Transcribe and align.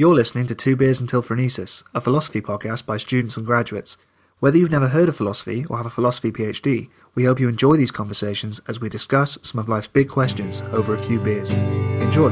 You're 0.00 0.14
listening 0.14 0.46
to 0.46 0.54
Two 0.54 0.76
Beers 0.76 1.00
Until 1.00 1.24
Phronesis, 1.24 1.82
a 1.92 2.00
philosophy 2.00 2.40
podcast 2.40 2.86
by 2.86 2.98
students 2.98 3.36
and 3.36 3.44
graduates. 3.44 3.96
Whether 4.38 4.56
you've 4.56 4.70
never 4.70 4.86
heard 4.86 5.08
of 5.08 5.16
philosophy 5.16 5.64
or 5.68 5.76
have 5.76 5.86
a 5.86 5.90
philosophy 5.90 6.30
PhD, 6.30 6.88
we 7.16 7.24
hope 7.24 7.40
you 7.40 7.48
enjoy 7.48 7.74
these 7.76 7.90
conversations 7.90 8.60
as 8.68 8.80
we 8.80 8.88
discuss 8.88 9.38
some 9.42 9.58
of 9.58 9.68
life's 9.68 9.88
big 9.88 10.08
questions 10.08 10.62
over 10.70 10.94
a 10.94 10.98
few 10.98 11.18
beers. 11.18 11.52
Enjoy. 11.52 12.30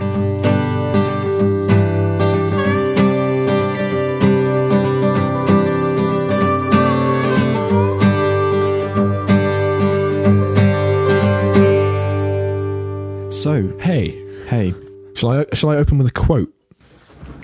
So, 13.30 13.76
Hey, 13.78 14.24
hey. 14.46 14.72
shall 15.14 15.30
I 15.30 15.44
shall 15.52 15.70
I 15.70 15.76
open 15.76 15.98
with 15.98 16.06
a 16.06 16.12
quote? 16.12 16.52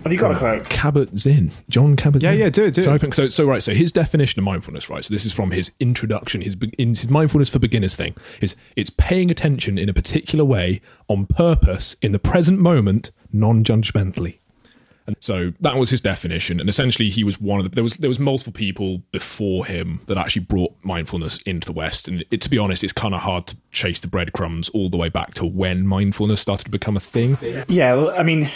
Have 0.03 0.13
you 0.13 0.19
got 0.19 0.33
a 0.33 0.39
quote? 0.39 0.65
Kabat 0.65 1.17
Zinn, 1.17 1.53
John 1.69 1.97
Kabat. 1.97 2.23
Yeah, 2.23 2.31
Zinn. 2.33 2.41
yeah, 2.41 2.51
do 2.51 2.65
it, 2.65 2.75
do 2.75 2.83
Shall 2.83 2.93
I 2.93 2.97
it. 2.97 2.99
open- 2.99 3.13
so, 3.13 3.29
so 3.29 3.45
right. 3.45 3.63
So 3.63 3.73
his 3.73 3.93
definition 3.93 4.41
of 4.41 4.45
mindfulness, 4.45 4.91
right? 4.91 5.05
So 5.05 5.15
this 5.15 5.25
is 5.25 5.33
from 5.33 5.53
his 5.53 5.71
introduction. 5.79 6.41
His, 6.41 6.57
in 6.79 6.91
his 6.91 7.09
mindfulness 7.09 7.49
for 7.49 7.59
beginners 7.61 7.95
thing 7.95 8.17
is 8.41 8.57
it's 8.75 8.91
paying 8.91 9.31
attention 9.31 9.79
in 9.79 9.89
a 9.89 9.95
particular 9.95 10.45
way 10.45 10.81
on 11.09 11.27
purpose 11.27 11.95
in 12.03 12.11
the 12.13 12.19
present 12.19 12.59
moment, 12.59 13.11
non-judgmentally. 13.33 14.39
And 15.07 15.17
so 15.19 15.53
that 15.61 15.77
was 15.77 15.91
his 15.91 16.01
definition, 16.01 16.61
and 16.61 16.69
essentially 16.69 17.11
he 17.11 17.25
was 17.25 17.41
one 17.41 17.59
of 17.59 17.65
the. 17.69 17.75
There 17.75 17.83
was 17.83 17.95
there 17.95 18.09
was 18.09 18.21
multiple 18.21 18.53
people 18.53 19.03
before 19.11 19.67
him 19.67 20.01
that 20.07 20.17
actually 20.17 20.43
brought 20.45 20.73
mindfulness 20.85 21.39
into 21.43 21.67
the 21.67 21.73
West, 21.73 22.07
and 22.07 22.25
it, 22.31 22.41
to 22.43 22.49
be 22.49 22.57
honest, 22.57 22.85
it's 22.85 22.93
kind 22.93 23.13
of 23.13 23.21
hard 23.23 23.49
to 23.49 23.57
chase 23.73 23.99
the 23.99 24.07
breadcrumbs 24.07 24.69
all 24.69 24.89
the 24.89 24.97
way 24.97 25.09
back 25.09 25.35
to 25.35 25.45
when 25.45 25.89
mindfulness 25.89 26.41
started 26.41 26.65
to 26.67 26.71
become 26.71 26.97
a 26.97 27.01
thing. 27.01 27.37
Yeah, 27.69 27.95
well, 27.97 28.11
I 28.11 28.23
mean, 28.23 28.49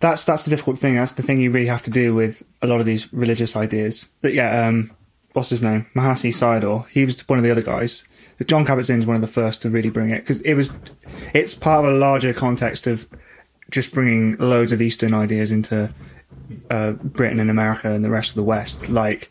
that's 0.00 0.24
that's 0.24 0.44
the 0.44 0.50
difficult 0.50 0.78
thing. 0.78 0.96
That's 0.96 1.12
the 1.12 1.22
thing 1.22 1.40
you 1.40 1.50
really 1.50 1.66
have 1.66 1.82
to 1.82 1.90
do 1.90 2.14
with 2.14 2.42
a 2.62 2.66
lot 2.66 2.80
of 2.80 2.86
these 2.86 3.12
religious 3.12 3.54
ideas. 3.54 4.10
That 4.22 4.32
yeah, 4.32 4.66
um, 4.66 4.90
what's 5.34 5.50
his 5.50 5.62
name? 5.62 5.86
Mahasi 5.94 6.30
Sayadaw. 6.30 6.88
He 6.88 7.04
was 7.04 7.26
one 7.28 7.38
of 7.38 7.44
the 7.44 7.50
other 7.50 7.62
guys. 7.62 8.04
John 8.46 8.64
Kabat-Zinn 8.64 9.00
is 9.00 9.06
one 9.06 9.16
of 9.16 9.20
the 9.20 9.28
first 9.28 9.60
to 9.62 9.70
really 9.70 9.90
bring 9.90 10.08
it 10.08 10.20
because 10.20 10.40
it 10.40 10.54
was, 10.54 10.70
it's 11.34 11.54
part 11.54 11.84
of 11.84 11.92
a 11.92 11.94
larger 11.94 12.32
context 12.32 12.86
of 12.86 13.06
just 13.70 13.92
bringing 13.92 14.34
loads 14.38 14.72
of 14.72 14.80
Eastern 14.80 15.12
ideas 15.12 15.52
into 15.52 15.92
uh, 16.70 16.92
Britain 16.92 17.38
and 17.38 17.50
America 17.50 17.90
and 17.92 18.02
the 18.02 18.08
rest 18.08 18.30
of 18.30 18.36
the 18.36 18.42
West. 18.42 18.88
Like 18.88 19.30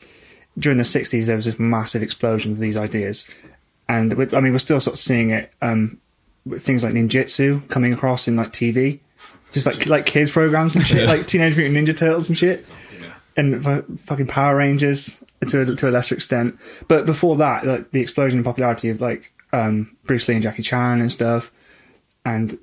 during 0.59 0.77
the 0.77 0.83
'60s, 0.83 1.25
there 1.25 1.35
was 1.35 1.45
this 1.45 1.57
massive 1.57 2.03
explosion 2.03 2.51
of 2.51 2.59
these 2.59 2.77
ideas, 2.77 3.27
and 3.87 4.13
I 4.13 4.39
mean, 4.39 4.51
we're 4.51 4.59
still 4.59 4.79
sort 4.79 4.95
of 4.95 4.99
seeing 4.99 5.31
it. 5.31 5.51
Um, 5.61 5.99
with 6.45 6.63
things 6.63 6.83
like 6.83 6.93
ninjutsu 6.93 7.67
coming 7.69 7.93
across 7.93 8.27
in 8.27 8.35
like 8.35 8.51
TV, 8.51 8.99
just 9.51 9.65
like 9.65 9.85
like 9.87 10.05
kids 10.05 10.31
programs 10.31 10.75
and 10.75 10.85
shit, 10.85 11.07
like 11.07 11.27
Teenage 11.27 11.57
Mutant 11.57 11.87
Ninja 11.87 11.97
Turtles 11.97 12.29
and 12.29 12.37
shit, 12.37 12.71
and 13.37 13.63
fu- 13.63 13.97
fucking 14.03 14.27
Power 14.27 14.55
Rangers 14.55 15.23
to 15.47 15.61
a, 15.61 15.65
to 15.75 15.89
a 15.89 15.91
lesser 15.91 16.15
extent. 16.15 16.57
But 16.87 17.05
before 17.05 17.35
that, 17.37 17.65
like 17.65 17.91
the 17.91 18.01
explosion 18.01 18.39
in 18.39 18.43
popularity 18.43 18.89
of 18.89 19.01
like 19.01 19.31
um, 19.53 19.95
Bruce 20.03 20.27
Lee 20.27 20.35
and 20.35 20.43
Jackie 20.43 20.63
Chan 20.63 21.01
and 21.01 21.11
stuff, 21.11 21.51
and 22.25 22.57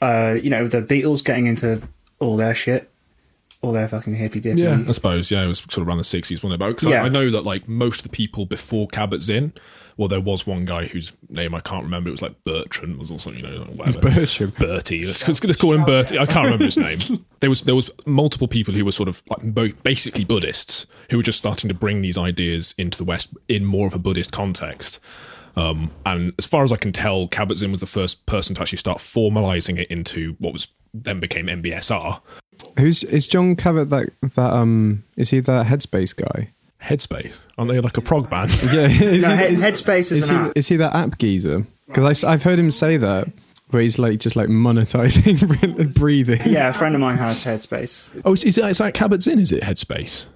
uh, 0.00 0.36
you 0.42 0.50
know 0.50 0.66
the 0.66 0.82
Beatles 0.82 1.24
getting 1.24 1.46
into 1.46 1.82
all 2.18 2.36
their 2.36 2.54
shit, 2.54 2.90
all 3.62 3.72
their 3.72 3.88
fucking 3.88 4.14
hippy 4.14 4.40
dippy. 4.40 4.60
Yeah, 4.62 4.82
I 4.86 4.92
suppose. 4.92 5.30
Yeah, 5.30 5.42
it 5.44 5.48
was 5.48 5.58
sort 5.58 5.78
of 5.78 5.88
around 5.88 5.98
the 5.98 6.04
sixties, 6.04 6.42
wasn't 6.42 6.54
it? 6.62 6.64
But 6.64 6.76
'cause 6.78 6.88
Yeah. 6.90 7.02
I, 7.02 7.06
I 7.06 7.08
know 7.08 7.30
that 7.30 7.42
like 7.44 7.66
most 7.68 7.98
of 8.00 8.02
the 8.04 8.10
people 8.16 8.46
before 8.46 8.86
Kabat's 8.88 9.24
Zinn, 9.24 9.52
well, 9.96 10.08
there 10.08 10.20
was 10.20 10.46
one 10.46 10.66
guy 10.66 10.84
whose 10.84 11.12
name 11.30 11.54
I 11.54 11.60
can't 11.60 11.84
remember. 11.84 12.08
It 12.08 12.12
was 12.12 12.22
like 12.22 12.44
Bertrand 12.44 12.98
was 12.98 13.10
or 13.10 13.18
something, 13.18 13.42
you 13.42 13.50
know, 13.50 13.64
whatever. 13.64 14.00
Bertram. 14.00 14.52
Bertie. 14.58 15.06
Let's, 15.06 15.26
let's, 15.26 15.42
let's 15.42 15.60
call 15.60 15.72
him 15.72 15.84
Bertie. 15.84 16.18
I 16.18 16.26
can't 16.26 16.44
remember 16.44 16.66
his 16.66 16.76
name. 16.76 16.98
There 17.40 17.50
was 17.50 17.60
there 17.60 17.74
was 17.74 17.90
multiple 18.06 18.48
people 18.48 18.72
who 18.72 18.82
were 18.82 18.92
sort 18.92 19.10
of 19.10 19.22
like 19.28 19.82
basically 19.82 20.24
Buddhists 20.24 20.86
who 21.10 21.18
were 21.18 21.22
just 21.22 21.36
starting 21.36 21.68
to 21.68 21.74
bring 21.74 22.00
these 22.00 22.16
ideas 22.16 22.74
into 22.78 22.96
the 22.96 23.04
West 23.04 23.28
in 23.46 23.62
more 23.62 23.86
of 23.86 23.92
a 23.92 23.98
Buddhist 23.98 24.32
context. 24.32 25.00
Um, 25.54 25.90
and 26.06 26.32
as 26.38 26.46
far 26.46 26.64
as 26.64 26.72
I 26.72 26.76
can 26.76 26.92
tell, 26.92 27.28
Kabat 27.28 27.56
Zinn 27.56 27.70
was 27.70 27.80
the 27.80 27.86
first 27.86 28.24
person 28.24 28.54
to 28.54 28.62
actually 28.62 28.78
start 28.78 28.98
formalizing 28.98 29.78
it 29.78 29.90
into 29.90 30.34
what 30.38 30.54
was 30.54 30.68
then 30.94 31.20
became 31.20 31.46
MBSR. 31.46 32.20
Who's 32.78 33.04
is 33.04 33.28
John 33.28 33.54
Kabat 33.54 33.90
that 33.90 34.34
that 34.34 34.52
um 34.52 35.04
is 35.16 35.28
he 35.28 35.40
that 35.40 35.66
Headspace 35.66 36.16
guy? 36.16 36.52
Headspace, 36.82 37.46
aren't 37.58 37.70
they 37.70 37.80
like 37.80 37.96
a 37.96 38.00
prog 38.00 38.28
band? 38.30 38.50
Yeah, 38.72 38.86
is, 38.88 39.22
No, 39.22 39.30
he, 39.30 39.36
Head- 39.36 39.52
is, 39.52 39.62
Headspace 39.62 39.98
is, 39.98 40.12
is 40.12 40.28
an 40.30 40.36
he 40.36 40.42
app. 40.42 40.52
is 40.56 40.68
he 40.68 40.76
that 40.76 40.94
app 40.94 41.18
geezer? 41.18 41.66
Because 41.86 42.24
I've 42.24 42.42
heard 42.42 42.58
him 42.58 42.70
say 42.70 42.96
that 42.96 43.28
where 43.70 43.82
he's 43.82 43.98
like 43.98 44.20
just 44.20 44.36
like 44.36 44.48
monetizing 44.48 45.94
breathing. 45.98 46.40
Yeah, 46.44 46.68
a 46.68 46.72
friend 46.72 46.94
of 46.94 47.00
mine 47.00 47.16
has 47.18 47.44
Headspace. 47.44 48.22
Oh, 48.24 48.32
is, 48.34 48.44
is 48.44 48.54
that, 48.56 48.70
is 48.70 48.78
that 48.78 48.94
Kabat 48.94 49.22
Zinn? 49.22 49.38
Is 49.38 49.52
it 49.52 49.62
Headspace? 49.62 50.26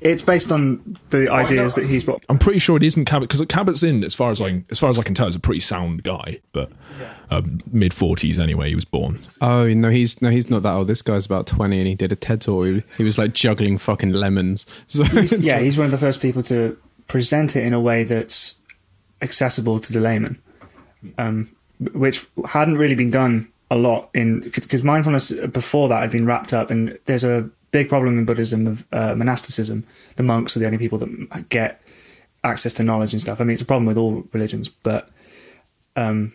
It's 0.00 0.22
based 0.22 0.50
on 0.50 0.96
the 1.10 1.30
ideas 1.30 1.74
that 1.74 1.84
he's 1.86 2.04
brought. 2.04 2.24
I'm 2.30 2.38
pretty 2.38 2.58
sure 2.58 2.76
it 2.78 2.82
isn't 2.82 3.04
Kabat 3.04 3.20
because 3.22 3.40
Kabat 3.42 3.76
Zinn, 3.76 4.02
as 4.02 4.14
far 4.14 4.30
as 4.30 4.40
I 4.40 4.62
as 4.70 4.78
far 4.78 4.88
as 4.88 4.98
I 4.98 5.02
can 5.02 5.14
tell, 5.14 5.28
is 5.28 5.36
a 5.36 5.40
pretty 5.40 5.60
sound 5.60 6.02
guy, 6.04 6.40
but 6.52 6.70
um, 7.30 7.60
mid 7.70 7.92
forties 7.92 8.38
anyway. 8.38 8.70
He 8.70 8.74
was 8.74 8.86
born. 8.86 9.18
Oh 9.42 9.66
no, 9.68 9.90
he's 9.90 10.22
no, 10.22 10.30
he's 10.30 10.48
not 10.48 10.62
that 10.62 10.72
old. 10.72 10.88
This 10.88 11.02
guy's 11.02 11.26
about 11.26 11.46
twenty, 11.46 11.78
and 11.78 11.86
he 11.86 11.94
did 11.94 12.12
a 12.12 12.16
TED 12.16 12.40
talk. 12.40 12.64
He, 12.66 12.82
he 12.96 13.04
was 13.04 13.18
like 13.18 13.34
juggling 13.34 13.76
fucking 13.78 14.12
lemons. 14.12 14.64
So 14.88 15.04
it's 15.04 15.32
yeah, 15.46 15.54
like- 15.56 15.64
he's 15.64 15.76
one 15.76 15.84
of 15.86 15.90
the 15.92 15.98
first 15.98 16.22
people 16.22 16.42
to 16.44 16.78
present 17.08 17.54
it 17.54 17.64
in 17.64 17.74
a 17.74 17.80
way 17.80 18.04
that's 18.04 18.54
accessible 19.20 19.80
to 19.80 19.92
the 19.92 20.00
layman, 20.00 20.40
um, 21.18 21.50
which 21.92 22.26
hadn't 22.46 22.78
really 22.78 22.94
been 22.94 23.10
done 23.10 23.48
a 23.70 23.76
lot 23.76 24.08
in 24.14 24.40
because 24.40 24.82
mindfulness 24.82 25.30
before 25.52 25.88
that 25.90 26.00
had 26.00 26.10
been 26.10 26.24
wrapped 26.26 26.52
up, 26.54 26.70
and 26.70 26.98
there's 27.04 27.22
a 27.24 27.50
big 27.70 27.88
problem 27.88 28.18
in 28.18 28.24
Buddhism 28.24 28.66
of 28.66 28.86
uh, 28.92 29.14
monasticism. 29.14 29.84
The 30.16 30.22
monks 30.22 30.56
are 30.56 30.60
the 30.60 30.66
only 30.66 30.78
people 30.78 30.98
that 30.98 31.48
get 31.48 31.80
access 32.42 32.72
to 32.74 32.82
knowledge 32.82 33.12
and 33.12 33.20
stuff. 33.20 33.40
I 33.40 33.44
mean, 33.44 33.52
it's 33.52 33.62
a 33.62 33.66
problem 33.66 33.86
with 33.86 33.98
all 33.98 34.24
religions, 34.32 34.68
but 34.68 35.10
um, 35.96 36.32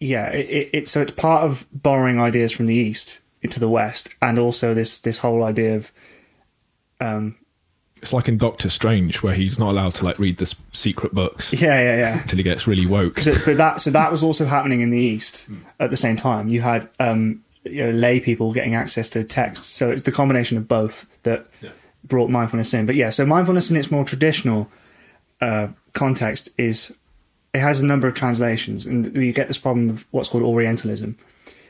yeah, 0.00 0.28
it, 0.28 0.48
it, 0.48 0.70
it's 0.72 0.90
so 0.90 1.00
it's 1.00 1.12
part 1.12 1.44
of 1.44 1.66
borrowing 1.72 2.20
ideas 2.20 2.52
from 2.52 2.66
the 2.66 2.74
East 2.74 3.20
into 3.42 3.60
the 3.60 3.68
West, 3.68 4.14
and 4.20 4.38
also 4.38 4.74
this 4.74 5.00
this 5.00 5.18
whole 5.18 5.42
idea 5.44 5.76
of 5.76 5.92
um, 7.00 7.36
It's 8.02 8.12
like 8.12 8.28
in 8.28 8.38
Doctor 8.38 8.68
Strange, 8.70 9.22
where 9.22 9.34
he's 9.34 9.58
not 9.58 9.70
allowed 9.70 9.94
to 9.96 10.04
like 10.04 10.18
read 10.18 10.38
the 10.38 10.54
secret 10.72 11.14
books 11.14 11.52
yeah, 11.60 11.80
yeah, 11.80 11.96
yeah. 11.96 12.22
until 12.22 12.36
he 12.36 12.42
gets 12.42 12.66
really 12.66 12.86
woke. 12.86 13.20
So, 13.20 13.34
but 13.44 13.56
that 13.56 13.80
so 13.80 13.90
that 13.90 14.10
was 14.10 14.22
also 14.22 14.44
happening 14.44 14.80
in 14.80 14.90
the 14.90 14.98
East 14.98 15.48
at 15.80 15.90
the 15.90 15.96
same 15.96 16.16
time. 16.16 16.48
You 16.48 16.60
had 16.60 16.88
um, 17.00 17.44
you 17.68 17.84
know, 17.84 17.90
lay 17.90 18.20
people 18.20 18.52
getting 18.52 18.74
access 18.74 19.08
to 19.10 19.24
texts, 19.24 19.66
so 19.66 19.90
it's 19.90 20.02
the 20.02 20.12
combination 20.12 20.56
of 20.58 20.68
both 20.68 21.06
that 21.22 21.46
brought 22.04 22.30
mindfulness 22.30 22.74
in. 22.74 22.86
But 22.86 22.94
yeah, 22.94 23.10
so 23.10 23.26
mindfulness 23.26 23.70
in 23.70 23.76
its 23.76 23.90
more 23.90 24.04
traditional 24.04 24.70
uh, 25.40 25.68
context 25.92 26.50
is 26.58 26.94
it 27.52 27.60
has 27.60 27.80
a 27.80 27.86
number 27.86 28.08
of 28.08 28.14
translations, 28.14 28.86
and 28.86 29.14
you 29.16 29.32
get 29.32 29.48
this 29.48 29.58
problem 29.58 29.90
of 29.90 30.06
what's 30.10 30.28
called 30.28 30.44
Orientalism, 30.44 31.16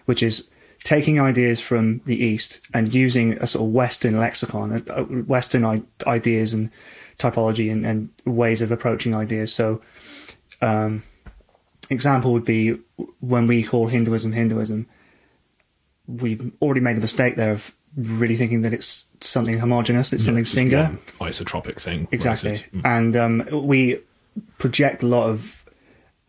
which 0.07 0.23
is 0.23 0.49
taking 0.85 1.21
ideas 1.21 1.61
from 1.61 2.01
the 2.05 2.17
East 2.17 2.61
and 2.73 2.95
using 2.95 3.33
a 3.35 3.47
sort 3.47 3.67
of 3.67 3.73
Western 3.73 4.19
lexicon, 4.19 4.85
uh, 4.89 5.03
Western 5.03 5.65
I- 5.65 5.83
ideas 6.07 6.55
and 6.55 6.71
typology 7.19 7.71
and, 7.71 7.85
and 7.85 8.11
ways 8.25 8.63
of 8.63 8.71
approaching 8.71 9.15
ideas. 9.15 9.53
So 9.53 9.81
um, 10.63 11.03
example 11.91 12.33
would 12.33 12.45
be 12.45 12.79
when 13.21 13.47
we 13.47 13.63
call 13.63 13.89
Hinduism 13.89 14.33
Hinduism, 14.33 14.87
we've 16.09 16.53
already 16.61 16.81
made 16.81 16.97
a 16.97 17.01
mistake 17.01 17.37
there 17.37 17.53
of 17.53 17.73
really 17.97 18.37
thinking 18.37 18.63
that 18.63 18.73
it's 18.73 19.09
something 19.21 19.59
homogenous, 19.59 20.13
it's 20.13 20.25
something 20.25 20.45
Just 20.45 20.55
singular. 20.55 20.85
one 21.19 21.31
isotropic 21.31 21.81
thing. 21.81 22.09
Exactly. 22.11 22.53
mm. 22.53 22.85
And 22.85 23.17
um, 23.17 23.49
we 23.67 24.01
project 24.59 25.03
a 25.03 25.07
lot 25.07 25.29
of 25.29 25.65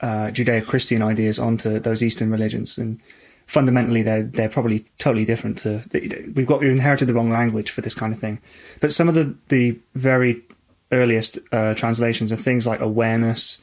uh, 0.02 0.32
Judeo 0.32 0.66
Christian 0.66 1.02
ideas 1.02 1.40
onto 1.40 1.80
those 1.80 2.02
Eastern 2.02 2.32
religions. 2.32 2.78
And 2.78 3.02
fundamentally, 3.46 4.02
they're, 4.02 4.24
they're 4.24 4.50
probably 4.50 4.86
totally 4.98 5.26
different 5.26 5.58
to. 5.60 5.84
We've 6.34 6.48
got, 6.48 6.62
we've 6.62 6.72
inherited 6.72 7.08
the 7.08 7.14
wrong 7.14 7.30
language 7.30 7.72
for 7.72 7.82
this 7.82 7.94
kind 7.94 8.14
of 8.14 8.20
thing. 8.20 8.40
But 8.80 8.92
some 8.92 9.08
of 9.08 9.16
the, 9.16 9.36
the 9.48 9.78
very 9.96 10.42
earliest 10.92 11.40
uh, 11.52 11.76
translations 11.76 12.32
are 12.32 12.38
things 12.38 12.66
like 12.66 12.80
awareness. 12.80 13.60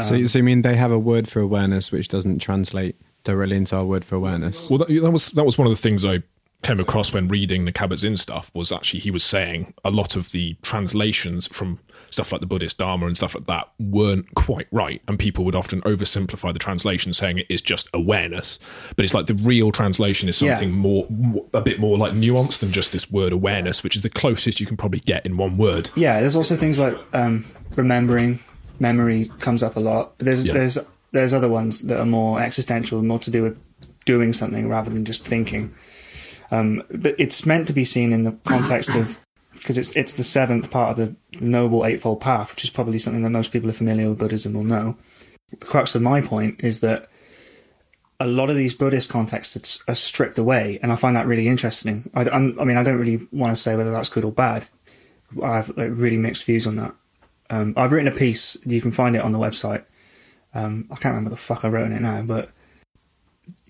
so, 0.00 0.24
so 0.24 0.38
you 0.38 0.44
mean 0.44 0.62
they 0.62 0.76
have 0.76 0.92
a 0.92 0.98
word 0.98 1.28
for 1.28 1.40
awareness 1.40 1.92
which 1.92 2.08
doesn't 2.08 2.38
translate 2.38 2.96
directly 3.24 3.56
into 3.56 3.76
our 3.76 3.84
word 3.84 4.04
for 4.04 4.16
awareness? 4.16 4.68
Well, 4.70 4.78
that, 4.78 4.88
that 4.88 5.10
was 5.10 5.30
that 5.30 5.44
was 5.44 5.58
one 5.58 5.66
of 5.66 5.72
the 5.72 5.80
things 5.80 6.04
I 6.04 6.22
came 6.62 6.78
across 6.78 7.10
when 7.14 7.26
reading 7.26 7.64
the 7.64 7.72
Kabat 7.72 7.96
Zinn 7.98 8.16
stuff. 8.18 8.50
Was 8.54 8.70
actually 8.70 9.00
he 9.00 9.10
was 9.10 9.24
saying 9.24 9.72
a 9.84 9.90
lot 9.90 10.14
of 10.16 10.30
the 10.32 10.56
translations 10.62 11.46
from 11.48 11.78
stuff 12.10 12.32
like 12.32 12.40
the 12.40 12.46
Buddhist 12.46 12.76
Dharma 12.76 13.06
and 13.06 13.16
stuff 13.16 13.34
like 13.36 13.46
that 13.46 13.70
weren't 13.78 14.34
quite 14.34 14.66
right, 14.72 15.00
and 15.08 15.18
people 15.18 15.44
would 15.44 15.54
often 15.54 15.80
oversimplify 15.82 16.52
the 16.52 16.58
translation, 16.58 17.12
saying 17.12 17.38
it 17.38 17.46
is 17.48 17.62
just 17.62 17.88
awareness. 17.94 18.58
But 18.96 19.04
it's 19.04 19.14
like 19.14 19.26
the 19.26 19.34
real 19.34 19.70
translation 19.72 20.28
is 20.28 20.42
Yeah. 20.42 20.54
something 20.56 20.72
more, 20.72 21.06
a 21.54 21.60
bit 21.60 21.78
more 21.78 21.96
like 21.96 22.12
nuanced 22.12 22.58
than 22.58 22.72
just 22.72 22.92
this 22.92 23.10
word 23.10 23.32
awareness, 23.32 23.82
which 23.84 23.94
is 23.96 24.02
the 24.02 24.10
closest 24.10 24.60
you 24.60 24.66
can 24.66 24.76
probably 24.76 25.00
get 25.00 25.24
in 25.24 25.36
one 25.36 25.56
word. 25.56 25.90
Yeah, 25.94 26.20
there's 26.20 26.34
also 26.36 26.56
things 26.56 26.78
like 26.78 26.96
um, 27.14 27.44
remembering, 27.76 28.40
memory 28.80 29.30
comes 29.38 29.62
up 29.62 29.76
a 29.76 29.80
lot. 29.80 30.18
But 30.18 30.24
there's 30.26 30.46
Yeah. 30.46 30.54
there's 30.54 30.78
there's 31.12 31.34
other 31.34 31.48
ones 31.48 31.82
that 31.82 31.98
are 31.98 32.06
more 32.06 32.40
existential, 32.40 33.02
more 33.02 33.18
to 33.20 33.30
do 33.30 33.42
with 33.42 33.58
doing 34.04 34.32
something 34.32 34.68
rather 34.68 34.90
than 34.90 35.04
just 35.04 35.26
thinking. 35.26 35.74
Um, 36.50 36.82
but 36.90 37.14
it's 37.18 37.46
meant 37.46 37.66
to 37.68 37.72
be 37.72 37.84
seen 37.84 38.12
in 38.12 38.24
the 38.24 38.32
context 38.44 38.94
of 38.94 39.18
because 39.52 39.78
it's 39.78 39.94
it's 39.94 40.14
the 40.14 40.24
seventh 40.24 40.70
part 40.70 40.90
of 40.90 40.96
the, 40.96 41.38
the 41.38 41.44
Noble 41.44 41.84
Eightfold 41.84 42.20
Path, 42.20 42.50
which 42.50 42.64
is 42.64 42.70
probably 42.70 42.98
something 42.98 43.22
that 43.22 43.30
most 43.30 43.52
people 43.52 43.70
are 43.70 43.74
familiar 43.74 44.08
with 44.08 44.18
Buddhism 44.18 44.54
will 44.54 44.64
know. 44.64 44.96
The 45.50 45.66
crux 45.66 45.94
of 45.94 46.02
my 46.02 46.20
point 46.20 46.62
is 46.62 46.80
that 46.80 47.08
a 48.20 48.26
lot 48.26 48.50
of 48.50 48.56
these 48.56 48.74
Buddhist 48.74 49.08
contexts 49.08 49.82
are 49.88 49.94
stripped 49.94 50.38
away, 50.38 50.78
and 50.82 50.92
I 50.92 50.96
find 50.96 51.16
that 51.16 51.26
really 51.26 51.48
interesting. 51.48 52.10
I, 52.14 52.28
I 52.28 52.38
mean, 52.38 52.76
I 52.76 52.82
don't 52.82 52.98
really 52.98 53.26
want 53.32 53.50
to 53.50 53.60
say 53.60 53.76
whether 53.76 53.90
that's 53.90 54.10
good 54.10 54.24
or 54.24 54.32
bad. 54.32 54.68
I 55.42 55.56
have 55.56 55.76
like, 55.76 55.90
really 55.92 56.18
mixed 56.18 56.44
views 56.44 56.66
on 56.66 56.76
that. 56.76 56.94
Um, 57.48 57.74
I've 57.76 57.92
written 57.92 58.12
a 58.12 58.16
piece. 58.16 58.56
You 58.64 58.80
can 58.80 58.90
find 58.90 59.16
it 59.16 59.22
on 59.22 59.32
the 59.32 59.38
website. 59.38 59.84
Um, 60.54 60.86
I 60.90 60.94
can't 60.94 61.14
remember 61.14 61.30
the 61.30 61.36
fuck 61.36 61.64
I 61.64 61.68
wrote 61.68 61.86
in 61.86 61.92
it 61.92 62.02
now, 62.02 62.22
but 62.22 62.50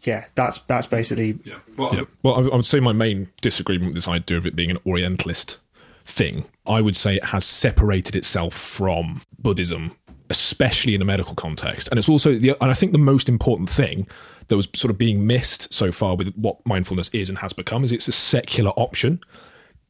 yeah, 0.03 0.25
that's 0.35 0.59
that's 0.61 0.87
basically 0.87 1.39
Yeah. 1.45 1.59
Well, 1.77 2.37
I, 2.37 2.41
I 2.53 2.57
would 2.57 2.67
say 2.67 2.81
my 2.81 2.93
main 2.93 3.29
disagreement 3.41 3.91
with 3.91 3.97
this 3.97 4.09
idea 4.09 4.39
of 4.39 4.47
it 4.47 4.57
being 4.57 4.71
an 4.71 4.79
Orientalist 4.87 5.59
thing, 6.07 6.45
I 6.67 6.81
would 6.81 6.97
say 6.97 7.17
it 7.17 7.25
has 7.25 7.45
separated 7.45 8.17
itself 8.17 8.55
from 8.55 9.23
Buddhism, 9.39 9.97
especially 10.31 10.95
in 10.95 11.03
a 11.03 11.05
medical 11.05 11.35
context. 11.35 11.89
And 11.89 11.99
it's 11.99 12.09
also 12.09 12.37
the, 12.37 12.51
and 12.61 12.71
I 12.71 12.75
think 12.75 12.93
the 12.93 12.99
most 12.99 13.29
important 13.29 13.71
thing 13.71 14.07
that 14.49 14.57
was 14.57 14.69
sort 14.75 14.91
of 14.91 14.99
being 14.99 15.27
missed 15.27 15.73
so 15.73 15.93
far 15.93 16.17
with 16.17 16.35
what 16.35 16.65
mindfulness 16.67 17.09
is 17.11 17.29
and 17.29 17.39
has 17.39 17.53
become 17.53 17.85
is 17.85 17.93
it's 17.93 18.09
a 18.09 18.13
secular 18.13 18.71
option. 18.77 19.21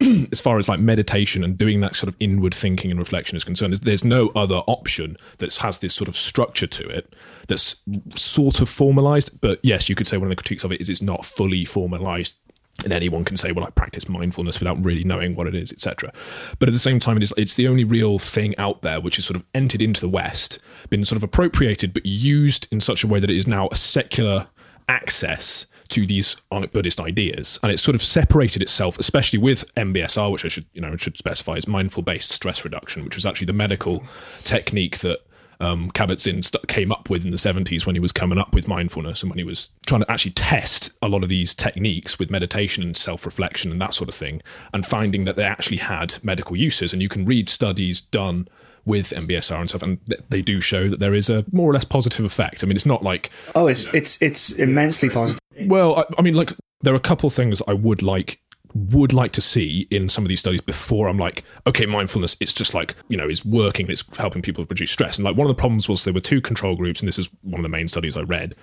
as 0.32 0.40
far 0.40 0.58
as 0.58 0.68
like 0.68 0.80
meditation 0.80 1.44
and 1.44 1.58
doing 1.58 1.80
that 1.80 1.94
sort 1.94 2.08
of 2.08 2.16
inward 2.20 2.54
thinking 2.54 2.90
and 2.90 2.98
reflection 2.98 3.36
is 3.36 3.44
concerned, 3.44 3.72
is 3.72 3.80
there's 3.80 4.04
no 4.04 4.28
other 4.34 4.62
option 4.66 5.16
that 5.38 5.54
has 5.56 5.78
this 5.78 5.94
sort 5.94 6.08
of 6.08 6.16
structure 6.16 6.66
to 6.66 6.88
it 6.88 7.14
that's 7.48 7.82
sort 8.14 8.60
of 8.60 8.68
formalized. 8.68 9.40
But 9.40 9.60
yes, 9.62 9.88
you 9.88 9.94
could 9.94 10.06
say 10.06 10.16
one 10.16 10.26
of 10.26 10.30
the 10.30 10.36
critiques 10.36 10.64
of 10.64 10.72
it 10.72 10.80
is 10.80 10.88
it's 10.88 11.02
not 11.02 11.24
fully 11.24 11.64
formalized. 11.64 12.38
And 12.82 12.94
anyone 12.94 13.26
can 13.26 13.36
say, 13.36 13.52
"Well, 13.52 13.66
I 13.66 13.70
practice 13.70 14.08
mindfulness 14.08 14.58
without 14.58 14.82
really 14.82 15.04
knowing 15.04 15.34
what 15.34 15.46
it 15.46 15.54
is, 15.54 15.70
etc." 15.70 16.10
But 16.58 16.70
at 16.70 16.72
the 16.72 16.78
same 16.78 16.98
time, 16.98 17.18
it 17.18 17.22
is, 17.22 17.34
it's 17.36 17.54
the 17.54 17.68
only 17.68 17.84
real 17.84 18.18
thing 18.18 18.56
out 18.56 18.80
there 18.80 19.02
which 19.02 19.16
has 19.16 19.26
sort 19.26 19.36
of 19.36 19.44
entered 19.54 19.82
into 19.82 20.00
the 20.00 20.08
West, 20.08 20.60
been 20.88 21.04
sort 21.04 21.18
of 21.18 21.22
appropriated, 21.22 21.92
but 21.92 22.06
used 22.06 22.68
in 22.70 22.80
such 22.80 23.04
a 23.04 23.06
way 23.06 23.20
that 23.20 23.28
it 23.28 23.36
is 23.36 23.46
now 23.46 23.68
a 23.70 23.76
secular 23.76 24.46
access 24.88 25.66
to 25.90 26.06
these 26.06 26.36
Buddhist 26.50 27.00
ideas, 27.00 27.58
and 27.62 27.70
it's 27.72 27.82
sort 27.82 27.94
of 27.94 28.02
separated 28.02 28.62
itself, 28.62 28.98
especially 28.98 29.38
with 29.38 29.72
MBSR, 29.74 30.30
which 30.32 30.44
I 30.44 30.48
should 30.48 30.66
you 30.72 30.80
know 30.80 30.96
should 30.96 31.16
specify 31.16 31.54
is 31.54 31.66
mindful 31.66 32.02
based 32.02 32.30
stress 32.30 32.64
reduction, 32.64 33.04
which 33.04 33.16
was 33.16 33.26
actually 33.26 33.46
the 33.46 33.52
medical 33.52 34.02
technique 34.42 34.98
that 34.98 35.20
um, 35.60 35.90
Kabat-Zinn 35.90 36.42
st- 36.42 36.66
came 36.68 36.90
up 36.90 37.10
with 37.10 37.24
in 37.24 37.30
the 37.30 37.36
70s 37.36 37.84
when 37.84 37.94
he 37.94 38.00
was 38.00 38.12
coming 38.12 38.38
up 38.38 38.54
with 38.54 38.66
mindfulness 38.66 39.22
and 39.22 39.30
when 39.30 39.38
he 39.38 39.44
was 39.44 39.68
trying 39.86 40.00
to 40.00 40.10
actually 40.10 40.30
test 40.32 40.90
a 41.02 41.08
lot 41.08 41.22
of 41.22 41.28
these 41.28 41.54
techniques 41.54 42.18
with 42.18 42.30
meditation 42.30 42.82
and 42.82 42.96
self-reflection 42.96 43.70
and 43.70 43.80
that 43.80 43.92
sort 43.94 44.08
of 44.08 44.14
thing, 44.14 44.42
and 44.72 44.86
finding 44.86 45.24
that 45.26 45.36
they 45.36 45.44
actually 45.44 45.76
had 45.76 46.18
medical 46.22 46.56
uses. 46.56 46.92
And 46.92 47.02
you 47.02 47.08
can 47.08 47.26
read 47.26 47.48
studies 47.48 48.00
done 48.00 48.48
with 48.86 49.10
MBSR 49.10 49.60
and 49.60 49.68
stuff, 49.68 49.82
and 49.82 50.04
th- 50.06 50.20
they 50.30 50.40
do 50.40 50.60
show 50.60 50.88
that 50.88 51.00
there 51.00 51.14
is 51.14 51.28
a 51.28 51.44
more 51.52 51.70
or 51.70 51.74
less 51.74 51.84
positive 51.84 52.24
effect. 52.24 52.64
I 52.64 52.66
mean, 52.66 52.76
it's 52.76 52.86
not 52.86 53.02
like 53.02 53.30
oh, 53.54 53.66
it's 53.66 53.86
it's 53.92 54.20
it's 54.22 54.52
immensely 54.52 55.10
positive. 55.10 55.39
Well, 55.66 55.96
I, 55.96 56.04
I 56.18 56.22
mean, 56.22 56.34
like 56.34 56.52
there 56.82 56.92
are 56.92 56.96
a 56.96 57.00
couple 57.00 57.28
things 57.30 57.62
I 57.66 57.72
would 57.72 58.02
like 58.02 58.40
would 58.74 59.12
like 59.12 59.32
to 59.32 59.40
see 59.40 59.86
in 59.90 60.08
some 60.08 60.24
of 60.24 60.28
these 60.28 60.40
studies 60.40 60.60
before 60.60 61.08
I'm 61.08 61.18
like, 61.18 61.42
okay, 61.66 61.86
mindfulness, 61.86 62.36
it's 62.40 62.52
just 62.52 62.72
like, 62.72 62.94
you 63.08 63.16
know, 63.16 63.28
is 63.28 63.44
working, 63.44 63.90
it's 63.90 64.04
helping 64.16 64.42
people 64.42 64.64
reduce 64.68 64.92
stress. 64.92 65.18
And 65.18 65.24
like 65.24 65.36
one 65.36 65.48
of 65.50 65.56
the 65.56 65.60
problems 65.60 65.88
was 65.88 66.04
there 66.04 66.14
were 66.14 66.20
two 66.20 66.40
control 66.40 66.76
groups, 66.76 67.00
and 67.00 67.08
this 67.08 67.18
is 67.18 67.28
one 67.42 67.58
of 67.58 67.62
the 67.64 67.68
main 67.68 67.88
studies 67.88 68.16
I 68.16 68.22
read. 68.22 68.54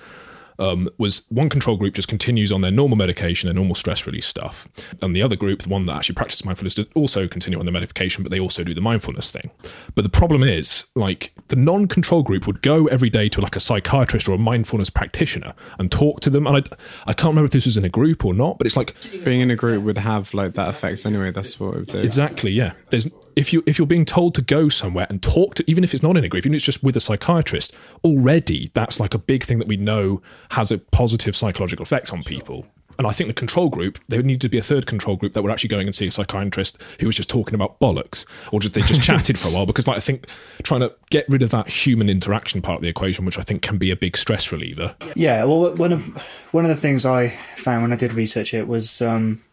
Um, 0.60 0.90
was 0.98 1.26
one 1.30 1.50
control 1.50 1.78
group 1.78 1.94
just 1.94 2.08
continues 2.08 2.52
on 2.52 2.62
their 2.62 2.72
normal 2.72 2.98
medication, 2.98 3.48
their 3.48 3.54
normal 3.54 3.76
stress 3.76 4.08
release 4.08 4.26
stuff, 4.26 4.68
and 5.02 5.16
the 5.16 5.22
other 5.22 5.36
group, 5.36 5.62
the 5.62 5.70
one 5.70 5.86
that 5.86 5.96
actually 5.96 6.16
practices 6.16 6.46
mindfulness, 6.46 6.74
does 6.74 6.88
also 6.96 7.28
continue 7.28 7.60
on 7.60 7.66
their 7.66 7.74
medication, 7.74 8.24
but 8.24 8.32
they 8.32 8.40
also 8.40 8.64
do 8.64 8.74
the 8.74 8.82
mindfulness 8.82 9.32
thing. 9.32 9.52
But 9.94 10.04
the 10.04 10.10
problem 10.10 10.44
is, 10.44 10.86
like, 10.96 11.32
the 11.50 11.56
non-control 11.56 12.24
group 12.24 12.48
would 12.48 12.62
go 12.62 12.88
every 12.88 13.10
day 13.10 13.30
to 13.30 13.42
like 13.42 13.56
a 13.56 13.60
psychiatrist 13.60 14.28
or 14.28 14.34
a 14.34 14.38
mindfulness 14.38 14.90
practitioner 14.90 15.54
and 15.80 15.92
talk 15.92 16.22
to 16.22 16.30
them. 16.30 16.48
And 16.48 16.58
I, 16.58 16.76
I 17.06 17.14
can't 17.14 17.30
remember 17.30 17.46
if 17.46 17.52
this 17.52 17.66
was 17.66 17.78
in 17.78 17.86
a 17.86 17.90
group 17.90 18.26
or 18.26 18.34
not, 18.34 18.58
but 18.58 18.66
it's 18.66 18.78
like 18.78 18.96
Being 19.24 19.42
in 19.42 19.52
a 19.52 19.56
group 19.56 19.84
would 19.84 19.98
have 19.98 20.34
like 20.34 20.54
that 20.54 20.70
effect 20.70 21.06
anyway. 21.06 21.32
That's 21.32 21.60
what 21.60 21.76
it 21.76 21.80
would 21.80 21.88
do. 21.88 22.00
Exactly. 22.00 22.52
Yeah. 22.52 22.74
There's 22.90 23.08
if 23.38 23.54
you 23.54 23.64
if 23.68 23.78
you're 23.78 23.88
being 23.88 24.04
told 24.04 24.34
to 24.36 24.42
go 24.42 24.68
somewhere 24.68 25.06
and 25.10 25.22
talk 25.22 25.54
to 25.56 25.64
even 25.70 25.84
if 25.84 25.94
it's 25.94 26.04
not 26.04 26.18
in 26.18 26.24
a 26.24 26.28
group, 26.28 26.46
even 26.46 26.56
if 26.56 26.58
it's 26.58 26.66
just 26.66 26.84
with 26.84 26.98
a 26.98 27.00
psychiatrist, 27.00 27.74
already 28.04 28.72
that's 28.74 29.00
like 29.00 29.14
a 29.14 29.20
big 29.20 29.44
thing 29.44 29.60
that 29.60 29.68
we 29.68 29.78
know 29.78 30.22
has 30.52 30.72
a 30.72 30.80
positive 30.80 31.36
psychological 31.36 31.84
effect 31.84 32.12
on 32.12 32.24
people. 32.24 32.66
And 32.98 33.06
I 33.06 33.12
think 33.12 33.28
the 33.28 33.36
control 33.36 33.70
group, 33.70 34.00
there 34.08 34.18
would 34.18 34.26
need 34.26 34.42
to 34.42 34.50
be 34.50 34.58
a 34.58 34.64
third 34.64 34.88
control 34.88 35.18
group 35.18 35.34
that 35.34 35.44
were 35.44 35.52
actually 35.52 35.68
going 35.68 35.86
and 35.86 35.94
seeing 35.94 36.10
a 36.10 36.12
psychiatrist 36.12 36.82
who 37.00 37.06
was 37.06 37.16
just 37.16 37.30
talking 37.30 37.54
about 37.54 37.80
bollocks, 37.80 38.26
or 38.52 38.60
just 38.60 38.74
they 38.74 38.82
just 38.82 39.04
chatted 39.10 39.38
for 39.38 39.50
a 39.50 39.52
while. 39.52 39.68
Because 39.68 39.88
like 39.88 39.98
I 39.98 40.00
think 40.00 40.28
trying 40.64 40.82
to 40.82 40.92
get 41.12 41.30
rid 41.30 41.44
of 41.44 41.52
that 41.52 41.68
human 41.68 42.10
interaction 42.10 42.60
part 42.60 42.78
of 42.78 42.82
the 42.82 42.90
equation, 42.90 43.24
which 43.24 43.38
I 43.38 43.44
think 43.44 43.62
can 43.62 43.78
be 43.78 43.92
a 43.92 43.96
big 43.96 44.18
stress 44.18 44.52
reliever. 44.52 44.96
Yeah, 45.16 45.44
well, 45.44 45.76
one 45.76 45.94
of 45.94 46.08
one 46.52 46.66
of 46.66 46.70
the 46.70 46.76
things 46.76 47.06
I 47.06 47.30
found 47.56 47.84
when 47.84 47.94
I 47.94 47.98
did 47.98 48.14
research 48.14 48.56
it 48.56 48.68
was 48.68 49.00
um, 49.00 49.44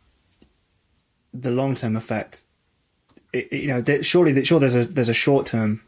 the 1.34 1.50
long 1.50 1.75
term 1.75 1.96
effect. 1.96 2.44
You 3.50 3.69
know, 3.69 4.02
surely, 4.02 4.32
that 4.32 4.46
sure, 4.46 4.60
there's 4.60 4.76
a 4.76 4.84
there's 4.84 5.08
a 5.08 5.14
short 5.14 5.46
term, 5.46 5.82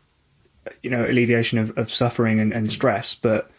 you 0.82 0.90
know, 0.90 1.04
alleviation 1.04 1.58
of, 1.58 1.76
of 1.78 1.90
suffering 1.90 2.40
and, 2.40 2.52
and 2.52 2.72
stress, 2.72 3.14
but 3.14 3.50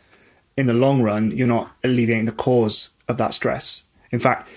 in 0.57 0.65
the 0.65 0.73
long 0.73 1.01
run, 1.01 1.31
you're 1.31 1.47
not 1.47 1.71
alleviating 1.83 2.25
the 2.25 2.31
cause 2.31 2.89
of 3.07 3.17
that 3.17 3.33
stress. 3.33 3.83
In 4.11 4.19
fact, 4.19 4.49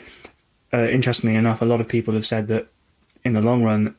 uh, 0.72 0.88
interestingly 0.88 1.36
enough, 1.36 1.62
a 1.62 1.66
lot 1.66 1.80
of 1.80 1.88
people 1.88 2.14
have 2.14 2.26
said 2.26 2.46
that 2.48 2.68
in 3.24 3.34
the 3.34 3.40
long 3.40 3.62
run, 3.62 3.94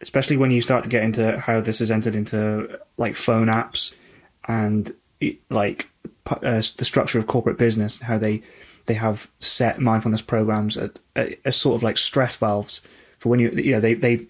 especially 0.00 0.36
when 0.36 0.50
you 0.50 0.60
start 0.60 0.84
to 0.84 0.90
get 0.90 1.02
into 1.02 1.38
how 1.38 1.60
this 1.60 1.78
has 1.78 1.90
entered 1.90 2.14
into 2.14 2.78
like 2.96 3.16
phone 3.16 3.46
apps 3.46 3.94
and 4.46 4.94
like 5.50 5.88
uh, 6.26 6.62
the 6.76 6.84
structure 6.84 7.18
of 7.18 7.26
corporate 7.26 7.58
business, 7.58 8.02
how 8.02 8.18
they 8.18 8.42
they 8.86 8.94
have 8.94 9.28
set 9.38 9.80
mindfulness 9.80 10.22
programs 10.22 10.78
as 11.16 11.56
sort 11.56 11.74
of 11.74 11.82
like 11.82 11.96
stress 11.96 12.36
valves 12.36 12.82
for 13.18 13.30
when 13.30 13.40
you 13.40 13.50
you 13.50 13.72
know 13.72 13.80
they 13.80 13.94
they 13.94 14.26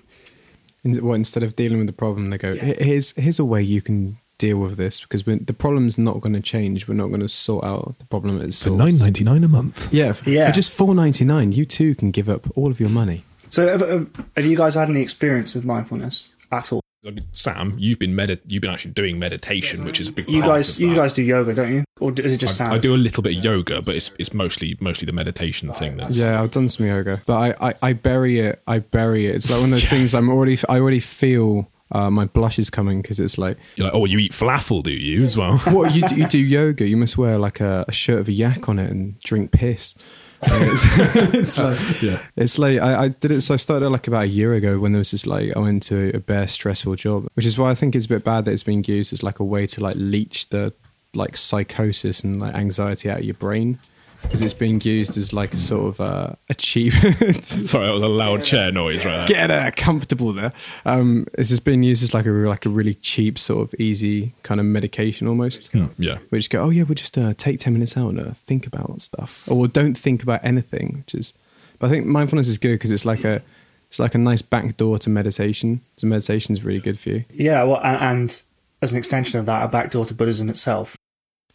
In- 0.87 1.05
What 1.07 1.15
instead 1.15 1.43
of 1.43 1.55
dealing 1.57 1.79
with 1.79 1.87
the 1.89 1.93
problem, 2.05 2.31
they 2.31 2.39
go, 2.39 2.55
"Here- 2.55 2.77
"Here's 2.91 3.09
here's 3.17 3.39
a 3.39 3.45
way 3.45 3.63
you 3.63 3.81
can 3.83 4.17
deal 4.39 4.59
with 4.59 4.77
this 4.77 5.01
because 5.01 5.25
we 5.27 5.35
the 5.37 5.53
problem's 5.65 5.97
not 5.99 6.21
going 6.21 6.35
to 6.35 6.41
change. 6.55 6.87
We're 6.89 6.95
not 7.03 7.09
going 7.09 7.21
to 7.29 7.29
sort 7.29 7.65
out 7.65 7.97
the 7.99 8.05
problem 8.07 8.39
at 8.41 8.45
its 8.49 8.59
For 8.63 8.69
source." 8.71 8.79
nine 8.79 8.99
ninety 8.99 9.25
nine 9.25 9.43
a 9.45 9.49
month. 9.49 9.89
Yeah, 9.93 10.13
for, 10.13 10.31
Yeah. 10.31 10.47
for 10.49 10.55
just 10.55 10.73
four 10.73 10.95
ninety 10.95 11.25
nine, 11.25 11.53
you 11.53 11.65
too 11.65 11.95
can 11.95 12.11
give 12.11 12.29
up 12.29 12.43
all 12.57 12.71
of 12.71 12.79
your 12.81 12.91
money. 12.91 13.25
so 13.51 13.61
have, 13.69 13.81
have 13.81 14.07
have 14.37 14.47
you 14.47 14.57
guys 14.57 14.75
had 14.75 14.89
any 14.91 15.03
experience 15.03 15.55
of 15.57 15.65
mindfulness 15.65 16.35
at 16.53 16.73
all? 16.73 16.81
I 17.07 17.11
mean, 17.11 17.25
Sam, 17.33 17.75
you've 17.79 17.99
been 17.99 18.13
medit- 18.15 18.41
you've 18.47 18.63
been 18.63 18.71
actually 18.71 18.91
doing 18.93 19.19
meditation, 19.19 19.85
which 19.85 20.01
is 20.01 20.09
a 20.09 20.13
big 20.13 20.29
You 20.29 20.41
part 20.43 20.57
guys 20.57 20.75
of 20.77 20.81
you 20.81 20.89
that. 20.91 20.97
guys 20.97 21.13
do 21.13 21.23
yoga, 21.23 21.55
don't 21.55 21.73
you? 21.73 21.85
Or 22.01 22.13
is 22.13 22.33
it 22.33 22.39
just 22.39 22.61
I, 22.61 22.65
Sam? 22.65 22.73
I 22.73 22.79
do 22.79 22.95
a 22.95 22.97
little 22.97 23.23
bit 23.23 23.37
of 23.39 23.45
yoga, 23.45 23.81
but 23.83 23.95
it's 23.95 24.11
it's 24.19 24.35
mostly 24.35 24.77
mostly 24.81 25.07
the 25.07 25.13
meditation 25.13 25.73
thing. 25.73 25.97
That's, 25.97 26.17
Yeah, 26.17 26.43
I've 26.43 26.51
done 26.51 26.69
some 26.69 26.87
yoga, 26.87 27.23
but 27.27 27.57
I, 27.61 27.69
I, 27.71 27.75
I 27.83 27.93
bury 27.93 28.41
it. 28.41 28.61
I 28.67 28.81
bury 28.81 29.27
it. 29.27 29.37
It's 29.37 29.49
like 29.51 29.61
one 29.61 29.67
of 29.73 29.79
those 29.79 29.89
things. 29.95 30.15
I'm 30.15 30.29
already. 30.29 30.59
I 30.69 30.81
already 30.81 31.01
feel 31.01 31.71
uh, 31.93 32.11
my 32.11 32.25
blush 32.25 32.59
is 32.59 32.69
coming 32.71 33.01
because 33.01 33.21
it's 33.21 33.39
like, 33.39 33.57
You're 33.77 33.85
like, 33.87 33.95
oh, 33.95 34.05
you 34.07 34.19
eat 34.19 34.33
falafel, 34.33 34.83
do 34.83 34.91
you 34.91 35.23
as 35.23 35.37
well? 35.37 35.59
what 35.59 35.95
you 35.95 36.03
do, 36.03 36.17
you 36.17 36.27
do 36.37 36.39
yoga? 36.39 36.87
You 36.89 36.97
must 36.97 37.17
wear 37.17 37.39
like 37.39 37.61
a, 37.61 37.85
a 37.87 37.93
shirt 37.93 38.19
of 38.19 38.27
a 38.29 38.33
yak 38.33 38.69
on 38.69 38.79
it 38.81 38.91
and 38.91 39.19
drink 39.21 39.53
piss. 39.53 39.95
It's, 40.43 40.85
it's 41.35 41.59
like, 41.59 42.03
Yeah. 42.03 42.23
it's 42.37 42.59
like 42.59 42.79
I, 42.81 43.05
I 43.05 43.09
did 43.09 43.31
it. 43.31 43.41
So 43.43 43.55
I 43.55 43.57
started 43.57 43.89
like 43.91 44.07
about 44.09 44.25
a 44.25 44.29
year 44.29 44.55
ago 44.55 44.79
when 44.79 44.93
there 44.93 44.99
was 45.01 45.11
this 45.11 45.27
like 45.27 45.57
I 45.57 45.59
went 45.61 45.83
to 45.85 46.15
a 46.15 46.21
bare 46.21 46.49
stressful 46.49 46.95
job, 46.97 47.27
which 47.35 47.47
is 47.47 47.59
why 47.59 47.71
I 47.71 47.75
think 47.75 47.95
it's 47.97 48.07
a 48.07 48.09
bit 48.11 48.25
bad 48.25 48.45
that 48.45 48.53
it's 48.53 48.63
being 48.63 48.85
used 48.87 49.13
as 49.13 49.23
like 49.23 49.39
a 49.41 49.45
way 49.45 49.67
to 49.69 49.81
like 49.83 49.97
leech 49.99 50.49
the 50.51 50.73
like 51.15 51.37
psychosis 51.37 52.21
and 52.23 52.41
like 52.41 52.55
anxiety 52.55 53.11
out 53.11 53.19
of 53.19 53.25
your 53.25 53.35
brain 53.35 53.79
because 54.27 54.43
it's 54.43 54.55
being 54.55 54.81
used 54.81 55.17
as 55.17 55.33
like 55.33 55.55
a 55.55 55.57
sort 55.57 55.87
of 55.89 56.01
uh, 56.01 56.33
a 56.49 56.55
cheap 56.55 56.93
Sorry, 57.43 57.87
that 57.87 57.93
was 57.93 58.03
a 58.03 58.09
loud 58.09 58.43
chair 58.45 58.73
noise 58.73 59.05
right 59.05 59.27
there. 59.27 59.27
get 59.27 59.51
uh, 59.51 59.71
comfortable 59.77 60.33
there. 60.33 60.53
Um, 60.85 61.27
it's 61.39 61.51
just 61.51 61.65
being 61.65 61.83
used 61.83 62.03
as 62.03 62.13
like 62.13 62.27
a 62.27 62.31
like 62.31 62.67
a 62.67 62.69
really 62.69 62.95
cheap 62.95 63.39
sort 63.39 63.67
of 63.67 63.81
easy 63.81 64.33
kind 64.43 64.61
of 64.61 64.67
medication 64.67 65.29
almost. 65.29 65.69
Hmm, 65.69 65.87
yeah. 65.99 66.19
We 66.31 66.39
just 66.39 66.51
go, 66.51 66.63
oh 66.63 66.71
yeah, 66.71 66.83
we'll 66.83 66.95
just 66.97 67.17
uh, 67.17 67.35
take 67.35 67.61
ten 67.61 67.73
minutes 67.73 67.97
out 67.97 68.11
and 68.11 68.21
uh, 68.21 68.33
think 68.33 68.67
about 68.67 69.01
stuff, 69.01 69.49
or 69.49 69.69
don't 69.69 69.97
think 69.97 70.23
about 70.23 70.41
anything. 70.45 70.99
Which 70.99 71.15
is, 71.15 71.33
but 71.79 71.87
I 71.87 71.91
think 71.91 72.07
mindfulness 72.07 72.49
is 72.49 72.59
good 72.59 72.75
because 72.75 72.91
it's 72.91 73.05
like 73.05 73.25
a 73.25 73.43
it's 73.89 73.99
like 74.01 74.15
a 74.15 74.19
nice 74.19 74.43
back 74.43 74.77
door 74.77 74.99
to 74.99 75.11
meditation. 75.11 75.81
So 75.99 76.09
meditation 76.09 76.55
is 76.55 76.65
really 76.65 76.81
good 76.81 76.99
for 76.99 77.11
you. 77.11 77.25
yeah, 77.33 77.63
well, 77.63 77.81
and 77.83 78.43
as 78.83 78.93
an 78.93 78.99
extension 78.99 79.39
of 79.41 79.47
that, 79.47 79.65
a 79.65 79.69
back 79.69 79.91
door 79.93 80.05
to 80.05 80.15
Buddhism 80.15 80.49
itself. 80.51 80.96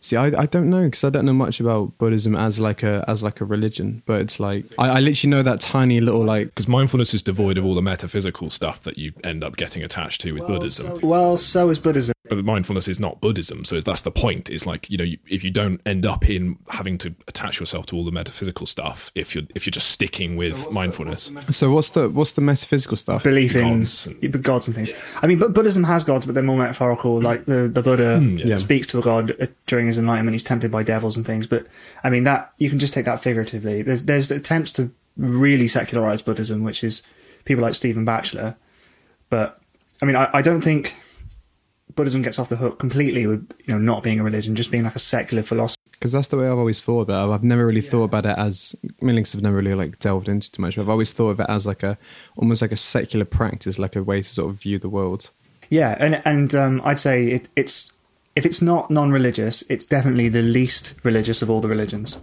See, 0.04 0.16
I, 0.16 0.26
I 0.26 0.46
don't 0.48 0.70
know 0.70 0.86
because 0.86 1.04
I 1.04 1.10
don't 1.10 1.26
know 1.26 1.34
much 1.34 1.60
about 1.60 1.98
Buddhism 2.00 2.36
as 2.36 2.60
like 2.60 2.82
a 2.82 3.06
as 3.08 3.22
like 3.22 3.40
a 3.40 3.46
religion, 3.46 4.02
but 4.06 4.22
it's 4.22 4.40
like 4.40 4.66
I, 4.78 4.98
I 4.98 5.00
literally 5.00 5.30
know 5.30 5.44
that 5.44 5.60
tiny 5.60 6.02
little 6.02 6.26
like 6.26 6.48
Because 6.48 6.68
mindfulness 6.68 7.14
is 7.14 7.22
devoid 7.22 7.58
of 7.58 7.66
all 7.66 7.76
the 7.76 7.84
metaphysical 7.84 8.50
stuff 8.50 8.82
that 8.84 8.98
you 8.98 9.14
end 9.24 9.44
up 9.44 9.58
getting 9.58 9.84
attached 9.84 10.22
to 10.22 10.34
with 10.34 10.48
Buddhism. 10.48 11.00
Well, 11.02 11.38
so 11.38 11.70
is 11.70 11.78
Buddhism. 11.78 12.14
but 12.30 12.44
mindfulness 12.44 12.88
is 12.88 13.00
not 13.00 13.22
Buddhism, 13.22 13.64
so 13.64 13.80
that's 13.80 14.02
the 14.02 14.12
point. 14.12 14.50
Is 14.50 14.66
like 14.66 14.90
you 14.90 14.98
know, 14.98 15.04
you, 15.04 15.20
if 15.30 15.44
you 15.44 15.52
don't 15.52 15.80
end 15.86 16.06
up 16.06 16.28
in 16.30 16.58
having 16.70 16.98
to 17.00 17.14
attach 17.28 17.60
yourself 17.60 17.86
to 17.88 17.96
all 17.96 18.04
the 18.04 18.12
metaphysical 18.12 18.66
stuff, 18.66 19.12
if 19.14 19.36
you're 19.36 19.46
if 19.54 19.66
you're 19.66 19.72
just 19.72 19.92
sticking 19.92 20.36
with 20.36 20.72
mindfulness, 20.72 21.32
So 21.52 21.72
what's 21.72 21.92
the 21.92 22.10
what's 22.10 22.34
the 22.34 22.42
metaphysical 22.42 22.98
stuff? 22.98 23.24
belief 23.24 23.56
in 23.56 23.62
Gods 23.62 24.08
gods. 24.08 24.38
gods 24.38 24.68
and 24.68 24.76
things. 24.76 24.94
I 25.22 25.28
mean, 25.28 25.40
but 25.40 25.54
Buddhism 25.54 25.84
has 25.84 26.04
gods, 26.04 26.26
but 26.26 26.34
they're 26.34 26.44
more 26.44 26.58
metaphorical. 26.58 27.22
Like 27.22 27.46
the 27.46 27.68
the 27.68 27.82
Buddha 27.82 28.20
hmm, 28.20 28.38
yeah. 28.38 28.56
speaks 28.56 28.88
to 28.88 29.00
a 29.00 29.02
god 29.02 29.36
uh, 29.40 29.48
during 29.92 30.00
his 30.00 30.00
enlightenment. 30.00 30.36
He's 30.36 30.44
tempted 30.44 30.72
by 30.72 30.84
devils 30.84 31.18
and 31.18 31.26
things. 31.26 31.48
But 31.48 31.68
I 32.04 32.10
mean, 32.10 32.24
that 32.24 32.54
you 32.58 32.70
can 32.70 32.80
just 32.80 32.94
take 32.94 33.06
that 33.06 33.22
figuratively. 33.22 33.82
There's 33.82 34.04
there's 34.04 34.32
attempts 34.32 34.72
to 34.74 34.92
really 35.18 35.68
secularize 35.68 36.22
Buddhism, 36.22 36.64
which 36.64 36.84
is 36.84 37.04
people 37.46 37.64
like 37.64 37.76
Stephen 37.76 38.06
Batchelor. 38.06 38.56
But 39.30 39.60
I 40.02 40.06
mean, 40.06 40.16
I, 40.16 40.30
I 40.34 40.42
don't 40.42 40.62
think 40.62 40.96
Buddhism 41.96 42.22
gets 42.22 42.40
off 42.40 42.50
the 42.50 42.58
hook 42.58 42.80
completely 42.80 43.28
with 43.28 43.52
you 43.66 43.74
know 43.74 43.80
not 43.80 44.04
being 44.04 44.20
a 44.20 44.24
religion, 44.24 44.56
just 44.56 44.72
being 44.72 44.84
like 44.84 44.96
a 44.96 45.00
secular 45.00 45.44
philosophy. 45.44 45.78
Because 45.92 46.14
that's 46.14 46.30
the 46.30 46.38
way 46.38 46.48
I've 46.48 46.58
always 46.58 46.82
thought 46.82 47.02
about 47.02 47.30
it. 47.30 47.34
I've 47.34 47.44
never 47.44 47.64
really 47.64 47.82
thought 47.82 48.06
about 48.06 48.26
it 48.26 48.36
as 48.36 48.76
Millings 49.02 49.34
have 49.34 49.44
never 49.44 49.58
really 49.58 49.76
like 49.76 50.00
delved 50.00 50.28
into 50.28 50.52
too 50.52 50.62
much. 50.62 50.76
But 50.76 50.82
I've 50.82 50.90
always 50.90 51.14
thought 51.14 51.30
of 51.30 51.40
it 51.42 51.46
as 51.48 51.68
like 51.68 51.84
a 51.84 51.98
almost 52.38 52.62
like 52.62 52.72
a 52.72 52.78
secular 52.78 53.26
practice, 53.26 53.78
like 53.78 53.96
a 53.96 54.04
way 54.04 54.24
to 54.24 54.30
sort 54.30 54.50
of 54.50 54.62
view 54.62 54.80
the 54.80 54.90
world. 54.90 55.30
Yeah, 55.70 55.96
and 56.00 56.22
and 56.26 56.56
um, 56.56 56.82
I'd 56.84 57.00
say 57.00 57.28
it, 57.28 57.50
it's 57.56 57.94
if 58.36 58.46
it's 58.46 58.62
not 58.62 58.90
non-religious, 58.90 59.64
it's 59.70 59.86
definitely 59.86 60.30
the 60.30 60.42
least 60.42 60.96
religious 61.04 61.42
of 61.42 61.50
all 61.50 61.62
the 61.62 61.68
religions. 61.68 62.18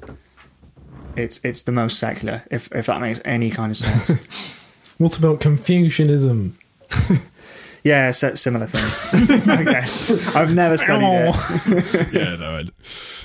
It's 1.17 1.41
it's 1.43 1.63
the 1.63 1.73
most 1.73 1.99
secular, 1.99 2.45
if 2.51 2.71
if 2.73 2.87
that 2.87 3.01
makes 3.01 3.21
any 3.25 3.51
kind 3.51 3.71
of 3.71 3.77
sense. 3.77 4.59
what 4.99 5.19
about 5.19 5.41
Confucianism? 5.41 6.57
yeah, 7.85 8.11
so, 8.11 8.35
similar 8.35 8.67
thing. 8.67 8.85
I 9.51 9.65
guess 9.65 10.35
I've 10.35 10.55
never 10.55 10.77
studied 10.77 11.07
it. 11.07 12.13
yeah, 12.13 12.37
no, 12.37 12.57
I, 12.57 12.65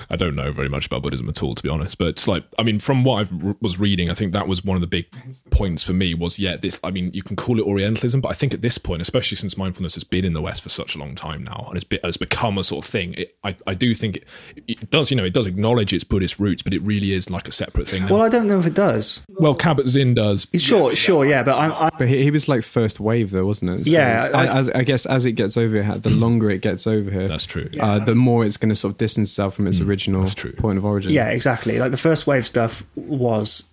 I 0.09 0.15
don't 0.15 0.35
know 0.35 0.51
very 0.51 0.69
much 0.69 0.85
about 0.85 1.01
Buddhism 1.03 1.29
at 1.29 1.41
all, 1.41 1.55
to 1.55 1.63
be 1.63 1.69
honest. 1.69 1.97
But 1.97 2.07
it's 2.09 2.27
like, 2.27 2.43
I 2.57 2.63
mean, 2.63 2.79
from 2.79 3.03
what 3.03 3.27
I 3.27 3.53
was 3.61 3.79
reading, 3.79 4.09
I 4.09 4.13
think 4.13 4.33
that 4.33 4.47
was 4.47 4.63
one 4.63 4.75
of 4.75 4.81
the 4.81 4.87
big 4.87 5.05
points 5.51 5.83
for 5.83 5.93
me. 5.93 6.13
Was 6.13 6.39
yeah, 6.39 6.57
this. 6.57 6.79
I 6.83 6.91
mean, 6.91 7.11
you 7.13 7.23
can 7.23 7.35
call 7.35 7.59
it 7.59 7.65
Orientalism, 7.65 8.21
but 8.21 8.29
I 8.29 8.33
think 8.33 8.53
at 8.53 8.61
this 8.61 8.77
point, 8.77 9.01
especially 9.01 9.37
since 9.37 9.57
mindfulness 9.57 9.93
has 9.95 10.03
been 10.03 10.25
in 10.25 10.33
the 10.33 10.41
West 10.41 10.63
for 10.63 10.69
such 10.69 10.95
a 10.95 10.99
long 10.99 11.15
time 11.15 11.43
now, 11.43 11.65
and 11.67 11.75
it's, 11.75 11.83
be, 11.83 11.99
has 12.03 12.17
become 12.17 12.57
a 12.57 12.63
sort 12.63 12.85
of 12.85 12.91
thing, 12.91 13.13
it, 13.15 13.35
I 13.43 13.55
I 13.67 13.73
do 13.73 13.93
think 13.93 14.17
it, 14.17 14.25
it 14.67 14.89
does. 14.89 15.11
You 15.11 15.17
know, 15.17 15.25
it 15.25 15.33
does 15.33 15.47
acknowledge 15.47 15.93
its 15.93 16.03
Buddhist 16.03 16.39
roots, 16.39 16.61
but 16.63 16.73
it 16.73 16.81
really 16.83 17.13
is 17.13 17.29
like 17.29 17.47
a 17.47 17.51
separate 17.51 17.87
thing. 17.87 18.03
Now. 18.03 18.13
Well, 18.13 18.21
I 18.21 18.29
don't 18.29 18.47
know 18.47 18.59
if 18.59 18.65
it 18.65 18.75
does. 18.75 19.23
Well, 19.29 19.55
Kabat 19.55 19.87
Zinn 19.87 20.13
does. 20.13 20.47
Sure, 20.57 20.95
sure, 20.95 21.25
yeah, 21.25 21.43
but 21.43 21.57
I'm, 21.57 21.71
I, 21.71 21.89
But 21.97 22.07
he, 22.07 22.23
he 22.23 22.31
was 22.31 22.47
like 22.47 22.63
first 22.63 22.99
wave 22.99 23.31
though, 23.31 23.45
wasn't 23.45 23.71
it? 23.71 23.79
So 23.79 23.91
Yeah, 23.91 24.29
I- 24.33 24.42
I, 24.43 24.59
as, 24.59 24.69
I 24.69 24.83
guess 24.83 25.05
as 25.05 25.25
it 25.25 25.33
gets 25.33 25.57
over 25.57 25.81
here, 25.81 25.97
the 25.97 26.09
longer 26.09 26.49
it 26.49 26.61
gets 26.61 26.87
over 26.87 27.09
here, 27.09 27.27
That's 27.27 27.45
true. 27.45 27.69
uh, 27.79 27.99
the 27.99 28.15
more 28.15 28.45
it's 28.45 28.57
going 28.57 28.69
to 28.69 28.75
sort 28.75 28.93
of 28.93 28.97
distance 28.97 29.29
itself 29.29 29.55
from 29.55 29.67
its 29.67 29.79
original 29.79 30.27
true. 30.27 30.53
point 30.53 30.77
of 30.77 30.85
origin. 30.85 31.11
yeah, 31.11 31.29
exactly. 31.29 31.79
Like 31.79 31.91
the 31.91 31.97
first 31.97 32.27
wave 32.27 32.45
stuff 32.45 32.85
was, 32.95 33.63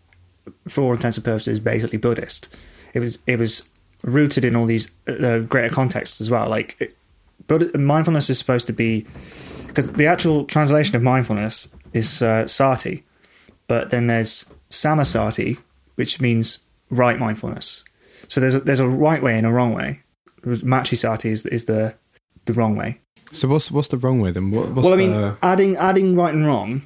for 0.68 0.82
all 0.82 0.92
intents 0.92 1.16
and 1.16 1.24
purposes, 1.24 1.60
basically 1.60 1.98
Buddhist. 1.98 2.54
It 2.92 3.00
was 3.00 3.18
it 3.26 3.38
was 3.38 3.68
rooted 4.02 4.44
in 4.44 4.56
all 4.56 4.66
these 4.66 4.90
uh, 5.06 5.40
greater 5.40 5.72
contexts 5.72 6.20
as 6.20 6.30
well. 6.30 6.48
Like, 6.48 6.76
it, 6.80 6.96
but 7.46 7.78
mindfulness 7.78 8.30
is 8.30 8.38
supposed 8.38 8.66
to 8.66 8.72
be 8.72 9.06
because 9.66 9.92
the 9.92 10.06
actual 10.06 10.44
translation 10.44 10.96
of 10.96 11.02
mindfulness 11.02 11.68
is 11.92 12.22
uh, 12.22 12.46
sati, 12.46 13.04
but 13.68 13.90
then 13.90 14.08
there's 14.08 14.46
sammasati, 14.70 15.58
which 15.94 16.20
means 16.20 16.58
right 16.90 17.18
mindfulness. 17.18 17.84
So 18.28 18.40
there's 18.40 18.54
a, 18.54 18.60
there's 18.60 18.80
a 18.80 18.88
right 18.88 19.22
way 19.22 19.36
and 19.36 19.46
a 19.46 19.50
wrong 19.50 19.72
way. 19.74 20.02
Micchasati 20.44 21.26
is 21.26 21.46
is 21.46 21.64
the 21.66 21.94
the 22.46 22.52
wrong 22.52 22.76
way. 22.76 23.00
So 23.32 23.48
what's 23.48 23.70
what's 23.70 23.88
the 23.88 23.96
wrong 23.98 24.20
way 24.20 24.32
them? 24.32 24.50
What, 24.50 24.70
what's 24.70 24.84
well, 24.84 24.94
I 24.94 24.96
mean, 24.96 25.12
the, 25.12 25.38
adding 25.42 25.76
adding 25.76 26.16
right 26.16 26.34
and 26.34 26.46
wrong 26.46 26.82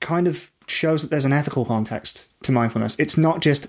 kind 0.00 0.26
of 0.28 0.50
shows 0.66 1.02
that 1.02 1.10
there's 1.10 1.24
an 1.24 1.32
ethical 1.32 1.64
context 1.64 2.32
to 2.44 2.52
mindfulness. 2.52 2.96
It's 2.98 3.18
not 3.18 3.40
just 3.40 3.66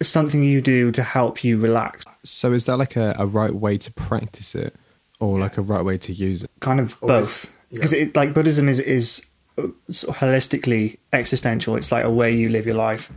something 0.00 0.42
you 0.42 0.60
do 0.60 0.90
to 0.92 1.02
help 1.02 1.44
you 1.44 1.58
relax. 1.58 2.04
so 2.22 2.52
is 2.52 2.64
that 2.64 2.76
like 2.76 2.96
a, 2.96 3.14
a 3.18 3.26
right 3.26 3.54
way 3.54 3.78
to 3.78 3.92
practice 3.92 4.54
it, 4.54 4.74
or 5.20 5.38
like 5.38 5.56
a 5.58 5.62
right 5.62 5.84
way 5.84 5.98
to 5.98 6.12
use 6.12 6.42
it? 6.42 6.50
Kind 6.60 6.80
of 6.80 6.98
both, 7.00 7.50
because 7.70 7.92
it 7.92 8.14
like 8.14 8.34
Buddhism 8.34 8.68
is 8.68 8.80
is 8.80 9.24
uh, 9.58 9.68
sort 9.90 10.16
of 10.16 10.22
holistically 10.22 10.98
existential. 11.12 11.76
It's 11.76 11.90
like 11.90 12.04
a 12.04 12.10
way 12.10 12.32
you 12.32 12.48
live 12.48 12.66
your 12.66 12.76
life 12.76 13.10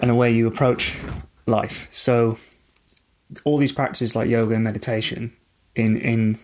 and 0.00 0.10
a 0.10 0.14
way 0.14 0.30
you 0.30 0.46
approach 0.46 0.96
life. 1.46 1.88
So 1.90 2.38
all 3.44 3.58
these 3.58 3.72
practices 3.72 4.14
like 4.14 4.28
yoga 4.28 4.54
and 4.54 4.64
meditation 4.64 5.32
in 5.74 5.96
in 5.96 6.38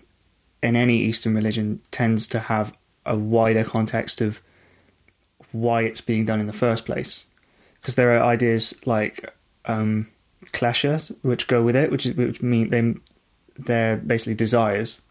in 0.63 0.77
any 0.77 0.99
Eastern 0.99 1.35
religion 1.35 1.81
tends 1.91 2.27
to 2.29 2.39
have 2.39 2.77
a 3.07 3.17
wider 3.17 3.65
context 3.65 4.21
of 4.21 4.41
why 5.53 5.83
it's 5.83 6.01
being 6.01 6.25
done 6.27 6.41
in 6.41 6.47
the 6.47 6.53
first 6.53 6.85
place. 6.85 7.27
Because 7.81 7.95
there 7.95 8.13
are 8.17 8.23
ideas 8.23 8.75
like 8.85 9.33
um, 9.65 10.09
klesha, 10.53 11.15
which 11.23 11.47
go 11.47 11.63
with 11.63 11.75
it, 11.77 11.91
which 11.91 12.07
is, 12.07 12.15
which 12.15 12.43
mean 12.43 12.71
they 12.71 12.95
they're 13.57 13.97
basically 13.97 14.35
desires, 14.35 15.03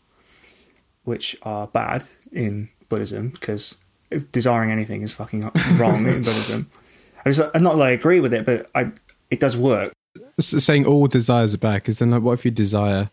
which 1.04 1.36
are 1.44 1.68
bad 1.68 2.08
in 2.32 2.70
Buddhism 2.90 3.30
because 3.30 3.78
desiring 4.32 4.72
anything 4.72 5.02
is 5.02 5.14
fucking 5.14 5.50
wrong 5.78 6.08
in 6.08 6.14
Buddhism. 6.22 6.70
I 7.26 7.30
was, 7.30 7.40
I'm 7.40 7.64
not 7.64 7.76
that 7.76 7.84
I 7.84 7.92
agree 7.92 8.20
with 8.20 8.34
it, 8.34 8.46
but 8.46 8.70
I 8.74 8.92
it 9.30 9.40
does 9.40 9.58
work. 9.58 9.94
Saying 10.40 10.86
all 10.86 11.08
desires 11.08 11.54
are 11.54 11.58
bad 11.58 11.76
because 11.76 12.00
then 12.00 12.12
like 12.12 12.22
what 12.22 12.34
if 12.34 12.46
you 12.46 12.52
desire 12.52 13.10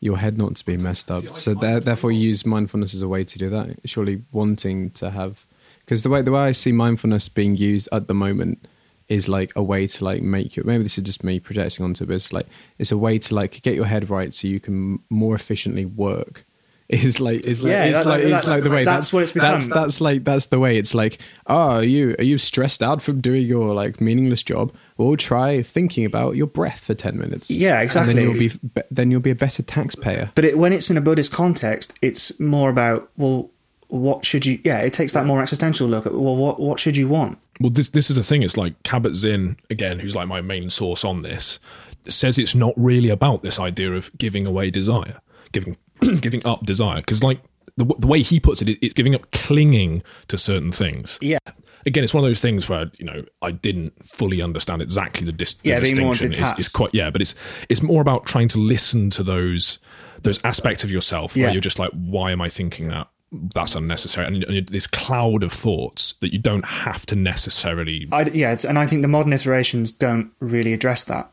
your 0.00 0.16
head 0.16 0.38
not 0.38 0.56
to 0.56 0.64
be 0.64 0.76
messed 0.76 1.10
up? 1.10 1.34
So 1.34 1.54
there, 1.54 1.80
therefore 1.80 2.12
you 2.12 2.20
use 2.20 2.46
mindfulness 2.46 2.94
as 2.94 3.02
a 3.02 3.08
way 3.08 3.24
to 3.24 3.38
do 3.38 3.50
that 3.50 3.76
surely 3.84 4.22
wanting 4.32 4.90
to 4.92 5.10
have 5.10 5.44
because 5.90 6.04
the 6.04 6.08
way 6.08 6.22
the 6.22 6.30
way 6.30 6.42
i 6.42 6.52
see 6.52 6.70
mindfulness 6.70 7.28
being 7.28 7.56
used 7.56 7.88
at 7.90 8.06
the 8.06 8.14
moment 8.14 8.68
is 9.08 9.28
like 9.28 9.52
a 9.56 9.62
way 9.62 9.88
to 9.88 10.04
like 10.04 10.22
make 10.22 10.54
your 10.54 10.64
maybe 10.64 10.84
this 10.84 10.96
is 10.96 11.02
just 11.02 11.24
me 11.24 11.40
projecting 11.40 11.84
onto 11.84 12.04
it 12.04 12.06
but 12.06 12.14
it's 12.14 12.32
like 12.32 12.46
it's 12.78 12.92
a 12.92 12.96
way 12.96 13.18
to 13.18 13.34
like 13.34 13.60
get 13.62 13.74
your 13.74 13.86
head 13.86 14.08
right 14.08 14.32
so 14.32 14.46
you 14.46 14.60
can 14.60 15.00
more 15.10 15.34
efficiently 15.34 15.84
work 15.84 16.44
is 16.92 17.20
like 17.20 17.46
is 17.46 17.62
like 17.62 17.70
Yeah, 17.70 17.84
it's 17.84 17.98
that- 17.98 18.06
like 18.06 18.22
it's 18.24 18.46
like 18.46 18.62
the 18.64 18.70
way 18.70 18.84
that's 18.84 19.12
what 19.12 19.22
it's 19.22 19.32
that's, 19.32 19.66
become. 19.68 19.82
that's 19.82 20.00
like 20.00 20.24
that's 20.24 20.46
the 20.46 20.58
way 20.58 20.76
it's 20.76 20.94
like 20.94 21.18
oh 21.46 21.76
are 21.76 21.82
you 21.84 22.14
are 22.18 22.24
you 22.24 22.36
stressed 22.36 22.82
out 22.82 23.00
from 23.00 23.20
doing 23.20 23.46
your 23.46 23.72
like 23.74 24.00
meaningless 24.00 24.42
job 24.42 24.72
well 24.96 25.16
try 25.16 25.62
thinking 25.62 26.04
about 26.04 26.36
your 26.36 26.46
breath 26.48 26.80
for 26.80 26.94
10 26.94 27.16
minutes 27.16 27.50
Yeah, 27.50 27.80
exactly. 27.80 27.80
and 27.80 27.84
exactly. 27.84 28.14
then 28.14 28.22
you'll 28.24 28.38
be 28.38 28.68
be- 28.74 28.82
then 28.90 29.10
you'll 29.10 29.20
be 29.20 29.30
a 29.30 29.34
better 29.36 29.62
taxpayer 29.62 30.30
But 30.34 30.44
it, 30.44 30.58
when 30.58 30.72
it's 30.72 30.90
in 30.90 30.96
a 30.96 31.00
Buddhist 31.00 31.32
context, 31.32 31.94
it's 32.02 32.38
more 32.40 32.70
about 32.70 33.08
well, 33.16 33.50
what 33.88 34.24
should 34.24 34.46
you? 34.46 34.60
Yeah, 34.64 34.78
it 34.78 34.92
takes 34.92 35.12
that 35.14 35.26
more 35.26 35.42
existential 35.42 35.88
look 35.88 36.06
at 36.06 36.12
well, 36.14 36.36
what 36.36 36.60
what 36.60 36.78
should 36.78 36.96
you 36.96 37.08
want? 37.08 37.38
Well, 37.60 37.70
this 37.70 37.88
this 37.88 38.08
is 38.10 38.14
the 38.16 38.22
thing. 38.22 38.42
It's 38.42 38.56
like 38.56 38.80
Kabat 38.84 39.14
Zinn 39.14 39.56
again, 39.68 39.98
who's 39.98 40.14
like 40.14 40.28
my 40.28 40.40
main 40.40 40.70
source 40.70 41.04
on 41.04 41.22
this, 41.22 41.58
says 42.06 42.38
it's 42.38 42.54
not 42.54 42.72
really 42.76 43.08
about 43.10 43.42
this 43.42 43.58
idea 43.58 43.92
of 43.92 44.10
giving 44.16 44.46
away 44.46 44.70
desire, 44.70 45.20
giving 45.52 45.76
giving 46.20 46.44
up 46.46 46.64
desire, 46.64 47.00
because 47.00 47.22
like 47.22 47.40
the 47.76 47.84
the 47.98 48.06
way 48.06 48.22
he 48.22 48.40
puts 48.40 48.62
it, 48.62 48.68
it, 48.68 48.78
it's 48.84 48.94
giving 48.94 49.14
up 49.14 49.30
clinging 49.30 50.02
to 50.28 50.38
certain 50.38 50.72
things. 50.72 51.18
Yeah, 51.20 51.38
Again, 51.86 52.04
it's 52.04 52.12
one 52.12 52.22
of 52.22 52.28
those 52.28 52.40
things 52.40 52.68
where 52.68 52.90
you 52.98 53.04
know 53.04 53.24
I 53.40 53.52
didn't 53.52 54.04
fully 54.04 54.42
understand 54.42 54.82
exactly 54.82 55.24
the, 55.24 55.32
dis- 55.32 55.54
the 55.54 55.70
Yeah, 55.70 56.02
more 56.02 56.12
distinction. 56.12 56.46
It's 56.58 56.68
quite 56.68 56.94
yeah, 56.94 57.10
but 57.10 57.22
it's 57.22 57.34
it's 57.68 57.82
more 57.82 58.02
about 58.02 58.26
trying 58.26 58.48
to 58.48 58.58
listen 58.58 59.10
to 59.10 59.22
those 59.22 59.78
those 60.22 60.44
aspects 60.44 60.84
of 60.84 60.90
yourself 60.90 61.34
where 61.34 61.50
you're 61.50 61.60
just 61.60 61.78
like, 61.78 61.90
why 61.92 62.32
am 62.32 62.42
I 62.42 62.48
thinking 62.48 62.88
that? 62.88 63.08
That's 63.32 63.74
unnecessary, 63.76 64.26
and, 64.26 64.44
and 64.44 64.68
this 64.68 64.86
cloud 64.86 65.42
of 65.42 65.52
thoughts 65.52 66.14
that 66.14 66.32
you 66.32 66.38
don't 66.38 66.64
have 66.64 67.06
to 67.06 67.16
necessarily 67.16 68.08
I, 68.10 68.24
yeah, 68.24 68.52
it's, 68.52 68.64
and 68.64 68.78
I 68.78 68.86
think 68.86 69.02
the 69.02 69.08
modern 69.08 69.32
iterations 69.32 69.92
don't 69.92 70.32
really 70.40 70.72
address 70.72 71.04
that. 71.04 71.30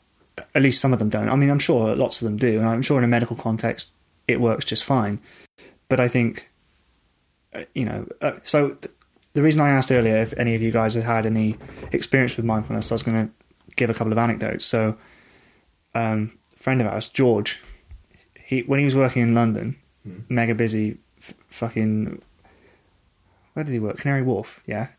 At 0.53 0.62
least 0.62 0.79
some 0.79 0.93
of 0.93 1.00
them 1.00 1.09
don't. 1.09 1.27
I 1.27 1.36
mean, 1.36 1.50
I'm 1.50 1.59
sure 1.59 1.95
lots 1.95 2.21
of 2.21 2.25
them 2.25 2.38
do, 2.38 2.59
and 2.59 2.69
I'm 2.69 2.83
sure 2.83 3.00
in 3.00 3.03
a 3.03 3.07
medical 3.07 3.36
context 3.36 3.93
it 4.27 4.41
works 4.41 4.65
just 4.65 4.84
fine. 4.84 5.19
But 5.89 6.00
I 6.00 6.07
think, 6.07 6.50
uh, 7.53 7.63
you 7.74 7.86
know, 7.86 8.07
uh, 8.22 8.34
so 8.43 8.69
th- 8.69 8.93
the 9.34 9.41
reason 9.41 9.62
I 9.62 9.69
asked 9.69 9.91
earlier 9.91 10.17
if 10.17 10.34
any 10.38 10.55
of 10.55 10.62
you 10.62 10.72
guys 10.72 10.96
had 10.96 11.03
had 11.03 11.25
any 11.25 11.57
experience 11.91 12.36
with 12.36 12.46
mindfulness, 12.46 12.91
I 12.91 12.96
was 12.96 13.03
going 13.03 13.27
to 13.27 13.34
give 13.75 13.89
a 13.89 13.93
couple 13.93 14.12
of 14.12 14.17
anecdotes. 14.17 14.65
So, 14.65 14.98
um, 15.96 16.38
a 16.55 16.60
friend 16.60 16.81
of 16.81 16.88
ours, 16.88 17.10
George, 17.10 17.62
he 18.43 18.62
when 18.62 18.79
he 18.79 18.86
was 18.86 18.96
working 18.96 19.22
in 19.22 19.34
London, 19.34 19.77
mega 20.29 20.55
busy, 20.55 20.98
f- 21.19 21.34
fucking. 21.50 22.22
Where 23.53 23.63
did 23.63 23.72
he 23.72 23.79
work? 23.79 23.98
Canary 23.98 24.22
Wharf, 24.22 24.62
yeah, 24.67 24.89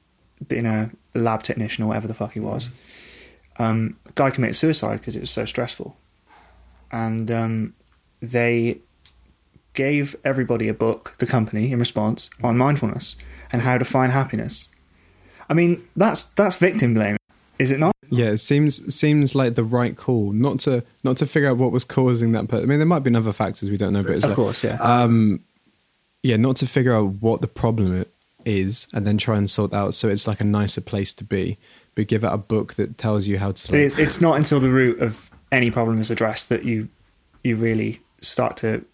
being 0.49 0.67
a 0.67 0.91
lab 1.15 1.43
technician 1.43 1.85
or 1.85 1.89
whatever 1.89 2.09
the 2.09 2.15
fuck 2.15 2.33
he 2.33 2.41
was. 2.41 2.71
Um, 3.59 3.97
guy 4.15 4.31
committed 4.31 4.57
suicide 4.57 4.99
because 5.01 5.17
it 5.17 5.21
was 5.21 5.31
so 5.31 5.45
stressful, 5.45 5.97
and 6.91 7.31
um, 7.31 7.75
they 8.21 8.79
gave 9.85 10.17
everybody 10.25 10.67
a 10.69 10.75
book, 10.75 11.15
the 11.19 11.27
company, 11.27 11.73
in 11.73 11.79
response 11.79 12.29
on 12.43 12.59
mindfulness 12.59 13.17
and 13.53 13.63
how 13.63 13.79
to 13.79 13.85
find 13.85 14.13
happiness. 14.13 14.69
I 15.49 15.55
mean, 15.55 15.73
that's 15.97 16.25
that's 16.39 16.57
victim 16.57 16.95
blaming, 16.95 17.19
is 17.59 17.71
it 17.71 17.79
not? 17.79 17.93
yeah 18.11 18.31
it 18.31 18.39
seems 18.39 18.73
seems 18.95 19.35
like 19.35 19.55
the 19.55 19.63
right 19.79 19.95
call 20.05 20.33
not 20.33 20.59
to 20.59 20.83
not 21.05 21.15
to 21.19 21.27
figure 21.27 21.47
out 21.51 21.59
what 21.59 21.71
was 21.73 21.85
causing 21.85 22.33
that 22.33 22.49
But 22.49 22.63
i 22.63 22.67
mean 22.67 22.79
there 22.79 22.87
might 22.95 23.05
be 23.05 23.15
other 23.15 23.35
factors 23.35 23.69
we 23.69 23.77
don't 23.77 23.93
know 23.93 24.03
but 24.03 24.13
it's 24.13 24.25
Of 24.25 24.31
like, 24.31 24.37
course, 24.37 24.65
yeah. 24.65 24.79
um 24.81 25.41
yeah, 26.23 26.37
not 26.37 26.57
to 26.57 26.67
figure 26.67 26.95
out 26.95 27.07
what 27.21 27.43
the 27.43 27.49
problem 27.63 28.07
is 28.47 28.87
and 28.95 29.07
then 29.07 29.19
try 29.19 29.37
and 29.37 29.49
sort 29.51 29.75
out 29.75 29.95
so 29.95 30.09
it's 30.09 30.27
like 30.27 30.41
a 30.41 30.45
nicer 30.45 30.81
place 30.81 31.13
to 31.15 31.25
be, 31.25 31.59
but 31.95 32.07
give 32.09 32.25
out 32.25 32.33
a 32.33 32.39
book 32.39 32.75
that 32.75 32.97
tells 32.97 33.27
you 33.27 33.39
how 33.39 33.53
to. 33.53 33.73
Like, 33.73 33.83
It's, 33.83 33.99
it's 33.99 34.21
not 34.21 34.37
until 34.37 34.59
the 34.59 34.71
root 34.71 35.01
of 35.01 35.31
any 35.53 35.71
problem 35.71 36.01
is 36.01 36.11
addressed 36.11 36.49
that 36.49 36.65
you 36.65 36.89
you 37.45 37.57
really 37.57 38.01
start 38.23 38.57
to 38.59 38.85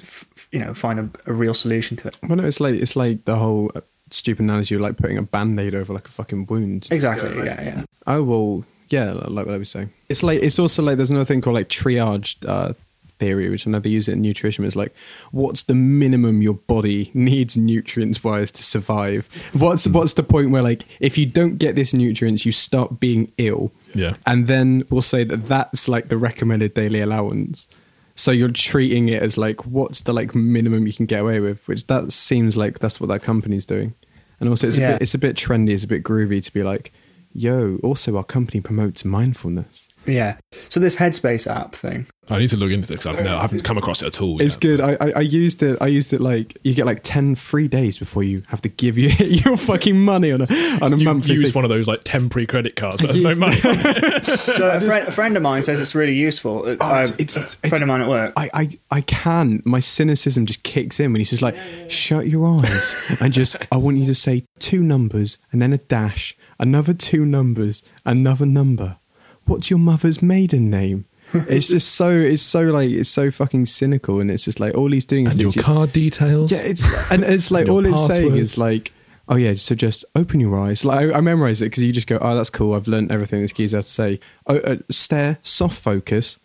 f- 0.00 0.26
you 0.52 0.60
know 0.60 0.74
find 0.74 0.98
a, 1.00 1.10
a 1.26 1.32
real 1.32 1.54
solution 1.54 1.96
to 1.98 2.08
it. 2.08 2.16
well, 2.22 2.36
no, 2.36 2.44
it's 2.44 2.60
like 2.60 2.74
it's 2.74 2.96
like 2.96 3.24
the 3.24 3.36
whole 3.36 3.70
uh, 3.74 3.80
stupid 4.10 4.42
analogy 4.44 4.74
of 4.74 4.80
like 4.80 4.96
putting 4.96 5.18
a 5.18 5.22
band-aid 5.22 5.74
over 5.74 5.92
like 5.92 6.06
a 6.08 6.10
fucking 6.10 6.46
wound. 6.46 6.88
Exactly. 6.90 7.36
Yeah. 7.44 7.62
Yeah. 7.62 7.84
Oh 8.06 8.22
well, 8.22 8.64
yeah, 8.88 9.12
like 9.12 9.46
what 9.46 9.54
I 9.54 9.58
was 9.58 9.70
saying. 9.70 9.90
It's 10.08 10.22
like 10.22 10.42
it's 10.42 10.58
also 10.58 10.82
like 10.82 10.96
there's 10.96 11.10
another 11.10 11.24
thing 11.24 11.40
called 11.40 11.54
like 11.54 11.68
triage 11.68 12.36
uh, 12.48 12.74
theory, 13.18 13.48
which 13.48 13.66
I 13.66 13.70
know 13.70 13.78
they 13.78 13.90
use 13.90 14.08
it 14.08 14.12
in 14.12 14.22
nutrition. 14.22 14.64
It's 14.64 14.76
like 14.76 14.92
what's 15.30 15.62
the 15.64 15.74
minimum 15.74 16.42
your 16.42 16.54
body 16.54 17.10
needs 17.14 17.56
nutrients 17.56 18.22
wise 18.22 18.52
to 18.52 18.62
survive? 18.62 19.28
What's 19.52 19.86
what's 19.88 20.14
the 20.14 20.22
point 20.22 20.50
where 20.50 20.62
like 20.62 20.82
if 21.00 21.16
you 21.16 21.26
don't 21.26 21.56
get 21.56 21.76
this 21.76 21.94
nutrients, 21.94 22.44
you 22.44 22.52
start 22.52 23.00
being 23.00 23.32
ill. 23.38 23.72
Yeah. 23.94 24.14
and 24.26 24.48
then 24.48 24.84
we'll 24.90 25.02
say 25.02 25.22
that 25.24 25.46
that's 25.46 25.88
like 25.88 26.08
the 26.08 26.16
recommended 26.18 26.74
daily 26.74 27.00
allowance. 27.00 27.68
So 28.16 28.30
you're 28.30 28.50
treating 28.50 29.08
it 29.08 29.22
as 29.22 29.36
like 29.36 29.66
what's 29.66 30.02
the 30.02 30.12
like 30.12 30.34
minimum 30.34 30.86
you 30.86 30.92
can 30.92 31.06
get 31.06 31.20
away 31.22 31.40
with, 31.40 31.66
which 31.66 31.86
that 31.88 32.12
seems 32.12 32.56
like 32.56 32.78
that's 32.78 33.00
what 33.00 33.08
that 33.08 33.22
company's 33.22 33.66
doing. 33.66 33.94
And 34.40 34.48
also 34.48 34.68
it's 34.68 34.76
a 34.76 34.80
Yeah. 34.80 34.92
bit 34.92 35.02
it's 35.02 35.14
a 35.14 35.18
bit 35.18 35.36
trendy, 35.36 35.70
it's 35.70 35.84
a 35.84 35.88
bit 35.88 36.04
groovy 36.04 36.42
to 36.42 36.52
be 36.52 36.62
like, 36.62 36.92
yo, 37.32 37.78
also 37.82 38.16
our 38.16 38.24
company 38.24 38.60
promotes 38.60 39.04
mindfulness. 39.04 39.83
Yeah. 40.06 40.36
So 40.68 40.80
this 40.80 40.96
Headspace 40.96 41.46
app 41.50 41.74
thing. 41.74 42.06
I 42.30 42.38
need 42.38 42.48
to 42.48 42.56
look 42.56 42.70
into 42.70 42.88
this 42.88 43.02
because 43.04 43.18
I've, 43.18 43.24
no, 43.24 43.36
I 43.36 43.42
haven't 43.42 43.64
come 43.64 43.76
across 43.76 44.00
it 44.02 44.06
at 44.06 44.22
all. 44.22 44.40
It's 44.40 44.54
yet. 44.54 44.60
good. 44.62 44.80
I, 44.80 44.92
I 44.98 45.12
I 45.16 45.20
used 45.20 45.62
it. 45.62 45.76
I 45.82 45.88
used 45.88 46.12
it 46.14 46.22
like 46.22 46.56
you 46.62 46.72
get 46.74 46.86
like 46.86 47.00
ten 47.02 47.34
free 47.34 47.68
days 47.68 47.98
before 47.98 48.22
you 48.22 48.42
have 48.48 48.62
to 48.62 48.68
give 48.70 48.96
you 48.96 49.08
your 49.18 49.58
fucking 49.58 49.98
money 50.00 50.32
on 50.32 50.40
a 50.40 50.46
on 50.80 50.92
a 50.94 50.96
You 50.96 51.04
monthly. 51.04 51.34
use 51.34 51.48
thing. 51.48 51.54
one 51.54 51.64
of 51.64 51.68
those 51.68 51.86
like 51.86 52.00
temporary 52.04 52.46
credit 52.46 52.76
cards 52.76 53.02
that 53.02 53.08
has 53.10 53.20
no 53.20 53.34
money. 53.36 53.56
So 54.24 54.70
a, 54.70 54.80
friend, 54.80 55.08
a 55.08 55.12
friend 55.12 55.36
of 55.36 55.42
mine 55.42 55.62
says 55.62 55.80
it's 55.80 55.94
really 55.94 56.14
useful. 56.14 56.66
Uh, 56.66 56.76
Oh, 56.80 57.00
it's- 57.02 57.10
uh, 57.10 57.14
it's- 57.18 57.36
a 57.36 57.40
it's- 57.40 57.68
friend 57.68 57.82
of 57.82 57.88
mine 57.88 58.00
at 58.00 58.08
work. 58.08 58.32
I, 58.36 58.48
I, 58.54 58.68
I 58.90 59.00
can. 59.02 59.60
My 59.66 59.80
cynicism 59.80 60.46
just 60.46 60.62
kicks 60.62 60.98
in 61.00 61.12
when 61.12 61.20
he's 61.20 61.30
just 61.30 61.42
like, 61.42 61.56
shut 61.88 62.26
your 62.26 62.46
eyes 62.46 62.94
and 63.20 63.32
just, 63.32 63.56
I 63.70 63.76
want 63.76 63.98
you 63.98 64.06
to 64.06 64.14
say 64.14 64.44
two 64.60 64.82
numbers 64.82 65.38
and 65.52 65.60
then 65.60 65.72
a 65.72 65.78
dash, 65.78 66.34
another 66.58 66.94
two 66.94 67.24
numbers, 67.26 67.82
another 68.06 68.46
number. 68.46 68.96
What's 69.46 69.70
your 69.70 69.78
mother's 69.78 70.22
maiden 70.22 70.70
name? 70.70 71.06
it's 71.34 71.68
just 71.68 71.94
so, 71.94 72.10
it's 72.10 72.42
so 72.42 72.62
like, 72.64 72.90
it's 72.90 73.08
so 73.10 73.30
fucking 73.30 73.66
cynical. 73.66 74.20
And 74.20 74.30
it's 74.30 74.44
just 74.44 74.60
like, 74.60 74.74
all 74.74 74.90
he's 74.90 75.04
doing 75.06 75.26
is 75.26 75.34
and 75.34 75.42
your 75.42 75.52
just- 75.52 75.64
card 75.64 75.92
details. 75.92 76.52
yeah, 76.52 76.58
it's, 76.62 76.86
and 77.10 77.24
it's 77.24 77.50
like, 77.50 77.62
And 77.66 77.70
all 77.70 77.86
it's 77.86 78.06
saying 78.06 78.36
is 78.36 78.58
like, 78.58 78.92
oh 79.28 79.36
yeah, 79.36 79.54
so 79.54 79.74
just 79.74 80.04
open 80.14 80.38
your 80.40 80.58
eyes. 80.58 80.84
Like, 80.84 81.10
I, 81.10 81.18
I 81.18 81.20
memorize 81.20 81.62
it 81.62 81.66
because 81.66 81.82
you 81.82 81.92
just 81.92 82.06
go, 82.06 82.18
oh, 82.20 82.36
that's 82.36 82.50
cool. 82.50 82.74
I've 82.74 82.86
learned 82.88 83.10
everything 83.10 83.40
this 83.40 83.52
keys 83.52 83.72
has 83.72 83.86
to 83.86 83.92
say. 83.92 84.20
Oh, 84.46 84.58
uh, 84.58 84.76
stare, 84.90 85.38
soft 85.42 85.80
focus, 85.80 86.38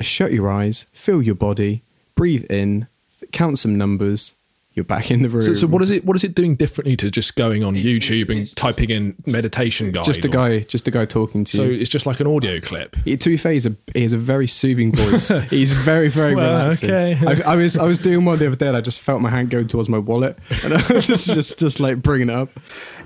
shut 0.00 0.32
your 0.32 0.50
eyes, 0.50 0.86
feel 0.92 1.22
your 1.22 1.34
body, 1.34 1.84
breathe 2.14 2.44
in, 2.50 2.88
count 3.32 3.58
some 3.58 3.76
numbers. 3.76 4.34
You're 4.74 4.84
back 4.86 5.10
in 5.10 5.20
the 5.20 5.28
room. 5.28 5.42
So, 5.42 5.52
so 5.52 5.66
what 5.66 5.82
is 5.82 5.90
it? 5.90 6.04
What 6.06 6.16
is 6.16 6.24
it 6.24 6.34
doing 6.34 6.56
differently 6.56 6.96
to 6.96 7.10
just 7.10 7.36
going 7.36 7.62
on 7.62 7.74
YouTube 7.74 8.30
and 8.30 8.56
typing 8.56 8.88
in 8.88 9.14
meditation 9.26 9.92
guide? 9.92 10.04
Just 10.04 10.22
the 10.22 10.28
or- 10.28 10.30
guy, 10.30 10.58
just 10.60 10.86
the 10.86 10.90
guy 10.90 11.04
talking 11.04 11.44
to 11.44 11.56
So 11.56 11.64
you. 11.64 11.76
So 11.76 11.80
it's 11.82 11.90
just 11.90 12.06
like 12.06 12.20
an 12.20 12.26
audio 12.26 12.58
clip. 12.58 12.96
He- 13.04 13.16
to 13.18 13.28
be 13.28 13.36
fair, 13.36 13.52
he's 13.52 13.66
a 13.66 13.76
he 13.94 14.02
has 14.02 14.14
a 14.14 14.18
very 14.18 14.46
soothing 14.48 14.90
voice. 14.94 15.28
he's 15.50 15.74
very 15.74 16.08
very 16.08 16.34
Well, 16.34 16.62
relaxing. 16.62 16.90
okay. 16.90 17.42
I, 17.44 17.52
I 17.52 17.56
was 17.56 17.76
I 17.76 17.84
was 17.84 17.98
doing 17.98 18.24
one 18.24 18.38
the 18.38 18.46
other 18.46 18.56
day, 18.56 18.68
and 18.68 18.76
I 18.76 18.80
just 18.80 19.00
felt 19.00 19.20
my 19.20 19.28
hand 19.30 19.50
going 19.50 19.68
towards 19.68 19.90
my 19.90 19.98
wallet, 19.98 20.38
and 20.64 20.72
I 20.72 20.92
was 20.92 21.06
just 21.06 21.26
just, 21.26 21.58
just 21.58 21.78
like 21.78 22.00
bringing 22.00 22.30
it 22.30 22.34
up. 22.34 22.48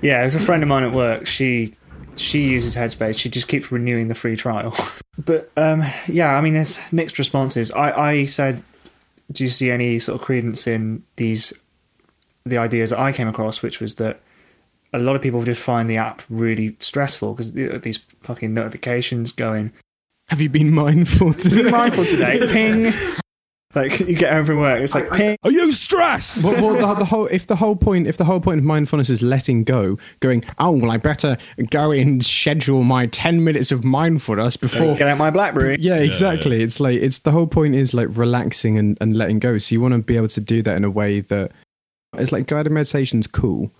Yeah, 0.01 0.21
there's 0.21 0.35
a 0.35 0.39
friend 0.39 0.63
of 0.63 0.69
mine 0.69 0.83
at 0.83 0.93
work. 0.93 1.27
She 1.27 1.73
she 2.15 2.45
uses 2.45 2.75
Headspace. 2.77 3.19
She 3.19 3.29
just 3.29 3.47
keeps 3.49 3.71
renewing 3.73 4.07
the 4.07 4.15
free 4.15 4.35
trial. 4.37 4.73
But 5.25 5.51
um, 5.57 5.81
yeah, 6.07 6.35
I 6.37 6.41
mean, 6.41 6.53
there's 6.53 6.77
mixed 6.91 7.17
responses. 7.17 7.71
I, 7.71 7.91
I 7.91 8.25
said, 8.25 8.61
do 9.31 9.43
you 9.43 9.49
see 9.49 9.69
any 9.71 9.99
sort 9.99 10.19
of 10.19 10.25
credence 10.25 10.67
in 10.67 11.03
these 11.17 11.53
the 12.45 12.57
ideas 12.57 12.91
that 12.91 12.99
I 12.99 13.11
came 13.11 13.27
across, 13.27 13.61
which 13.61 13.79
was 13.81 13.95
that 13.95 14.21
a 14.93 14.99
lot 14.99 15.15
of 15.15 15.21
people 15.21 15.43
just 15.43 15.61
find 15.61 15.89
the 15.89 15.97
app 15.97 16.21
really 16.29 16.77
stressful 16.79 17.33
because 17.33 17.51
these 17.53 17.97
fucking 18.21 18.53
notifications 18.53 19.31
going. 19.31 19.73
Have 20.29 20.41
you 20.41 20.49
been 20.49 20.73
mindful 20.73 21.33
Be 21.33 21.39
today? 21.39 21.69
mindful 21.71 22.05
today. 22.05 22.39
Ping. 22.51 22.93
Like 23.77 23.99
you 23.99 24.15
get 24.15 24.33
home 24.33 24.45
from 24.45 24.59
work, 24.59 24.81
it's 24.81 24.95
like 24.95 25.11
ping. 25.11 25.37
Are 25.43 25.51
you 25.51 25.71
stressed? 25.71 26.43
well, 26.43 26.55
well 26.55 26.95
the, 26.95 26.99
the 26.99 27.05
whole 27.05 27.27
if 27.27 27.45
the 27.45 27.55
whole 27.55 27.75
point 27.75 28.07
if 28.07 28.17
the 28.17 28.25
whole 28.25 28.39
point 28.39 28.57
of 28.57 28.65
mindfulness 28.65 29.09
is 29.09 29.21
letting 29.21 29.63
go, 29.63 29.99
going, 30.19 30.43
oh 30.57 30.75
well, 30.75 30.89
I 30.89 30.97
better 30.97 31.37
go 31.69 31.91
and 31.91 32.25
schedule 32.25 32.83
my 32.83 33.05
ten 33.05 33.43
minutes 33.43 33.71
of 33.71 33.83
mindfulness 33.83 34.57
before. 34.57 34.95
Get 34.95 35.07
out 35.07 35.17
my 35.19 35.29
BlackBerry. 35.29 35.77
Yeah, 35.79 35.97
exactly. 35.97 36.63
It's 36.63 36.79
like 36.79 36.99
it's 36.99 37.19
the 37.19 37.31
whole 37.31 37.47
point 37.47 37.75
is 37.75 37.93
like 37.93 38.09
relaxing 38.17 38.77
and, 38.79 38.97
and 38.99 39.15
letting 39.15 39.39
go. 39.39 39.59
So 39.59 39.73
you 39.75 39.81
want 39.81 39.93
to 39.93 39.99
be 39.99 40.17
able 40.17 40.29
to 40.29 40.41
do 40.41 40.61
that 40.63 40.75
in 40.75 40.83
a 40.83 40.89
way 40.89 41.19
that 41.21 41.51
it's 42.17 42.31
like 42.31 42.47
guided 42.47 42.71
meditation's 42.71 43.27
cool. 43.27 43.71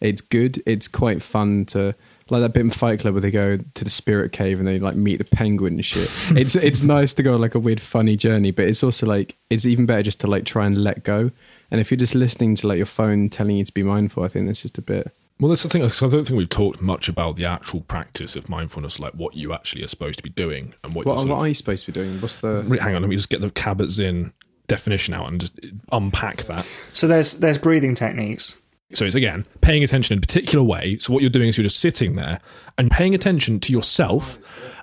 It's 0.00 0.20
good. 0.20 0.62
It's 0.66 0.88
quite 0.88 1.22
fun 1.22 1.64
to 1.66 1.94
like 2.30 2.40
that 2.40 2.52
bit 2.54 2.60
in 2.60 2.70
Fight 2.70 3.00
Club 3.00 3.14
where 3.14 3.20
they 3.20 3.30
go 3.30 3.56
to 3.58 3.84
the 3.84 3.90
spirit 3.90 4.32
cave 4.32 4.58
and 4.58 4.66
they 4.66 4.78
like 4.78 4.94
meet 4.96 5.16
the 5.16 5.24
penguin 5.24 5.74
and 5.74 5.84
shit. 5.84 6.10
it's 6.36 6.54
it's 6.56 6.82
nice 6.82 7.12
to 7.14 7.22
go 7.22 7.34
on 7.34 7.40
like 7.40 7.54
a 7.54 7.58
weird 7.58 7.80
funny 7.80 8.16
journey, 8.16 8.50
but 8.50 8.66
it's 8.66 8.82
also 8.82 9.06
like 9.06 9.36
it's 9.50 9.66
even 9.66 9.86
better 9.86 10.02
just 10.02 10.20
to 10.20 10.26
like 10.26 10.44
try 10.44 10.66
and 10.66 10.82
let 10.82 11.04
go. 11.04 11.30
And 11.70 11.80
if 11.80 11.90
you're 11.90 11.98
just 11.98 12.14
listening 12.14 12.54
to 12.56 12.68
like 12.68 12.76
your 12.76 12.86
phone 12.86 13.28
telling 13.28 13.56
you 13.56 13.64
to 13.64 13.72
be 13.72 13.82
mindful, 13.82 14.22
I 14.22 14.28
think 14.28 14.46
that's 14.46 14.62
just 14.62 14.78
a 14.78 14.82
bit. 14.82 15.12
Well, 15.40 15.48
that's 15.48 15.64
the 15.64 15.68
thing. 15.68 15.82
'cause 15.82 16.00
I 16.02 16.08
don't 16.08 16.24
think 16.26 16.38
we've 16.38 16.48
talked 16.48 16.80
much 16.80 17.08
about 17.08 17.34
the 17.34 17.44
actual 17.44 17.80
practice 17.80 18.36
of 18.36 18.48
mindfulness, 18.48 19.00
like 19.00 19.12
what 19.14 19.34
you 19.34 19.52
actually 19.52 19.82
are 19.82 19.88
supposed 19.88 20.18
to 20.18 20.22
be 20.22 20.30
doing 20.30 20.74
and 20.84 20.94
what. 20.94 21.06
What, 21.06 21.16
you're 21.18 21.26
what 21.26 21.34
of- 21.36 21.42
are 21.42 21.48
you 21.48 21.54
supposed 21.54 21.84
to 21.86 21.92
be 21.92 22.00
doing? 22.00 22.20
What's 22.20 22.36
the 22.36 22.62
Hang 22.80 22.94
on, 22.94 23.02
let 23.02 23.08
me 23.08 23.16
just 23.16 23.30
get 23.30 23.40
the 23.40 23.50
Kabat-Zinn 23.50 24.32
definition 24.68 25.12
out 25.12 25.28
and 25.28 25.40
just 25.40 25.58
unpack 25.92 26.36
that. 26.44 26.64
So 26.92 27.06
there's 27.08 27.34
there's 27.40 27.58
breathing 27.58 27.94
techniques. 27.96 28.54
So 28.92 29.04
it's 29.04 29.14
again 29.14 29.46
paying 29.60 29.82
attention 29.82 30.14
in 30.14 30.18
a 30.18 30.20
particular 30.20 30.62
way. 30.62 30.98
So 30.98 31.12
what 31.12 31.22
you're 31.22 31.30
doing 31.30 31.48
is 31.48 31.56
you're 31.56 31.62
just 31.62 31.80
sitting 31.80 32.16
there 32.16 32.38
and 32.78 32.90
paying 32.90 33.14
attention 33.14 33.58
to 33.60 33.72
yourself 33.72 34.38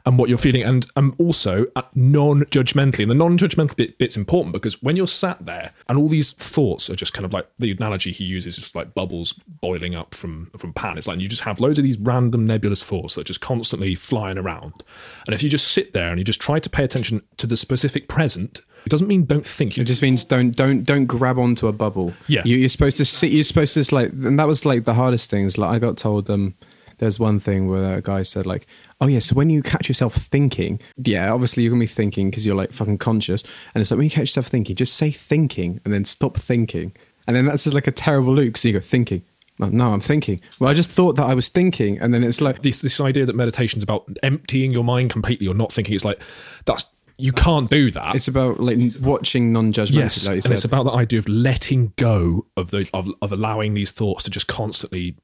and 0.05 0.17
what 0.17 0.29
you're 0.29 0.37
feeling, 0.37 0.63
and 0.63 0.87
um, 0.95 1.15
also 1.17 1.65
uh, 1.75 1.81
non-judgmentally. 1.95 3.01
And 3.01 3.11
the 3.11 3.15
non-judgmental 3.15 3.75
bit, 3.75 3.97
bit's 3.97 4.17
important 4.17 4.53
because 4.53 4.81
when 4.81 4.95
you're 4.95 5.07
sat 5.07 5.45
there 5.45 5.73
and 5.89 5.97
all 5.97 6.07
these 6.07 6.31
thoughts 6.31 6.89
are 6.89 6.95
just 6.95 7.13
kind 7.13 7.25
of 7.25 7.33
like 7.33 7.47
the 7.59 7.71
analogy 7.71 8.11
he 8.11 8.23
uses 8.23 8.57
is 8.57 8.75
like 8.75 8.93
bubbles 8.93 9.33
boiling 9.33 9.95
up 9.95 10.15
from 10.15 10.51
from 10.57 10.73
pan. 10.73 10.97
It's 10.97 11.07
like 11.07 11.19
you 11.19 11.27
just 11.27 11.43
have 11.43 11.59
loads 11.59 11.79
of 11.79 11.83
these 11.83 11.97
random 11.97 12.45
nebulous 12.45 12.83
thoughts 12.85 13.15
that 13.15 13.21
are 13.21 13.25
just 13.25 13.41
constantly 13.41 13.95
flying 13.95 14.37
around. 14.37 14.83
And 15.25 15.33
if 15.33 15.43
you 15.43 15.49
just 15.49 15.67
sit 15.67 15.93
there 15.93 16.09
and 16.09 16.19
you 16.19 16.23
just 16.23 16.41
try 16.41 16.59
to 16.59 16.69
pay 16.69 16.83
attention 16.83 17.21
to 17.37 17.47
the 17.47 17.57
specific 17.57 18.07
present, 18.07 18.61
it 18.85 18.89
doesn't 18.89 19.07
mean 19.07 19.25
don't 19.25 19.45
think. 19.45 19.77
You 19.77 19.81
It 19.81 19.85
just 19.85 20.01
means 20.01 20.23
don't 20.23 20.55
don't 20.55 20.83
don't 20.83 21.05
grab 21.05 21.37
onto 21.37 21.67
a 21.67 21.73
bubble. 21.73 22.13
Yeah. 22.27 22.41
you, 22.45 22.57
you're 22.57 22.69
supposed 22.69 22.97
to 22.97 23.05
sit. 23.05 23.31
You're 23.31 23.43
supposed 23.43 23.73
to 23.75 23.79
just 23.81 23.91
like, 23.91 24.11
and 24.11 24.39
that 24.39 24.47
was 24.47 24.65
like 24.65 24.85
the 24.85 24.93
hardest 24.93 25.29
things. 25.29 25.57
Like 25.57 25.69
I 25.69 25.79
got 25.79 25.97
told, 25.97 26.29
um, 26.29 26.55
there's 26.97 27.19
one 27.19 27.39
thing 27.39 27.67
where 27.67 27.97
a 27.97 28.01
guy 28.01 28.23
said 28.23 28.45
like, 28.45 28.67
oh 29.01 29.07
yeah, 29.07 29.19
so 29.19 29.35
when 29.35 29.49
you 29.49 29.61
catch 29.61 29.89
yourself 29.89 30.13
thinking, 30.15 30.79
yeah, 31.03 31.33
obviously 31.33 31.63
you're 31.63 31.71
gonna 31.71 31.81
be 31.81 31.87
thinking 31.87 32.29
because 32.29 32.45
you're 32.45 32.55
like 32.55 32.71
fucking 32.71 32.99
conscious, 32.99 33.43
and 33.73 33.81
it's 33.81 33.91
like 33.91 33.97
when 33.97 34.05
you 34.05 34.11
catch 34.11 34.21
yourself 34.21 34.47
thinking, 34.47 34.75
just 34.75 34.95
say 34.95 35.11
thinking 35.11 35.81
and 35.83 35.93
then 35.93 36.05
stop 36.05 36.37
thinking, 36.37 36.93
and 37.27 37.35
then 37.35 37.45
that's 37.45 37.65
just 37.65 37.73
like 37.73 37.87
a 37.87 37.91
terrible 37.91 38.33
loop. 38.33 38.57
So 38.57 38.69
you 38.69 38.75
go 38.75 38.79
thinking. 38.79 39.23
No, 39.59 39.93
I'm 39.93 39.99
thinking. 39.99 40.41
Well, 40.59 40.71
I 40.71 40.73
just 40.73 40.89
thought 40.89 41.17
that 41.17 41.25
I 41.25 41.35
was 41.35 41.47
thinking, 41.47 41.99
and 41.99 42.15
then 42.15 42.23
it's 42.23 42.41
like, 42.41 42.63
this 42.63 42.81
this 42.81 42.99
idea 42.99 43.27
that 43.27 43.35
meditation's 43.35 43.83
about 43.83 44.09
emptying 44.23 44.71
your 44.71 44.83
mind 44.83 45.11
completely 45.11 45.45
or 45.45 45.53
not 45.53 45.71
thinking. 45.71 45.93
It's 45.93 46.05
like 46.05 46.21
that's 46.65 46.85
you 47.17 47.31
can't 47.31 47.69
do 47.69 47.91
that. 47.91 48.15
it's 48.15 48.27
about 48.27 48.59
like 48.59 48.79
watching 49.01 49.53
non-judgmental. 49.53 49.93
yes, 49.93 50.25
like 50.25 50.43
and 50.43 50.53
it's 50.53 50.65
about 50.65 50.85
the 50.85 50.91
idea 50.91 51.19
of 51.19 51.27
letting 51.27 51.93
go 51.97 52.47
of 52.57 52.71
those 52.71 52.89
of, 52.91 53.07
of 53.21 53.31
allowing 53.31 53.75
these 53.75 53.91
thoughts 53.91 54.23
to 54.23 54.31
just 54.31 54.47
constantly 54.47 55.15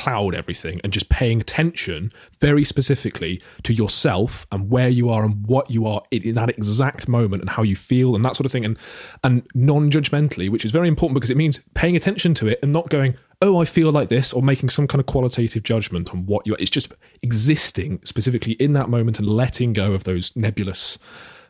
cloud 0.00 0.34
everything 0.34 0.80
and 0.82 0.92
just 0.92 1.08
paying 1.10 1.40
attention 1.40 2.10
very 2.38 2.64
specifically 2.64 3.40
to 3.62 3.74
yourself 3.74 4.46
and 4.50 4.70
where 4.70 4.88
you 4.88 5.10
are 5.10 5.24
and 5.24 5.46
what 5.46 5.70
you 5.70 5.86
are 5.86 6.02
in, 6.10 6.34
that 6.34 6.48
exact 6.48 7.06
moment 7.06 7.42
and 7.42 7.50
how 7.50 7.62
you 7.62 7.76
feel 7.76 8.14
and 8.16 8.24
that 8.24 8.34
sort 8.34 8.46
of 8.46 8.52
thing. 8.52 8.64
And 8.64 8.78
and 9.24 9.46
non-judgmentally 9.54 10.48
which 10.48 10.64
is 10.64 10.70
very 10.70 10.88
important 10.88 11.14
because 11.14 11.30
it 11.30 11.36
means 11.36 11.60
paying 11.74 11.96
attention 11.96 12.32
to 12.34 12.48
it 12.48 12.58
and 12.62 12.72
not 12.72 12.88
going 12.88 13.14
oh 13.42 13.60
i 13.60 13.64
feel 13.64 13.90
like 13.90 14.08
this 14.08 14.32
or 14.32 14.42
making 14.42 14.68
some 14.68 14.86
kind 14.86 15.00
of 15.00 15.06
qualitative 15.06 15.62
judgment 15.62 16.10
on 16.12 16.24
what 16.26 16.46
you 16.46 16.54
are. 16.54 16.58
It's 16.58 16.70
just 16.70 16.92
existing 17.22 18.00
specifically 18.04 18.54
in 18.54 18.72
that 18.74 18.88
moment 18.88 19.18
and 19.18 19.28
letting 19.28 19.72
go 19.72 19.92
of 19.92 20.04
those 20.04 20.34
nebulous 20.34 20.98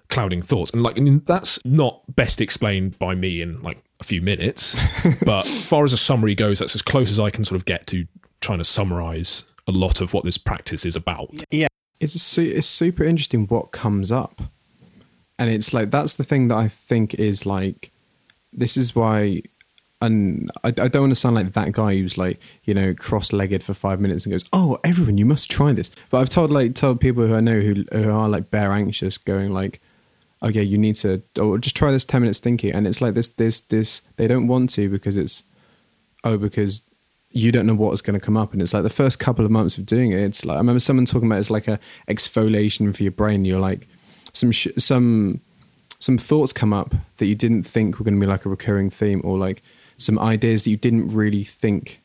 clouding 0.09 0.43
thoughts. 0.43 0.73
And 0.73 0.83
like 0.83 0.99
I 0.99 1.03
mean, 1.03 1.23
that's 1.25 1.65
not 1.65 2.03
best 2.17 2.41
explained 2.41 2.99
by 2.99 3.15
me 3.15 3.41
in 3.41 3.63
like 3.63 3.79
a 4.01 4.05
few 4.05 4.23
minutes 4.23 4.77
but 5.25 5.47
far 5.47 5.85
as 5.85 5.93
a 5.93 5.97
summary 5.97 6.35
goes 6.35 6.59
that's 6.59 6.75
as 6.75 6.81
close 6.81 7.11
as 7.11 7.21
i 7.21 7.29
can 7.29 7.45
sort 7.45 7.57
of 7.57 7.67
get 7.67 7.87
to 7.87 8.07
trying 8.41 8.59
to 8.59 8.65
summarize 8.65 9.45
a 9.67 9.73
lot 9.73 10.01
of 10.01 10.13
what 10.15 10.25
this 10.25 10.39
practice 10.39 10.85
is 10.87 10.97
about 10.97 11.43
Yeah. 11.51 11.69
it's 12.01 12.21
su- 12.21 12.53
it's 12.57 12.67
super 12.67 13.05
interesting 13.05 13.47
what 13.47 13.71
comes 13.73 14.11
up, 14.11 14.43
and 15.39 15.51
it's 15.51 15.73
like 15.73 15.91
that's 15.91 16.15
the 16.17 16.25
thing 16.25 16.49
that 16.49 16.57
I 16.57 16.69
think 16.69 17.15
is 17.15 17.47
like 17.47 17.91
this 18.53 18.77
is 18.77 18.95
why 18.97 19.43
and 20.03 20.51
I, 20.65 20.69
I 20.69 20.89
don't 20.89 21.03
want 21.03 21.11
to 21.11 21.15
sound 21.15 21.35
like 21.37 21.53
that 21.53 21.73
guy 21.73 21.95
who's 21.99 22.17
like 22.17 22.41
you 22.65 22.73
know 22.73 22.95
cross-legged 22.95 23.63
for 23.63 23.75
five 23.75 24.01
minutes 24.01 24.25
and 24.25 24.33
goes, 24.33 24.45
"Oh, 24.53 24.79
everyone, 24.83 25.19
you 25.19 25.27
must 25.27 25.51
try 25.51 25.73
this." 25.75 25.91
But 26.09 26.19
I've 26.21 26.31
told 26.31 26.51
like 26.51 26.75
told 26.75 27.01
people 27.01 27.27
who 27.27 27.35
I 27.37 27.41
know 27.41 27.61
who 27.61 27.85
who 27.93 28.11
are 28.11 28.29
like 28.29 28.51
bare 28.51 28.73
anxious, 28.73 29.19
going 29.19 29.53
like, 29.53 29.81
"Oh 30.41 30.49
yeah, 30.49 30.63
you 30.63 30.79
need 30.79 30.95
to, 30.97 31.23
or 31.39 31.59
just 31.59 31.77
try 31.77 31.91
this 31.93 32.07
ten 32.07 32.23
minutes 32.23 32.41
thinking," 32.41 32.73
and 32.73 32.87
it's 32.87 33.03
like 33.03 33.13
this 33.13 33.29
this 33.29 33.61
this 33.61 34.01
they 34.17 34.27
don't 34.27 34.47
want 34.47 34.71
to 34.71 34.89
because 34.89 35.19
it's 35.19 35.45
oh 36.25 36.39
because 36.39 36.81
you 37.33 37.53
don't 37.53 37.67
know 37.67 37.75
what's 37.75 38.01
going 38.01 38.19
to 38.19 38.25
come 38.25 38.37
up 38.37 38.53
and 38.53 38.61
it's 38.61 38.75
like 38.75 38.83
the 38.83 38.91
first 38.91 39.19
couple 39.19 39.45
of 39.45 39.51
months 39.51 39.79
of 39.79 39.87
doing 39.87 40.13
it 40.13 40.19
it's 40.19 40.45
like 40.45 40.57
i 40.57 40.59
remember 40.59 40.81
someone 40.81 41.05
talking 41.05 41.29
about 41.29 41.39
it's 41.39 41.51
like 41.51 41.69
a 41.69 41.79
exfoliation 42.09 42.95
for 42.95 43.03
your 43.03 43.13
brain 43.13 43.45
you're 43.45 43.61
like 43.61 43.87
some 44.33 44.51
sh- 44.51 44.69
some 44.77 45.41
some 46.01 46.19
thoughts 46.19 46.53
come 46.53 46.73
up 46.73 46.95
that 47.19 47.27
you 47.27 47.35
didn't 47.35 47.63
think 47.63 47.99
were 47.99 48.05
going 48.05 48.15
to 48.15 48.21
be 48.21 48.27
like 48.27 48.45
a 48.45 48.49
recurring 48.49 48.91
theme 48.91 49.21
or 49.23 49.39
like 49.39 49.63
some 49.97 50.19
ideas 50.19 50.65
that 50.65 50.71
you 50.71 50.77
didn't 50.77 51.09
really 51.09 51.45
think 51.45 52.01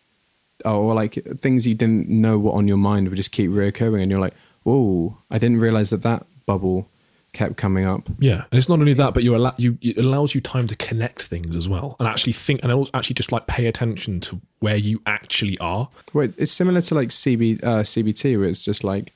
or 0.63 0.93
like 0.93 1.13
things 1.41 1.65
you 1.65 1.75
didn't 1.75 2.09
know 2.09 2.37
were 2.37 2.51
on 2.51 2.67
your 2.67 2.77
mind 2.77 3.07
would 3.07 3.17
just 3.17 3.31
keep 3.31 3.49
reoccurring 3.49 4.01
and 4.01 4.11
you're 4.11 4.19
like 4.19 4.35
whoa 4.63 5.17
i 5.31 5.37
didn't 5.39 5.59
realize 5.59 5.89
that 5.89 6.03
that 6.03 6.25
bubble 6.45 6.87
kept 7.35 7.57
coming 7.57 7.85
up 7.85 8.09
Yeah, 8.19 8.45
and 8.49 8.57
it's 8.57 8.69
not 8.69 8.79
only 8.79 8.93
that, 8.93 9.13
but 9.13 9.23
you 9.23 9.35
allow 9.35 9.53
you 9.57 9.77
it 9.81 9.97
allows 9.97 10.33
you 10.33 10.41
time 10.41 10.65
to 10.67 10.75
connect 10.75 11.23
things 11.23 11.55
as 11.55 11.69
well, 11.69 11.95
and 11.99 12.07
actually 12.07 12.33
think, 12.33 12.61
and 12.63 12.89
actually 12.93 13.13
just 13.13 13.31
like 13.31 13.45
pay 13.45 13.67
attention 13.67 14.19
to 14.21 14.41
where 14.59 14.77
you 14.77 15.01
actually 15.05 15.57
are. 15.59 15.89
Wait, 16.13 16.33
it's 16.37 16.51
similar 16.51 16.81
to 16.81 16.95
like 16.95 17.09
CB, 17.09 17.63
uh, 17.63 17.83
CBT, 17.83 18.39
where 18.39 18.47
it's 18.47 18.63
just 18.63 18.83
like 18.83 19.13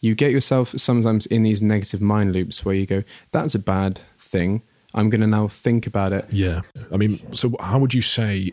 you 0.00 0.14
get 0.14 0.32
yourself 0.32 0.68
sometimes 0.76 1.24
in 1.26 1.44
these 1.44 1.62
negative 1.62 2.00
mind 2.02 2.32
loops 2.32 2.64
where 2.64 2.74
you 2.74 2.86
go, 2.86 3.04
"That's 3.32 3.54
a 3.54 3.58
bad 3.58 4.00
thing. 4.18 4.62
I'm 4.92 5.08
going 5.08 5.22
to 5.22 5.26
now 5.26 5.48
think 5.48 5.86
about 5.86 6.12
it." 6.12 6.26
Yeah, 6.30 6.62
I 6.92 6.96
mean, 6.96 7.32
so 7.32 7.54
how 7.60 7.78
would 7.78 7.94
you 7.94 8.02
say 8.02 8.52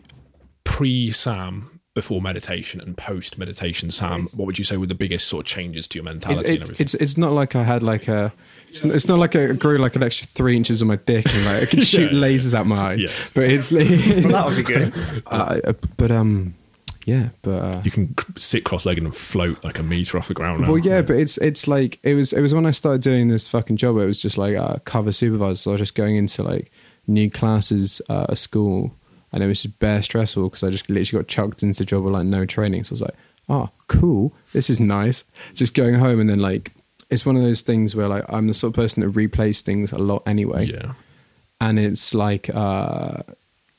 pre 0.64 1.10
Sam? 1.10 1.71
Before 1.94 2.22
meditation 2.22 2.80
and 2.80 2.96
post 2.96 3.36
meditation, 3.36 3.90
Sam, 3.90 4.26
what 4.34 4.46
would 4.46 4.58
you 4.58 4.64
say 4.64 4.78
were 4.78 4.86
the 4.86 4.94
biggest 4.94 5.28
sort 5.28 5.44
of 5.44 5.46
changes 5.46 5.86
to 5.88 5.98
your 5.98 6.04
mentality 6.04 6.48
and 6.48 6.56
it, 6.56 6.62
everything? 6.62 6.84
it's 6.84 6.94
it's 6.94 7.18
not 7.18 7.32
like 7.32 7.54
I 7.54 7.62
had 7.64 7.82
like 7.82 8.08
a 8.08 8.32
it's, 8.70 8.80
it's 8.80 9.06
not 9.08 9.18
like 9.18 9.36
I 9.36 9.48
grew 9.48 9.76
like 9.76 9.94
an 9.94 10.02
extra 10.02 10.26
three 10.26 10.56
inches 10.56 10.80
on 10.80 10.88
my 10.88 10.96
dick 10.96 11.26
and 11.34 11.44
like 11.44 11.62
I 11.62 11.66
can 11.66 11.80
shoot 11.82 12.10
Yeah. 12.10 12.18
lasers 12.18 12.54
out 12.54 12.66
my 12.66 12.92
eyes. 12.92 13.02
Yeah. 13.02 13.10
But 13.34 13.44
it's 13.44 13.70
Well, 13.70 13.84
that 13.84 14.44
would 14.46 14.56
be 14.56 14.62
good. 14.62 15.22
uh, 15.26 15.72
but 15.98 16.10
um 16.10 16.54
yeah, 17.04 17.28
but 17.42 17.50
uh, 17.62 17.80
you 17.84 17.90
can 17.90 18.14
sit 18.36 18.64
cross-legged 18.64 19.02
and 19.04 19.14
float 19.14 19.62
like 19.64 19.78
a 19.78 19.82
meter 19.82 20.16
off 20.16 20.28
the 20.28 20.34
ground. 20.34 20.66
Well, 20.68 20.76
now. 20.76 20.82
yeah, 20.84 21.02
but 21.02 21.16
it's 21.16 21.36
it's 21.38 21.68
like 21.68 21.98
it 22.04 22.14
was 22.14 22.32
it 22.32 22.40
was 22.40 22.54
when 22.54 22.64
I 22.64 22.70
started 22.70 23.02
doing 23.02 23.28
this 23.28 23.48
fucking 23.48 23.76
job. 23.76 23.98
It 23.98 24.06
was 24.06 24.22
just 24.22 24.38
like 24.38 24.54
uh, 24.56 24.76
cover 24.86 25.12
supervisor. 25.12 25.56
So 25.56 25.70
I 25.70 25.74
was 25.74 25.80
just 25.80 25.94
going 25.94 26.16
into 26.16 26.42
like 26.42 26.70
new 27.06 27.28
classes 27.28 28.00
uh, 28.08 28.26
at 28.30 28.38
school, 28.38 28.94
and 29.32 29.42
it 29.42 29.46
was 29.46 29.62
just 29.62 29.78
bare 29.78 30.02
stressful 30.02 30.44
because 30.44 30.62
I 30.62 30.70
just 30.70 30.88
literally 30.88 31.22
got 31.22 31.28
chucked 31.28 31.62
into 31.62 31.78
the 31.78 31.84
job 31.84 32.04
with 32.04 32.14
like 32.14 32.26
no 32.26 32.44
training. 32.46 32.84
So 32.84 32.92
I 32.92 32.94
was 32.94 33.00
like, 33.02 33.14
oh, 33.48 33.70
cool, 33.88 34.34
this 34.52 34.70
is 34.70 34.78
nice. 34.78 35.24
Just 35.54 35.74
going 35.74 35.94
home 35.94 36.20
and 36.20 36.28
then 36.28 36.40
like 36.40 36.72
it's 37.10 37.26
one 37.26 37.36
of 37.36 37.42
those 37.42 37.62
things 37.62 37.94
where 37.94 38.08
like 38.08 38.24
I'm 38.28 38.46
the 38.46 38.54
sort 38.54 38.70
of 38.70 38.76
person 38.76 39.02
that 39.02 39.12
replays 39.12 39.60
things 39.60 39.92
a 39.92 39.98
lot 39.98 40.22
anyway, 40.26 40.66
yeah. 40.66 40.94
and 41.60 41.78
it's 41.78 42.14
like 42.14 42.48
uh, 42.54 43.22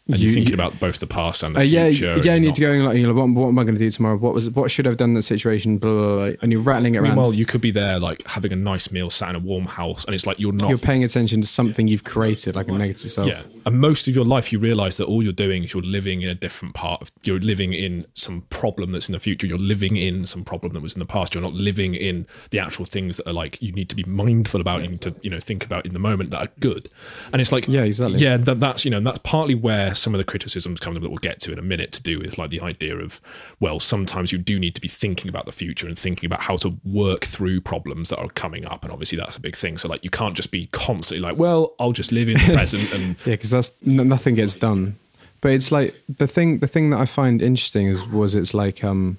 And 0.10 0.18
you- 0.20 0.26
you're 0.28 0.34
thinking 0.34 0.50
you- 0.50 0.54
about 0.56 0.78
both 0.82 1.00
the 1.00 1.08
past 1.08 1.44
and 1.44 1.56
the 1.56 1.62
uh, 1.62 1.64
yeah, 1.64 1.86
future. 1.90 2.20
yeah. 2.22 2.34
And 2.34 2.42
need 2.42 2.48
not- 2.50 2.56
to 2.56 2.62
go 2.62 2.72
and 2.74 2.84
like, 2.86 2.98
you 2.98 3.08
know, 3.08 3.14
what, 3.14 3.30
what 3.30 3.48
am 3.48 3.58
I 3.58 3.64
going 3.64 3.76
to 3.76 3.80
do 3.80 3.90
tomorrow? 3.90 4.18
What 4.18 4.34
was 4.34 4.50
what 4.50 4.70
should 4.70 4.86
I 4.86 4.90
have 4.90 4.98
done 4.98 5.12
in 5.12 5.14
that 5.16 5.22
situation? 5.22 5.78
Blah, 5.78 5.92
blah, 5.94 6.16
blah, 6.16 6.36
and 6.42 6.52
you're 6.52 6.60
rattling 6.60 6.96
it 6.96 6.98
around. 6.98 7.16
Meanwhile, 7.16 7.34
you 7.34 7.46
could 7.46 7.62
be 7.62 7.72
there, 7.72 8.00
like 8.00 8.28
having 8.28 8.52
a 8.52 8.56
nice 8.58 8.92
meal, 8.92 9.10
sat 9.10 9.30
in 9.30 9.36
a 9.38 9.40
warm 9.40 9.66
house, 9.66 10.04
and 10.04 10.14
it's 10.14 10.28
like 10.28 10.40
you're 10.40 10.52
not. 10.52 10.68
you're 10.68 10.78
paying 10.78 11.06
attention 11.06 11.40
to 11.40 11.48
something 11.48 11.88
you've 11.88 12.04
created, 12.04 12.54
like 12.56 12.68
a 12.68 12.74
negative 12.74 13.10
self. 13.12 13.30
yeah, 13.30 13.44
and 13.66 13.80
most 13.80 14.10
of 14.10 14.14
your 14.16 14.26
life, 14.26 14.52
you 14.52 14.60
realize 14.60 14.98
that 14.98 15.06
all 15.06 15.24
you're 15.24 15.32
doing 15.32 15.64
is 15.64 15.74
you're 15.74 15.82
living 15.84 16.22
in 16.22 16.28
a 16.28 16.36
different 16.36 16.74
part 16.76 17.02
of. 17.02 17.10
You're 17.24 17.40
living 17.40 17.72
in 17.74 18.06
some 18.14 18.42
problem 18.50 18.92
that's 18.92 19.08
in 19.08 19.14
the 19.14 19.20
future. 19.22 19.48
You're 19.48 19.58
living 19.58 19.96
in 19.96 20.26
some 20.26 20.44
problem 20.44 20.74
that 20.74 20.82
was 20.82 20.92
in 20.94 21.00
the 21.00 21.06
past. 21.06 21.34
You're 21.34 21.44
not 21.44 21.54
living 21.54 21.96
in 21.96 22.28
the 22.50 22.60
actual 22.60 22.84
things 22.84 23.16
that 23.18 23.28
are 23.30 23.34
like 23.34 23.62
you 23.62 23.72
need 23.72 23.88
to 23.88 23.96
be 23.96 24.04
mindful 24.04 24.60
about. 24.60 24.82
You 24.84 24.90
need 24.90 25.02
to 25.02 25.16
you 25.22 25.30
know 25.30 25.40
think 25.40 25.64
about 25.66 25.86
in 25.86 25.94
the 25.94 26.00
moment 26.00 26.32
that 26.32 26.40
are 26.42 26.52
good. 26.60 26.90
And 27.32 27.40
it's 27.40 27.54
like 27.54 27.70
Yeah, 27.70 27.84
exactly. 27.84 28.20
Yeah, 28.20 28.36
that, 28.36 28.60
that's 28.60 28.84
you 28.84 28.92
know 28.92 29.00
that's 29.00 29.20
partly 29.24 29.56
where 29.56 29.93
some 29.94 30.14
of 30.14 30.18
the 30.18 30.24
criticisms 30.24 30.80
come 30.80 30.94
that 30.94 31.10
we'll 31.10 31.18
get 31.18 31.40
to 31.42 31.52
in 31.52 31.60
a 31.60 31.64
minute 31.64 31.92
to 31.94 32.02
do 32.02 32.20
with 32.20 32.38
like 32.38 32.50
the 32.50 32.62
idea 32.62 32.98
of 32.98 33.20
well 33.60 33.80
sometimes 33.80 34.32
you 34.32 34.38
do 34.38 34.60
need 34.60 34.76
to 34.76 34.82
be 34.82 34.88
thinking 34.88 35.30
about 35.30 35.46
the 35.46 35.52
future 35.52 35.88
and 35.88 35.98
thinking 35.98 36.28
about 36.28 36.42
how 36.42 36.56
to 36.56 36.76
work 36.84 37.26
through 37.26 37.62
problems 37.62 38.10
that 38.10 38.20
are 38.20 38.30
coming 38.30 38.66
up 38.66 38.84
and 38.84 38.92
obviously 38.92 39.18
that's 39.18 39.38
a 39.38 39.42
big 39.42 39.56
thing 39.56 39.78
so 39.78 39.88
like 39.88 40.04
you 40.04 40.10
can't 40.10 40.36
just 40.36 40.52
be 40.52 40.68
constantly 40.68 41.22
like 41.26 41.38
well 41.38 41.74
I'll 41.80 41.92
just 41.92 42.12
live 42.12 42.30
in 42.30 42.36
the 42.36 42.54
present 42.54 42.94
and 42.94 43.16
Yeah, 43.26 43.34
because 43.34 43.52
that's 43.52 43.72
n- 43.86 44.08
nothing 44.08 44.36
gets 44.36 44.56
done. 44.56 44.98
But 45.42 45.52
it's 45.52 45.72
like 45.72 45.96
the 46.08 46.28
thing. 46.28 46.60
The 46.60 46.68
thing 46.68 46.90
that 46.92 47.00
I 47.00 47.06
find 47.06 47.42
interesting 47.42 47.88
is 47.88 48.06
was 48.08 48.36
it's 48.36 48.54
like 48.54 48.84
um, 48.84 49.18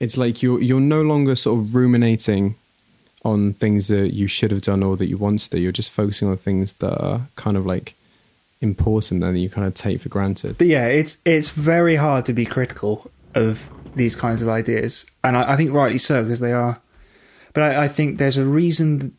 it's 0.00 0.16
like 0.16 0.42
you're 0.42 0.60
you're 0.60 0.80
no 0.80 1.02
longer 1.02 1.34
sort 1.36 1.60
of 1.60 1.74
ruminating 1.74 2.54
on 3.24 3.52
things 3.54 3.88
that 3.88 4.14
you 4.14 4.28
should 4.28 4.50
have 4.52 4.62
done 4.62 4.82
or 4.82 4.96
that 4.96 5.06
you 5.06 5.18
want 5.18 5.40
to 5.40 5.50
do. 5.50 5.58
You're 5.58 5.72
just 5.72 5.90
focusing 5.90 6.28
on 6.28 6.36
things 6.36 6.74
that 6.74 6.96
are 7.02 7.22
kind 7.36 7.56
of 7.56 7.66
like 7.66 7.94
important 8.60 9.20
that 9.20 9.36
you 9.38 9.48
kind 9.48 9.66
of 9.66 9.74
take 9.74 10.00
for 10.00 10.08
granted. 10.08 10.58
But 10.58 10.66
yeah, 10.66 10.86
it's 10.86 11.18
it's 11.24 11.50
very 11.50 11.96
hard 11.96 12.24
to 12.26 12.32
be 12.32 12.44
critical 12.44 13.10
of 13.34 13.70
these 13.94 14.16
kinds 14.16 14.42
of 14.42 14.48
ideas, 14.48 15.06
and 15.22 15.36
I, 15.36 15.52
I 15.52 15.56
think 15.56 15.72
rightly 15.72 15.98
so 15.98 16.22
because 16.22 16.40
they 16.40 16.52
are. 16.52 16.80
But 17.52 17.62
I, 17.62 17.84
I 17.84 17.88
think 17.88 18.18
there's 18.18 18.36
a 18.36 18.44
reason 18.44 19.16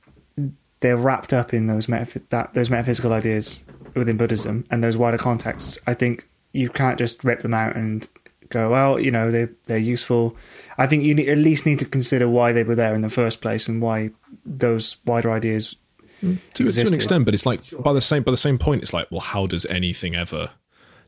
they're 0.82 0.98
wrapped 0.98 1.34
up 1.34 1.54
in 1.54 1.68
those 1.68 1.88
metaph- 1.88 2.28
that 2.30 2.54
those 2.54 2.70
metaphysical 2.70 3.14
ideas 3.14 3.64
within 3.96 4.18
Buddhism 4.18 4.66
and 4.70 4.84
those 4.84 4.98
wider 4.98 5.18
contexts. 5.18 5.78
I 5.88 5.94
think 5.94 6.28
you 6.52 6.70
can't 6.70 6.98
just 6.98 7.24
rip 7.24 7.42
them 7.42 7.54
out 7.54 7.76
and 7.76 8.08
go, 8.50 8.72
well, 8.72 9.00
you 9.00 9.12
know, 9.12 9.32
they 9.32 9.48
they're 9.66 9.78
useful. 9.78 10.36
I 10.78 10.88
think 10.88 11.04
you 11.04 11.16
at 11.30 11.38
least 11.38 11.66
need 11.66 11.80
to 11.80 11.86
consider 11.86 12.28
why 12.28 12.52
they 12.52 12.64
were 12.64 12.76
there 12.76 12.96
in 12.96 13.02
the 13.02 13.10
first 13.10 13.42
place 13.42 13.68
and 13.68 13.82
why 13.82 14.12
those 14.46 14.98
wider 15.06 15.32
ideas 15.32 15.76
to, 16.22 16.70
to 16.70 16.82
an 16.82 16.94
extent 16.94 17.26
but 17.26 17.34
it's 17.34 17.46
like 17.46 17.62
by 17.82 17.94
the 17.94 18.02
same 18.02 18.24
by 18.24 18.32
the 18.32 18.38
same 18.38 18.58
point 18.58 18.82
it's 18.82 18.94
like 18.94 19.10
well 19.12 19.22
how 19.22 19.48
does 19.48 19.66
anything 19.68 20.16
ever 20.16 20.52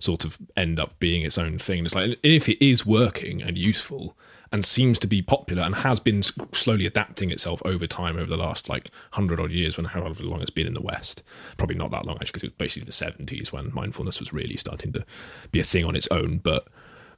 sort 0.02 0.26
of 0.26 0.38
end 0.58 0.80
up 0.80 1.00
being 1.00 1.22
its 1.22 1.38
own 1.38 1.58
thing? 1.58 1.80
And 1.80 1.86
it's 1.86 1.96
like 1.96 2.18
if 2.24 2.50
it 2.50 2.64
is 2.64 2.86
working 2.86 3.42
and 3.42 3.58
useful 3.58 4.18
and 4.52 4.66
seems 4.66 5.00
to 5.00 5.08
be 5.08 5.22
popular 5.22 5.64
and 5.64 5.76
has 5.76 6.00
been 6.00 6.24
slowly 6.24 6.86
adapting 6.86 7.32
itself 7.32 7.62
over 7.64 7.88
time 7.88 8.18
over 8.18 8.26
the 8.26 8.38
last 8.38 8.68
like 8.68 8.90
100 9.14 9.40
odd 9.40 9.52
years 9.52 9.78
when 9.78 9.86
however 9.86 10.24
long 10.24 10.42
it's 10.42 10.50
been 10.50 10.68
in 10.68 10.74
the 10.74 10.82
west 10.82 11.24
probably 11.56 11.76
not 11.76 11.90
that 11.92 12.06
long 12.06 12.16
actually 12.16 12.28
because 12.28 12.44
it 12.44 12.48
was 12.48 12.56
basically 12.58 12.86
the 12.86 12.92
70s 12.92 13.54
when 13.54 13.74
mindfulness 13.74 14.20
was 14.20 14.34
really 14.34 14.58
starting 14.58 14.92
to 14.92 15.06
be 15.52 15.62
a 15.62 15.64
thing 15.64 15.86
on 15.86 15.96
its 15.96 16.08
own 16.12 16.38
but 16.38 16.68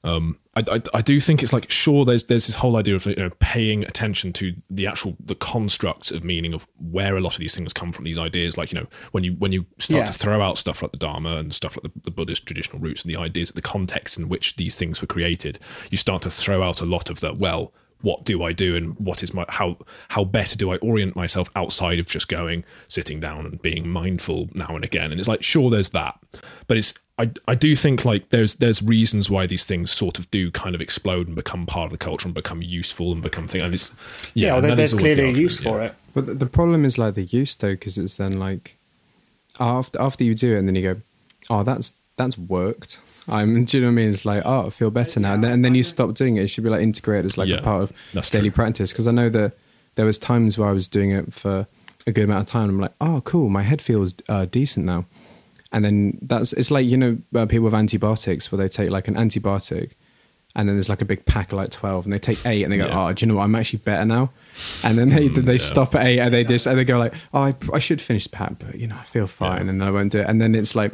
um, 0.05 0.37
I, 0.55 0.63
I, 0.69 0.81
I 0.95 1.01
do 1.01 1.19
think 1.19 1.41
it's 1.41 1.53
like 1.53 1.71
sure 1.71 2.03
there's 2.03 2.25
there's 2.25 2.47
this 2.47 2.55
whole 2.57 2.75
idea 2.75 2.95
of 2.95 3.05
you 3.05 3.15
know 3.15 3.29
paying 3.39 3.83
attention 3.85 4.33
to 4.33 4.53
the 4.69 4.85
actual 4.85 5.15
the 5.23 5.35
constructs 5.35 6.11
of 6.11 6.23
meaning 6.23 6.53
of 6.53 6.67
where 6.91 7.15
a 7.15 7.21
lot 7.21 7.33
of 7.33 7.39
these 7.39 7.55
things 7.55 7.71
come 7.73 7.91
from 7.93 8.03
these 8.05 8.17
ideas 8.17 8.57
like 8.57 8.71
you 8.73 8.79
know 8.79 8.87
when 9.13 9.23
you 9.23 9.33
when 9.39 9.51
you 9.53 9.65
start 9.79 9.99
Yeah. 9.99 10.11
to 10.11 10.13
throw 10.13 10.41
out 10.41 10.57
stuff 10.57 10.81
like 10.81 10.91
the 10.91 10.97
Dharma 10.97 11.37
and 11.37 11.53
stuff 11.53 11.77
like 11.77 11.83
the, 11.93 12.01
the 12.03 12.11
Buddhist 12.11 12.45
traditional 12.45 12.79
roots 12.79 13.03
and 13.03 13.13
the 13.13 13.17
ideas 13.19 13.51
the 13.51 13.61
context 13.61 14.17
in 14.17 14.27
which 14.29 14.57
these 14.57 14.75
things 14.75 14.99
were 15.01 15.07
created 15.07 15.57
you 15.89 15.97
start 15.97 16.21
to 16.23 16.29
throw 16.29 16.61
out 16.63 16.81
a 16.81 16.85
lot 16.85 17.09
of 17.09 17.21
the 17.21 17.33
well 17.33 17.73
what 18.01 18.25
do 18.25 18.43
I 18.43 18.51
do 18.51 18.75
and 18.75 18.99
what 18.99 19.23
is 19.23 19.33
my 19.33 19.45
how 19.47 19.77
how 20.09 20.25
better 20.25 20.57
do 20.57 20.71
I 20.71 20.75
orient 20.77 21.15
myself 21.15 21.49
outside 21.55 21.99
of 21.99 22.07
just 22.07 22.27
going 22.27 22.65
sitting 22.89 23.21
down 23.21 23.45
and 23.45 23.61
being 23.61 23.87
mindful 23.87 24.49
now 24.53 24.75
and 24.75 24.83
again 24.83 25.11
and 25.11 25.19
it's 25.21 25.29
like 25.29 25.41
sure 25.43 25.69
there's 25.71 25.89
that 25.89 26.19
but 26.67 26.75
it's 26.75 26.93
I, 27.19 27.29
I 27.47 27.53
do 27.53 27.75
think 27.75 28.05
like 28.05 28.29
there's 28.29 28.55
there's 28.55 28.81
reasons 28.81 29.29
why 29.29 29.45
these 29.45 29.65
things 29.65 29.91
sort 29.91 30.17
of 30.17 30.29
do 30.31 30.49
kind 30.49 30.73
of 30.73 30.81
explode 30.81 31.27
and 31.27 31.35
become 31.35 31.65
part 31.67 31.85
of 31.85 31.91
the 31.91 31.97
culture 32.03 32.27
and 32.27 32.33
become 32.33 32.61
useful 32.63 33.11
and 33.11 33.21
become 33.21 33.47
thing 33.47 33.61
and 33.61 33.73
it's 33.73 33.93
yeah, 34.33 34.47
yeah, 34.47 34.53
well, 34.53 34.57
and 34.57 34.69
there- 34.69 34.75
there's 34.77 34.93
always 34.93 35.03
the 35.11 35.15
clearly 35.15 35.33
a 35.35 35.41
use 35.41 35.63
yeah. 35.63 35.71
for 35.71 35.81
it. 35.81 35.95
But 36.15 36.25
the, 36.25 36.33
the 36.33 36.45
problem 36.47 36.85
is 36.85 36.97
like 36.97 37.13
the 37.13 37.23
use 37.23 37.55
though, 37.55 37.73
because 37.73 37.97
it's 37.99 38.15
then 38.15 38.39
like 38.39 38.77
after 39.59 40.01
after 40.01 40.23
you 40.23 40.33
do 40.35 40.55
it, 40.55 40.59
and 40.59 40.67
then 40.67 40.75
you 40.75 40.81
go, 40.95 41.01
oh, 41.49 41.63
that's 41.63 41.93
that's 42.17 42.37
worked. 42.37 42.99
I'm, 43.27 43.63
do 43.65 43.77
you 43.77 43.81
know 43.81 43.87
what 43.87 43.91
I 43.91 43.95
mean? 43.95 44.09
It's 44.11 44.25
like, 44.25 44.41
oh, 44.45 44.67
I 44.67 44.69
feel 44.69 44.89
better 44.91 45.19
now, 45.19 45.33
and 45.33 45.43
then, 45.43 45.51
and 45.51 45.65
then 45.65 45.75
you 45.75 45.83
stop 45.83 46.13
doing 46.15 46.37
it. 46.37 46.43
It 46.43 46.47
should 46.47 46.63
be 46.63 46.69
like 46.69 46.81
integrated 46.81 47.25
as 47.25 47.37
like 47.37 47.47
Yeah, 47.47 47.57
a 47.57 47.61
part 47.61 47.83
of 47.83 47.93
that's 48.13 48.29
daily 48.29 48.49
true. 48.49 48.55
practice. 48.55 48.91
Because 48.91 49.07
I 49.07 49.11
know 49.11 49.29
that 49.29 49.53
there 49.95 50.05
was 50.05 50.17
times 50.17 50.57
where 50.57 50.67
I 50.67 50.71
was 50.73 50.87
doing 50.87 51.11
it 51.11 51.31
for 51.33 51.67
a 52.07 52.11
good 52.11 52.25
amount 52.25 52.47
of 52.47 52.51
time. 52.51 52.63
And 52.69 52.71
I'm 52.73 52.81
like, 52.81 52.93
oh, 52.99 53.21
cool, 53.23 53.49
my 53.49 53.61
head 53.61 53.81
feels 53.81 54.13
uh, 54.27 54.45
decent 54.45 54.85
now. 54.85 55.05
And 55.73 55.83
then 55.83 56.19
that's 56.21 56.53
it's 56.53 56.71
like 56.71 56.85
you 56.85 56.95
know 56.97 57.17
uh, 57.35 57.45
people 57.47 57.65
with 57.65 57.73
antibiotics 57.73 58.51
where 58.51 58.57
they 58.57 58.69
take 58.69 58.91
like 58.91 59.07
an 59.07 59.15
antibiotic, 59.15 59.93
and 60.55 60.69
then 60.69 60.75
there's 60.75 60.87
like 60.87 61.01
a 61.01 61.05
big 61.05 61.25
pack 61.25 61.51
of 61.51 61.57
like 61.57 61.71
twelve, 61.71 62.05
and 62.05 62.13
they 62.13 62.19
take 62.19 62.45
eight, 62.45 62.63
and 62.63 62.71
they 62.71 62.77
go, 62.77 62.85
Yeah. 62.85 63.07
oh, 63.07 63.11
do 63.13 63.25
you 63.25 63.27
know 63.31 63.37
what? 63.37 63.43
I'm 63.43 63.55
actually 63.55 63.79
better 63.79 64.05
now. 64.05 64.31
And 64.83 64.97
then 64.99 65.09
they 65.09 65.27
they 65.29 65.53
yeah. 65.53 65.57
stop 65.57 65.95
at 65.95 66.05
eight, 66.05 66.19
and 66.19 66.31
they 66.33 66.43
just 66.43 66.67
and 66.67 66.77
they 66.77 66.85
go 66.85 66.99
like, 66.99 67.13
oh, 67.33 67.41
I, 67.41 67.55
I 67.73 67.79
should 67.79 67.99
finish 68.01 68.25
the 68.25 68.29
pack, 68.29 68.59
but 68.59 68.75
you 68.75 68.87
know 68.87 68.95
I 68.97 69.03
feel 69.03 69.25
fine, 69.27 69.53
Yeah. 69.55 69.59
and 69.61 69.69
then 69.69 69.81
I 69.81 69.91
won't 69.91 70.11
do 70.11 70.19
it. 70.19 70.27
And 70.29 70.39
then 70.39 70.53
it's 70.55 70.75
like 70.75 70.93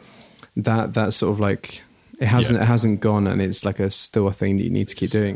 that 0.55 0.93
that 0.93 1.13
sort 1.13 1.31
of 1.33 1.39
like 1.41 1.81
it 2.19 2.27
hasn't 2.27 2.61
it 2.61 2.65
hasn't 2.65 3.01
gone, 3.01 3.27
and 3.27 3.41
it's 3.41 3.65
like 3.65 3.79
a 3.81 3.91
still 3.91 4.27
a 4.27 4.31
thing 4.33 4.57
that 4.57 4.63
you 4.63 4.69
need 4.69 4.87
to 4.87 4.95
keep 4.95 5.11
doing. 5.11 5.35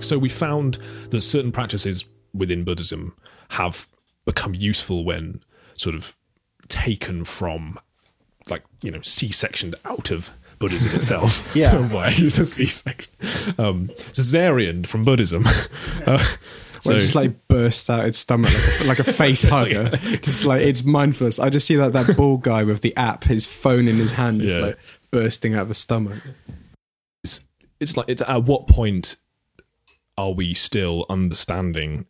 So 0.00 0.18
we 0.18 0.28
found 0.28 0.78
that 1.10 1.22
certain 1.22 1.50
practices 1.50 2.04
within 2.34 2.62
Buddhism 2.64 3.14
have 3.50 3.86
become 4.26 4.54
useful 4.54 5.04
when 5.04 5.40
sort 5.76 5.94
of 5.94 6.14
taken 6.68 7.24
from 7.24 7.78
like 8.50 8.62
you 8.82 8.90
know 8.90 9.00
c-sectioned 9.02 9.74
out 9.84 10.10
of 10.10 10.30
buddhism 10.58 10.92
itself 10.94 11.54
Yeah. 11.54 11.86
why 11.92 12.08
use 12.08 12.38
a 12.38 12.46
c-section 12.46 13.12
um 13.58 13.88
cesarean 14.12 14.86
from 14.86 15.04
buddhism 15.04 15.44
uh, 16.06 16.24
So 16.80 16.98
just 16.98 17.14
like 17.14 17.48
bursts 17.48 17.88
out 17.88 18.06
its 18.06 18.18
stomach 18.18 18.52
like 18.52 18.80
a, 18.80 18.84
like 18.84 18.98
a 18.98 19.04
face 19.04 19.42
hugger. 19.42 19.88
just 19.96 20.44
like 20.44 20.60
it's 20.60 20.84
mindfulness. 20.84 21.38
I 21.38 21.48
just 21.48 21.66
see 21.66 21.76
that 21.76 21.94
that 21.94 22.14
bald 22.16 22.42
guy 22.42 22.62
with 22.62 22.82
the 22.82 22.94
app, 22.96 23.24
his 23.24 23.46
phone 23.46 23.88
in 23.88 23.96
his 23.96 24.10
hand, 24.10 24.42
just 24.42 24.58
Yeah. 24.58 24.66
like 24.66 24.78
bursting 25.10 25.54
out 25.54 25.62
of 25.62 25.68
his 25.68 25.78
stomach. 25.78 26.18
it's, 27.22 27.40
it's 27.80 27.96
like 27.96 28.08
it's 28.10 28.20
at 28.20 28.42
what 28.44 28.68
point 28.68 29.16
are 30.18 30.32
we 30.32 30.52
still 30.52 31.06
understanding 31.08 32.04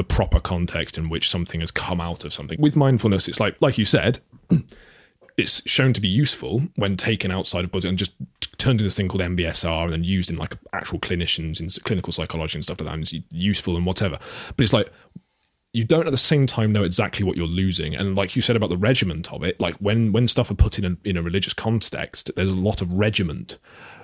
the 0.00 0.04
proper 0.04 0.40
context 0.40 0.96
in 0.96 1.10
which 1.10 1.28
something 1.28 1.60
has 1.60 1.70
come 1.70 2.00
out 2.00 2.24
of 2.24 2.32
something. 2.32 2.58
With 2.58 2.74
mindfulness 2.74 3.28
it's 3.28 3.38
like 3.38 3.60
like 3.60 3.76
you 3.76 3.84
said 3.84 4.18
it's 5.36 5.60
shown 5.68 5.92
to 5.92 6.00
be 6.00 6.08
useful 6.08 6.62
when 6.76 6.96
taken 6.96 7.30
outside 7.30 7.64
of 7.64 7.70
Buddhism 7.70 7.90
and 7.90 7.98
just 7.98 8.14
turned 8.56 8.80
into 8.80 8.84
this 8.84 8.96
thing 8.96 9.08
called 9.08 9.20
MBSR 9.20 9.84
and 9.84 9.92
then 9.92 10.02
used 10.02 10.30
in 10.30 10.38
like 10.38 10.56
actual 10.72 10.98
clinicians 10.98 11.60
in 11.60 11.68
clinical 11.84 12.14
psychology 12.14 12.56
and 12.56 12.64
stuff 12.64 12.80
like 12.80 12.86
that 12.86 12.94
and 12.94 13.02
it's 13.02 13.14
useful 13.30 13.76
and 13.76 13.84
whatever. 13.84 14.18
But 14.56 14.62
it's 14.62 14.72
like 14.72 14.90
you 15.74 15.84
don't 15.84 16.06
at 16.06 16.12
the 16.12 16.16
same 16.16 16.46
time 16.46 16.72
know 16.72 16.82
exactly 16.82 17.26
what 17.26 17.36
you're 17.36 17.46
losing. 17.46 17.94
And 17.94 18.16
like 18.16 18.34
you 18.34 18.40
said 18.40 18.56
about 18.56 18.70
the 18.70 18.78
regiment 18.78 19.30
of 19.34 19.44
it 19.44 19.60
like 19.60 19.74
when 19.74 20.12
when 20.12 20.26
stuff 20.28 20.50
are 20.50 20.54
put 20.54 20.78
in 20.78 20.86
a, 20.86 20.96
in 21.06 21.18
a 21.18 21.22
religious 21.22 21.52
context 21.52 22.30
there's 22.36 22.48
a 22.48 22.54
lot 22.54 22.80
of 22.80 22.90
regiment 22.90 23.58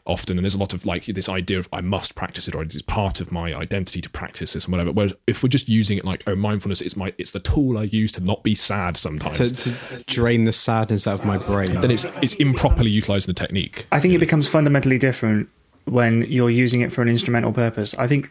often 0.06 0.38
and 0.38 0.44
there's 0.44 0.54
a 0.54 0.58
lot 0.58 0.72
of 0.72 0.86
like 0.86 1.06
this 1.06 1.28
idea 1.28 1.58
of 1.58 1.68
i 1.72 1.80
must 1.80 2.14
practice 2.14 2.48
it 2.48 2.54
or 2.54 2.62
it's 2.62 2.80
part 2.82 3.20
of 3.20 3.32
my 3.32 3.54
identity 3.54 4.00
to 4.00 4.10
practice 4.10 4.52
this 4.52 4.64
and 4.64 4.72
whatever 4.72 4.92
whereas 4.92 5.14
if 5.26 5.42
we're 5.42 5.48
just 5.48 5.68
using 5.68 5.98
it 5.98 6.04
like 6.04 6.22
oh 6.26 6.34
mindfulness 6.34 6.80
it's 6.80 6.96
my 6.96 7.12
it's 7.18 7.32
the 7.32 7.40
tool 7.40 7.78
i 7.78 7.82
use 7.82 8.12
to 8.12 8.22
not 8.22 8.42
be 8.42 8.54
sad 8.54 8.96
sometimes 8.96 9.36
To, 9.36 9.50
to 9.50 10.04
drain 10.04 10.44
the 10.44 10.52
sadness 10.52 11.06
out 11.06 11.20
of 11.20 11.24
my 11.24 11.38
brain. 11.38 11.80
then 11.80 11.90
it's 11.90 12.04
it's 12.22 12.34
improperly 12.34 12.90
utilizing 12.90 13.32
the 13.32 13.38
technique 13.38 13.86
I 13.92 14.00
think 14.00 14.14
it 14.14 14.18
becomes 14.18 14.48
fundamentally 14.48 14.98
different 14.98 15.48
when 15.86 16.22
you're 16.22 16.50
using 16.50 16.80
it 16.80 16.92
for 16.92 17.00
an 17.02 17.08
instrumental 17.08 17.52
purpose. 17.52 17.94
I 17.94 18.06
think 18.06 18.30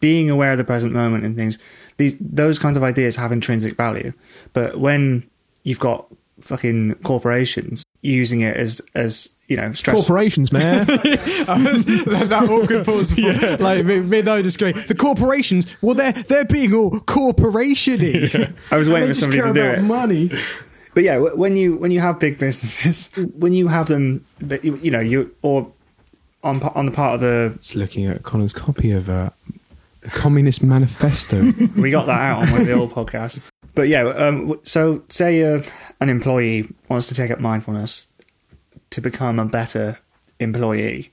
being 0.00 0.30
aware 0.30 0.52
of 0.52 0.58
the 0.58 0.64
present 0.64 0.92
moment 0.92 1.24
and 1.24 1.36
things, 1.36 1.58
these 1.98 2.16
those 2.18 2.58
kinds 2.58 2.76
of 2.76 2.82
ideas 2.82 3.16
have 3.16 3.30
intrinsic 3.30 3.76
value. 3.76 4.12
But 4.52 4.78
when 4.78 5.28
you've 5.62 5.78
got 5.78 6.06
fucking 6.40 6.94
corporations 7.04 7.83
using 8.04 8.42
it 8.42 8.56
as 8.56 8.80
as 8.94 9.30
you 9.48 9.56
know 9.56 9.72
stress 9.72 9.96
corporations 9.96 10.52
man 10.52 10.86
was- 10.86 11.84
that, 11.86 12.26
that 12.30 12.48
awkward 12.48 12.84
pause 12.84 13.12
before, 13.12 13.56
like 13.60 13.84
mid 13.84 14.06
mid- 14.06 14.28
I 14.28 14.42
just 14.42 14.58
going, 14.58 14.74
the 14.86 14.94
corporations, 14.94 15.76
well, 15.82 15.94
they're 15.94 16.12
they're 16.12 16.44
being 16.44 16.72
all 16.74 16.98
corporation-y. 17.00 18.52
I 18.70 18.76
was 18.76 18.88
waiting 18.88 19.08
for 19.08 19.14
just 19.14 19.20
somebody 19.20 19.42
to 19.42 19.52
do 19.52 19.60
about 19.60 19.78
it. 19.78 19.82
money. 19.82 20.30
But 20.94 21.02
yeah, 21.02 21.18
when 21.18 21.56
you 21.56 21.76
when 21.76 21.90
you 21.90 22.00
have 22.00 22.20
big 22.20 22.38
businesses, 22.38 23.10
when 23.36 23.52
you 23.52 23.68
have 23.68 23.88
them, 23.88 24.24
you, 24.62 24.76
you 24.76 24.90
know 24.90 25.00
you 25.00 25.34
or 25.42 25.70
on 26.42 26.62
on 26.62 26.86
the 26.86 26.92
part 26.92 27.16
of 27.16 27.20
the 27.20 27.52
It's 27.56 27.74
looking 27.74 28.06
at 28.06 28.22
Connor's 28.22 28.52
copy 28.52 28.92
of 28.92 29.08
uh, 29.08 29.30
the 29.43 29.43
Communist 30.10 30.62
Manifesto. 30.62 31.42
we 31.76 31.90
got 31.90 32.06
that 32.06 32.20
out 32.20 32.42
on 32.42 32.50
one 32.52 32.60
of 32.62 32.66
the 32.66 32.72
old 32.72 32.92
podcasts. 32.92 33.48
But 33.74 33.88
yeah, 33.88 34.02
um, 34.04 34.58
so 34.62 35.02
say 35.08 35.42
uh, 35.42 35.62
an 36.00 36.08
employee 36.08 36.68
wants 36.88 37.08
to 37.08 37.14
take 37.14 37.30
up 37.30 37.40
mindfulness 37.40 38.06
to 38.90 39.00
become 39.00 39.38
a 39.38 39.44
better 39.44 39.98
employee. 40.38 41.10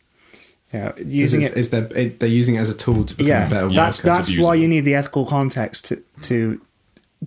Yeah, 0.74 0.94
using 0.98 1.42
is, 1.42 1.48
it. 1.50 1.58
is 1.58 1.70
they're, 1.72 1.98
it, 1.98 2.20
they're 2.20 2.30
using 2.30 2.56
it 2.56 2.60
as 2.60 2.70
a 2.70 2.74
tool 2.74 3.04
to 3.04 3.16
become 3.16 3.28
yeah, 3.28 3.48
a 3.48 3.50
better 3.50 3.70
that's 3.74 4.04
worker. 4.04 4.16
that's 4.16 4.28
abusing 4.30 4.46
why 4.46 4.56
it. 4.56 4.60
you 4.60 4.68
need 4.68 4.82
the 4.82 4.96
ethical 4.96 5.26
context 5.26 5.86
to 5.86 6.04
to 6.22 6.62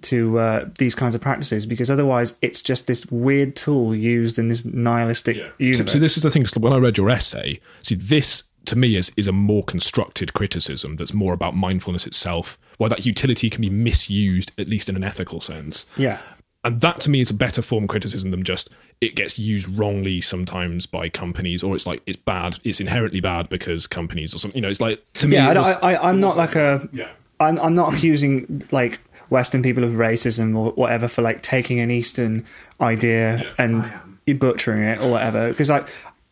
to 0.02 0.38
uh, 0.38 0.68
these 0.78 0.94
kinds 0.94 1.14
of 1.14 1.20
practices 1.20 1.66
because 1.66 1.90
otherwise 1.90 2.36
it's 2.42 2.62
just 2.62 2.86
this 2.86 3.04
weird 3.06 3.54
tool 3.54 3.94
used 3.94 4.38
in 4.38 4.48
this 4.48 4.64
nihilistic 4.64 5.36
So, 5.36 5.52
universe. 5.58 5.92
so 5.92 5.98
this 5.98 6.16
is 6.16 6.22
the 6.22 6.30
thing. 6.30 6.42
'cause 6.44 6.56
when 6.58 6.72
I 6.72 6.78
read 6.78 6.96
your 6.96 7.10
essay, 7.10 7.60
see 7.82 7.94
this 7.96 8.44
to 8.66 8.76
me 8.76 8.96
is 8.96 9.12
is 9.16 9.26
a 9.26 9.32
more 9.32 9.62
constructed 9.62 10.34
criticism 10.34 10.96
that's 10.96 11.14
more 11.14 11.32
about 11.32 11.56
mindfulness 11.56 12.06
itself. 12.06 12.58
Why 12.78 12.88
that 12.88 13.06
utility 13.06 13.50
can 13.50 13.60
be 13.60 13.70
misused, 13.70 14.52
at 14.58 14.68
least 14.68 14.88
in 14.88 14.96
an 14.96 15.04
ethical 15.04 15.40
sense. 15.40 15.86
yeah, 15.96 16.18
And 16.64 16.80
that 16.80 17.00
to 17.02 17.10
me 17.10 17.20
is 17.20 17.30
a 17.30 17.34
better 17.34 17.62
form 17.62 17.84
of 17.84 17.90
criticism 17.90 18.30
than 18.30 18.42
just 18.42 18.70
it 19.00 19.14
gets 19.14 19.38
used 19.38 19.68
wrongly 19.68 20.20
sometimes 20.20 20.86
by 20.86 21.08
companies, 21.08 21.62
or 21.62 21.74
it's 21.74 21.86
like 21.86 22.02
it's 22.06 22.16
bad, 22.16 22.58
it's 22.64 22.80
inherently 22.80 23.20
bad 23.20 23.48
because 23.48 23.86
companies 23.86 24.34
or 24.34 24.38
something. 24.38 24.56
You 24.56 24.62
know, 24.62 24.68
it's 24.68 24.80
like 24.80 25.04
to 25.14 25.28
me. 25.28 25.36
yeah. 25.36 25.50
it 25.50 25.56
I, 25.56 25.94
I, 25.94 26.08
i'm 26.08 26.20
not 26.20 26.36
like 26.36 26.54
a. 26.54 26.88
Yeah. 26.92 27.08
I'm, 27.40 27.58
I'm 27.58 27.74
not 27.74 27.92
accusing 27.92 28.62
like 28.70 29.00
Western 29.28 29.62
people 29.62 29.82
of 29.82 29.92
racism 29.92 30.56
or 30.56 30.70
whatever 30.72 31.08
for 31.08 31.20
like 31.20 31.42
taking 31.42 31.80
an 31.80 31.90
Eastern 31.90 32.44
idea 32.80 33.52
and 33.58 33.92
butchering 34.38 34.82
it 34.82 35.00
or 35.00 35.10
whatever 35.10 35.48
because 35.48 35.68
like 35.68 35.88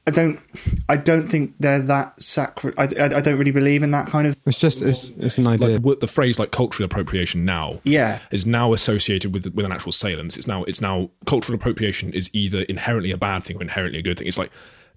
I 0.07 0.11
don't 0.11 0.41
I 0.89 0.97
don't 0.97 1.29
think 1.29 1.55
they're 1.61 1.79
that 1.81 2.21
sacred. 2.21 2.75
I, 2.77 2.89
I, 2.99 3.05
I 3.19 3.21
don't 3.21 3.39
really 3.39 3.53
believe 3.53 3.83
in 3.85 3.93
that 3.93 4.09
kind 4.09 4.27
of 4.27 4.37
It's 4.47 4.59
just 4.59 4.83
it's, 4.83 5.11
it's 5.11 5.39
an 5.39 5.45
like 5.45 5.61
idea. 5.63 5.79
the, 5.79 5.97
the 5.97 6.07
phrase 6.09 6.39
like 6.41 6.51
cultural 6.51 6.85
appropriation 6.87 7.45
now 7.45 7.79
yeah 7.85 8.19
is 8.33 8.45
now 8.45 8.73
associated 8.73 9.33
with 9.33 9.55
with 9.55 9.65
an 9.65 9.71
actual 9.73 9.93
salence. 9.93 10.37
It's 10.37 10.47
now 10.49 10.65
it's 10.65 10.81
now 10.81 11.11
cultural 11.27 11.55
appropriation 11.55 12.13
is 12.13 12.31
either 12.33 12.63
inherently 12.63 13.13
a 13.13 13.17
bad 13.17 13.45
thing 13.45 13.59
or 13.59 13.63
inherently 13.63 14.01
a 14.01 14.03
good 14.03 14.19
thing. 14.19 14.27
It's 14.27 14.39
like 14.39 14.51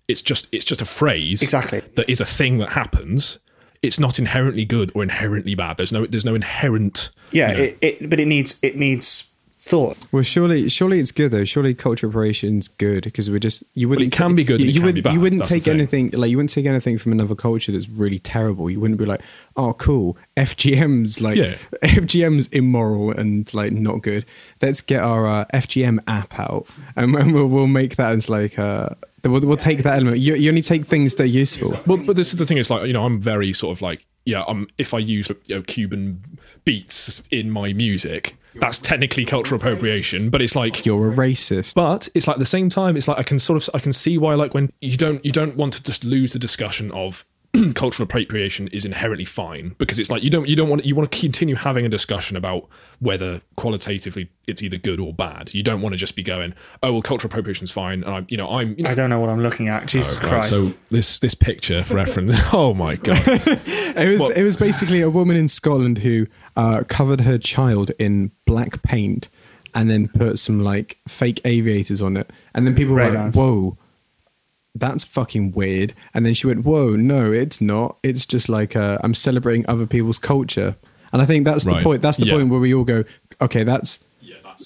it's 0.07 0.21
just 0.23 0.47
it's 0.51 0.65
just 0.65 0.81
a 0.81 0.85
phrase 0.85 1.41
Exactly. 1.43 1.81
that 1.95 2.09
is 2.09 2.19
a 2.19 2.25
thing 2.25 2.57
that 2.57 2.69
happens. 2.69 3.37
It's 3.83 3.99
not 3.99 4.17
inherently 4.17 4.65
good 4.65 4.91
or 4.95 5.03
inherently 5.03 5.53
bad. 5.53 5.77
There's 5.77 5.91
no 5.91 6.07
there's 6.07 6.25
no 6.25 6.33
inherent 6.33 7.11
yeah 7.31 7.51
you 7.51 7.57
know, 7.57 7.63
it, 7.63 7.77
it 7.81 8.09
but 8.09 8.19
it 8.19 8.25
needs 8.25 8.57
it 8.63 8.75
needs 8.75 9.25
thought. 9.65 9.97
Well, 10.12 10.21
surely, 10.21 10.69
surely 10.69 10.99
it's 10.99 11.12
good 11.12 11.32
though. 11.32 11.43
Surely 11.43 11.73
cultural 11.73 12.12
appropriation's 12.12 12.67
good 12.67 13.04
because 13.04 13.32
we're 13.32 13.39
just 13.39 13.63
you 13.73 13.89
wouldn't. 13.89 14.13
it 14.13 14.15
can 14.15 14.36
be 14.36 14.43
good 14.43 14.62
You, 14.62 14.67
you 14.67 14.82
would, 14.84 14.93
be 14.93 15.01
bad. 15.01 15.13
You 15.13 15.19
wouldn't 15.19 15.41
That's 15.41 15.49
take 15.49 15.67
anything 15.67 16.12
like 16.12 16.30
you 16.30 16.38
wouldn't 16.38 16.51
take 16.51 16.67
anything 16.67 16.99
from 16.99 17.12
another 17.12 17.34
culture 17.34 17.71
that's 17.71 17.89
really 17.89 18.19
terrible. 18.19 18.69
You 18.69 18.80
wouldn't 18.80 18.99
be 18.99 19.06
like, 19.06 19.21
oh, 19.58 19.73
cool, 19.73 20.17
FGM's 20.38 21.19
like 21.19 21.38
Yeah. 21.38 21.56
FGM's 21.84 22.47
immoral 22.49 23.12
and 23.12 23.51
like 23.56 23.71
not 23.71 24.04
good. 24.04 24.25
Let's 24.62 24.82
get 24.82 25.01
our 25.01 25.25
uh, 25.25 25.45
FGM 25.54 25.99
app 26.08 26.39
out 26.39 26.67
and 26.95 27.15
then 27.15 27.32
we'll, 27.34 27.47
we'll 27.47 27.67
make 27.67 27.95
that 27.95 28.12
as 28.12 28.30
like 28.30 28.60
uh, 28.60 28.89
we'll, 29.23 29.41
we'll 29.41 29.58
take 29.58 29.80
that 29.80 29.95
element. 29.95 30.19
You, 30.19 30.36
you 30.36 30.49
only 30.49 30.62
take 30.62 30.86
things 30.86 31.15
that 31.15 31.23
are 31.23 31.25
useful. 31.25 31.80
Well, 31.88 31.97
but 31.97 32.15
this 32.15 32.32
is 32.34 32.38
the 32.38 32.45
thing. 32.45 32.60
It's 32.60 32.69
like 32.69 32.86
you 32.86 32.93
know, 32.93 33.04
I'm 33.04 33.19
very 33.19 33.51
sort 33.51 33.75
of 33.75 33.82
like 33.82 34.06
yeah. 34.25 34.43
Um, 34.43 34.67
if 34.77 34.93
I 34.93 34.99
use 34.99 35.31
you 35.45 35.55
know, 35.55 35.61
Cuban 35.61 36.21
beats 36.65 37.21
in 37.31 37.51
my 37.51 37.73
music, 37.73 38.35
that's 38.55 38.79
technically 38.79 39.25
cultural 39.25 39.59
appropriation. 39.59 40.29
But 40.29 40.41
it's 40.41 40.55
like 40.55 40.85
You're 40.85 41.09
a 41.09 41.13
racist. 41.13 41.75
but 41.75 42.07
it's 42.15 42.27
like 42.27 42.35
at 42.35 42.39
the 42.39 42.45
same 42.45 42.69
time 42.69 42.95
it's 42.97 43.07
like 43.07 43.19
i 43.19 43.23
can 43.23 43.38
sort 43.38 43.61
of 43.61 43.69
i 43.75 43.79
can 43.79 43.91
see 43.93 44.17
why 44.17 44.33
like 44.33 44.53
when 44.53 44.71
you 44.81 44.95
don't 44.97 45.23
you 45.25 45.31
don't 45.31 45.55
want 45.57 45.73
to 45.73 45.83
just 45.83 46.03
lose 46.05 46.31
the 46.31 46.39
discussion 46.39 46.89
of 46.91 47.25
cultural 47.75 48.06
appropriation 48.06 48.67
is 48.69 48.86
inherently 48.86 49.25
fine 49.25 49.75
because 49.78 49.99
it's 49.99 50.10
like 50.10 50.23
you 50.23 50.30
don't 50.30 50.47
you 50.47 50.56
don't 50.56 50.69
want 50.69 50.86
you 50.86 50.95
want 50.95 51.12
to 51.12 51.19
continue 51.19 51.56
having 51.56 51.86
a 51.86 51.89
discussion 51.89 52.38
about 52.38 52.67
whether 52.99 53.41
qualitatively 53.56 54.30
it's 54.47 54.62
either 54.62 54.78
good 54.78 54.99
or 54.99 55.13
bad 55.13 55.54
you 55.54 55.63
don't 55.63 55.82
want 55.82 55.93
to 55.93 55.97
just 55.97 56.15
be 56.15 56.23
going 56.23 56.54
oh 56.84 56.93
well 56.93 57.01
cultural 57.01 57.30
appropriation 57.32 57.63
is 57.63 57.71
fine 57.71 58.04
and 58.04 58.13
i'm 58.13 58.25
you 58.30 58.38
know 58.38 58.49
i'm 58.49 58.75
you 58.78 58.84
know, 58.84 58.89
I 58.89 58.93
don't 58.93 59.10
know 59.10 59.19
what 59.19 59.30
I'm 59.30 59.41
looking 59.41 59.67
at. 59.67 59.86
Jesus 59.88 60.21
Right, 60.21 60.30
Christ! 60.30 60.49
so 60.49 60.71
this 60.91 61.19
this 61.19 61.34
picture 61.34 61.84
for 61.84 61.95
reference 61.95 62.36
oh 62.54 62.73
my 62.73 62.95
god 62.95 63.21
It 63.28 64.19
was 64.19 64.30
it 64.32 64.43
was 64.43 64.58
basically 64.58 65.01
a 65.01 65.10
woman 65.10 65.36
in 65.38 65.47
Scotland 65.47 65.99
who 65.99 66.28
uh, 66.56 66.84
covered 66.88 67.21
her 67.21 67.38
child 67.38 67.91
in 67.97 68.32
black 68.45 68.84
paint 68.84 69.30
and 69.73 69.89
then 69.89 70.08
put 70.08 70.38
some 70.39 70.62
like 70.63 70.97
fake 71.08 71.41
aviators 71.45 72.01
on 72.01 72.17
it, 72.17 72.32
and 72.54 72.65
then 72.65 72.75
people 72.75 72.93
were 72.93 73.04
like, 73.04 73.13
Ray-Bans. 73.13 73.36
"Whoa, 73.36 73.78
that's 74.75 75.03
fucking 75.03 75.51
weird." 75.53 75.93
And 76.13 76.25
then 76.25 76.33
she 76.33 76.47
went, 76.47 76.65
"Whoa, 76.65 76.95
no, 76.95 77.31
it's 77.31 77.59
not. 77.61 77.97
It's 78.03 78.25
just 78.25 78.49
like 78.49 78.75
uh, 78.75 78.97
I'm 79.03 79.13
celebrating 79.13 79.65
other 79.67 79.88
people's 79.88 80.17
culture." 80.19 80.75
And 81.13 81.21
I 81.21 81.25
think 81.25 81.45
that's 81.45 81.63
the 81.65 81.79
point. 81.81 82.01
That's 82.01 82.17
the 82.17 82.25
Yeah. 82.25 82.33
point 82.33 82.49
where 82.49 82.59
we 82.59 82.73
all 82.73 82.83
go, 82.83 83.03
"Okay, 83.41 83.63
that's 83.63 83.99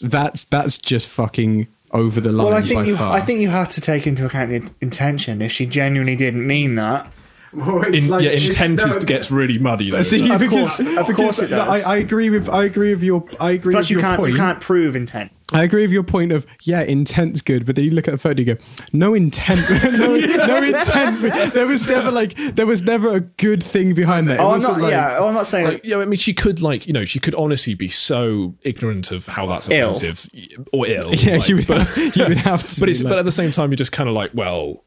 that's 0.01 0.43
that's 0.45 0.77
just 0.77 1.07
fucking 1.07 1.67
over 1.91 2.19
the 2.21 2.31
line." 2.31 2.47
well, 2.47 2.55
I 2.55 2.61
by 2.61 2.67
think 2.67 2.85
you 2.87 2.97
far. 2.97 3.15
I 3.15 3.21
think 3.21 3.39
you 3.39 3.49
have 3.49 3.69
to 3.69 3.81
take 3.81 4.07
into 4.07 4.25
account 4.25 4.49
the 4.51 4.71
intention. 4.81 5.41
If 5.41 5.51
she 5.51 5.65
genuinely 5.65 6.15
didn't 6.15 6.45
mean 6.45 6.75
that, 6.75 7.11
Well, 7.51 7.81
In, 7.81 8.07
like- 8.09 8.23
yeah, 8.23 8.29
intent 8.31 8.79
is, 8.83 9.03
gets 9.05 9.31
really 9.31 9.57
muddy 9.57 9.89
though. 9.89 10.03
See, 10.03 10.31
Of 10.31 10.39
because- 10.39 10.77
course- 10.77 10.79
of 10.79 10.85
because- 11.07 11.15
course 11.15 11.39
it 11.39 11.47
does. 11.47 11.83
I, 11.83 11.93
I 11.95 11.97
agree 11.97 12.29
with 12.29 12.47
I 12.47 12.65
agree 12.65 12.91
with 12.93 13.01
your 13.01 13.25
I 13.39 13.51
agree 13.51 13.73
plus 13.73 13.85
with 13.85 13.89
you 13.91 13.95
your 13.97 14.01
can't 14.03 14.19
point. 14.19 14.31
you 14.33 14.37
can't 14.37 14.61
prove 14.61 14.95
intent. 14.95 15.31
I 15.51 15.63
agree 15.63 15.81
with 15.81 15.91
your 15.91 16.03
point 16.03 16.31
of 16.31 16.45
yeah, 16.63 16.81
intent's 16.81 17.41
good, 17.41 17.65
but 17.65 17.75
then 17.75 17.85
you 17.85 17.91
look 17.91 18.07
at 18.07 18.11
the 18.11 18.17
photo, 18.19 18.39
you 18.39 18.45
go, 18.55 18.57
no 18.93 19.13
intent, 19.15 19.61
no, 19.97 20.15
no 20.15 20.57
intent. 20.63 21.53
There 21.53 21.65
was 21.65 21.87
never 21.87 22.11
like 22.11 22.35
there 22.55 22.67
was 22.67 22.83
never 22.83 23.09
a 23.15 23.19
good 23.19 23.63
thing 23.63 23.93
behind 23.95 24.29
that. 24.29 24.35
It 24.35 24.39
Oh, 24.41 24.47
I'm 24.47 24.51
wasn't 24.61 24.81
like- 24.81 24.91
yeah, 24.91 25.17
oh, 25.19 25.27
I'm 25.27 25.33
not 25.33 25.47
saying. 25.47 25.65
like, 25.65 25.85
yeah, 25.85 25.97
I 25.97 26.05
mean, 26.05 26.17
she 26.19 26.33
could 26.33 26.61
like, 26.61 26.85
you 26.85 26.93
know, 26.93 27.03
she 27.05 27.19
could 27.19 27.33
honestly 27.35 27.73
be 27.73 27.89
so 27.89 28.53
ignorant 28.61 29.11
of 29.11 29.25
how 29.25 29.47
that's 29.47 29.69
Ill. 29.69 29.89
offensive 29.89 30.29
or 30.71 30.85
ill. 30.87 31.09
Yeah, 31.15 31.37
like, 31.37 31.49
you 31.49 31.55
would, 31.57 31.67
but, 31.67 31.81
have, 31.81 32.15
you 32.15 32.25
would 32.27 32.37
have 32.37 32.67
to. 32.67 32.79
but 32.79 32.85
be 32.85 32.91
it's 32.91 33.01
like- 33.01 33.09
but 33.09 33.17
at 33.19 33.25
the 33.25 33.31
same 33.31 33.49
time, 33.51 33.71
you're 33.71 33.75
just 33.77 33.91
kind 33.91 34.07
of 34.07 34.15
like, 34.15 34.31
well, 34.35 34.85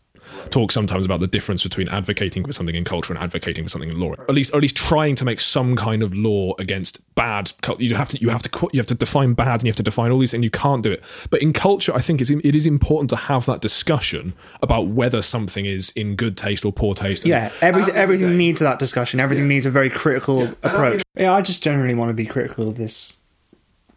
talk 0.51 0.73
sometimes 0.73 1.05
about 1.05 1.21
the 1.21 1.27
difference 1.27 1.63
between 1.63 1.89
advocating 1.89 2.45
for 2.45 2.53
something 2.53 2.75
in 2.75 2.85
culture 2.85 3.13
and 3.13 3.23
advocating 3.23 3.65
for 3.65 3.69
something 3.71 3.91
in 3.91 3.99
law. 4.01 4.13
At 4.13 4.31
least, 4.35 4.53
or 4.53 4.57
at 4.57 4.63
least 4.63 4.77
trying 4.77 5.15
to 5.17 5.25
make 5.25 5.41
some 5.41 5.77
kind 5.77 6.03
of 6.03 6.15
law 6.15 6.55
against 6.59 7.01
bad. 7.15 7.53
cul- 7.63 7.81
You 7.81 7.95
have 7.95 8.09
to, 8.11 8.21
you 8.21 8.29
have 8.31 8.43
to, 8.43 8.69
you 8.73 8.79
have 8.81 8.87
to 8.87 8.95
define 8.95 9.35
bad, 9.35 9.55
and 9.61 9.65
you 9.65 9.69
have 9.71 9.77
to 9.77 9.83
define 9.83 10.11
all 10.11 10.19
these 10.19 10.31
things. 10.33 10.45
You 10.45 10.51
can't 10.51 10.83
do 10.83 10.93
it. 10.93 11.03
But 11.31 11.43
in 11.43 11.53
culture, 11.53 11.95
I 11.95 12.01
think 12.01 12.21
it's 12.21 12.31
it 12.31 12.55
is 12.55 12.67
important 12.67 13.11
to 13.11 13.17
have 13.17 13.47
that 13.47 13.61
discussion 13.61 14.33
about 14.63 14.89
whether 14.89 15.23
something 15.23 15.67
is 15.67 15.91
in 15.93 16.17
good 16.17 16.37
taste 16.37 16.65
or 16.65 16.73
poor 16.73 16.95
taste. 16.95 17.25
Yeah, 17.27 17.51
everything 17.61 17.95
everything 17.95 18.37
needs 18.37 18.61
that 18.61 18.79
discussion. 18.79 19.21
Everything 19.21 19.49
needs 19.49 19.67
a 19.67 19.71
very 19.71 19.91
critical 19.91 20.49
approach. 20.63 21.03
Yeah, 21.17 21.33
I 21.33 21.43
just 21.43 21.63
generally 21.63 21.95
want 21.95 22.09
to 22.11 22.15
be 22.15 22.27
critical 22.27 22.69
of 22.69 22.77
this 22.77 23.19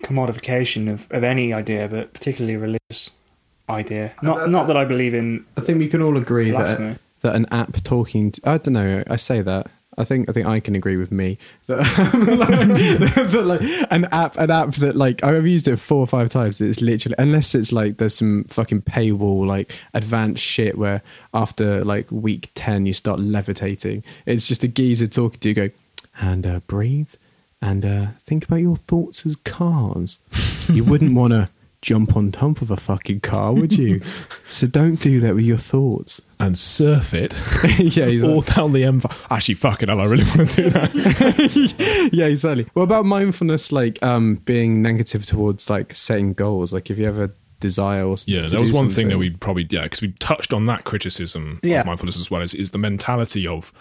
commodification 0.03 0.91
of, 0.91 1.07
of 1.11 1.23
any 1.23 1.53
idea, 1.53 1.87
but 1.87 2.13
particularly 2.13 2.57
religious 2.57 3.11
idea. 3.69 4.13
Not 4.21 4.49
not 4.49 4.67
that 4.67 4.77
I 4.77 4.85
believe 4.85 5.13
in. 5.13 5.45
I 5.57 5.61
think 5.61 5.79
we 5.79 5.87
can 5.87 6.01
all 6.01 6.17
agree 6.17 6.51
Blasphemy. 6.51 6.93
that 6.93 6.99
that 7.21 7.35
an 7.35 7.45
app 7.51 7.83
talking. 7.83 8.31
To, 8.31 8.49
I 8.49 8.57
don't 8.57 8.73
know. 8.73 9.03
I 9.07 9.15
say 9.15 9.41
that. 9.41 9.67
I 9.97 10.03
think 10.03 10.29
I 10.29 10.33
think 10.33 10.45
I 10.45 10.59
can 10.59 10.75
agree 10.75 10.97
with 10.97 11.11
me 11.11 11.37
that, 11.67 11.77
like, 11.79 13.31
that, 13.31 13.45
like, 13.45 13.61
an 13.91 14.05
app 14.11 14.37
an 14.37 14.51
app 14.51 14.71
that 14.75 14.95
like 14.95 15.23
I've 15.23 15.47
used 15.47 15.67
it 15.67 15.77
four 15.77 15.99
or 15.99 16.07
five 16.07 16.29
times. 16.29 16.59
It's 16.59 16.81
literally 16.81 17.15
unless 17.17 17.55
it's 17.55 17.71
like 17.71 17.97
there's 17.97 18.15
some 18.15 18.43
fucking 18.45 18.81
paywall 18.81 19.45
like 19.45 19.71
advanced 19.93 20.43
shit 20.43 20.77
where 20.77 21.01
after 21.33 21.83
like 21.85 22.11
week 22.11 22.49
ten 22.55 22.85
you 22.85 22.93
start 22.93 23.19
levitating. 23.19 24.03
It's 24.25 24.47
just 24.47 24.63
a 24.63 24.67
geezer 24.67 25.07
talking 25.07 25.39
to 25.39 25.49
you. 25.49 25.55
Go 25.55 25.69
and 26.19 26.45
uh, 26.45 26.59
breathe 26.61 27.13
and 27.61 27.85
uh, 27.85 28.07
think 28.19 28.45
about 28.45 28.57
your 28.57 28.75
thoughts 28.75 29.25
as 29.25 29.35
cars. 29.37 30.19
You 30.67 30.83
wouldn't 30.83 31.15
want 31.15 31.31
to 31.31 31.49
jump 31.85 32.17
on 32.17 32.31
top 32.31 32.61
of 32.63 32.71
a 32.71 32.77
fucking 32.77 33.19
car, 33.19 33.53
would 33.53 33.71
you? 33.77 34.01
so 34.49 34.65
don't 34.65 34.99
do 34.99 35.19
that 35.19 35.35
with 35.35 35.45
your 35.45 35.57
thoughts. 35.57 36.19
and 36.39 36.57
surf 36.57 37.13
it 37.13 37.33
yeah, 37.95 38.07
he's 38.07 38.23
all 38.23 38.41
down 38.41 38.73
the 38.73 38.83
M. 38.83 39.01
Actually, 39.29 39.53
fucking 39.55 39.87
hell, 39.89 40.01
I 40.01 40.05
really 40.05 40.23
want 40.35 40.49
to 40.51 40.63
do 40.63 40.69
that. 40.71 42.09
yeah, 42.11 42.25
exactly. 42.25 42.65
What 42.73 42.83
about 42.83 43.05
mindfulness, 43.05 43.71
like 43.71 44.01
um, 44.03 44.35
being 44.45 44.81
negative 44.81 45.25
towards 45.25 45.69
like 45.69 45.93
setting 45.95 46.33
goals? 46.33 46.73
Like 46.73 46.89
if 46.89 46.97
you 46.97 47.05
ever 47.05 47.33
desire 47.59 48.03
or 48.03 48.15
Yeah, 48.25 48.41
to 48.47 48.49
that 48.49 48.61
was 48.61 48.71
do 48.71 48.75
one 48.77 48.89
thing 48.89 49.07
that 49.09 49.17
we 49.19 49.29
probably 49.29 49.67
yeah 49.69 49.83
because 49.83 50.01
we 50.01 50.11
touched 50.13 50.53
on 50.53 50.65
that 50.65 50.83
criticism 50.85 51.59
Yeah. 51.63 51.81
of 51.81 51.85
mindfulness 51.85 52.19
as 52.19 52.29
well 52.31 52.41
is, 52.41 52.53
is 52.53 52.71
the 52.71 52.77
mentality 52.79 53.47
of 53.47 53.71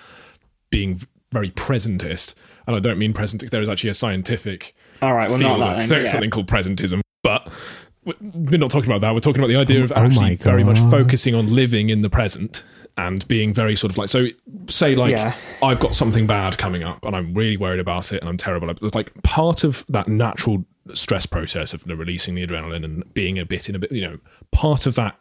being 0.70 1.00
very 1.32 1.50
presentist, 1.50 2.34
and 2.66 2.76
I 2.76 2.80
don't 2.80 2.98
mean 2.98 3.12
present. 3.14 3.50
There 3.50 3.62
is 3.62 3.68
actually 3.68 3.90
a 3.90 3.94
scientific 3.94 4.74
All 5.02 5.14
right, 5.14 5.28
well, 5.30 5.38
not 5.38 5.58
that. 5.58 5.74
there's 5.76 5.88
Then, 5.88 6.04
yeah. 6.04 6.10
something 6.12 6.30
called 6.30 6.46
presentism, 6.48 7.00
but 7.22 7.48
we're 8.04 8.58
not 8.58 8.70
talking 8.70 8.90
about 8.90 9.00
that. 9.00 9.14
We're 9.14 9.20
talking 9.20 9.40
about 9.40 9.48
the 9.48 9.56
idea 9.56 9.82
of 9.82 9.92
Oh 9.92 9.96
actually 9.96 10.36
very 10.36 10.64
much 10.64 10.78
focusing 10.90 11.34
on 11.34 11.52
living 11.54 11.90
in 11.90 12.02
the 12.02 12.10
present 12.10 12.64
and 12.96 13.26
being 13.26 13.52
very 13.52 13.76
sort 13.76 13.90
of 13.90 13.98
like 13.98 14.08
so. 14.08 14.26
Say 14.68 14.94
like 14.94 15.10
Yeah. 15.10 15.34
I've 15.62 15.80
got 15.80 15.94
something 15.94 16.26
bad 16.26 16.58
coming 16.58 16.82
up, 16.82 17.04
and 17.04 17.16
I'm 17.16 17.34
really 17.34 17.56
worried 17.56 17.80
about 17.80 18.12
it, 18.12 18.20
and 18.20 18.28
I'm 18.28 18.36
terrible. 18.36 18.70
It's 18.70 18.94
like 18.94 19.12
part 19.22 19.64
of 19.64 19.84
that 19.88 20.08
natural 20.08 20.64
stress 20.92 21.26
process 21.26 21.72
of 21.72 21.86
releasing 21.86 22.34
the 22.34 22.46
adrenaline 22.46 22.84
and 22.84 23.12
being 23.14 23.38
a 23.38 23.46
bit 23.46 23.68
in 23.68 23.74
a 23.74 23.78
bit, 23.78 23.90
you 23.90 24.02
know, 24.02 24.18
part 24.52 24.86
of 24.86 24.94
that, 24.96 25.16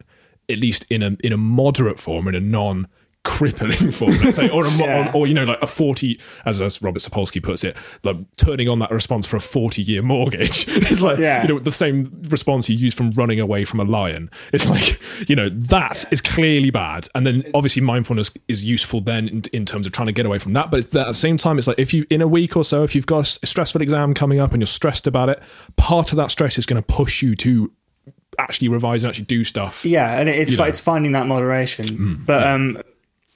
at 0.50 0.60
least 0.60 0.86
in 0.90 1.02
a 1.02 1.18
in 1.24 1.32
a 1.34 1.38
moderate 1.38 2.00
form, 2.00 2.28
in 2.28 2.36
a 2.36 2.40
non 2.40 2.88
crippling 3.24 3.92
form, 3.92 4.12
let's 4.24 4.36
say, 4.36 4.50
or, 4.50 4.66
a, 4.66 4.70
Yeah. 4.78 5.10
or, 5.14 5.18
or 5.22 5.28
you 5.28 5.34
know, 5.34 5.44
like 5.46 5.62
a 5.62 5.68
forty, 5.68 6.20
as, 6.46 6.62
as 6.62 6.82
Robert 6.82 7.02
Sapolsky 7.02 7.42
puts 7.42 7.64
it, 7.64 7.78
like 8.04 8.18
turning 8.36 8.68
on 8.70 8.80
that 8.80 8.92
response 8.92 9.26
for 9.26 9.38
a 9.38 9.40
forty-year 9.40 10.02
mortgage. 10.02 10.68
is 10.92 11.02
like 11.02 11.20
Yeah. 11.20 11.42
you 11.44 11.48
know 11.48 11.60
the 11.60 11.72
same 11.72 12.12
response 12.30 12.70
you 12.70 12.76
use 12.76 12.94
from 12.94 13.12
running 13.12 13.40
away 13.40 13.66
from 13.66 13.80
a 13.80 13.84
lion. 13.86 14.30
It's 14.52 14.68
like 14.68 15.00
you 15.30 15.36
know 15.36 15.50
that 15.50 16.06
is 16.12 16.22
clearly 16.22 16.70
bad, 16.70 17.08
and 17.16 17.26
then 17.26 17.50
obviously 17.54 17.82
mindfulness 17.82 18.32
is 18.48 18.64
useful 18.66 19.02
then 19.02 19.28
in, 19.30 19.44
in 19.54 19.66
terms 19.66 19.86
of 19.86 19.92
trying 19.94 20.08
to 20.08 20.14
get 20.14 20.26
away 20.26 20.40
from 20.40 20.54
that. 20.54 20.70
But 20.72 20.86
at 20.86 20.92
the 20.92 21.14
same 21.14 21.38
time, 21.38 21.58
it's 21.58 21.68
like 21.68 21.80
if 21.80 21.94
you 21.94 22.06
in 22.10 22.22
a 22.22 22.28
week 22.28 22.58
or 22.58 22.64
so, 22.64 22.84
if 22.84 22.94
you've 22.96 23.06
got 23.06 23.38
a 23.42 23.46
stressful 23.46 23.82
exam 23.82 24.14
coming 24.14 24.40
up 24.40 24.52
and 24.52 24.62
you're 24.62 24.68
stressed 24.68 25.08
about 25.08 25.30
it, 25.30 25.42
part 25.78 26.12
of 26.12 26.18
that 26.18 26.30
stress 26.32 26.58
is 26.58 26.66
going 26.66 26.82
to 26.82 26.86
push 26.86 27.22
you 27.22 27.36
to 27.38 27.72
actually 28.40 28.68
revise 28.68 29.04
and 29.04 29.10
actually 29.10 29.26
do 29.26 29.44
stuff. 29.44 29.86
Yeah, 29.86 30.20
and 30.20 30.28
it's 30.28 30.58
like 30.58 30.70
it's 30.70 30.82
finding 30.82 31.12
that 31.14 31.28
moderation. 31.28 32.24
but 32.26 32.46
um, 32.46 32.78
S- 32.78 32.84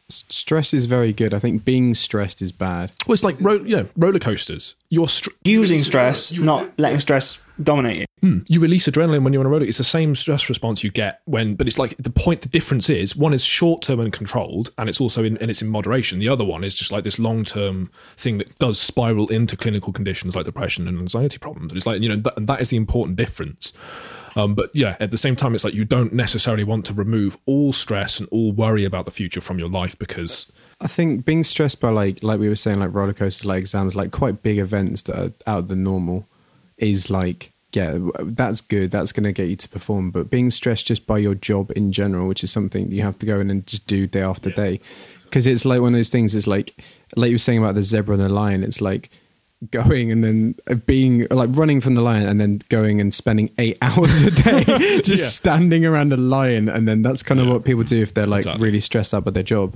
stress 0.10 0.74
is 0.74 0.86
very 0.86 1.14
good. 1.14 1.34
I 1.34 1.40
think 1.40 1.66
being 1.66 1.94
stressed 1.96 2.42
is 2.42 2.52
bad. 2.52 2.92
Well, 3.06 3.14
it's 3.14 3.24
like 3.24 3.36
ro- 3.42 3.64
yeah, 3.66 3.84
roller 3.96 4.20
coasters. 4.20 4.76
You're 4.90 5.08
str- 5.08 5.32
using 5.44 5.82
stress, 5.82 6.32
not 6.34 6.70
letting 6.80 7.00
stress 7.00 7.40
dominate 7.64 8.08
you. 8.22 8.44
you 8.48 8.60
release 8.60 8.88
adrenaline 8.88 9.24
when 9.24 9.34
you're 9.34 9.42
on 9.42 9.46
a 9.46 9.50
roller. 9.50 9.66
It's 9.66 9.78
the 9.78 9.84
same 9.84 10.16
stress 10.16 10.50
response 10.50 10.84
you 10.84 10.92
get 10.92 11.22
when, 11.26 11.56
but 11.56 11.68
it's 11.68 11.78
like 11.78 11.96
the 11.98 12.10
point. 12.10 12.42
The 12.42 12.50
difference 12.50 12.90
is 12.90 13.16
one 13.16 13.34
is 13.34 13.44
short 13.44 13.82
term 13.82 14.00
and 14.00 14.12
controlled, 14.12 14.72
and 14.78 14.90
it's 14.90 15.02
also 15.02 15.24
in 15.24 15.38
and 15.38 15.50
it's 15.50 15.62
in 15.62 15.70
moderation. 15.70 16.20
The 16.20 16.30
other 16.30 16.46
one 16.46 16.64
is 16.64 16.74
just 16.74 16.92
like 16.92 17.04
this 17.04 17.20
long 17.20 17.44
term 17.44 17.92
thing 18.16 18.38
that 18.40 18.58
does 18.58 18.80
spiral 18.80 19.28
into 19.30 19.56
clinical 19.56 19.94
conditions 19.94 20.36
like 20.36 20.46
depression 20.46 20.88
and 20.88 21.00
anxiety 21.00 21.38
problems. 21.38 21.74
It's 21.74 21.86
like 21.86 22.02
you 22.02 22.10
know 22.10 22.18
that, 22.18 22.38
and 22.38 22.48
that 22.48 22.62
is 22.62 22.70
the 22.70 22.78
important 22.78 23.18
difference. 23.18 23.74
Um, 24.36 24.54
but 24.54 24.70
yeah, 24.74 24.96
at 25.00 25.10
the 25.10 25.18
same 25.18 25.36
time, 25.36 25.56
it's 25.56 25.64
like 25.64 25.74
you 25.74 25.86
don't 25.86 26.14
necessarily 26.14 26.64
want 26.64 26.86
to 26.86 26.94
remove 26.94 27.38
all 27.48 27.74
stress 27.74 28.20
and 28.20 28.30
all 28.30 28.52
worry 28.52 28.86
about 28.86 29.06
the 29.06 29.12
future 29.12 29.42
from 29.42 29.58
your 29.58 29.70
life 29.70 29.98
because 29.98 30.52
I 30.80 30.88
think 30.88 31.26
being 31.26 31.44
stressed 31.44 31.82
by 31.82 31.90
like 31.90 32.22
like 32.22 32.40
we 32.40 32.50
were 32.50 32.56
saying 32.56 32.80
like 32.80 32.94
roller 32.94 33.14
coasters, 33.14 33.46
like 33.46 33.60
exams, 33.60 33.96
like 33.96 34.12
quite 34.12 34.44
big 34.44 34.60
events 34.60 35.02
that 35.04 35.16
are 35.16 35.34
out 35.48 35.60
of 35.60 35.68
the 35.70 35.76
normal, 35.76 36.28
is 36.78 37.10
like 37.10 37.54
yeah, 37.74 37.98
that's 38.24 38.62
good. 38.62 38.92
That's 38.92 39.12
going 39.12 39.26
to 39.26 39.34
get 39.34 39.50
you 39.50 39.58
to 39.58 39.70
perform. 39.70 40.10
But 40.10 40.30
being 40.30 40.50
stressed 40.52 40.88
just 40.88 41.06
by 41.06 41.18
your 41.18 41.36
job 41.36 41.70
in 41.76 41.92
general, 41.92 42.28
which 42.28 42.42
is 42.44 42.50
something 42.50 42.90
you 42.90 43.02
have 43.02 43.20
to 43.20 43.26
go 43.26 43.40
in 43.42 43.50
and 43.52 43.68
just 43.68 43.86
do 43.86 44.08
day 44.08 44.22
after 44.22 44.50
day, 44.50 44.80
because 45.26 45.46
it's 45.46 45.66
like 45.66 45.82
one 45.82 45.94
of 45.94 45.98
those 46.00 46.10
things. 46.10 46.34
It's 46.34 46.48
like 46.48 46.74
like 47.18 47.30
you 47.30 47.36
were 47.36 47.40
saying 47.40 47.60
about 47.60 47.76
the 47.76 47.84
zebra 47.84 48.16
and 48.16 48.24
the 48.24 48.30
lion. 48.30 48.64
It's 48.64 48.80
like 48.82 49.10
going 49.72 50.12
and 50.12 50.24
then 50.24 50.56
uh, 50.72 50.76
being 50.76 51.28
like 51.30 51.50
running 51.54 51.82
from 51.82 51.96
the 51.96 52.02
lion 52.02 52.28
and 52.28 52.40
then 52.40 52.62
going 52.70 53.02
and 53.02 53.14
spending 53.14 53.50
eight 53.58 53.78
hours 53.82 54.22
a 54.24 54.32
day 54.32 54.64
just 55.04 55.10
Yeah. 55.10 55.16
standing 55.16 55.84
around 55.86 56.14
a 56.14 56.18
lion 56.18 56.70
and 56.70 56.88
then 56.88 57.02
that's 57.02 57.22
kind 57.24 57.40
of 57.40 57.48
Yeah. 57.48 57.54
what 57.54 57.66
people 57.66 57.84
do 57.84 58.00
if 58.02 58.14
they're 58.14 58.28
like 58.28 58.42
Exactly. 58.42 58.64
really 58.64 58.80
stressed 58.80 59.16
out 59.16 59.26
by 59.26 59.32
their 59.32 59.42
job 59.42 59.76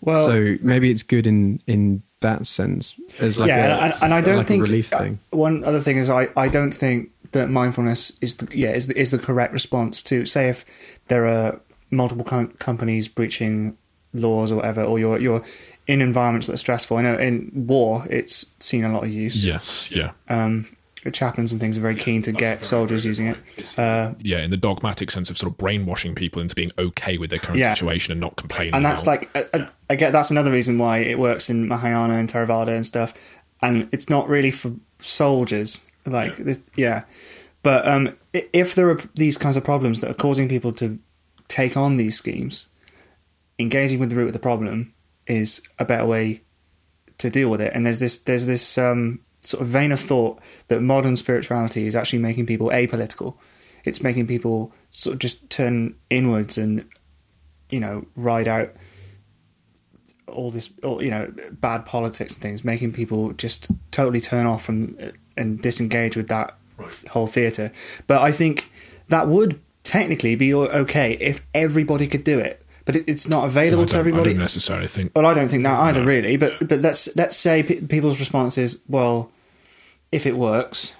Well, 0.00 0.26
so 0.26 0.56
maybe 0.62 0.90
it's 0.90 1.04
good 1.04 1.28
in 1.28 1.60
in 1.68 2.02
that 2.24 2.46
sense 2.46 2.98
as 3.20 3.38
like 3.38 3.48
yeah, 3.48 3.76
a, 3.76 3.80
and, 3.80 3.94
and 4.02 4.14
I 4.14 4.20
don't 4.20 4.38
like 4.38 4.46
think 4.48 4.62
relief 4.62 4.88
thing. 4.88 5.20
One 5.30 5.62
other 5.64 5.80
thing 5.80 5.96
is 5.96 6.10
I, 6.10 6.28
I 6.36 6.48
don't 6.48 6.72
think 6.72 7.10
that 7.32 7.48
mindfulness 7.50 8.12
is 8.20 8.36
the 8.36 8.56
yeah 8.56 8.70
is 8.70 8.88
the, 8.88 8.98
is 8.98 9.10
the 9.10 9.18
correct 9.18 9.52
response 9.52 10.02
to 10.04 10.26
say 10.26 10.48
if 10.48 10.64
there 11.08 11.26
are 11.26 11.60
multiple 11.90 12.24
com- 12.24 12.52
companies 12.58 13.08
breaching 13.08 13.76
laws 14.12 14.50
or 14.50 14.56
whatever, 14.56 14.82
or 14.82 14.98
you're 14.98 15.18
you're 15.18 15.44
in 15.86 16.00
environments 16.00 16.46
that 16.46 16.54
are 16.54 16.58
stressful. 16.58 16.96
I 16.96 17.02
know 17.02 17.16
in 17.18 17.50
war 17.54 18.06
it's 18.10 18.46
seen 18.58 18.84
a 18.84 18.92
lot 18.92 19.04
of 19.04 19.10
use. 19.10 19.44
yes, 19.44 19.90
yeah. 19.90 20.12
Um, 20.28 20.66
the 20.66 20.74
chaplains 21.12 21.52
and 21.52 21.60
things 21.60 21.76
are 21.76 21.80
very 21.80 21.94
keen 21.96 22.22
to 22.22 22.32
get 22.32 22.64
soldiers 22.64 23.04
using 23.04 23.26
it. 23.26 23.78
Uh, 23.78 24.14
yeah, 24.20 24.38
in 24.38 24.50
the 24.50 24.56
dogmatic 24.56 25.10
sense 25.10 25.28
of 25.30 25.36
sort 25.38 25.52
of 25.52 25.58
brainwashing 25.58 26.14
people 26.14 26.40
into 26.40 26.54
being 26.54 26.70
okay 26.78 27.18
with 27.18 27.30
their 27.30 27.38
current 27.38 27.58
Yeah. 27.58 27.74
situation 27.74 28.12
and 28.12 28.20
not 28.20 28.36
complaining. 28.36 28.74
and 28.74 28.84
that's 28.84 29.02
about- 29.02 29.26
like 29.34 29.54
I, 29.54 29.58
I, 29.58 29.68
I 29.90 29.94
get 29.96 30.12
that's 30.12 30.30
another 30.30 30.50
reason 30.50 30.78
why 30.78 30.98
it 30.98 31.18
works 31.18 31.50
in 31.50 31.68
Mahayana 31.68 32.14
and 32.14 32.28
Theravada 32.30 32.68
and 32.74 32.84
stuff, 32.86 33.12
and 33.62 33.88
it's 33.92 34.08
not 34.08 34.28
really 34.28 34.50
for 34.50 34.72
soldiers. 35.00 35.80
Like 36.06 36.36
this, 36.36 36.60
yeah, 36.76 37.04
but 37.62 37.86
um, 37.88 38.14
if 38.32 38.74
there 38.74 38.90
are 38.90 39.00
these 39.14 39.38
kinds 39.38 39.56
of 39.56 39.64
problems 39.64 40.00
that 40.00 40.10
are 40.10 40.14
causing 40.14 40.48
people 40.50 40.70
to 40.74 40.98
take 41.48 41.76
on 41.78 41.96
these 41.96 42.16
schemes, 42.16 42.66
engaging 43.58 43.98
with 44.00 44.10
the 44.10 44.16
root 44.16 44.26
of 44.26 44.32
the 44.34 44.38
problem 44.38 44.92
is 45.26 45.62
a 45.78 45.84
better 45.84 46.04
way 46.04 46.42
to 47.18 47.30
deal 47.30 47.48
with 47.48 47.60
it. 47.62 47.72
And 47.74 47.86
there's 47.86 48.00
this 48.00 48.18
there's 48.18 48.44
this 48.46 48.76
um, 48.76 49.20
sort 49.44 49.60
of 49.62 49.68
vein 49.68 49.92
of 49.92 50.00
thought 50.00 50.40
that 50.68 50.80
modern 50.80 51.16
spirituality 51.16 51.86
is 51.86 51.94
actually 51.94 52.18
making 52.20 52.46
people 52.46 52.68
apolitical. 52.68 53.34
It's 53.84 54.02
making 54.02 54.26
people 54.26 54.72
sort 54.90 55.14
of 55.14 55.20
just 55.20 55.48
turn 55.50 55.94
inwards 56.10 56.56
and 56.58 56.84
you 57.70 57.80
know 57.80 58.06
ride 58.16 58.48
out 58.48 58.70
all 60.26 60.50
this 60.50 60.70
all, 60.82 61.02
you 61.02 61.10
know 61.10 61.32
bad 61.52 61.84
politics 61.84 62.34
and 62.34 62.42
things, 62.42 62.64
making 62.64 62.92
people 62.92 63.32
just 63.34 63.68
totally 63.90 64.20
turn 64.20 64.46
off 64.46 64.64
from 64.64 64.96
and 65.36 65.60
disengage 65.60 66.16
with 66.16 66.28
that 66.28 66.54
whole 67.10 67.26
theatre. 67.26 67.72
But 68.06 68.22
I 68.22 68.32
think 68.32 68.70
that 69.08 69.28
would 69.28 69.60
technically 69.84 70.34
be 70.34 70.54
okay 70.54 71.12
if 71.20 71.46
everybody 71.54 72.06
could 72.06 72.24
do 72.24 72.38
it. 72.38 72.64
But 72.86 72.96
it's 72.96 73.28
not 73.28 73.46
available 73.46 73.84
don't, 73.84 73.88
to 73.94 73.96
everybody. 73.96 74.30
I 74.30 74.32
don't 74.34 74.40
necessarily 74.40 74.88
think. 74.88 75.12
Well, 75.16 75.24
I 75.24 75.32
don't 75.32 75.48
think 75.48 75.62
that 75.64 75.78
either, 75.80 76.00
No. 76.00 76.06
really. 76.06 76.36
But 76.36 76.68
but 76.68 76.80
let's 76.80 77.08
let's 77.16 77.36
say 77.36 77.62
pe- 77.62 77.80
people's 77.80 78.20
response 78.20 78.58
is, 78.58 78.80
well, 78.88 79.30
if 80.14 80.26
it 80.26 80.36
works, 80.36 80.94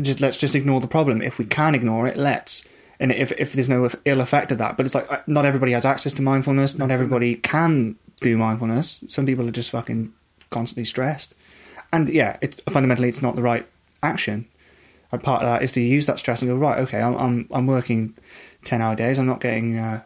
just 0.00 0.20
let's 0.20 0.38
just 0.38 0.54
ignore 0.54 0.80
the 0.80 0.88
problem. 0.88 1.20
If 1.20 1.36
we 1.38 1.44
can 1.44 1.74
ignore 1.74 2.06
it, 2.06 2.16
let's. 2.16 2.64
And 2.98 3.12
if 3.12 3.30
if 3.32 3.52
there's 3.52 3.68
no 3.68 3.90
ill 4.06 4.22
effect 4.22 4.50
of 4.50 4.58
that, 4.58 4.78
but 4.78 4.86
it's 4.86 4.94
like 4.94 5.10
uh, 5.12 5.20
not 5.26 5.44
everybody 5.44 5.72
has 5.72 5.84
access 5.84 6.14
to 6.14 6.22
mindfulness. 6.22 6.78
Not 6.78 6.90
everybody 6.90 7.34
can 7.34 7.96
do 8.22 8.38
mindfulness. 8.38 9.04
Some 9.08 9.26
people 9.26 9.46
are 9.46 9.52
just 9.52 9.70
fucking 9.70 10.14
constantly 10.48 10.86
stressed, 10.86 11.34
and 11.92 12.08
yeah, 12.08 12.38
it's 12.40 12.62
fundamentally 12.62 13.10
it's 13.10 13.20
not 13.20 13.36
the 13.36 13.42
right 13.42 13.66
action. 14.02 14.46
And 15.12 15.22
part 15.22 15.42
of 15.42 15.48
that 15.48 15.62
is 15.62 15.72
to 15.72 15.82
use 15.82 16.06
that 16.06 16.18
stress 16.18 16.40
and 16.40 16.50
go 16.50 16.56
right. 16.56 16.78
Okay, 16.78 17.02
I'm 17.02 17.16
I'm, 17.16 17.48
I'm 17.50 17.66
working 17.66 18.16
ten 18.64 18.80
hour 18.80 18.96
days. 18.96 19.18
I'm 19.18 19.26
not 19.26 19.40
getting. 19.40 19.76
Uh, 19.76 20.02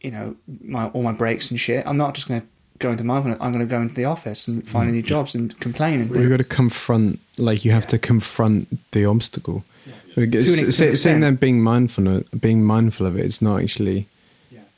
you 0.00 0.10
know, 0.10 0.34
my 0.64 0.88
all 0.88 1.04
my 1.04 1.12
breaks 1.12 1.48
and 1.52 1.60
shit. 1.60 1.86
I'm 1.86 1.96
not 1.96 2.14
just 2.14 2.26
going 2.26 2.40
to 2.40 2.46
go 2.82 2.90
into 2.90 3.04
mindfulness. 3.04 3.38
I'm 3.40 3.52
going 3.52 3.66
to 3.66 3.70
go 3.70 3.80
into 3.80 3.94
the 3.94 4.04
office 4.04 4.48
and 4.48 4.66
find 4.68 4.88
Mm. 4.90 4.92
new 4.94 5.02
jobs 5.02 5.34
and 5.34 5.58
complain 5.60 6.00
and 6.00 6.14
You've 6.14 6.30
got 6.30 6.36
to 6.38 6.44
confront, 6.44 7.18
like 7.38 7.64
you 7.64 7.70
have 7.72 7.86
to 7.88 7.98
confront 7.98 8.68
the 8.92 9.04
obstacle. 9.04 9.64
Like, 10.16 10.30
To 10.32 10.42
to 10.42 10.64
an 10.66 10.72
say- 10.72 10.94
saying 10.94 11.20
that 11.20 11.40
being 11.40 11.62
mindful, 11.62 12.22
being 12.38 12.62
mindful 12.64 13.06
of 13.06 13.16
it, 13.16 13.24
it's 13.24 13.40
not 13.40 13.62
actually. 13.62 14.06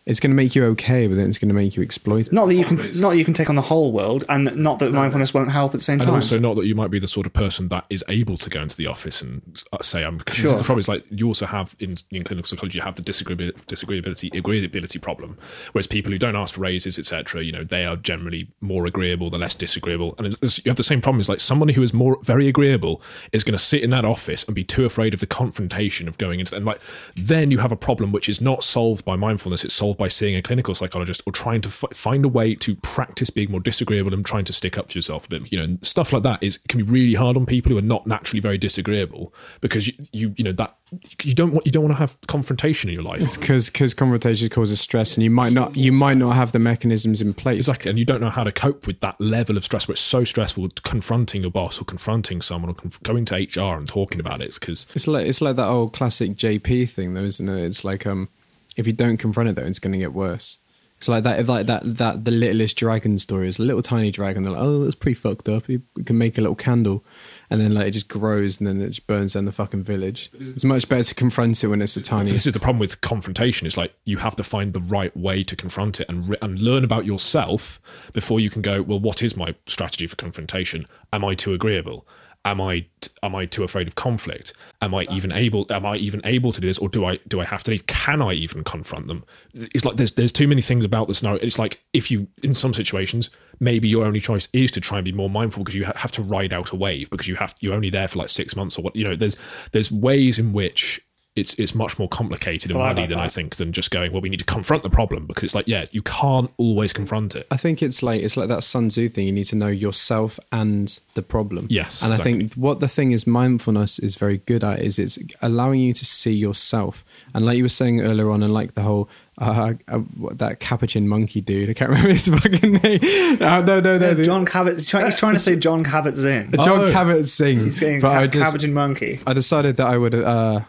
It's 0.06 0.20
going 0.20 0.32
to 0.32 0.36
make 0.36 0.54
you 0.54 0.64
okay, 0.66 1.06
but 1.06 1.14
then 1.16 1.30
it's 1.30 1.38
going 1.38 1.48
to 1.48 1.54
make 1.54 1.76
you 1.76 1.82
exploit. 1.82 2.26
it. 2.26 2.32
not 2.32 2.44
that 2.46 2.54
you 2.56 2.64
can 2.66 2.76
not 3.00 3.10
that 3.10 3.16
you 3.16 3.24
can 3.24 3.32
take 3.32 3.48
on 3.48 3.56
the 3.56 3.62
whole 3.62 3.90
world, 3.90 4.22
and 4.28 4.54
not 4.56 4.78
that 4.80 4.92
mindfulness 4.92 5.32
won't 5.32 5.50
help 5.50 5.72
at 5.72 5.78
the 5.78 5.84
same 5.84 5.94
And 5.94 6.02
time. 6.02 6.14
also, 6.16 6.38
not 6.38 6.56
that 6.56 6.66
you 6.66 6.74
might 6.74 6.90
be 6.90 6.98
the 6.98 7.08
sort 7.08 7.26
of 7.26 7.32
person 7.32 7.68
that 7.68 7.86
is 7.88 8.04
able 8.08 8.36
to 8.36 8.50
go 8.50 8.60
into 8.60 8.76
the 8.76 8.86
office 8.86 9.22
and 9.22 9.62
uh, 9.72 9.82
say, 9.82 10.04
"I'm." 10.04 10.18
Because 10.18 10.36
Sure. 10.36 10.58
the 10.58 10.62
problem 10.64 10.80
is, 10.80 10.88
like, 10.88 11.04
you 11.10 11.26
also 11.26 11.46
have 11.46 11.74
in, 11.80 11.96
in 12.10 12.22
clinical 12.22 12.46
psychology, 12.46 12.78
you 12.78 12.82
have 12.84 12.96
the 12.96 13.02
disagreeability, 13.02 13.54
disagreeability, 13.66 14.30
agreeability 14.32 15.00
problem. 15.00 15.38
Whereas 15.72 15.86
people 15.86 16.12
who 16.12 16.18
don't 16.18 16.36
ask 16.36 16.54
for 16.54 16.60
raises, 16.60 16.98
etc., 16.98 17.42
you 17.42 17.52
know, 17.52 17.64
they 17.64 17.86
are 17.86 17.96
generally 17.96 18.48
more 18.60 18.84
agreeable, 18.84 19.30
they're 19.30 19.40
less 19.40 19.54
disagreeable, 19.54 20.14
and 20.18 20.36
it's, 20.42 20.58
you 20.64 20.68
have 20.68 20.76
the 20.76 20.82
same 20.82 21.00
problem. 21.00 21.20
Is 21.20 21.30
like 21.30 21.40
somebody 21.40 21.72
who 21.72 21.82
is 21.82 21.94
more 21.94 22.18
very 22.22 22.46
agreeable 22.46 23.00
is 23.32 23.42
going 23.42 23.56
to 23.56 23.64
sit 23.64 23.82
in 23.82 23.88
that 23.90 24.04
office 24.04 24.44
and 24.44 24.54
be 24.54 24.64
too 24.64 24.84
afraid 24.84 25.14
of 25.14 25.20
the 25.20 25.26
confrontation 25.26 26.08
of 26.08 26.18
going 26.18 26.40
into. 26.40 26.54
And 26.54 26.66
like, 26.66 26.80
then 27.16 27.50
you 27.50 27.58
have 27.58 27.72
a 27.72 27.76
problem 27.76 28.12
which 28.12 28.28
is 28.28 28.42
not 28.42 28.62
solved 28.62 29.04
by 29.06 29.16
mindfulness; 29.16 29.64
it's 29.64 29.72
solved 29.72 29.93
by 29.94 30.08
seeing 30.08 30.36
a 30.36 30.42
clinical 30.42 30.74
psychologist 30.74 31.22
or 31.26 31.32
trying 31.32 31.60
to 31.62 31.68
f- 31.68 31.96
find 31.96 32.24
a 32.24 32.28
way 32.28 32.54
to 32.56 32.76
practice 32.76 33.30
being 33.30 33.50
more 33.50 33.60
disagreeable 33.60 34.12
and 34.12 34.24
trying 34.24 34.44
to 34.44 34.52
stick 34.52 34.78
up 34.78 34.90
for 34.90 34.98
yourself 34.98 35.26
a 35.26 35.28
bit. 35.28 35.52
You 35.52 35.58
know, 35.58 35.64
and 35.64 35.86
stuff 35.86 36.12
like 36.12 36.22
that 36.24 36.42
is 36.42 36.58
can 36.68 36.84
be 36.84 36.90
really 36.90 37.14
hard 37.14 37.36
on 37.36 37.46
people 37.46 37.70
who 37.72 37.78
are 37.78 37.82
not 37.82 38.06
naturally 38.06 38.40
very 38.40 38.58
disagreeable 38.58 39.34
because 39.60 39.86
you 39.88 39.94
you, 40.12 40.34
you 40.36 40.44
know 40.44 40.52
that 40.52 40.76
you 41.22 41.34
don't 41.34 41.52
want 41.52 41.66
you 41.66 41.72
don't 41.72 41.82
want 41.84 41.94
to 41.94 41.98
have 41.98 42.16
confrontation 42.26 42.88
in 42.90 42.94
your 42.94 43.02
life. 43.02 43.20
It's 43.20 43.36
because 43.36 43.70
because 43.70 43.94
confrontation 43.94 44.48
causes 44.48 44.80
stress, 44.80 45.16
and 45.16 45.24
you 45.24 45.30
might 45.30 45.52
not 45.52 45.76
you 45.76 45.92
might 45.92 46.16
not 46.18 46.34
have 46.34 46.52
the 46.52 46.58
mechanisms 46.58 47.20
in 47.20 47.34
place. 47.34 47.60
Exactly, 47.68 47.90
and 47.90 47.98
you 47.98 48.04
don't 48.04 48.20
know 48.20 48.30
how 48.30 48.44
to 48.44 48.52
cope 48.52 48.86
with 48.86 49.00
that 49.00 49.20
level 49.20 49.56
of 49.56 49.64
stress 49.64 49.88
where 49.88 49.94
it's 49.94 50.00
so 50.00 50.24
stressful 50.24 50.68
confronting 50.82 51.42
your 51.42 51.50
boss 51.50 51.80
or 51.80 51.84
confronting 51.84 52.42
someone 52.42 52.70
or 52.70 52.74
conf- 52.74 53.02
going 53.02 53.24
to 53.26 53.34
HR 53.34 53.76
and 53.76 53.88
talking 53.88 54.20
about 54.20 54.42
it 54.42 54.54
because 54.54 54.86
It's 54.94 55.06
like 55.06 55.26
it's 55.26 55.40
like 55.40 55.56
that 55.56 55.66
old 55.66 55.92
classic 55.92 56.32
JP 56.32 56.90
thing, 56.90 57.14
though, 57.14 57.22
isn't 57.22 57.48
it? 57.48 57.64
It's 57.64 57.84
like 57.84 58.06
um, 58.06 58.28
if 58.76 58.86
you 58.86 58.92
don't 58.92 59.16
confront 59.16 59.48
it, 59.48 59.56
though, 59.56 59.62
it's 59.64 59.78
going 59.78 59.92
to 59.92 59.98
get 59.98 60.12
worse. 60.12 60.58
It's 60.98 61.08
like 61.08 61.24
that, 61.24 61.40
If 61.40 61.48
like 61.48 61.66
that, 61.66 61.82
that 61.96 62.24
the 62.24 62.30
littlest 62.30 62.76
dragon 62.76 63.18
story 63.18 63.48
is 63.48 63.58
a 63.58 63.62
little 63.62 63.82
tiny 63.82 64.10
dragon. 64.12 64.42
They're 64.42 64.52
like, 64.52 64.62
oh, 64.62 64.84
that's 64.84 64.94
pretty 64.94 65.16
fucked 65.16 65.48
up. 65.48 65.68
You 65.68 65.82
can 66.06 66.16
make 66.16 66.38
a 66.38 66.40
little 66.40 66.54
candle, 66.54 67.04
and 67.50 67.60
then 67.60 67.74
like 67.74 67.88
it 67.88 67.90
just 67.90 68.08
grows, 68.08 68.58
and 68.58 68.66
then 68.66 68.80
it 68.80 68.88
just 68.88 69.06
burns 69.08 69.32
down 69.34 69.44
the 69.44 69.52
fucking 69.52 69.82
village. 69.82 70.30
It's 70.38 70.64
much 70.64 70.88
better 70.88 71.02
to 71.02 71.14
confront 71.14 71.62
it 71.62 71.66
when 71.66 71.82
it's 71.82 71.96
a 71.96 72.02
tiny. 72.02 72.30
this 72.30 72.46
is 72.46 72.52
the 72.54 72.60
problem 72.60 72.78
with 72.78 73.00
confrontation 73.00 73.66
It's 73.66 73.76
like 73.76 73.92
you 74.04 74.18
have 74.18 74.36
to 74.36 74.44
find 74.44 74.72
the 74.72 74.80
right 74.80 75.14
way 75.16 75.42
to 75.42 75.56
confront 75.56 76.00
it 76.00 76.08
and 76.08 76.28
re- 76.30 76.38
and 76.40 76.60
learn 76.60 76.84
about 76.84 77.04
yourself 77.04 77.80
before 78.12 78.38
you 78.40 78.48
can 78.48 78.62
go 78.62 78.80
well 78.80 79.00
what 79.00 79.20
is 79.22 79.36
my 79.36 79.54
strategy 79.66 80.06
for 80.06 80.16
confrontation 80.16 80.86
am 81.12 81.24
i 81.24 81.34
too 81.34 81.52
agreeable 81.52 82.06
am 82.44 82.60
i 82.60 82.84
am 83.22 83.34
i 83.34 83.46
too 83.46 83.64
afraid 83.64 83.88
of 83.88 83.94
conflict? 83.94 84.52
Am 84.82 84.94
i 84.94 85.06
even 85.10 85.32
able 85.32 85.66
am 85.70 85.86
i 85.86 85.96
even 85.96 86.20
able 86.24 86.52
to 86.52 86.60
do 86.60 86.66
this 86.66 86.78
or 86.78 86.88
do 86.88 87.04
i 87.04 87.18
do 87.28 87.40
i 87.40 87.44
have 87.44 87.64
to 87.64 87.70
leave 87.70 87.86
can 87.86 88.20
i 88.22 88.32
even 88.32 88.64
confront 88.64 89.06
them? 89.06 89.24
It's 89.54 89.84
like 89.84 89.96
there's 89.96 90.12
there's 90.12 90.32
too 90.32 90.48
many 90.48 90.62
things 90.62 90.84
about 90.84 91.08
the 91.08 91.14
scenario. 91.14 91.40
It's 91.40 91.58
like 91.58 91.82
if 91.92 92.10
you 92.10 92.28
in 92.42 92.54
some 92.54 92.74
situations 92.74 93.30
maybe 93.60 93.88
your 93.88 94.04
only 94.04 94.20
choice 94.20 94.48
is 94.52 94.70
to 94.72 94.80
try 94.80 94.98
and 94.98 95.04
be 95.04 95.12
more 95.12 95.30
mindful 95.30 95.62
because 95.62 95.74
you 95.74 95.84
ha- 95.84 95.92
have 95.96 96.12
to 96.12 96.22
ride 96.22 96.52
out 96.52 96.70
a 96.72 96.76
wave 96.76 97.08
because 97.10 97.28
you 97.28 97.36
have 97.36 97.54
you're 97.60 97.74
only 97.74 97.90
there 97.90 98.08
for 98.08 98.18
like 98.18 98.28
6 98.28 98.56
months 98.56 98.78
or 98.78 98.82
what 98.82 98.96
you 98.96 99.04
know 99.04 99.14
there's 99.14 99.36
there's 99.72 99.92
ways 99.92 100.38
in 100.38 100.52
which 100.52 101.00
it's 101.36 101.54
it's 101.54 101.74
much 101.74 101.98
more 101.98 102.08
complicated 102.08 102.70
and 102.70 102.78
Well, 102.78 102.86
I 102.86 102.90
muddy 102.90 103.00
like 103.02 103.08
than 103.10 103.18
I 103.18 103.28
think 103.28 103.56
than 103.56 103.72
just 103.72 103.90
going 103.90 104.12
well 104.12 104.20
we 104.22 104.28
need 104.28 104.38
to 104.38 104.44
confront 104.44 104.84
the 104.84 104.90
problem 104.90 105.26
because 105.26 105.42
it's 105.42 105.54
like 105.54 105.66
yeah 105.66 105.84
you 105.90 106.00
can't 106.02 106.48
always 106.58 106.92
confront 106.92 107.34
it 107.34 107.46
I 107.50 107.56
think 107.56 107.82
it's 107.82 108.02
like 108.04 108.22
it's 108.22 108.36
like 108.36 108.48
that 108.48 108.62
Sun 108.62 108.88
Tzu 108.88 109.08
thing. 109.08 109.26
You 109.26 109.32
need 109.32 109.46
to 109.46 109.56
know 109.56 109.66
yourself 109.68 110.38
and 110.52 110.96
the 111.14 111.22
problem. 111.22 111.66
Yes, 111.70 112.02
and 112.02 112.12
I 112.12 112.16
think 112.16 112.54
what 112.54 112.80
the 112.80 112.88
thing 112.88 113.12
is 113.12 113.26
mindfulness 113.26 113.98
is 113.98 114.14
very 114.16 114.38
good 114.38 114.62
at 114.64 114.80
is 114.80 114.98
it's 114.98 115.18
allowing 115.42 115.80
you 115.80 115.92
to 115.94 116.04
see 116.04 116.32
yourself. 116.32 117.04
And 117.34 117.44
like 117.46 117.56
you 117.56 117.64
were 117.64 117.68
saying 117.68 118.00
earlier 118.00 118.30
on, 118.30 118.42
and 118.42 118.52
like 118.54 118.74
the 118.74 118.82
whole 118.82 119.08
uh, 119.38 119.74
uh, 119.88 119.98
what- 119.98 120.38
that 120.38 120.60
capuchin 120.60 121.08
monkey 121.08 121.40
dude. 121.40 121.70
I 121.70 121.74
can't 121.74 121.90
remember 121.94 122.10
his 122.10 122.28
fucking 122.28 122.72
name. 122.74 123.00
No, 123.40 123.60
no, 123.62 123.80
no, 123.80 123.98
no. 123.98 124.10
Uh, 124.10 124.24
John 124.24 124.44
Kabat. 124.46 124.74
He's 124.74 124.88
trying, 124.88 125.04
he's 125.06 125.16
trying 125.16 125.34
to 125.34 125.40
say 125.40 125.56
John 125.56 125.84
Kabat 125.84 126.14
Zinn. 126.14 126.50
John 126.52 126.82
Oh. 126.82 126.86
Kabat 126.92 127.26
Singh. 127.26 127.60
He's 127.60 127.78
saying 127.78 128.00
but 128.00 128.12
I 128.12 128.26
ca- 128.26 128.32
just 128.32 128.44
cabbage 128.52 128.68
monkey. 128.70 129.20
I 129.26 129.32
decided 129.32 129.76
that 129.76 129.86
I 129.86 129.96
would, 129.98 130.14
uh, 130.14 130.60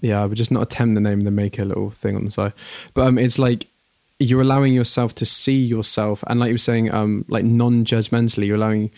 yeah, 0.00 0.22
I 0.22 0.26
would 0.26 0.38
just 0.38 0.50
not 0.50 0.62
attempt 0.62 0.94
the 0.94 1.00
name 1.00 1.20
and 1.20 1.26
then 1.26 1.34
make 1.34 1.58
a 1.58 1.64
little 1.64 1.90
thing 1.90 2.16
on 2.16 2.24
the 2.24 2.30
side. 2.30 2.52
But 2.94 3.06
um, 3.06 3.18
it's 3.18 3.38
like 3.38 3.66
you're 4.18 4.42
allowing 4.42 4.74
yourself 4.74 5.14
to 5.16 5.26
see 5.26 5.60
yourself, 5.60 6.22
and 6.26 6.40
like 6.40 6.48
you 6.48 6.54
were 6.54 6.58
saying, 6.58 6.92
um, 6.92 7.24
like 7.28 7.44
non-judgmentally, 7.44 8.46
you're 8.46 8.56
allowing 8.56 8.90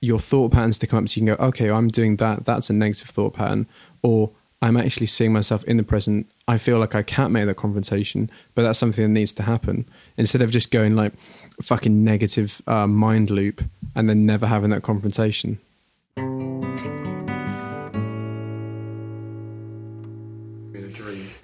your 0.00 0.18
thought 0.18 0.52
patterns 0.52 0.78
to 0.78 0.86
come 0.86 1.04
up, 1.04 1.08
so 1.08 1.20
you 1.20 1.26
can 1.26 1.36
go, 1.36 1.44
okay, 1.48 1.70
I'm 1.70 1.88
doing 1.88 2.16
that. 2.16 2.44
That's 2.44 2.70
a 2.70 2.72
negative 2.72 3.08
thought 3.08 3.34
pattern, 3.34 3.66
or 4.02 4.30
I'm 4.62 4.76
actually 4.76 5.06
seeing 5.06 5.32
myself 5.32 5.64
in 5.64 5.78
the 5.78 5.82
present. 5.82 6.30
I 6.46 6.58
feel 6.58 6.78
like 6.78 6.94
I 6.94 7.02
can't 7.02 7.32
make 7.32 7.46
that 7.46 7.56
confrontation, 7.56 8.30
but 8.54 8.62
that's 8.62 8.78
something 8.78 9.02
that 9.02 9.08
needs 9.08 9.32
to 9.34 9.42
happen. 9.42 9.86
Instead 10.16 10.42
of 10.42 10.50
just 10.50 10.70
going 10.70 10.96
like 10.96 11.14
fucking 11.62 12.04
negative 12.04 12.60
uh, 12.66 12.86
mind 12.86 13.30
loop 13.30 13.62
and 13.94 14.08
then 14.08 14.26
never 14.26 14.46
having 14.46 14.70
that 14.70 14.82
confrontation. 14.82 15.58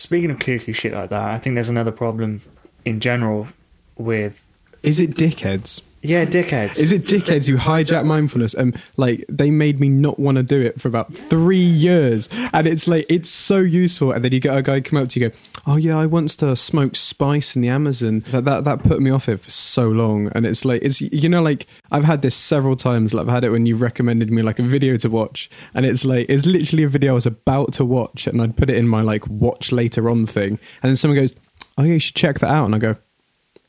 Speaking 0.07 0.31
of 0.31 0.39
kooky 0.39 0.73
shit 0.73 0.93
like 0.93 1.11
that, 1.11 1.31
I 1.31 1.37
think 1.41 1.57
there's 1.57 1.69
another 1.69 1.91
problem 1.91 2.41
in 2.85 3.01
general 3.01 3.49
with 3.99 4.47
Is 4.85 5.01
it 5.01 5.17
dickheads? 5.17 5.83
Yeah, 6.07 6.25
dickheads. 6.25 6.79
Is 6.79 6.93
it 6.93 7.05
dickheads 7.05 7.49
who 7.49 7.57
hijack 7.57 8.05
mindfulness 8.05 8.55
and 8.55 8.81
like 8.97 9.25
they 9.29 9.51
made 9.51 9.81
me 9.81 9.89
not 9.89 10.19
want 10.19 10.37
to 10.37 10.43
do 10.43 10.61
it 10.61 10.81
for 10.81 10.89
about 10.89 11.15
three 11.15 11.59
years? 11.59 12.29
And 12.53 12.67
it's 12.67 12.87
like 12.87 13.07
it's 13.09 13.29
so 13.29 13.59
useful. 13.59 14.13
And 14.13 14.25
then 14.25 14.33
you 14.33 14.41
get 14.41 14.57
a 14.57 14.63
guy 14.63 14.81
come 14.81 14.99
up 14.99 15.09
to 15.11 15.21
you, 15.21 15.31
go, 15.31 15.37
"Oh 15.67 15.77
yeah, 15.77 15.99
I 15.99 16.07
once 16.07 16.41
uh, 16.43 16.49
to 16.49 16.57
smoke 16.57 16.97
spice 16.97 17.57
in 17.57 17.63
the 17.63 17.69
Amazon." 17.69 18.21
That 18.31 18.45
that 18.45 18.65
that 18.65 18.83
put 18.83 19.01
me 19.01 19.11
off 19.11 19.29
it 19.29 19.41
for 19.41 19.51
so 19.51 19.89
long. 19.89 20.31
And 20.35 20.47
it's 20.47 20.65
like 20.65 20.83
it's 20.83 21.01
you 21.01 21.29
know 21.29 21.43
like 21.43 21.67
I've 21.91 22.05
had 22.05 22.23
this 22.23 22.35
several 22.35 22.77
times. 22.77 23.13
Like 23.13 23.27
I've 23.27 23.33
had 23.33 23.45
it 23.45 23.51
when 23.51 23.67
you 23.67 23.77
recommended 23.77 24.31
me 24.31 24.43
like 24.43 24.59
a 24.59 24.63
video 24.63 24.97
to 24.99 25.11
watch, 25.11 25.51
and 25.75 25.85
it's 25.85 26.05
like 26.05 26.27
it's 26.29 26.47
literally 26.47 26.85
a 26.85 26.89
video 26.89 27.13
I 27.13 27.15
was 27.15 27.27
about 27.27 27.73
to 27.75 27.85
watch, 27.85 28.27
and 28.27 28.41
I'd 28.41 28.57
put 28.57 28.71
it 28.71 28.77
in 28.77 28.89
my 28.89 29.03
like 29.03 29.27
watch 29.29 29.73
later 29.73 30.09
on 30.09 30.27
thing, 30.27 30.59
and 30.83 30.91
then 30.91 30.97
someone 30.97 31.19
goes, 31.19 31.35
"Oh 31.77 31.83
yeah, 31.83 31.95
you 31.95 32.01
should 32.01 32.15
check 32.15 32.39
that 32.41 32.51
out," 32.51 32.67
and 32.67 32.75
I 32.75 32.79
go. 32.79 32.97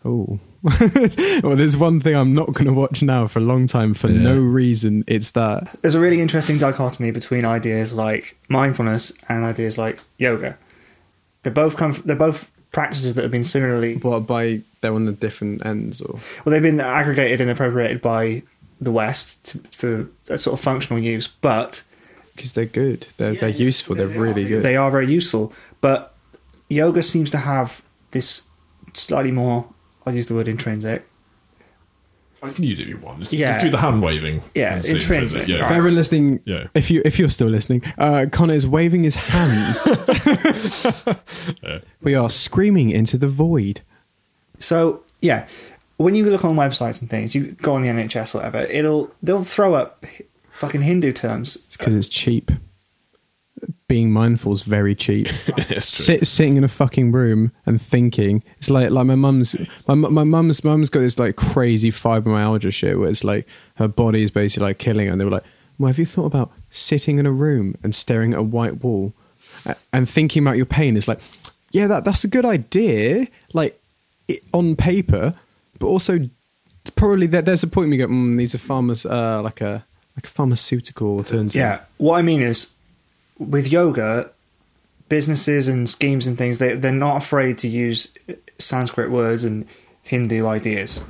Oh, 0.06 0.40
well, 1.44 1.56
there's 1.56 1.78
one 1.78 2.00
thing 2.00 2.16
I'm 2.16 2.34
not 2.34 2.54
going 2.54 2.66
to 2.68 2.74
watch 2.74 3.02
now 3.04 3.28
for 3.28 3.40
a 3.40 3.44
long 3.44 3.68
time 3.68 3.94
for 3.94 4.10
Yeah. 4.10 4.22
no 4.22 4.40
reason. 4.40 5.04
It's 5.08 5.32
that. 5.32 5.76
There's 5.82 5.96
a 5.96 6.00
really 6.00 6.20
interesting 6.22 6.58
dichotomy 6.58 7.12
between 7.12 7.46
ideas 7.46 7.94
like 7.94 8.38
mindfulness 8.50 9.14
and 9.30 9.44
ideas 9.44 9.78
like 9.78 10.00
yoga. 10.18 10.58
They 11.44 11.50
both 11.50 11.78
come. 11.78 12.02
They're 12.06 12.16
both 12.16 12.52
practices 12.72 13.16
that 13.16 13.22
have 13.22 13.32
been 13.32 13.44
similarly. 13.44 13.96
What 13.96 14.28
by 14.28 14.62
they're 14.82 14.94
on 14.94 15.06
the 15.06 15.12
different 15.14 15.66
ends, 15.66 16.02
or 16.02 16.20
Well, 16.44 16.52
they've 16.52 16.62
been 16.62 16.80
aggregated 16.80 17.40
and 17.42 17.50
appropriated 17.50 18.02
by 18.02 18.44
the 18.82 18.92
West 18.92 19.44
to, 19.46 19.60
for 19.72 20.08
a 20.30 20.38
sort 20.38 20.54
of 20.60 20.64
functional 20.64 21.02
use, 21.02 21.28
but 21.28 21.82
because 22.36 22.54
they're 22.54 22.66
good, 22.66 23.08
they're 23.18 23.34
they're 23.34 23.50
useful, 23.50 23.96
they're 23.96 24.08
really 24.08 24.46
good. 24.46 24.62
they 24.64 24.76
are 24.76 24.92
very 24.92 25.08
useful. 25.12 25.54
But 25.82 26.14
yoga 26.70 27.02
seems 27.02 27.30
to 27.32 27.38
have 27.38 27.82
this 28.12 28.44
slightly 28.94 29.32
more. 29.32 29.70
I'll 30.08 30.16
use 30.16 30.28
the 30.28 30.34
word 30.36 30.48
intrinsic. 30.48 31.06
I 32.42 32.52
can 32.52 32.64
use 32.64 32.80
it 32.80 32.84
if 32.84 32.90
you 32.90 32.98
want 32.98 33.20
just, 33.20 33.34
Yeah. 33.34 33.54
just 33.54 33.66
do 33.66 33.72
the 33.72 33.78
hand 33.80 34.02
waving 34.02 34.42
Yeah, 34.56 34.76
and 34.76 34.86
see 34.86 34.94
intrinsic. 34.96 35.48
yeah 35.48 35.56
if 35.58 35.62
Right. 35.64 35.72
everyone 35.72 35.96
listening, 35.96 36.40
Yeah. 36.46 36.68
if 36.76 36.90
you 36.92 37.02
if 37.04 37.18
you're 37.20 37.32
still 37.32 37.48
listening, 37.50 37.82
uh, 37.98 38.28
Connor 38.32 38.54
is 38.54 38.66
waving 38.68 39.04
his 39.04 39.16
hands. 39.16 39.88
We 42.02 42.16
are 42.16 42.30
screaming 42.30 42.92
into 42.92 43.18
the 43.18 43.28
void. 43.28 43.82
So 44.60 45.02
yeah, 45.22 45.48
when 45.98 46.16
you 46.16 46.26
look 46.30 46.46
on 46.46 46.56
websites 46.56 47.02
and 47.02 47.10
things, 47.10 47.34
you 47.36 47.54
go 47.62 47.74
on 47.76 47.82
the 47.82 47.90
NHS 47.90 48.36
or 48.36 48.38
whatever, 48.40 48.60
it'll 48.60 49.12
they'll 49.22 49.44
throw 49.44 49.74
up 49.74 50.06
fucking 50.54 50.82
Hindu 50.82 51.12
terms. 51.14 51.58
It's 51.68 51.76
because 51.78 51.96
it's 51.96 52.08
cheap. 52.08 52.52
Being 53.88 54.12
mindful 54.12 54.52
is 54.52 54.64
very 54.64 54.96
cheap. 54.96 55.30
Sit, 55.80 56.28
sitting 56.28 56.58
in 56.58 56.64
a 56.64 56.68
fucking 56.68 57.12
room 57.14 57.54
and 57.66 57.82
thinking. 57.82 58.44
It's 58.58 58.70
like 58.70 58.92
like 58.92 59.06
my 59.06 59.16
mum's 59.16 59.56
my 59.88 59.96
my 59.96 60.24
mum's 60.24 60.64
mum's 60.64 60.90
got 60.90 61.00
this 61.00 61.18
like 61.18 61.38
crazy 61.38 61.90
fibromyalgia 61.90 62.74
shit 62.74 63.00
where 63.00 63.10
it's 63.10 63.24
like 63.24 63.48
her 63.76 63.88
body 63.88 64.24
is 64.24 64.32
basically 64.32 64.68
like 64.68 64.78
killing 64.78 65.06
her. 65.08 65.14
And 65.14 65.22
they 65.22 65.26
were 65.26 65.32
like, 65.32 65.46
"Well, 65.80 65.88
have 65.88 66.00
you 66.00 66.06
thought 66.06 66.26
about 66.26 66.52
sitting 66.70 67.18
in 67.18 67.26
a 67.26 67.32
room 67.32 67.76
and 67.82 67.96
staring 67.96 68.34
at 68.34 68.40
a 68.40 68.44
white 68.44 68.84
wall 68.84 69.14
and 69.94 70.10
thinking 70.10 70.44
about 70.44 70.58
your 70.58 70.66
pain?" 70.66 70.98
It's 70.98 71.08
like, 71.08 71.22
yeah, 71.72 71.88
that 71.88 72.04
that's 72.04 72.24
a 72.24 72.28
good 72.28 72.46
idea, 72.46 73.28
like 73.54 73.80
it, 74.28 74.42
on 74.54 74.76
paper, 74.76 75.34
but 75.80 75.88
also 75.88 76.20
probably 76.96 77.28
there, 77.28 77.42
there's 77.42 77.64
a 77.64 77.68
point 77.68 77.90
where 77.90 78.00
you 78.00 78.08
go, 78.08 78.12
mm, 78.12 78.38
"These 78.38 78.56
are 78.56 78.58
farmers 78.60 79.06
uh, 79.06 79.42
like 79.42 79.62
a 79.62 79.86
like 80.16 80.26
a 80.26 80.30
pharmaceutical 80.30 81.18
alternative." 81.20 81.56
Yeah, 81.56 81.82
what 81.98 82.18
I 82.18 82.22
mean 82.22 82.42
is, 82.42 82.74
with 83.40 83.72
yoga, 83.72 84.30
businesses 85.10 85.68
and 85.68 85.88
schemes 85.88 86.28
and 86.28 86.38
things 86.38 86.58
they 86.58 86.76
they're 86.76 86.92
not 86.92 87.24
afraid 87.24 87.58
to 87.60 87.68
use 87.68 88.14
Sanskrit 88.60 89.10
words 89.12 89.44
and 89.44 89.66
Hindu 90.04 90.46
ideas. 90.48 91.04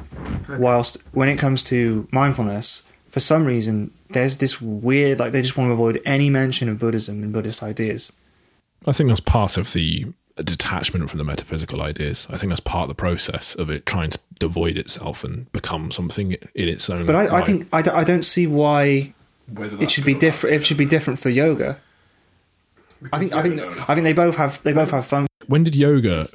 Whilst 0.49 0.97
when 1.11 1.29
it 1.29 1.37
comes 1.37 1.63
to 1.65 2.07
mindfulness, 2.11 2.83
for 3.09 3.19
some 3.19 3.45
reason 3.45 3.91
there's 4.09 4.37
this 4.37 4.61
weird 4.61 5.19
like 5.19 5.31
they 5.31 5.41
just 5.41 5.57
want 5.57 5.69
to 5.69 5.73
avoid 5.73 6.01
any 6.05 6.29
mention 6.29 6.69
of 6.69 6.79
Buddhism 6.79 7.23
and 7.23 7.33
Buddhist 7.33 7.63
ideas. 7.63 8.11
I 8.85 8.91
think 8.91 9.09
that's 9.09 9.19
part 9.19 9.57
of 9.57 9.73
the 9.73 10.05
detachment 10.37 11.09
from 11.09 11.17
the 11.17 11.23
metaphysical 11.23 11.81
ideas. 11.81 12.27
I 12.29 12.37
think 12.37 12.51
that's 12.51 12.59
part 12.59 12.83
of 12.83 12.89
the 12.89 12.95
process 12.95 13.55
of 13.55 13.69
it 13.71 13.85
trying 13.87 14.11
to 14.11 14.19
devoid 14.39 14.77
itself 14.77 15.23
and 15.23 15.51
become 15.51 15.89
something 15.91 16.33
in 16.33 16.67
its 16.69 16.87
own. 16.89 17.07
But 17.07 17.15
I, 17.15 17.37
I 17.39 17.41
think 17.43 17.67
I, 17.73 17.81
don't- 17.81 17.95
I 17.95 18.03
don't 18.03 18.23
see 18.23 18.45
why 18.45 19.13
it 19.57 19.89
should 19.89 20.05
be 20.05 20.13
different. 20.13 20.55
It 20.55 20.63
should 20.65 20.77
be 20.77 20.85
different 20.85 21.19
for 21.19 21.29
yoga. 21.29 21.79
I 23.13 23.19
think 23.19 23.33
I 23.35 23.41
think 23.43 23.61
I 23.89 23.93
think 23.95 24.03
they 24.03 24.13
both 24.13 24.35
have 24.35 24.61
they 24.63 24.73
both 24.73 24.91
have 24.91 25.05
fun. 25.05 25.27
when 25.47 25.63
did 25.63 25.75
yoga 25.75 26.27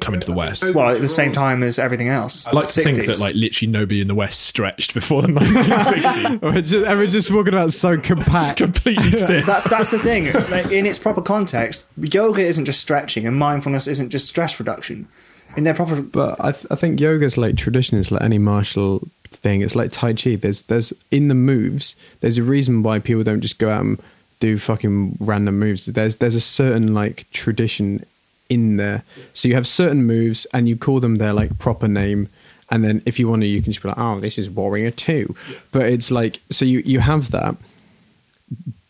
come 0.00 0.14
into 0.14 0.26
the 0.26 0.32
West? 0.32 0.62
Well, 0.74 0.90
at 0.90 1.00
the 1.00 1.08
same 1.08 1.32
time 1.32 1.62
as 1.62 1.78
everything 1.78 2.08
else. 2.08 2.46
I 2.46 2.52
like 2.52 2.68
to 2.68 2.82
think 2.82 3.04
that 3.06 3.18
like 3.18 3.34
literally 3.34 3.70
nobody 3.72 4.00
in 4.00 4.08
the 4.08 4.14
West 4.14 4.40
stretched 4.40 4.94
before 4.94 5.22
the 5.22 5.28
1960s. 5.32 6.42
We're 6.42 6.60
just, 6.60 6.74
and 6.86 6.98
we're 6.98 7.06
just 7.06 7.30
walking 7.32 7.54
about 7.54 7.72
so 7.72 7.92
It's 7.92 8.06
compact. 8.06 8.56
completely 8.58 9.12
stiff. 9.12 9.46
That's 9.46 9.64
that's 9.64 9.90
the 9.90 9.98
thing. 9.98 10.32
Like, 10.50 10.66
in 10.70 10.86
its 10.86 10.98
proper 10.98 11.22
context, 11.22 11.86
yoga 11.96 12.42
isn't 12.42 12.64
just 12.64 12.80
stretching, 12.80 13.26
and 13.26 13.36
mindfulness 13.36 13.86
isn't 13.86 14.10
just 14.10 14.26
stress 14.28 14.58
reduction. 14.60 15.08
In 15.56 15.64
their 15.64 15.74
proper, 15.74 16.00
But 16.00 16.36
I, 16.38 16.52
th- 16.52 16.66
I 16.70 16.76
think 16.76 17.00
yoga's 17.00 17.36
like 17.36 17.56
tradition. 17.56 17.98
It's 17.98 18.12
like 18.12 18.22
any 18.22 18.38
martial 18.38 19.02
thing. 19.24 19.62
It's 19.62 19.74
like 19.74 19.90
tai 19.90 20.12
chi. 20.12 20.36
There's 20.36 20.62
there's 20.62 20.92
in 21.10 21.26
the 21.28 21.34
moves. 21.34 21.96
There's 22.20 22.38
a 22.38 22.42
reason 22.44 22.84
why 22.84 23.00
people 23.00 23.24
don't 23.24 23.40
just 23.40 23.58
go 23.58 23.68
out 23.70 23.80
and 23.80 24.00
do 24.40 24.58
fucking 24.58 25.16
random 25.20 25.58
moves. 25.58 25.86
There's 25.86 26.16
there's 26.16 26.34
a 26.34 26.40
certain 26.40 26.92
like 26.94 27.26
tradition 27.30 28.04
in 28.48 28.76
there. 28.76 29.04
So 29.32 29.46
you 29.48 29.54
have 29.54 29.66
certain 29.66 30.04
moves 30.04 30.46
and 30.52 30.68
you 30.68 30.76
call 30.76 30.98
them 31.00 31.16
their 31.18 31.32
like 31.32 31.58
proper 31.58 31.86
name. 31.88 32.28
And 32.72 32.84
then 32.84 33.02
if 33.06 33.18
you 33.18 33.28
want 33.28 33.42
to, 33.42 33.46
you 33.48 33.60
can 33.62 33.72
just 33.72 33.82
be 33.82 33.88
like, 33.88 33.98
oh, 33.98 34.20
this 34.20 34.38
is 34.38 34.48
warrior 34.50 34.90
two. 34.90 35.34
But 35.72 35.86
it's 35.86 36.10
like 36.10 36.40
so 36.50 36.64
you 36.64 36.80
you 36.84 37.00
have 37.00 37.30
that. 37.30 37.54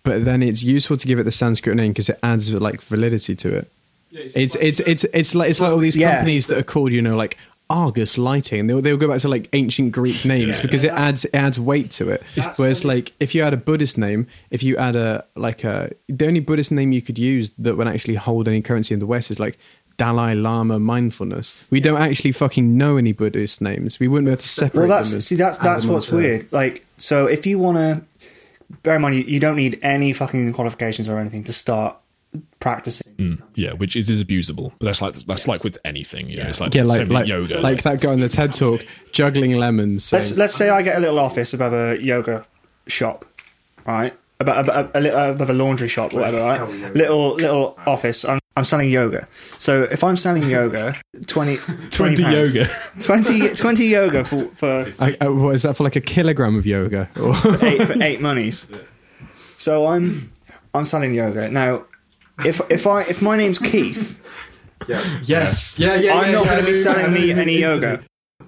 But 0.02 0.24
then 0.24 0.42
it's 0.42 0.62
useful 0.62 0.96
to 0.96 1.06
give 1.06 1.18
it 1.18 1.24
the 1.24 1.30
Sanskrit 1.30 1.76
name 1.76 1.92
because 1.92 2.08
it 2.08 2.18
adds 2.22 2.50
like 2.52 2.80
validity 2.80 3.36
to 3.36 3.54
it. 3.58 3.70
It's 4.12 4.54
it's 4.56 4.80
it's 4.80 5.04
it's 5.04 5.34
like 5.34 5.50
it's 5.50 5.60
like 5.60 5.72
all 5.72 5.78
these 5.78 5.96
Yeah. 5.96 6.16
companies 6.16 6.46
that 6.48 6.58
are 6.58 6.62
called 6.64 6.90
you 6.92 7.02
know 7.02 7.16
like 7.16 7.36
Argus 7.70 8.18
Lighting. 8.18 8.66
They'll 8.66 8.82
they'll 8.82 8.96
go 8.96 9.08
back 9.08 9.20
to 9.20 9.28
like 9.28 9.48
ancient 9.52 9.92
Greek 9.92 10.24
names 10.24 10.60
because 10.60 10.84
it 10.84 10.92
adds 10.92 11.24
it 11.24 11.34
adds 11.34 11.58
weight 11.58 11.90
to 11.92 12.10
it. 12.10 12.22
Whereas 12.56 12.84
like 12.84 13.12
if 13.20 13.34
you 13.34 13.42
add 13.42 13.54
a 13.54 13.56
Buddhist 13.56 13.96
name, 13.96 14.26
if 14.50 14.62
you 14.62 14.76
add 14.76 14.96
a 14.96 15.24
like 15.36 15.64
a 15.64 15.92
the 16.08 16.26
only 16.26 16.40
Buddhist 16.40 16.72
name 16.72 16.92
you 16.92 17.00
could 17.00 17.18
use 17.18 17.52
that 17.58 17.76
would 17.76 17.86
actually 17.86 18.16
hold 18.16 18.48
any 18.48 18.60
currency 18.60 18.92
in 18.92 19.00
the 19.00 19.06
West 19.06 19.30
is 19.30 19.38
like 19.38 19.56
Dalai 19.96 20.34
Lama 20.34 20.78
mindfulness. 20.78 21.54
We 21.70 21.80
don't 21.80 22.00
actually 22.00 22.32
fucking 22.32 22.76
know 22.76 22.96
any 22.96 23.12
Buddhist 23.12 23.60
names. 23.60 24.00
We 24.00 24.08
wouldn't 24.08 24.26
be 24.26 24.32
able 24.32 24.40
to 24.40 24.48
separate 24.48 24.88
well, 24.88 24.88
that's 24.88 25.12
them. 25.12 25.20
see, 25.20 25.36
that's 25.36 25.58
that's 25.58 25.84
what's 25.84 26.10
weird. 26.10 26.50
Like, 26.52 26.84
so 26.96 27.26
if 27.26 27.46
you 27.46 27.58
want 27.58 27.76
to 27.78 28.02
bear 28.82 28.96
in 28.96 29.02
mind, 29.02 29.14
you, 29.14 29.22
you 29.22 29.38
don't 29.38 29.56
need 29.56 29.78
any 29.82 30.12
fucking 30.12 30.52
qualifications 30.54 31.08
or 31.08 31.18
anything 31.18 31.44
to 31.44 31.52
start 31.52 31.96
practicing. 32.60 33.12
Mm, 33.16 33.42
yeah, 33.54 33.72
which 33.72 33.96
is, 33.96 34.08
is 34.10 34.22
abusable. 34.22 34.72
But 34.78 34.86
that's 34.86 35.02
like 35.02 35.14
that's 35.14 35.48
like 35.48 35.64
with 35.64 35.78
anything. 35.84 36.28
You 36.28 36.42
know, 36.42 36.48
it's 36.48 36.60
like 36.60 36.74
Yeah, 36.74 36.84
like 36.84 37.08
like, 37.08 37.26
yoga. 37.26 37.60
like 37.60 37.82
that 37.82 38.00
guy 38.00 38.12
in 38.12 38.20
the 38.20 38.28
TED 38.28 38.52
talk 38.52 38.84
juggling 39.12 39.56
lemons. 39.56 40.12
Let's 40.12 40.36
let's 40.36 40.54
say 40.54 40.70
I 40.70 40.82
get 40.82 40.96
a 40.96 41.00
little 41.00 41.18
office 41.18 41.52
above 41.54 41.72
a 41.72 41.96
yoga 42.02 42.46
shop, 42.86 43.24
right? 43.86 44.14
Above, 44.40 44.68
above, 44.68 44.90
a, 44.94 45.00
li- 45.00 45.10
above 45.10 45.50
a 45.50 45.52
laundry 45.52 45.86
shop, 45.88 46.14
or 46.14 46.20
whatever, 46.20 46.38
right? 46.38 46.94
Little 46.94 47.34
little 47.34 47.78
office. 47.86 48.24
I'm, 48.24 48.38
I'm 48.56 48.64
selling 48.64 48.90
yoga. 48.90 49.28
So 49.58 49.82
if 49.82 50.02
I'm 50.02 50.16
selling 50.16 50.48
yoga, 50.48 50.94
20, 51.26 51.56
20 51.90 51.90
20 51.90 52.22
pounds. 52.22 52.56
yoga. 52.56 52.70
20, 53.00 53.48
20 53.54 53.84
yoga 53.86 54.24
for 54.24 54.46
for 54.54 54.92
I, 54.98 55.14
I, 55.20 55.28
what 55.28 55.54
is 55.54 55.62
that 55.64 55.76
for 55.76 55.84
like 55.84 55.96
a 55.96 56.00
kilogram 56.00 56.56
of 56.56 56.64
yoga? 56.64 57.10
Or 57.20 57.34
eight 57.66 57.86
for 57.86 58.02
eight 58.02 58.20
monies. 58.28 58.66
So 59.58 59.86
I'm 59.86 60.32
I'm 60.74 60.84
selling 60.86 61.12
yoga 61.12 61.50
now. 61.50 61.84
If 62.44 62.60
if 62.70 62.86
I 62.86 63.02
if 63.02 63.20
my 63.22 63.36
name's 63.36 63.58
Keith, 63.58 64.18
Yeah. 64.88 65.02
yes, 65.22 65.78
yeah, 65.78 65.94
yeah. 65.96 66.14
I'm 66.14 66.32
not 66.32 66.46
going 66.46 66.60
to 66.60 66.66
be 66.66 66.74
selling 66.74 67.12
me 67.12 67.30
any 67.32 67.58
yoga. 67.58 68.00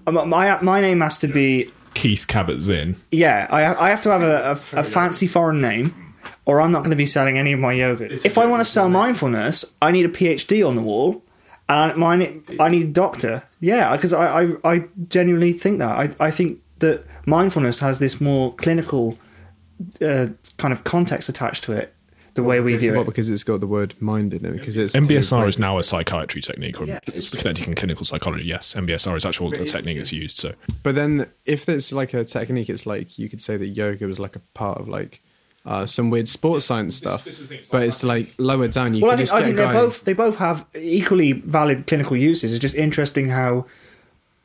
Um, 0.07 0.28
My 0.28 0.61
my 0.62 0.80
name 0.80 1.01
has 1.01 1.18
to 1.20 1.28
be 1.28 1.70
Keith 1.95 2.26
Kabat 2.26 2.61
Zinn. 2.61 2.97
yeah. 3.11 3.47
I 3.51 3.86
I 3.86 3.90
have 3.90 4.03
to 4.03 4.11
have 4.11 4.22
a, 4.22 4.51
a, 4.76 4.80
a 4.80 4.84
fancy 4.84 5.26
foreign 5.26 5.61
name, 5.61 6.14
or 6.47 6.61
I'm 6.61 6.72
not 6.72 6.80
going 6.80 6.90
to 6.90 6.97
be 6.97 7.07
selling 7.07 7.38
any 7.38 7.53
of 7.53 7.61
my 7.61 7.72
yoga. 7.72 8.12
If 8.12 8.38
I 8.38 8.47
want 8.47 8.61
to 8.61 8.64
sell 8.64 8.88
mindfulness, 8.88 9.64
I 9.82 9.90
need 9.90 10.05
a 10.07 10.09
PhD 10.09 10.66
on 10.66 10.74
the 10.76 10.82
wall, 10.82 11.22
and 11.68 11.97
mine 11.97 12.43
I 12.59 12.68
need 12.68 12.82
a 12.82 12.93
doctor. 12.93 13.43
Yeah, 13.61 13.95
because 13.97 14.12
I, 14.12 14.43
I 14.43 14.72
I 14.74 14.84
genuinely 15.09 15.53
think 15.53 15.78
that 15.80 15.90
I 15.90 16.26
I 16.28 16.30
think 16.30 16.59
that 16.78 17.05
mindfulness 17.26 17.78
has 17.80 17.99
this 17.99 18.20
more 18.20 18.55
clinical 18.55 19.16
uh, 20.01 20.26
kind 20.57 20.72
of 20.72 20.82
context 20.84 21.28
attached 21.28 21.62
to 21.64 21.72
it. 21.72 21.95
The 22.35 22.43
way 22.43 22.61
we 22.61 22.76
view 22.76 22.93
Well, 22.93 23.03
it. 23.03 23.07
because 23.07 23.28
it's 23.28 23.45
got 23.45 23.61
the 23.61 23.66
word 23.66 23.95
mind 24.01 24.33
in 24.33 24.45
it. 24.45 24.53
Because 24.53 24.76
it's 24.76 24.95
MBSR 24.95 25.47
is 25.49 25.59
now 25.59 25.78
a 25.78 25.83
psychiatry 25.83 26.41
technique, 26.41 26.80
or 26.80 26.87
it's 27.09 27.30
the 27.30 27.37
kinetic 27.37 27.66
and 27.66 27.76
clinical 27.76 28.05
psychology. 28.05 28.47
Yes, 28.47 28.74
MBSR 28.74 29.16
is 29.16 29.24
actual 29.26 29.53
a 29.53 29.64
technique 29.64 29.99
that's 29.99 30.12
used. 30.12 30.39
So 30.39 30.55
But 30.83 30.95
then, 30.95 31.26
if 31.45 31.66
there's 31.66 31.93
like 31.93 32.14
a 32.14 32.24
technique, 32.24 32.70
it's 32.70 32.87
like 32.87 33.18
you 33.18 33.28
could 33.28 33.43
say 33.43 33.57
that 33.57 33.68
yoga 33.68 34.07
was 34.07 34.18
like 34.18 34.37
a 34.37 34.41
part 34.55 34.78
of 34.80 34.89
like 34.89 35.22
uh, 35.64 35.87
some 35.87 36.11
weird 36.11 36.26
sports 36.28 36.64
science 36.64 36.97
stuff. 36.97 37.24
but 37.70 37.83
it's 37.83 38.03
like 38.03 38.35
lower 38.39 38.68
down. 38.68 38.95
You 38.95 39.03
Well, 39.03 39.12
I 39.12 39.16
think, 39.16 39.28
just 39.28 39.35
I 39.35 39.45
think 39.45 39.57
they 39.57 39.66
both 39.66 40.05
they 40.05 40.12
both 40.14 40.37
have 40.37 40.64
equally 40.74 41.33
valid 41.33 41.87
clinical 41.87 42.16
uses. 42.16 42.53
It's 42.53 42.61
just 42.61 42.74
interesting 42.74 43.28
how 43.28 43.66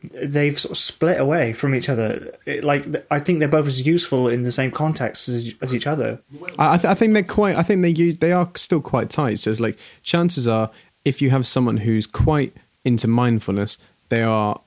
they've 0.04 0.58
sort 0.60 0.72
of 0.72 0.78
split 0.78 1.20
away 1.20 1.54
from 1.54 1.74
each 1.74 1.90
other. 1.90 2.36
It, 2.46 2.64
like 2.64 2.86
I 3.10 3.20
think 3.20 3.40
they're 3.40 3.48
both 3.48 3.68
as 3.68 3.86
useful 3.86 4.28
in 4.28 4.44
the 4.44 4.52
same 4.52 4.72
context 4.72 5.28
as, 5.28 5.54
as 5.62 5.74
each 5.74 5.88
other. 5.88 6.20
I, 6.60 6.78
th- 6.78 6.86
I 6.86 6.94
think 6.94 7.14
they're 7.14 7.24
quite. 7.24 7.56
I 7.56 7.64
think 7.64 7.82
they 7.82 7.90
use. 7.90 8.20
They 8.20 8.32
are 8.32 8.50
still 8.56 8.82
quite 8.82 9.10
tight. 9.10 9.40
So 9.40 9.52
it's 9.52 9.60
like 9.60 9.78
chances 10.04 10.48
are, 10.48 10.70
if 11.04 11.22
you 11.22 11.30
have 11.32 11.48
someone 11.48 11.78
who's 11.78 12.06
quite 12.06 12.54
into 12.86 13.08
mindfulness, 13.08 13.78
they 14.10 14.24
are 14.24 14.62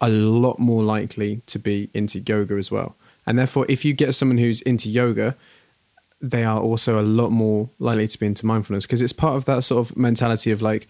a 0.00 0.08
lot 0.08 0.58
more 0.58 0.82
likely 0.82 1.42
to 1.46 1.58
be 1.58 1.90
into 1.94 2.20
yoga 2.20 2.54
as 2.54 2.70
well. 2.70 2.96
And 3.26 3.38
therefore, 3.38 3.66
if 3.68 3.84
you 3.84 3.92
get 3.92 4.14
someone 4.14 4.38
who's 4.38 4.60
into 4.62 4.88
yoga, 4.88 5.36
they 6.20 6.44
are 6.44 6.60
also 6.60 7.00
a 7.00 7.02
lot 7.02 7.30
more 7.30 7.70
likely 7.78 8.06
to 8.06 8.18
be 8.18 8.26
into 8.26 8.46
mindfulness 8.46 8.86
because 8.86 9.02
it's 9.02 9.12
part 9.12 9.36
of 9.36 9.44
that 9.46 9.64
sort 9.64 9.90
of 9.90 9.96
mentality 9.96 10.50
of 10.52 10.62
like. 10.62 10.86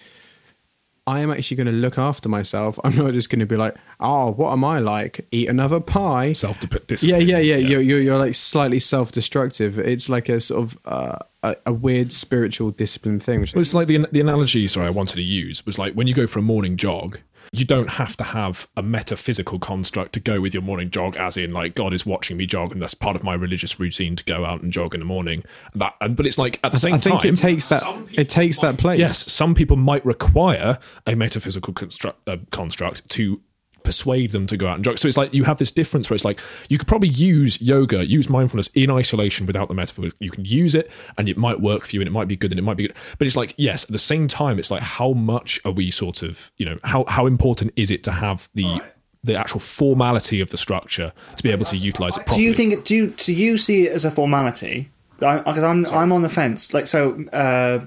I 1.07 1.21
am 1.21 1.31
actually 1.31 1.57
going 1.57 1.67
to 1.67 1.73
look 1.73 1.99
after 1.99 2.29
myself. 2.29 2.79
I'm 2.85 2.95
not 2.97 3.13
just 3.13 3.31
going 3.31 3.41
to 3.41 3.47
be 3.47 3.57
like, 3.57 3.75
oh, 3.99 4.33
what 4.33 4.53
am 4.53 4.65
I 4.65 4.79
like? 4.79 5.27
Eat 5.31 5.49
another 5.49 5.81
pie. 5.81 6.33
self 6.33 6.61
discipline. 6.61 7.21
Yeah, 7.21 7.39
yeah, 7.39 7.39
yeah. 7.39 7.57
You're, 7.57 7.81
you're 7.81 8.01
you're 8.01 8.19
like 8.19 8.35
slightly 8.35 8.79
self-destructive. 8.79 9.79
It's 9.79 10.09
like 10.09 10.29
a 10.29 10.41
sort 10.41 10.63
of 10.63 10.79
uh, 10.85 11.19
a, 11.43 11.57
a 11.67 11.73
weird 11.73 12.13
spiritual 12.13 12.71
discipline 12.71 13.21
thing. 13.21 13.41
Which 13.41 13.55
Well, 13.55 13.61
it's 13.61 13.75
like 13.75 13.87
the 13.87 14.07
the 14.13 14.21
analogy. 14.21 14.67
Sorry, 14.69 14.87
I 14.87 14.91
wanted 14.91 15.17
to 15.17 15.23
use 15.23 15.65
was 15.67 15.79
like 15.79 15.95
when 15.95 16.07
you 16.07 16.15
go 16.15 16.27
for 16.27 16.39
a 16.39 16.43
morning 16.43 16.77
jog. 16.77 17.19
You 17.53 17.65
don't 17.65 17.91
have 17.91 18.17
to 18.19 18.25
have 18.25 18.69
a 18.77 18.83
metaphysical 18.83 19.59
construct 19.59 20.13
to 20.13 20.21
go 20.21 20.41
with 20.41 20.55
your 20.55 20.63
morning 20.63 20.89
jog, 20.91 21.17
as 21.17 21.37
in 21.37 21.53
like 21.53 21.75
God 21.75 21.93
is 21.93 22.07
watching 22.07 22.37
me 22.37 22.47
jog, 22.47 22.71
and 22.73 22.81
that's 22.81 22.95
part 22.95 23.17
of 23.17 23.25
my 23.25 23.35
religious 23.35 23.81
routine 23.81 24.15
to 24.15 24.25
go 24.25 24.45
out 24.45 24.63
and 24.63 24.73
jog 24.73 24.95
in 24.95 25.01
the 25.01 25.07
morning. 25.07 25.43
That, 25.75 25.95
and, 26.01 26.17
but 26.17 26.27
it's 26.27 26.39
like 26.39 26.61
at 26.63 26.71
the 26.71 26.79
same 26.79 26.95
I 26.95 26.99
think 26.99 27.23
time, 27.23 27.33
it 27.33 27.37
takes 27.37 27.67
that 27.67 27.83
it 28.13 28.29
takes 28.29 28.61
that 28.61 28.79
place. 28.79 29.01
Yes, 29.01 29.33
some 29.33 29.57
people 29.57 29.77
might 29.77 30.07
require 30.07 30.79
a 31.07 31.17
metaphysical 31.17 31.75
construct, 31.75 32.29
uh, 32.29 32.37
construct 32.53 33.09
to 33.11 33.41
persuade 33.83 34.31
them 34.33 34.47
to 34.47 34.57
go 34.57 34.67
out 34.67 34.77
and 34.77 34.85
jog. 34.85 34.99
So 34.99 35.09
it's 35.09 35.17
like 35.17 35.35
you 35.35 35.45
have 35.45 35.59
this 35.59 35.71
difference 35.71 36.11
where 36.11 36.15
it's 36.15 36.25
like 36.25 36.41
you 36.69 36.79
could 36.79 36.89
probably 36.89 37.09
use 37.09 37.61
yoga, 37.61 38.07
use 38.07 38.29
mindfulness 38.29 38.69
in 38.75 38.91
isolation 38.91 39.47
without 39.47 39.69
the 39.69 39.75
metaphor. 39.75 40.07
You 40.19 40.31
can 40.31 40.45
use 40.45 40.75
it 40.75 40.91
and 41.19 41.29
it 41.29 41.37
might 41.37 41.61
work 41.61 41.85
for 41.85 41.97
you 41.97 42.01
and 42.01 42.09
it 42.09 42.13
might 42.13 42.29
be 42.29 42.37
good 42.37 42.53
and 42.53 42.59
it 42.59 42.63
might 42.63 42.77
be 42.77 42.87
good. 42.87 42.97
But 43.19 43.27
it's 43.27 43.37
like, 43.37 43.55
yes, 43.57 43.85
at 43.85 43.91
the 43.91 43.99
same 43.99 44.29
time, 44.29 44.59
it's 44.59 44.71
like 44.71 44.83
how 44.83 45.13
much 45.13 45.61
are 45.65 45.73
we 45.73 45.91
sort 45.91 46.23
of, 46.23 46.51
you 46.57 46.67
know, 46.67 46.79
how, 46.85 47.05
how 47.09 47.27
important 47.27 47.73
is 47.77 47.91
it 47.91 48.03
to 48.05 48.13
have 48.13 48.49
the 48.55 48.83
the 49.23 49.37
actual 49.37 49.61
formality 49.61 50.41
of 50.41 50.51
the 50.51 50.57
structure 50.57 51.13
to 51.37 51.43
be 51.43 51.51
able 51.51 51.67
to 51.67 51.77
utilize 51.77 52.17
it 52.17 52.25
properly? 52.25 52.39
Do 52.39 52.43
you 52.43 52.55
think? 52.55 52.85
Do 52.85 52.95
you, 52.95 53.07
do 53.09 53.35
you 53.35 53.59
see 53.59 53.87
it 53.87 53.93
as 53.93 54.05
a 54.05 54.11
formality? 54.11 54.91
Because 55.19 55.63
I'm 55.63 55.85
I'm 55.87 56.13
on 56.13 56.23
the 56.23 56.31
fence. 56.31 56.73
Like 56.73 56.87
so, 56.87 57.23
uh, 57.33 57.87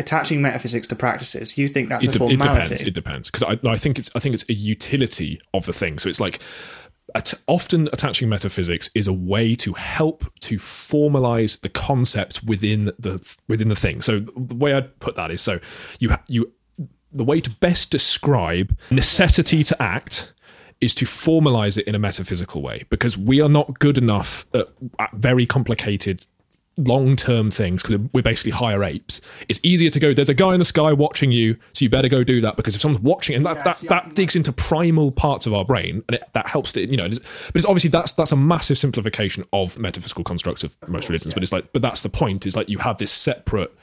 attaching 0.00 0.42
metaphysics 0.42 0.88
to 0.88 0.96
practices. 0.96 1.56
You 1.56 1.68
think 1.68 1.88
that's 1.90 2.04
it, 2.04 2.16
a 2.16 2.18
formality? 2.18 2.62
depends. 2.62 2.82
It 2.82 2.94
depends 2.94 3.30
because 3.30 3.42
I, 3.44 3.68
I 3.68 3.76
think 3.76 3.98
it's 3.98 4.10
I 4.16 4.18
think 4.18 4.34
it's 4.34 4.48
a 4.48 4.54
utility 4.54 5.40
of 5.54 5.66
the 5.66 5.72
thing. 5.72 5.98
So 5.98 6.08
it's 6.08 6.20
like 6.20 6.40
at, 7.14 7.34
often 7.46 7.88
attaching 7.92 8.28
metaphysics 8.28 8.90
is 8.94 9.06
a 9.06 9.12
way 9.12 9.54
to 9.56 9.74
help 9.74 10.24
to 10.40 10.56
formalize 10.56 11.60
the 11.60 11.68
concept 11.68 12.42
within 12.42 12.86
the 12.98 13.36
within 13.48 13.68
the 13.68 13.76
thing. 13.76 14.02
So 14.02 14.20
the 14.20 14.56
way 14.56 14.74
I'd 14.74 14.98
put 14.98 15.14
that 15.16 15.30
is 15.30 15.40
so 15.40 15.60
you 16.00 16.16
you 16.26 16.52
the 17.12 17.24
way 17.24 17.40
to 17.40 17.50
best 17.50 17.90
describe 17.90 18.76
necessity 18.90 19.62
to 19.64 19.82
act 19.82 20.32
is 20.80 20.94
to 20.94 21.04
formalize 21.04 21.76
it 21.76 21.86
in 21.86 21.94
a 21.94 21.98
metaphysical 21.98 22.62
way 22.62 22.84
because 22.88 23.18
we 23.18 23.40
are 23.42 23.50
not 23.50 23.78
good 23.80 23.98
enough 23.98 24.46
at, 24.54 24.66
at 24.98 25.12
very 25.12 25.44
complicated 25.44 26.24
long 26.86 27.16
term 27.16 27.50
things 27.50 27.82
because 27.82 27.98
we're 28.12 28.22
basically 28.22 28.52
higher 28.52 28.82
apes. 28.82 29.20
It's 29.48 29.60
easier 29.62 29.90
to 29.90 30.00
go. 30.00 30.14
There's 30.14 30.28
a 30.28 30.34
guy 30.34 30.52
in 30.52 30.58
the 30.58 30.64
sky 30.64 30.92
watching 30.92 31.32
you, 31.32 31.56
so 31.72 31.84
you 31.84 31.90
better 31.90 32.08
go 32.08 32.24
do 32.24 32.40
that 32.40 32.56
because 32.56 32.74
if 32.74 32.80
someone's 32.80 33.02
watching, 33.02 33.36
and 33.36 33.46
that 33.46 33.64
that, 33.64 33.78
that 33.88 34.14
digs 34.14 34.36
into 34.36 34.52
primal 34.52 35.12
parts 35.12 35.46
of 35.46 35.54
our 35.54 35.64
brain, 35.64 36.02
and 36.08 36.16
it, 36.16 36.24
that 36.32 36.46
helps 36.46 36.72
to 36.72 36.88
you 36.88 36.96
know. 36.96 37.04
It 37.04 37.12
is, 37.12 37.18
but 37.18 37.56
it's 37.56 37.66
obviously 37.66 37.90
that's 37.90 38.12
that's 38.12 38.32
a 38.32 38.36
massive 38.36 38.78
simplification 38.78 39.44
of 39.52 39.78
metaphysical 39.78 40.24
constructs 40.24 40.64
of 40.64 40.76
most 40.88 41.08
religions. 41.08 41.34
But 41.34 41.42
it's 41.42 41.52
like, 41.52 41.72
but 41.72 41.82
that's 41.82 42.02
the 42.02 42.10
point. 42.10 42.46
Is 42.46 42.56
like 42.56 42.68
you 42.68 42.78
have 42.78 42.98
this 42.98 43.12
separate 43.12 43.74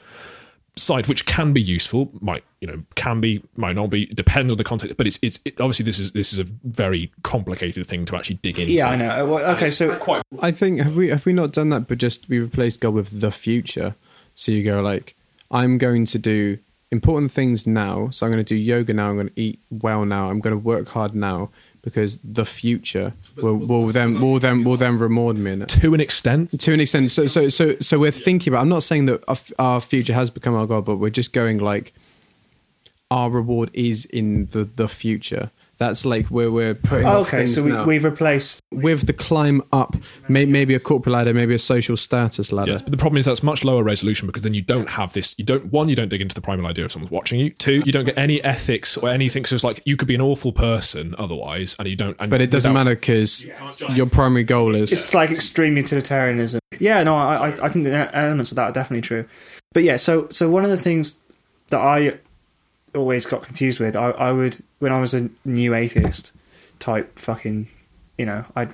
side 0.78 1.06
which 1.06 1.26
can 1.26 1.52
be 1.52 1.60
useful 1.60 2.10
might 2.20 2.44
you 2.60 2.66
know 2.66 2.82
can 2.94 3.20
be 3.20 3.42
might 3.56 3.74
not 3.74 3.90
be 3.90 4.06
depends 4.06 4.50
on 4.50 4.56
the 4.56 4.64
context 4.64 4.96
but 4.96 5.06
it's 5.06 5.18
it's 5.22 5.40
it, 5.44 5.60
obviously 5.60 5.84
this 5.84 5.98
is 5.98 6.12
this 6.12 6.32
is 6.32 6.38
a 6.38 6.44
very 6.64 7.12
complicated 7.22 7.86
thing 7.86 8.04
to 8.04 8.16
actually 8.16 8.36
dig 8.36 8.58
into 8.58 8.72
Yeah, 8.72 8.88
I 8.88 8.96
know. 8.96 9.26
Well, 9.26 9.56
Okay, 9.56 9.70
so 9.70 9.94
quite 9.96 10.22
I 10.40 10.50
think 10.50 10.80
have 10.80 10.96
we 10.96 11.08
have 11.08 11.26
we 11.26 11.32
not 11.32 11.52
done 11.52 11.70
that, 11.70 11.88
but 11.88 11.98
just 11.98 12.28
we 12.28 12.38
replaced 12.38 12.80
God 12.80 12.94
with 12.94 13.20
the 13.20 13.30
future. 13.30 13.94
So 14.34 14.52
you 14.52 14.62
go 14.62 14.80
like, 14.80 15.16
I'm 15.50 15.78
going 15.78 16.04
to 16.06 16.18
do 16.18 16.58
important 16.90 17.32
things 17.32 17.66
now. 17.66 18.10
So 18.10 18.24
I'm 18.24 18.32
going 18.32 18.44
to 18.44 18.48
do 18.48 18.54
yoga 18.54 18.94
now. 18.94 19.10
I'm 19.10 19.16
going 19.16 19.28
to 19.28 19.40
eat 19.40 19.60
well 19.70 20.04
now. 20.04 20.30
I'm 20.30 20.40
going 20.40 20.54
to 20.54 20.58
work 20.58 20.88
hard 20.88 21.14
now 21.14 21.50
because 21.82 22.18
the 22.24 22.44
future 22.44 23.12
will, 23.36 23.54
will 23.56 23.86
then 23.86 24.20
will 24.20 24.38
then 24.38 24.64
will 24.64 24.76
then 24.76 24.98
reward 24.98 25.36
me 25.36 25.52
in 25.52 25.62
it. 25.62 25.68
to 25.68 25.94
an 25.94 26.00
extent 26.00 26.58
To 26.60 26.72
an 26.72 26.80
extent, 26.80 27.10
so 27.10 27.26
so 27.26 27.48
so 27.48 27.76
so 27.80 27.98
we're 27.98 28.10
thinking 28.10 28.52
about. 28.52 28.62
I'm 28.62 28.68
not 28.68 28.82
saying 28.82 29.06
that 29.06 29.22
our, 29.28 29.36
our 29.58 29.80
future 29.80 30.14
has 30.14 30.30
become 30.30 30.54
our 30.54 30.66
God, 30.66 30.84
but 30.84 30.96
we're 30.96 31.10
just 31.10 31.32
going 31.32 31.58
like 31.58 31.92
our 33.10 33.30
reward 33.30 33.70
is 33.72 34.04
in 34.06 34.46
the 34.46 34.64
the 34.64 34.88
future. 34.88 35.50
That's 35.78 36.04
like 36.04 36.26
where 36.26 36.50
we're 36.50 36.74
putting. 36.74 37.06
Oh, 37.06 37.20
off 37.20 37.28
okay, 37.32 37.46
so 37.46 37.62
we, 37.62 37.70
now. 37.70 37.84
we've 37.84 38.04
replaced. 38.04 38.60
with 38.72 39.06
the 39.06 39.12
climb 39.12 39.62
up, 39.72 39.96
may, 40.28 40.44
maybe 40.44 40.74
a 40.74 40.80
corporate 40.80 41.12
ladder, 41.12 41.32
maybe 41.32 41.54
a 41.54 41.58
social 41.58 41.96
status 41.96 42.52
ladder. 42.52 42.72
Yes, 42.72 42.82
but 42.82 42.90
the 42.90 42.96
problem 42.96 43.16
is 43.18 43.26
that's 43.26 43.44
much 43.44 43.64
lower 43.64 43.84
resolution 43.84 44.26
because 44.26 44.42
then 44.42 44.54
you 44.54 44.62
don't 44.62 44.88
have 44.90 45.12
this. 45.12 45.36
You 45.38 45.44
don't 45.44 45.66
one, 45.72 45.88
you 45.88 45.94
don't 45.94 46.08
dig 46.08 46.20
into 46.20 46.34
the 46.34 46.40
primal 46.40 46.66
idea 46.66 46.84
of 46.84 46.90
someone's 46.90 47.12
watching 47.12 47.38
you. 47.38 47.50
Two, 47.50 47.82
you 47.86 47.92
don't 47.92 48.04
get 48.04 48.18
any 48.18 48.42
ethics 48.42 48.96
or 48.96 49.08
anything. 49.08 49.44
So 49.44 49.54
it's 49.54 49.62
like 49.62 49.80
you 49.84 49.96
could 49.96 50.08
be 50.08 50.16
an 50.16 50.20
awful 50.20 50.52
person 50.52 51.14
otherwise, 51.16 51.76
and 51.78 51.86
you 51.86 51.94
don't. 51.94 52.16
And 52.18 52.28
But 52.28 52.40
it 52.42 52.50
doesn't 52.50 52.72
without- 52.72 52.84
matter 52.84 52.96
because 52.96 53.46
your 53.94 54.06
primary 54.06 54.44
goal 54.44 54.74
is. 54.74 54.92
It's 54.92 55.14
like 55.14 55.30
extreme 55.30 55.76
utilitarianism. 55.76 56.60
Yeah, 56.80 57.02
no, 57.04 57.14
I, 57.16 57.50
I, 57.50 57.66
I 57.66 57.68
think 57.68 57.84
the 57.84 58.16
elements 58.16 58.50
of 58.50 58.56
that 58.56 58.64
are 58.70 58.72
definitely 58.72 59.02
true. 59.02 59.26
But 59.72 59.84
yeah, 59.84 59.96
so 59.96 60.28
so 60.30 60.50
one 60.50 60.64
of 60.64 60.70
the 60.70 60.76
things 60.76 61.18
that 61.68 61.78
I 61.80 62.18
always 62.94 63.26
got 63.26 63.42
confused 63.42 63.80
with, 63.80 63.96
I, 63.96 64.10
I 64.10 64.32
would 64.32 64.62
when 64.78 64.92
I 64.92 65.00
was 65.00 65.14
a 65.14 65.28
new 65.44 65.74
atheist 65.74 66.32
type 66.78 67.18
fucking, 67.18 67.68
you 68.16 68.26
know, 68.26 68.44
I 68.56 68.68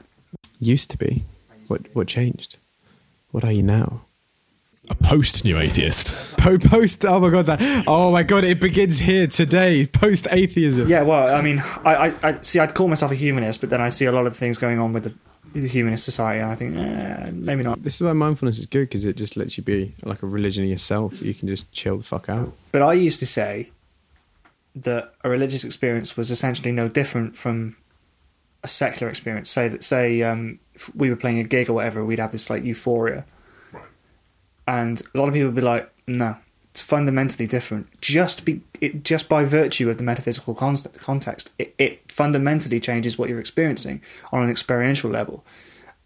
used 0.61 0.91
to 0.91 0.99
be. 0.99 1.25
What 1.69 1.83
what 1.95 2.07
changed? 2.07 2.59
What 3.31 3.45
are 3.45 3.53
you 3.53 3.63
now? 3.63 4.03
a 4.91 4.95
post 4.95 5.45
new 5.45 5.59
atheist. 5.59 6.15
Po- 6.37 6.59
Post. 6.59 7.05
Oh 7.05 7.21
my 7.21 7.31
god! 7.31 7.47
That. 7.47 7.85
Oh 7.87 8.13
my 8.13 8.23
god! 8.23 8.45
It 8.45 8.61
begins 8.61 8.99
here 8.99 9.27
today. 9.27 9.87
Post 9.87 10.27
atheism. 10.31 10.89
yeah, 10.89 11.03
well, 11.03 11.35
I 11.35 11.41
mean, 11.41 11.63
I, 11.85 11.95
I, 11.95 12.15
I 12.23 12.41
see. 12.43 12.59
I'd 12.59 12.75
call 12.75 12.89
myself 12.89 13.11
a 13.11 13.15
humanist, 13.15 13.61
but 13.61 13.71
then 13.71 13.81
I 13.81 13.89
see 13.89 14.05
a 14.05 14.13
lot 14.13 14.27
of 14.27 14.37
things 14.37 14.59
going 14.59 14.79
on 14.79 14.93
with 14.93 15.05
the, 15.05 15.15
the 15.59 15.67
humanist 15.67 16.05
society, 16.05 16.41
and 16.41 16.51
I 16.51 16.55
think 16.55 16.77
eh, 16.77 17.31
maybe 17.33 17.63
not. 17.63 17.83
This 17.83 17.95
is 17.95 18.03
why 18.03 18.13
mindfulness 18.13 18.59
is 18.59 18.67
good 18.67 18.89
because 18.89 19.07
it 19.07 19.17
just 19.17 19.37
lets 19.39 19.57
you 19.57 19.65
be 19.65 19.95
like 20.03 20.23
a 20.23 20.27
religion 20.27 20.65
of 20.65 20.71
yourself. 20.71 21.23
You 21.23 21.33
can 21.35 21.49
just 21.49 21.71
chill 21.73 21.97
the 21.97 22.05
fuck 22.05 22.29
out. 22.29 22.53
But 22.73 22.83
I 22.83 22.93
used 22.93 23.21
to 23.21 23.27
say 23.27 23.71
that 24.75 25.15
a 25.23 25.29
religious 25.29 25.65
experience 25.65 26.17
was 26.17 26.31
essentially 26.31 26.73
no 26.73 26.89
different 26.89 27.37
from 27.37 27.77
a 28.63 28.69
secular 28.69 29.11
experience. 29.11 29.51
Say 29.51 29.69
that, 29.69 29.83
say, 29.83 30.23
um, 30.23 30.59
if 30.75 30.95
we 30.95 31.11
were 31.11 31.17
playing 31.17 31.39
a 31.39 31.45
gig 31.45 31.69
or 31.69 31.75
whatever, 31.75 32.05
we'd 32.05 32.19
have 32.19 32.33
this 32.33 32.51
like 32.51 32.65
euphoria, 32.65 33.25
and 34.67 35.03
a 35.15 35.19
lot 35.19 35.29
of 35.29 35.35
people 35.35 35.49
would 35.49 35.55
be 35.55 35.61
like, 35.63 35.91
"No, 36.07 36.37
it's 36.71 36.83
fundamentally 36.83 37.47
different." 37.47 38.01
Just 38.01 38.45
be 38.45 38.63
it 38.81 39.05
just 39.05 39.29
by 39.29 39.45
virtue 39.45 39.91
of 39.91 39.99
the 39.99 40.05
metaphysical 40.05 40.55
con- 40.55 40.77
context, 40.99 41.53
it, 41.59 41.75
it 41.79 42.11
fundamentally 42.11 42.81
changes 42.81 43.19
what 43.19 43.29
you're 43.29 43.41
experiencing 43.41 44.01
on 44.33 44.43
an 44.43 44.51
experiential 44.51 45.11
level. 45.11 45.45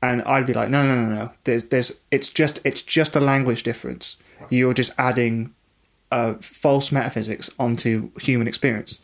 And 0.01 0.23
I'd 0.23 0.47
be 0.47 0.55
like, 0.55 0.71
no, 0.71 0.87
no, 0.87 0.95
no, 0.95 1.13
no. 1.13 1.31
There's, 1.45 1.65
there's, 1.65 1.99
it's 2.11 2.29
just, 2.29 2.61
it's 2.63 2.83
just 2.83 3.17
a 3.17 3.21
language 3.21 3.65
difference. 3.65 4.17
You're 4.49 4.75
just 4.75 4.93
adding 4.97 5.55
uh, 6.11 6.35
false 6.41 6.91
metaphysics 6.93 7.51
onto 7.59 8.11
human 8.21 8.49
experience. 8.49 9.01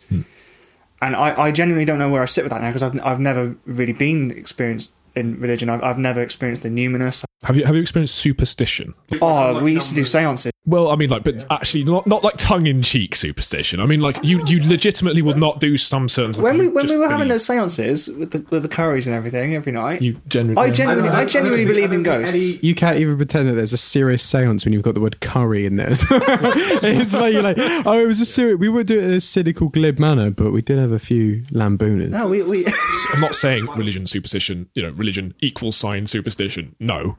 And 1.03 1.17
I, 1.17 1.39
I 1.39 1.53
genuinely 1.53 1.85
don't 1.85 1.99
know 1.99 2.09
where 2.09 2.23
I 2.23 2.25
sit 2.25 2.45
with 2.45 2.51
that 2.51 2.63
now 2.63 2.69
because 2.69 2.83
I've, 2.83 2.99
I've 3.05 3.21
never 3.21 3.57
really 3.67 3.93
been 3.93 4.31
experienced 4.31 4.95
in 5.15 5.39
religion. 5.39 5.69
I've, 5.69 5.83
I've 5.83 5.99
never 5.99 6.23
experienced 6.23 6.63
the 6.63 6.71
numinous. 6.71 7.25
Have 7.45 7.57
you 7.57 7.65
have 7.65 7.75
you 7.75 7.81
experienced 7.81 8.15
superstition? 8.17 8.95
Oh, 9.21 9.63
we 9.63 9.73
used 9.73 9.89
to 9.91 9.95
do 9.95 10.05
seances. 10.05 10.51
Well, 10.67 10.89
I 10.89 10.97
mean, 10.97 11.11
like, 11.11 11.25
but 11.25 11.47
actually, 11.51 11.85
not 11.85 12.07
not 12.07 12.25
like 12.25 12.37
tongue 12.37 12.67
in 12.67 12.83
cheek 12.83 13.15
superstition. 13.15 13.81
I 13.81 13.87
mean, 13.87 14.01
like, 14.01 14.25
you 14.25 14.43
you 14.47 14.67
legitimately 14.67 15.21
would 15.21 15.37
not 15.37 15.61
do 15.61 15.77
some 15.77 16.09
certain. 16.09 16.43
When 16.43 16.57
we, 16.57 16.69
when 16.69 16.87
we 16.87 16.97
were 16.97 17.09
having 17.09 17.29
those 17.29 17.47
seances 17.47 18.09
with 18.09 18.31
the, 18.31 18.47
with 18.49 18.63
the 18.63 18.69
curries 18.69 19.07
and 19.07 19.15
everything 19.15 19.55
every 19.55 19.73
night, 19.73 20.01
you 20.01 20.19
genuinely. 20.27 20.71
I 20.71 20.73
genuinely, 20.73 21.11
I 21.11 21.27
genuinely 21.27 21.67
believed 21.67 21.93
in 21.93 22.03
ghosts. 22.03 22.63
You 22.63 22.75
can't 22.75 22.99
even 22.99 23.19
pretend 23.19 23.49
that 23.49 23.53
there's 23.53 23.75
a 23.75 23.79
serious 23.79 24.23
seance 24.23 24.65
when 24.65 24.73
you've 24.73 24.83
got 24.83 24.95
the 24.95 25.03
word 25.03 25.21
curry 25.21 25.67
in 25.67 25.77
there. 25.77 25.91
it's 26.01 27.13
like 27.13 27.35
you're 27.35 27.43
like, 27.43 27.59
oh, 27.59 28.01
it 28.01 28.07
was 28.07 28.23
a 28.23 28.27
serious. 28.27 28.59
We 28.59 28.71
would 28.71 28.87
do 28.87 28.99
it 28.99 29.05
in 29.05 29.11
a 29.11 29.21
cynical, 29.21 29.69
glib 29.69 29.99
manner, 29.99 30.31
but 30.31 30.51
we 30.51 30.63
did 30.63 30.79
have 30.79 30.93
a 30.93 30.99
few 30.99 31.43
lambooners. 31.51 32.09
no, 32.09 32.27
we, 32.27 32.41
we 32.41 32.67
I'm 33.13 33.21
not 33.21 33.35
saying 33.35 33.67
religion, 33.77 34.07
superstition, 34.07 34.71
you 34.73 34.83
know, 34.83 34.93
religion 34.93 35.35
equals 35.41 35.77
sign 35.77 36.07
superstition. 36.07 36.75
No. 36.81 37.19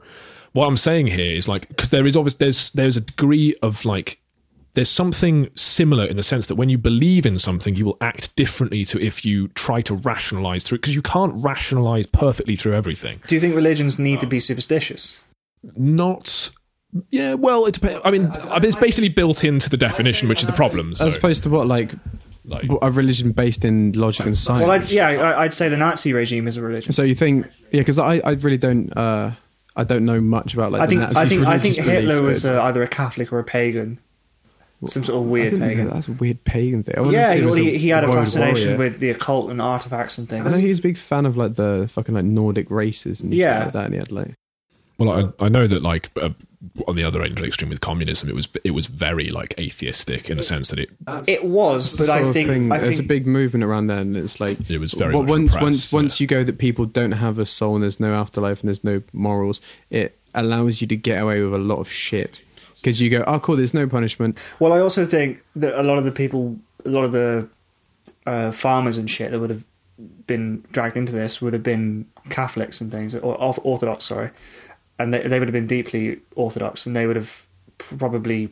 What 0.56 0.66
I'm 0.68 0.78
saying 0.78 1.08
here 1.08 1.32
is 1.36 1.48
like 1.48 1.68
because 1.68 1.90
there 1.90 2.06
is 2.06 2.16
obviously 2.16 2.38
there's 2.46 2.70
there's 2.70 2.96
a 2.96 3.02
degree 3.02 3.54
of 3.60 3.84
like 3.84 4.22
there's 4.72 4.88
something 4.88 5.50
similar 5.54 6.06
in 6.06 6.16
the 6.16 6.22
sense 6.22 6.46
that 6.46 6.54
when 6.54 6.70
you 6.70 6.78
believe 6.78 7.26
in 7.26 7.38
something, 7.38 7.74
you 7.74 7.84
will 7.84 7.98
act 8.00 8.34
differently 8.36 8.86
to 8.86 8.98
if 8.98 9.22
you 9.22 9.48
try 9.48 9.82
to 9.82 9.96
rationalize 9.96 10.64
through 10.64 10.76
it, 10.76 10.80
because 10.80 10.94
you 10.94 11.02
can't 11.02 11.44
rationalize 11.44 12.06
perfectly 12.06 12.56
through 12.56 12.72
everything. 12.72 13.20
do 13.26 13.34
you 13.34 13.40
think 13.40 13.54
religions 13.54 13.98
need 13.98 14.18
to 14.20 14.26
be 14.26 14.40
superstitious? 14.40 15.20
Not. 15.76 16.50
Yeah, 17.10 17.34
well, 17.34 17.66
it 17.66 17.74
depends. 17.74 18.00
I 18.02 18.10
mean, 18.10 18.30
I 18.50 18.58
mean, 18.58 18.64
it's 18.64 18.76
basically 18.76 19.10
built 19.10 19.44
into 19.44 19.68
the 19.68 19.76
definition, 19.76 20.26
which 20.26 20.40
is 20.40 20.46
the 20.46 20.54
problem. 20.54 20.94
So, 20.94 21.06
As 21.06 21.16
opposed 21.16 21.42
to 21.42 21.50
what, 21.50 21.66
like, 21.66 21.92
like, 22.46 22.64
a 22.80 22.90
religion 22.90 23.32
based 23.32 23.62
in 23.64 23.92
logic 23.92 24.24
and 24.24 24.34
science. 24.36 24.62
Well, 24.62 24.70
I'd, 24.72 24.90
yeah, 24.90 25.08
I- 25.08 25.42
I'd 25.44 25.52
say 25.52 25.68
the 25.68 25.76
Nazi 25.76 26.14
regime 26.14 26.48
is 26.48 26.56
a 26.56 26.62
religion. 26.62 26.92
so 26.92 27.02
you 27.02 27.14
think, 27.14 27.46
yeah, 27.72 27.80
because 27.82 27.98
I, 27.98 28.20
I 28.24 28.30
really 28.30 28.56
don't, 28.56 28.90
uh, 28.96 29.32
I 29.76 29.84
don't 29.84 30.04
know 30.04 30.20
much 30.20 30.54
about 30.54 30.72
like. 30.72 30.80
I 30.82 30.86
think 30.86 31.02
I 31.16 31.28
think 31.28 31.46
I 31.46 31.58
think 31.58 31.76
Hitler 31.76 32.22
was 32.22 32.44
uh, 32.44 32.62
either 32.62 32.82
a 32.82 32.88
Catholic 32.88 33.32
or 33.32 33.38
a 33.38 33.44
pagan, 33.44 33.98
some 34.86 35.04
sort 35.04 35.22
of 35.22 35.28
weird 35.28 35.58
pagan. 35.58 35.90
That's 35.90 36.08
a 36.08 36.12
weird 36.12 36.42
pagan 36.44 36.82
thing. 36.82 36.94
I 36.96 37.00
wanted 37.00 37.12
to 37.12 37.18
Yeah, 37.18 37.34
he, 37.34 37.70
he, 37.72 37.78
he 37.78 37.88
had 37.88 38.04
a 38.04 38.08
fascination 38.08 38.76
warrior. 38.76 38.78
with 38.78 39.00
the 39.00 39.10
occult 39.10 39.50
and 39.50 39.60
artifacts 39.60 40.16
and 40.18 40.28
things. 40.28 40.46
I 40.46 40.50
know 40.50 40.62
he 40.62 40.68
was 40.68 40.78
a 40.78 40.82
big 40.82 40.96
fan 40.96 41.26
of 41.26 41.36
like 41.36 41.54
the 41.54 41.86
fucking 41.92 42.14
like 42.14 42.24
Nordic 42.24 42.70
races 42.70 43.20
and 43.20 43.34
yeah, 43.34 43.64
like 43.64 43.72
that, 43.74 43.84
and 43.86 43.94
he 43.94 43.98
had 43.98 44.12
like 44.12 44.34
Well, 44.98 45.32
I, 45.40 45.44
I 45.44 45.48
know 45.50 45.66
that 45.66 45.82
like 45.82 46.10
uh, 46.20 46.30
on 46.88 46.96
the 46.96 47.04
other 47.04 47.22
end 47.22 47.32
of 47.32 47.38
the 47.42 47.46
extreme 47.46 47.68
with 47.68 47.80
communism, 47.80 48.28
it 48.28 48.34
was 48.34 48.48
it 48.64 48.70
was 48.70 48.86
very 48.86 49.28
like 49.28 49.54
atheistic 49.58 50.30
in 50.30 50.38
a 50.38 50.42
sense 50.42 50.70
that 50.70 50.78
it 50.78 50.90
It 51.26 51.44
was, 51.44 51.98
but 51.98 52.08
I 52.08 52.32
think 52.32 52.48
thing. 52.48 52.72
I 52.72 52.78
There's 52.78 52.98
a 52.98 53.02
big 53.02 53.26
movement 53.26 53.62
around 53.64 53.88
then. 53.88 53.98
and 53.98 54.16
It's 54.16 54.40
like 54.40 54.70
It 54.70 54.78
was 54.78 54.92
very 54.92 55.14
wa- 55.14 55.22
much 55.22 55.30
once 55.30 55.60
once 55.60 55.92
yeah. 55.92 55.96
once 55.96 56.20
you 56.20 56.26
go 56.26 56.44
that 56.44 56.58
people 56.58 56.86
don't 56.86 57.12
have 57.12 57.38
a 57.38 57.44
soul 57.46 57.74
and 57.74 57.82
there's 57.82 58.00
no 58.00 58.14
afterlife 58.14 58.60
and 58.60 58.68
there's 58.68 58.84
no 58.84 59.02
morals. 59.12 59.60
It 59.90 60.16
allows 60.34 60.80
you 60.80 60.86
to 60.86 60.96
get 60.96 61.22
away 61.22 61.42
with 61.42 61.52
a 61.54 61.58
lot 61.62 61.78
of 61.78 61.90
shit 61.90 62.40
because 62.76 63.00
you 63.00 63.10
go, 63.10 63.22
oh 63.26 63.38
cool, 63.40 63.56
there's 63.56 63.74
no 63.74 63.86
punishment. 63.86 64.38
Well, 64.60 64.72
I 64.72 64.80
also 64.80 65.04
think 65.04 65.42
that 65.56 65.78
a 65.78 65.82
lot 65.82 65.98
of 65.98 66.04
the 66.04 66.12
people, 66.12 66.56
a 66.84 66.88
lot 66.90 67.04
of 67.04 67.12
the 67.12 67.48
uh, 68.26 68.52
farmers 68.52 68.96
and 68.96 69.10
shit 69.10 69.30
that 69.30 69.40
would 69.40 69.50
have 69.50 69.64
been 70.26 70.62
dragged 70.72 70.96
into 70.96 71.12
this 71.12 71.40
would 71.40 71.52
have 71.52 71.62
been 71.62 72.06
Catholics 72.28 72.80
and 72.80 72.90
things, 72.90 73.14
or 73.14 73.36
Orthodox, 73.40 74.04
sorry, 74.04 74.30
and 74.98 75.12
they, 75.12 75.22
they 75.22 75.38
would 75.38 75.48
have 75.48 75.52
been 75.52 75.66
deeply 75.66 76.20
Orthodox, 76.34 76.86
and 76.86 76.94
they 76.94 77.06
would 77.06 77.16
have 77.16 77.46
probably 77.98 78.50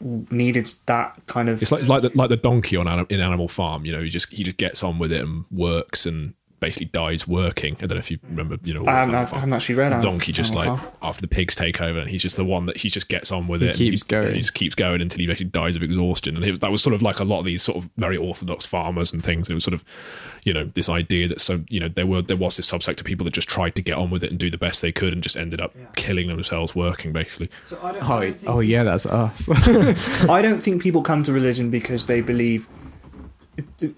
needed 0.00 0.68
that 0.86 1.18
kind 1.26 1.48
of. 1.48 1.62
it's 1.62 1.72
like 1.72 1.86
like 1.88 2.02
the, 2.02 2.10
like 2.14 2.28
the 2.28 2.36
donkey 2.36 2.76
on 2.76 3.06
in 3.08 3.20
Animal 3.20 3.48
Farm. 3.48 3.84
You 3.84 3.92
know, 3.92 4.02
he 4.02 4.08
just 4.08 4.32
he 4.32 4.44
just 4.44 4.56
gets 4.56 4.82
on 4.82 4.98
with 4.98 5.12
it 5.12 5.22
and 5.22 5.44
works 5.50 6.06
and 6.06 6.34
basically 6.60 6.86
dies 6.86 7.26
working. 7.28 7.74
I 7.76 7.80
don't 7.86 7.90
know 7.90 7.96
if 7.98 8.10
you 8.10 8.18
remember. 8.22 8.56
You 8.64 8.74
know, 8.74 8.86
I 8.86 8.92
haven't, 9.00 9.14
Animal 9.14 9.34
I 9.34 9.38
haven't 9.38 9.52
actually 9.52 9.74
read 9.76 9.92
The 9.92 10.00
donkey 10.00 10.32
just 10.32 10.54
like 10.54 10.66
Farm. 10.66 10.80
after 11.02 11.20
the 11.20 11.28
pigs 11.28 11.54
take 11.54 11.80
over, 11.80 11.98
and 11.98 12.08
he's 12.10 12.22
just 12.22 12.36
the 12.36 12.44
one 12.44 12.66
that 12.66 12.76
he 12.78 12.88
just 12.88 13.08
gets 13.08 13.30
on 13.32 13.46
with 13.48 13.60
He 13.60 13.66
it. 13.66 13.70
and 13.70 13.78
keeps 13.78 14.02
going. 14.02 14.34
He 14.34 14.40
just 14.40 14.54
keeps 14.54 14.74
going 14.74 15.00
until 15.00 15.20
he 15.20 15.26
basically 15.26 15.46
dies 15.46 15.76
of 15.76 15.82
exhaustion. 15.82 16.36
And 16.36 16.44
he, 16.44 16.50
that 16.52 16.70
was 16.70 16.82
sort 16.82 16.94
of 16.94 17.02
like 17.02 17.20
a 17.20 17.24
lot 17.24 17.38
of 17.40 17.44
these 17.44 17.62
sort 17.62 17.78
of 17.78 17.90
very 17.96 18.16
orthodox 18.16 18.64
farmers 18.66 19.12
and 19.12 19.22
things. 19.22 19.48
It 19.50 19.54
was 19.54 19.64
sort 19.64 19.74
of, 19.74 19.84
you 20.44 20.52
know, 20.52 20.64
this 20.74 20.88
idea 20.88 21.28
that 21.28 21.40
so 21.40 21.62
you 21.68 21.80
know 21.80 21.88
there 21.88 22.06
were 22.06 22.22
there 22.22 22.36
was 22.36 22.56
this 22.56 22.70
subsect 22.70 23.00
of 23.00 23.06
people 23.06 23.24
that 23.24 23.34
just 23.34 23.48
tried 23.48 23.74
to 23.76 23.82
get 23.82 23.96
on 23.96 24.10
with 24.10 24.24
it 24.24 24.30
and 24.30 24.38
do 24.38 24.50
the 24.50 24.58
best 24.58 24.82
they 24.82 24.92
could, 24.92 25.12
and 25.12 25.22
just 25.22 25.36
ended 25.36 25.60
up 25.60 25.74
killing 25.96 26.28
themselves 26.28 26.74
working 26.74 27.12
basically. 27.12 27.50
So 27.64 27.78
I 27.82 27.92
don't, 27.92 28.36
oh, 28.46 28.54
oh 28.54 28.60
yeah, 28.60 28.82
that's 28.82 29.06
us. 29.06 29.48
I 30.28 30.40
don't 30.42 30.60
think 30.62 30.82
people 30.82 31.02
come 31.02 31.22
to 31.24 31.32
religion 31.32 31.70
because 31.70 32.06
they 32.06 32.20
believe 32.20 32.68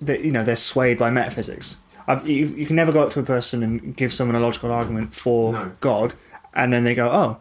that 0.00 0.24
you 0.24 0.32
know 0.32 0.44
they're 0.44 0.56
swayed 0.56 0.98
by 0.98 1.10
metaphysics. 1.10 1.78
You, 2.24 2.46
you 2.46 2.66
can 2.66 2.76
never 2.76 2.92
go 2.92 3.02
up 3.02 3.10
to 3.10 3.20
a 3.20 3.22
person 3.22 3.62
and 3.62 3.96
give 3.96 4.12
someone 4.12 4.34
a 4.34 4.40
logical 4.40 4.70
argument 4.72 5.14
for 5.14 5.74
God, 5.80 6.14
and 6.54 6.72
then 6.72 6.84
they 6.84 6.94
go, 6.94 7.08
"Oh, 7.10 7.40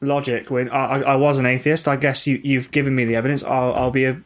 logic. 0.00 0.50
When 0.50 0.70
I, 0.70 0.84
I, 0.84 1.00
I 1.00 1.16
was 1.16 1.38
an 1.38 1.46
atheist, 1.46 1.88
I 1.88 1.96
guess 1.96 2.26
you 2.26 2.40
you've 2.42 2.70
given 2.70 2.94
me 2.94 3.04
the 3.04 3.16
evidence. 3.16 3.42
I'll, 3.44 3.74
I'll 3.74 3.90
be 3.90 4.04
a 4.04 4.20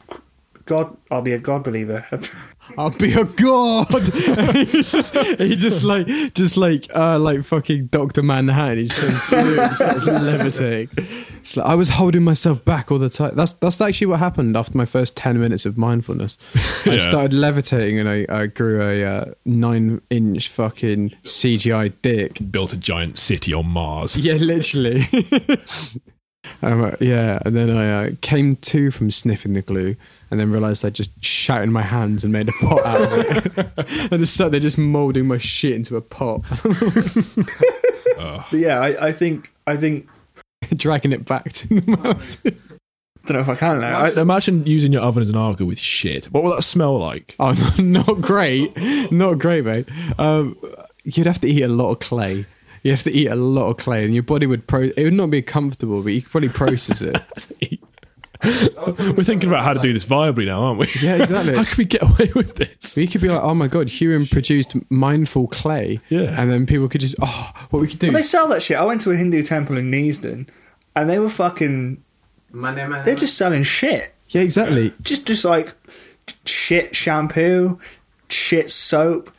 god. 0.67 0.97
I'll 1.11 1.23
be 1.23 1.33
a 1.33 1.39
god 1.39 1.65
believer. 1.65 2.07
I'll 2.79 2.91
be 2.91 3.13
a 3.13 3.25
god. 3.25 3.89
he 4.67 4.83
just, 4.83 5.17
he 5.17 5.57
just 5.57 5.85
like, 5.85 6.07
just 6.35 6.57
like, 6.57 6.87
uh, 6.95 7.19
like 7.19 7.43
fucking 7.43 7.87
Doctor 7.87 8.23
Manhattan. 8.23 8.85
He 8.85 8.89
just, 8.89 9.31
just 9.31 10.07
levitating. 10.07 10.89
It's 11.41 11.57
like 11.57 11.67
I 11.67 11.75
was 11.75 11.89
holding 11.91 12.23
myself 12.23 12.65
back 12.65 12.91
all 12.91 12.99
the 12.99 13.09
time. 13.11 13.35
That's 13.35 13.53
that's 13.55 13.81
actually 13.81 14.09
what 14.09 14.19
happened 14.21 14.57
after 14.57 14.77
my 14.77 14.85
first 14.85 15.17
ten 15.17 15.39
minutes 15.41 15.67
of 15.67 15.77
mindfulness. 15.79 16.37
I 16.87 16.93
Yeah. 16.93 16.99
started 16.99 17.33
levitating 17.33 17.99
and 17.99 18.09
I, 18.09 18.27
I 18.29 18.47
grew 18.47 18.83
a 18.83 19.05
uh, 19.05 19.25
nine-inch 19.45 20.49
fucking 20.49 21.11
CGI 21.25 21.93
dick. 22.03 22.39
Built 22.51 22.73
a 22.73 22.77
giant 22.77 23.19
city 23.19 23.53
on 23.53 23.67
Mars. 23.67 24.17
Yeah, 24.17 24.35
literally. 24.35 25.05
um, 26.63 26.95
yeah, 27.01 27.39
and 27.45 27.57
then 27.57 27.71
I 27.71 28.07
uh, 28.07 28.11
came 28.21 28.57
to 28.57 28.91
from 28.91 29.11
sniffing 29.11 29.55
the 29.55 29.63
glue, 29.63 29.97
and 30.31 30.39
then 30.39 30.51
realised 30.51 30.85
I 30.85 30.91
just 30.91 31.23
shat 31.25 31.63
in 31.63 31.73
my 31.73 31.83
hands 31.83 32.25
and 32.25 32.33
made 32.33 32.49
a 32.49 32.53
pot 32.61 32.85
out 32.85 33.01
of 33.01 33.59
it. 33.59 33.69
I 34.13 34.17
just 34.17 34.37
sat 34.37 34.51
there, 34.51 34.61
just 34.61 34.79
moulding 34.79 35.27
my 35.27 35.39
shit 35.39 35.73
into 35.73 35.97
a 35.97 36.01
pot, 36.01 36.43
but 38.17 38.53
yeah, 38.53 38.81
I, 38.81 39.09
I 39.09 39.13
think 39.13 39.53
I 39.67 39.77
think 39.77 40.09
dragging 40.75 41.13
it 41.13 41.25
back 41.25 41.53
to 41.53 41.69
the 41.69 41.83
mountain. 41.91 42.61
I 43.23 43.27
don't 43.27 43.37
know 43.37 43.41
if 43.41 43.49
I 43.51 43.55
can 43.55 43.81
now. 43.81 44.01
I, 44.01 44.11
Imagine 44.13 44.67
using 44.67 44.93
your 44.93 45.03
oven 45.03 45.23
as 45.23 45.29
an 45.29 45.37
argo 45.37 45.67
with 45.67 45.79
shit. 45.79 46.27
What 46.27 46.43
will 46.43 46.55
that 46.55 46.63
smell 46.63 46.99
like? 46.99 47.37
Oh, 47.39 47.53
not 47.79 48.21
great, 48.21 48.77
not 49.13 49.39
great, 49.39 49.65
mate. 49.65 49.89
Um, 50.19 50.57
you'd 51.05 51.27
have 51.27 51.41
to 51.41 51.49
eat 51.49 51.63
a 51.63 51.69
lot 51.69 51.91
of 51.91 51.99
clay. 52.01 52.47
You 52.83 52.91
have 52.93 53.03
to 53.03 53.11
eat 53.13 53.27
a 53.27 53.35
lot 53.35 53.69
of 53.71 53.77
clay, 53.77 54.05
and 54.05 54.15
your 54.15 54.23
body 54.23 54.47
would 54.47 54.67
pro. 54.67 54.91
It 54.97 55.05
would 55.05 55.13
not 55.13 55.31
be 55.31 55.43
comfortable, 55.43 56.03
but 56.03 56.11
you 56.11 56.23
could 56.23 56.31
probably 56.31 56.49
process 56.49 57.03
it. 57.03 57.17
We're 58.43 59.23
thinking 59.23 59.51
about 59.51 59.65
how 59.65 59.75
to 59.75 59.81
do 59.81 59.93
this 59.93 60.05
viably 60.07 60.47
now, 60.47 60.63
aren't 60.63 60.81
we? 60.81 60.89
Yeah, 61.03 61.17
exactly. 61.17 61.55
how 61.55 61.65
can 61.65 61.75
we 61.77 61.85
get 61.85 62.03
away 62.03 62.33
with 62.35 62.57
this? 62.57 62.71
So 62.81 63.03
you 63.03 63.09
could 63.09 63.21
be 63.21 63.29
like, 63.29 63.43
oh 63.43 63.55
my 63.55 63.67
god, 63.69 63.91
Human 63.91 64.27
produced 64.27 64.75
mindful 64.91 65.49
clay. 65.49 66.01
Yeah. 66.09 66.41
And 66.41 66.51
then 66.51 66.67
people 66.67 66.89
could 66.89 67.03
just, 67.03 67.17
oh, 67.21 67.53
what 67.69 67.81
we 67.81 67.89
could 67.89 67.99
do. 67.99 68.11
they 68.11 68.23
sell 68.23 68.49
that 68.49 68.63
shit. 68.63 68.79
I 68.79 68.85
went 68.85 69.03
to 69.03 69.11
a 69.11 69.17
Hindu 69.17 69.43
temple 69.43 69.77
in 69.77 69.91
Neasden, 69.91 70.49
and 70.97 71.11
they 71.11 71.19
were 71.19 71.29
fucking. 71.29 72.03
They're 72.53 73.15
just 73.15 73.37
selling 73.37 73.63
shit. 73.63 74.13
Yeah, 74.31 74.43
exactly. 74.43 74.93
Just 75.03 75.27
just 75.27 75.45
like 75.45 75.75
shit 76.47 76.97
shampoo, 76.97 77.79
shit 78.29 78.71
soap, 78.71 79.31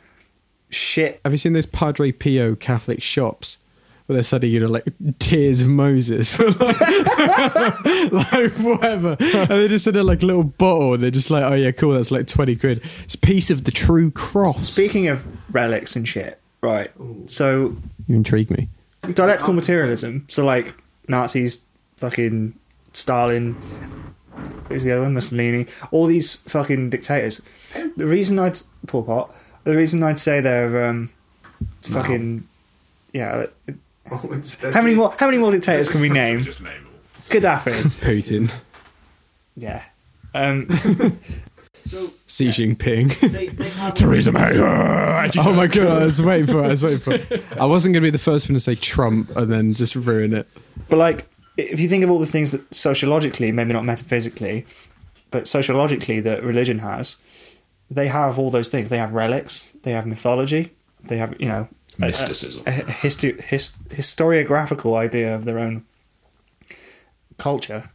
shit. 0.72 1.20
Have 1.24 1.32
you 1.32 1.38
seen 1.38 1.52
those 1.52 1.66
Padre 1.66 2.12
Pio 2.12 2.54
Catholic 2.54 3.02
shops? 3.02 3.58
Where 4.06 4.14
they're 4.14 4.22
selling, 4.24 4.50
you 4.50 4.58
know, 4.58 4.66
like 4.66 4.82
tears 5.20 5.60
of 5.62 5.68
Moses 5.68 6.34
for 6.34 6.50
like, 6.50 6.80
like 8.12 8.52
whatever. 8.54 9.16
And 9.20 9.48
they 9.50 9.68
just 9.68 9.84
send 9.84 9.96
it 9.96 10.02
like 10.02 10.22
a 10.22 10.26
little 10.26 10.42
bottle 10.42 10.94
and 10.94 11.02
they're 11.02 11.10
just 11.12 11.30
like, 11.30 11.44
oh 11.44 11.54
yeah, 11.54 11.70
cool, 11.70 11.92
that's 11.92 12.10
like 12.10 12.26
20 12.26 12.56
quid. 12.56 12.82
It's 13.04 13.14
a 13.14 13.18
piece 13.18 13.48
of 13.50 13.62
the 13.62 13.70
true 13.70 14.10
cross. 14.10 14.68
Speaking 14.70 15.06
of 15.06 15.24
relics 15.54 15.94
and 15.94 16.06
shit, 16.08 16.40
right? 16.62 16.90
So 17.26 17.76
You 18.08 18.16
intrigue 18.16 18.50
me. 18.50 18.68
dialectical 19.02 19.52
materialism. 19.52 20.26
So 20.28 20.44
like 20.44 20.74
Nazis, 21.06 21.62
fucking 21.96 22.54
Stalin. 22.92 23.56
Who's 24.68 24.82
the 24.82 24.92
other 24.92 25.02
one? 25.02 25.14
Mussolini. 25.14 25.66
All 25.92 26.06
these 26.06 26.36
fucking 26.36 26.90
dictators. 26.90 27.40
The 27.96 28.06
reason 28.06 28.38
I'd 28.40 28.58
Pol 28.88 29.04
Pot. 29.04 29.34
The 29.64 29.76
reason 29.76 30.02
I'd 30.02 30.18
say 30.18 30.40
they're 30.40 30.84
um, 30.86 31.10
fucking 31.82 32.46
yeah. 33.12 33.46
How 34.06 34.82
many 34.82 34.94
more? 34.94 35.14
How 35.18 35.26
many 35.26 35.38
more 35.38 35.52
dictators 35.52 35.88
can 35.88 36.00
we 36.00 36.08
name? 36.22 36.40
Just 36.40 36.62
name 36.62 36.72
them. 36.72 36.92
Gaddafi. 37.28 37.72
Putin. 38.00 38.52
Yeah. 39.56 39.82
Um, 40.34 40.68
so, 41.84 42.10
Xi 42.26 42.48
Jinping. 42.48 43.94
Theresa 43.94 44.32
May. 44.32 44.58
ah, 44.58 45.28
oh 45.38 45.52
my 45.52 45.66
god, 45.66 46.02
I 46.02 46.04
was 46.06 46.22
waiting 46.22 46.46
for 46.46 46.62
it. 46.62 46.66
I 46.66 46.68
was 46.68 46.82
waiting 46.82 46.98
for 46.98 47.12
it. 47.12 47.44
I 47.58 47.66
wasn't 47.66 47.92
going 47.92 48.02
to 48.02 48.06
be 48.06 48.10
the 48.10 48.18
first 48.18 48.48
one 48.48 48.54
to 48.54 48.60
say 48.60 48.74
Trump 48.74 49.34
and 49.36 49.52
then 49.52 49.72
just 49.74 49.94
ruin 49.94 50.32
it. 50.32 50.48
But 50.88 50.96
like, 50.96 51.26
if 51.56 51.78
you 51.78 51.88
think 51.88 52.02
of 52.02 52.10
all 52.10 52.18
the 52.18 52.26
things 52.26 52.50
that 52.52 52.74
sociologically, 52.74 53.52
maybe 53.52 53.72
not 53.72 53.84
metaphysically, 53.84 54.66
but 55.30 55.46
sociologically 55.46 56.20
that 56.20 56.42
religion 56.42 56.78
has, 56.78 57.16
they 57.94 58.08
have 58.08 58.38
all 58.38 58.50
those 58.50 58.68
things. 58.68 58.90
They 58.90 58.98
have 58.98 59.12
relics. 59.12 59.72
They 59.82 59.92
have 59.92 60.06
mythology. 60.06 60.72
They 61.04 61.18
have 61.18 61.34
you 61.40 61.48
know 61.48 61.68
Mysticism. 61.98 62.62
a, 62.66 62.70
a 62.70 62.82
histo- 62.84 63.40
his, 63.42 63.72
historiographical 63.90 64.96
idea 64.96 65.34
of 65.34 65.44
their 65.44 65.58
own 65.58 65.84
culture. 67.38 67.90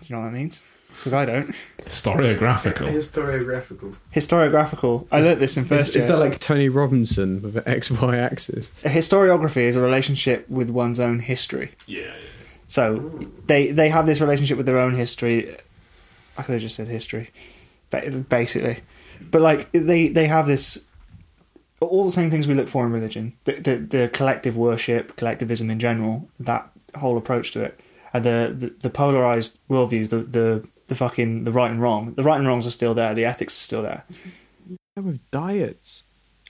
Do 0.00 0.06
you 0.08 0.16
know 0.16 0.22
what 0.22 0.28
that 0.30 0.36
means? 0.36 0.62
Because 0.96 1.12
I 1.14 1.24
don't. 1.24 1.54
Historiographical. 1.84 2.88
Historiographical. 2.90 3.94
Historiographical. 4.14 5.06
I 5.12 5.20
learnt 5.20 5.40
this 5.40 5.56
in 5.56 5.64
first 5.64 5.90
Is, 5.90 5.96
is 5.96 6.06
that 6.08 6.18
like 6.18 6.38
Tony 6.40 6.68
Robinson 6.68 7.42
with 7.42 7.56
an 7.56 7.62
XY 7.64 8.16
axis? 8.18 8.70
a 8.84 8.88
historiography 8.88 9.58
is 9.62 9.76
a 9.76 9.80
relationship 9.80 10.48
with 10.48 10.70
one's 10.70 10.98
own 10.98 11.20
history. 11.20 11.72
Yeah, 11.86 12.00
yeah. 12.02 12.12
So 12.66 13.28
they 13.46 13.70
they 13.70 13.88
have 13.90 14.06
this 14.06 14.20
relationship 14.20 14.56
with 14.56 14.66
their 14.66 14.78
own 14.78 14.94
history. 14.94 15.54
I 16.38 16.42
could 16.42 16.52
have 16.54 16.62
just 16.62 16.74
said 16.76 16.88
history, 16.88 17.30
ba- 17.30 17.30
basically, 17.90 18.80
but 19.30 19.42
like 19.42 19.70
they 19.72 20.08
they 20.08 20.26
have 20.26 20.46
this 20.46 20.84
all 21.80 22.04
the 22.04 22.12
same 22.12 22.30
things 22.30 22.46
we 22.46 22.54
look 22.54 22.68
for 22.68 22.86
in 22.86 22.92
religion. 22.92 23.34
The, 23.44 23.52
the, 23.52 23.76
the 23.76 24.08
collective 24.08 24.56
worship, 24.56 25.16
collectivism 25.16 25.70
in 25.70 25.78
general, 25.78 26.28
that 26.40 26.70
whole 26.96 27.18
approach 27.18 27.52
to 27.52 27.62
it, 27.64 27.80
and 28.12 28.24
the 28.24 28.54
the, 28.56 28.68
the 28.80 28.90
polarized 28.90 29.58
worldviews, 29.68 30.10
the 30.10 30.18
the 30.18 30.68
the 30.88 30.94
fucking 30.94 31.44
the 31.44 31.52
right 31.52 31.70
and 31.70 31.80
wrong. 31.80 32.14
The 32.14 32.22
right 32.22 32.38
and 32.38 32.46
wrongs 32.46 32.66
are 32.66 32.70
still 32.70 32.94
there. 32.94 33.14
The 33.14 33.24
ethics 33.24 33.54
are 33.54 33.64
still 33.64 33.82
there. 33.82 34.04
Yeah, 34.68 35.02
with 35.02 35.30
diets. 35.30 36.04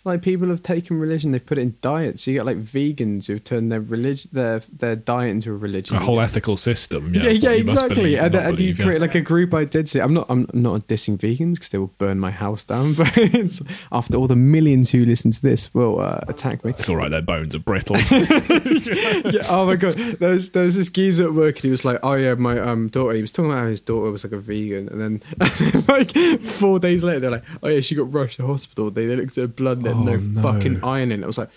Like 0.06 0.22
people 0.22 0.48
have 0.48 0.62
taken 0.62 1.00
religion, 1.00 1.32
they've 1.32 1.44
put 1.44 1.58
it 1.58 1.62
in 1.62 1.74
diets. 1.80 2.22
So 2.22 2.30
you 2.30 2.36
get 2.36 2.46
like 2.46 2.58
vegans 2.58 3.26
who've 3.26 3.42
turned 3.42 3.72
their 3.72 3.80
religion, 3.80 4.30
their 4.32 4.60
their 4.72 4.94
diet 4.94 5.30
into 5.30 5.50
a 5.50 5.56
religion. 5.56 5.96
A 5.96 6.00
whole 6.00 6.20
ethical 6.20 6.56
system. 6.56 7.12
Yeah, 7.12 7.24
Yeah, 7.24 7.30
yeah, 7.30 7.50
you 7.50 7.62
exactly. 7.62 7.94
believe 7.96 8.18
and 8.20 8.34
and 8.36 8.50
you 8.50 8.56
believe, 8.56 8.78
yeah. 8.78 8.84
create 8.84 9.00
like 9.00 9.14
a 9.16 9.20
group 9.20 9.52
identity. 9.52 10.00
I'm 10.00 10.14
not, 10.14 10.26
I'm 10.30 10.46
not 10.52 10.86
dissing 10.86 11.18
vegans 11.18 11.54
because 11.54 11.70
they 11.70 11.78
will 11.78 11.92
burn 11.98 12.20
my 12.20 12.30
house 12.30 12.62
down. 12.62 12.94
But 12.96 13.18
it's, 13.18 13.60
after 13.90 14.16
all 14.16 14.28
the 14.28 14.36
millions 14.36 14.92
who 14.92 15.04
listen 15.04 15.32
to 15.32 15.42
this 15.42 15.74
will 15.74 16.00
uh, 16.00 16.20
attack 16.28 16.64
me. 16.64 16.72
It's 16.78 16.88
all 16.88 16.96
right. 16.96 17.10
Their 17.10 17.22
bones 17.22 17.54
are 17.56 17.58
brittle. 17.58 17.96
yeah, 18.10 19.42
oh 19.50 19.66
my 19.66 19.74
god, 19.74 19.94
there 19.94 20.30
was, 20.30 20.50
there 20.50 20.64
was 20.64 20.76
this 20.76 20.88
geezer 20.88 21.24
at 21.24 21.34
work, 21.34 21.56
and 21.56 21.64
he 21.64 21.70
was 21.70 21.84
like, 21.84 21.98
"Oh 22.04 22.14
yeah, 22.14 22.34
my 22.34 22.60
um 22.60 22.88
daughter." 22.88 23.14
He 23.14 23.22
was 23.22 23.32
talking 23.32 23.50
about 23.50 23.62
how 23.62 23.68
his 23.68 23.80
daughter 23.80 24.12
was 24.12 24.22
like 24.22 24.32
a 24.32 24.38
vegan, 24.38 24.88
and 24.88 25.00
then 25.00 25.84
like 25.88 26.12
four 26.42 26.78
days 26.78 27.02
later, 27.02 27.18
they're 27.20 27.30
like, 27.32 27.44
"Oh 27.62 27.68
yeah, 27.68 27.80
she 27.80 27.96
got 27.96 28.12
rushed 28.12 28.36
to 28.36 28.46
hospital." 28.46 28.90
They, 28.92 29.06
they 29.06 29.16
looked 29.16 29.36
at 29.36 29.42
her 29.42 29.48
blood, 29.48 29.82
and 29.98 30.08
there 30.08 30.18
Oh, 30.18 30.20
no, 30.20 30.40
no. 30.40 30.52
fucking 30.52 30.84
iron 30.84 31.12
in 31.12 31.20
it. 31.20 31.24
I 31.24 31.26
was 31.26 31.38
like, 31.38 31.50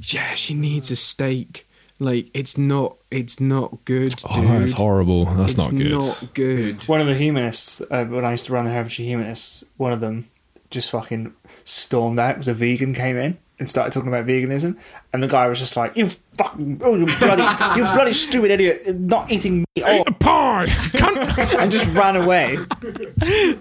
"Yeah, 0.00 0.34
she 0.34 0.54
needs 0.54 0.90
a 0.90 0.96
steak. 0.96 1.66
Like 2.00 2.28
it's 2.32 2.56
not, 2.56 2.96
it's 3.10 3.40
not 3.40 3.84
good, 3.84 4.14
dude. 4.16 4.24
oh, 4.30 4.58
that's 4.60 4.72
horrible. 4.72 5.24
That's 5.24 5.52
it's 5.52 5.58
not 5.60 5.70
good. 5.70 5.90
Not 5.90 6.28
good." 6.34 6.82
One 6.88 7.00
of 7.00 7.06
the 7.08 7.14
humanists, 7.14 7.82
uh, 7.90 8.04
when 8.04 8.24
I 8.24 8.30
used 8.32 8.46
to 8.46 8.52
run 8.52 8.64
the 8.66 8.70
Herefordshire 8.70 9.04
Humanists, 9.06 9.64
one 9.78 9.92
of 9.92 10.00
them 10.00 10.28
just 10.70 10.90
fucking 10.90 11.32
stormed 11.64 12.18
out 12.18 12.34
because 12.34 12.48
a 12.48 12.54
vegan 12.54 12.94
came 12.94 13.16
in 13.16 13.36
and 13.58 13.68
started 13.68 13.92
talking 13.92 14.08
about 14.08 14.26
veganism, 14.26 14.76
and 15.12 15.22
the 15.22 15.26
guy 15.26 15.48
was 15.48 15.58
just 15.58 15.76
like, 15.76 15.96
"You 15.96 16.10
fucking, 16.38 16.80
oh, 16.84 16.94
you 16.96 17.06
bloody, 17.18 17.42
you 17.78 17.84
bloody 17.84 18.12
stupid 18.12 18.50
idiot, 18.52 18.98
not 18.98 19.30
eating 19.30 19.58
meat," 19.58 19.84
oh, 19.84 20.02
A 20.06 20.12
pie. 20.12 20.66
Cunt. 20.66 21.58
and 21.60 21.70
just 21.70 21.86
ran 21.90 22.16
away. 22.16 22.58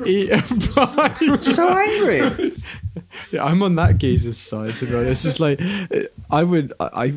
Eat 0.06 0.32
a 0.32 0.42
pie. 0.72 1.38
So 1.42 1.70
angry. 1.70 2.54
Yeah, 3.32 3.44
I'm 3.44 3.62
on 3.64 3.76
that 3.76 3.98
geezer's 3.98 4.38
side 4.38 4.78
to 4.78 4.86
be 4.86 4.96
honest. 4.96 5.26
It's 5.26 5.40
like 5.40 5.60
I 6.32 6.44
would, 6.44 6.74
I, 6.80 7.14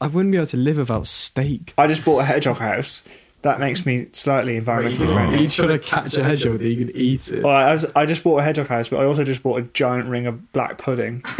I 0.00 0.06
wouldn't 0.06 0.32
be 0.32 0.38
able 0.38 0.48
to 0.48 0.56
live 0.56 0.78
without 0.78 1.06
steak. 1.06 1.74
I 1.78 1.86
just 1.86 2.04
bought 2.04 2.20
a 2.20 2.24
hedgehog 2.24 2.58
house. 2.58 3.02
That 3.44 3.60
makes 3.60 3.84
me 3.84 4.06
slightly 4.12 4.58
environmentally 4.58 5.12
friendly. 5.12 5.42
you 5.42 5.48
trying 5.50 5.68
to 5.68 5.78
catch 5.78 6.16
a 6.16 6.24
hedgehog 6.24 6.60
that 6.60 6.66
you 6.66 6.86
can 6.86 6.96
eat 6.96 7.30
it? 7.30 7.44
Well, 7.44 7.54
I, 7.54 7.72
was, 7.74 7.84
I 7.94 8.06
just 8.06 8.24
bought 8.24 8.38
a 8.38 8.42
hedgehog 8.42 8.68
house, 8.68 8.88
but 8.88 9.00
I 9.00 9.04
also 9.04 9.22
just 9.22 9.42
bought 9.42 9.58
a 9.58 9.62
giant 9.74 10.08
ring 10.08 10.26
of 10.26 10.50
black 10.52 10.78
pudding. 10.78 11.22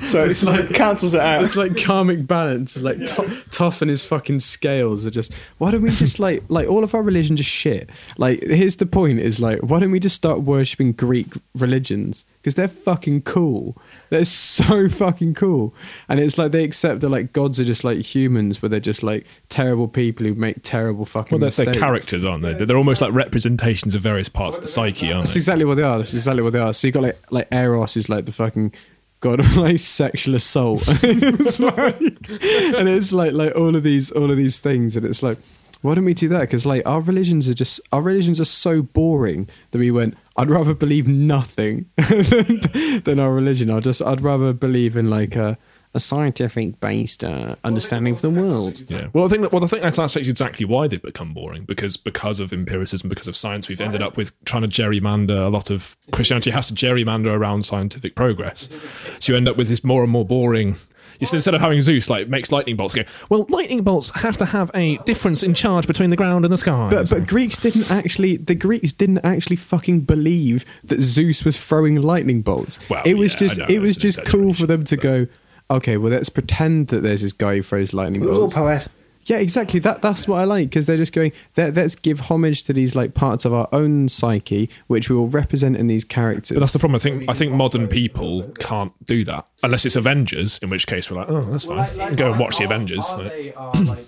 so 0.00 0.22
it's 0.22 0.44
like 0.44 0.68
cancels 0.74 1.14
it 1.14 1.20
out. 1.20 1.40
It's 1.40 1.56
like 1.56 1.82
karmic 1.82 2.26
balance. 2.26 2.76
It's 2.76 2.84
like 2.84 2.98
to- 2.98 3.42
tough 3.50 3.80
and 3.80 3.90
his 3.90 4.04
fucking 4.04 4.40
scales 4.40 5.06
are 5.06 5.10
just. 5.10 5.32
Why 5.56 5.70
don't 5.70 5.80
we 5.80 5.92
just 5.92 6.18
like 6.18 6.42
like 6.48 6.68
all 6.68 6.84
of 6.84 6.94
our 6.94 7.02
religion 7.02 7.36
just 7.36 7.48
shit? 7.48 7.88
Like 8.18 8.42
here's 8.42 8.76
the 8.76 8.84
point: 8.84 9.20
is 9.20 9.40
like 9.40 9.60
why 9.60 9.80
don't 9.80 9.92
we 9.92 10.00
just 10.00 10.16
start 10.16 10.42
worshiping 10.42 10.92
Greek 10.92 11.28
religions 11.54 12.26
because 12.42 12.54
they're 12.54 12.68
fucking 12.68 13.22
cool. 13.22 13.76
They're 14.10 14.24
so 14.26 14.88
fucking 14.90 15.34
cool, 15.34 15.74
and 16.06 16.20
it's 16.20 16.36
like 16.36 16.52
they 16.52 16.64
accept 16.64 17.00
that 17.00 17.08
like 17.08 17.32
gods 17.32 17.58
are 17.58 17.64
just 17.64 17.82
like 17.82 18.00
humans, 18.00 18.58
but 18.58 18.70
they're 18.70 18.78
just 18.78 19.02
like 19.06 19.26
terrible 19.48 19.88
people 19.88 20.26
who 20.26 20.34
make 20.34 20.56
terrible 20.62 21.06
fucking. 21.06 21.38
Well, 21.38 21.50
they're, 21.50 21.64
they're 21.64 21.66
mistakes. 21.66 21.82
characters, 21.82 22.24
aren't 22.24 22.42
they? 22.42 22.52
They're 22.52 22.76
almost 22.76 23.00
like 23.00 23.12
representations 23.12 23.94
of 23.94 24.02
various 24.02 24.28
parts 24.28 24.58
of 24.58 24.62
the 24.62 24.68
psyche, 24.68 25.10
aren't 25.12 25.24
That's 25.24 25.34
they? 25.34 25.38
exactly 25.38 25.64
what 25.64 25.76
they 25.76 25.82
are. 25.82 25.98
That's 25.98 26.12
exactly 26.12 26.42
what 26.42 26.52
they 26.52 26.58
are. 26.58 26.74
So 26.74 26.86
you 26.86 26.92
got 26.92 27.04
like 27.04 27.32
like 27.32 27.48
Eros, 27.52 27.94
who's 27.94 28.08
like 28.08 28.26
the 28.26 28.32
fucking 28.32 28.74
god 29.20 29.40
of 29.40 29.56
like 29.56 29.78
sexual 29.78 30.34
assault. 30.34 30.82
it's 30.86 31.58
like, 31.60 31.98
and 32.00 32.88
it's 32.88 33.12
like 33.12 33.32
like 33.32 33.56
all 33.56 33.74
of 33.74 33.82
these 33.82 34.10
all 34.12 34.30
of 34.30 34.36
these 34.36 34.58
things, 34.58 34.96
and 34.96 35.06
it's 35.06 35.22
like, 35.22 35.38
why 35.82 35.94
don't 35.94 36.04
we 36.04 36.14
do 36.14 36.28
that? 36.28 36.40
Because 36.40 36.66
like 36.66 36.82
our 36.86 37.00
religions 37.00 37.48
are 37.48 37.54
just 37.54 37.80
our 37.92 38.02
religions 38.02 38.40
are 38.40 38.44
so 38.46 38.82
boring 38.82 39.48
that 39.70 39.78
we 39.78 39.90
went. 39.90 40.16
I'd 40.36 40.50
rather 40.50 40.74
believe 40.74 41.08
nothing 41.08 41.86
than, 41.96 43.00
than 43.04 43.20
our 43.20 43.32
religion. 43.32 43.70
I'd 43.70 43.84
just 43.84 44.02
I'd 44.02 44.20
rather 44.20 44.52
believe 44.52 44.96
in 44.96 45.08
like 45.08 45.36
a 45.36 45.56
a 45.96 46.00
scientific 46.00 46.78
based 46.80 47.24
uh, 47.24 47.56
understanding 47.64 48.12
of 48.12 48.22
the 48.22 48.30
world. 48.30 48.82
Yeah. 48.88 49.08
Well, 49.12 49.24
I 49.24 49.28
think 49.28 49.42
that, 49.42 49.52
well, 49.52 49.64
I 49.64 49.66
think 49.66 49.82
that's 49.82 49.98
actually 49.98 50.28
exactly 50.28 50.64
why 50.66 50.86
they've 50.86 51.02
become 51.02 51.34
boring 51.34 51.64
because 51.64 51.96
because 51.96 52.38
of 52.38 52.52
empiricism, 52.52 53.08
because 53.08 53.26
of 53.26 53.34
science, 53.34 53.68
we've 53.68 53.80
ended 53.80 54.02
up 54.02 54.16
with 54.16 54.32
trying 54.44 54.62
to 54.62 54.68
gerrymander 54.68 55.46
a 55.46 55.48
lot 55.48 55.70
of 55.70 55.96
Christianity 56.12 56.50
has 56.50 56.68
to 56.68 56.74
gerrymander 56.74 57.34
around 57.34 57.64
scientific 57.64 58.14
progress. 58.14 58.68
So 59.18 59.32
you 59.32 59.36
end 59.36 59.48
up 59.48 59.56
with 59.56 59.68
this 59.68 59.82
more 59.82 60.02
and 60.02 60.12
more 60.12 60.24
boring. 60.24 60.76
You 61.18 61.26
instead 61.32 61.54
of 61.54 61.62
having 61.62 61.80
Zeus 61.80 62.10
like 62.10 62.28
makes 62.28 62.52
lightning 62.52 62.76
bolts 62.76 62.94
go, 62.94 63.02
well, 63.30 63.46
lightning 63.48 63.82
bolts 63.82 64.10
have 64.10 64.36
to 64.36 64.44
have 64.44 64.70
a 64.74 64.98
difference 64.98 65.42
in 65.42 65.54
charge 65.54 65.86
between 65.86 66.10
the 66.10 66.16
ground 66.16 66.44
and 66.44 66.52
the 66.52 66.58
sky. 66.58 66.88
But 66.90 67.08
but 67.08 67.26
Greeks 67.26 67.56
didn't 67.56 67.90
actually 67.90 68.36
the 68.36 68.54
Greeks 68.54 68.92
didn't 68.92 69.24
actually 69.24 69.56
fucking 69.56 70.00
believe 70.00 70.64
that 70.84 71.00
Zeus 71.00 71.44
was 71.44 71.56
throwing 71.56 72.02
lightning 72.02 72.42
bolts. 72.42 72.78
Well, 72.90 73.02
it 73.06 73.16
was 73.16 73.32
yeah, 73.32 73.38
just 73.38 73.58
know, 73.58 73.66
it 73.66 73.78
was 73.80 73.96
just 73.96 74.26
cool 74.26 74.52
for 74.52 74.66
them 74.66 74.84
to 74.84 74.96
go. 74.96 75.26
Okay, 75.70 75.96
well 75.96 76.12
let's 76.12 76.28
pretend 76.28 76.88
that 76.88 77.00
there's 77.02 77.22
this 77.22 77.32
guy 77.32 77.56
who 77.56 77.62
throws 77.62 77.92
lightning 77.92 78.22
It 78.22 78.26
was 78.28 78.34
all 78.36 78.42
bolts. 78.44 78.54
poetic. 78.54 78.92
Yeah, 79.24 79.38
exactly. 79.38 79.80
That 79.80 80.02
that's 80.02 80.28
what 80.28 80.38
I 80.38 80.44
like 80.44 80.68
because 80.70 80.86
they're 80.86 80.96
just 80.96 81.12
going. 81.12 81.32
"Let- 81.56 81.74
Let's 81.74 81.96
give 81.96 82.20
homage 82.20 82.62
to 82.62 82.72
these 82.72 82.94
like 82.94 83.12
parts 83.14 83.44
of 83.44 83.52
our 83.52 83.66
own 83.72 84.08
psyche, 84.08 84.70
which 84.86 85.10
we 85.10 85.16
will 85.16 85.26
represent 85.26 85.76
in 85.76 85.88
these 85.88 86.04
characters. 86.04 86.54
But 86.54 86.60
that's 86.60 86.72
the 86.72 86.78
problem. 86.78 86.94
I 86.94 87.00
think 87.00 87.24
I 87.28 87.32
think 87.32 87.50
modern 87.50 87.88
people 87.88 88.44
can't 88.60 88.92
do 89.04 89.24
that 89.24 89.44
unless 89.64 89.84
it's 89.84 89.96
Avengers, 89.96 90.60
in 90.62 90.70
which 90.70 90.86
case 90.86 91.10
we're 91.10 91.16
like, 91.16 91.28
oh, 91.28 91.42
that's 91.50 91.64
fine. 91.64 92.14
Go 92.14 92.30
and 92.30 92.38
watch 92.38 92.58
the 92.58 92.64
Avengers. 92.66 93.04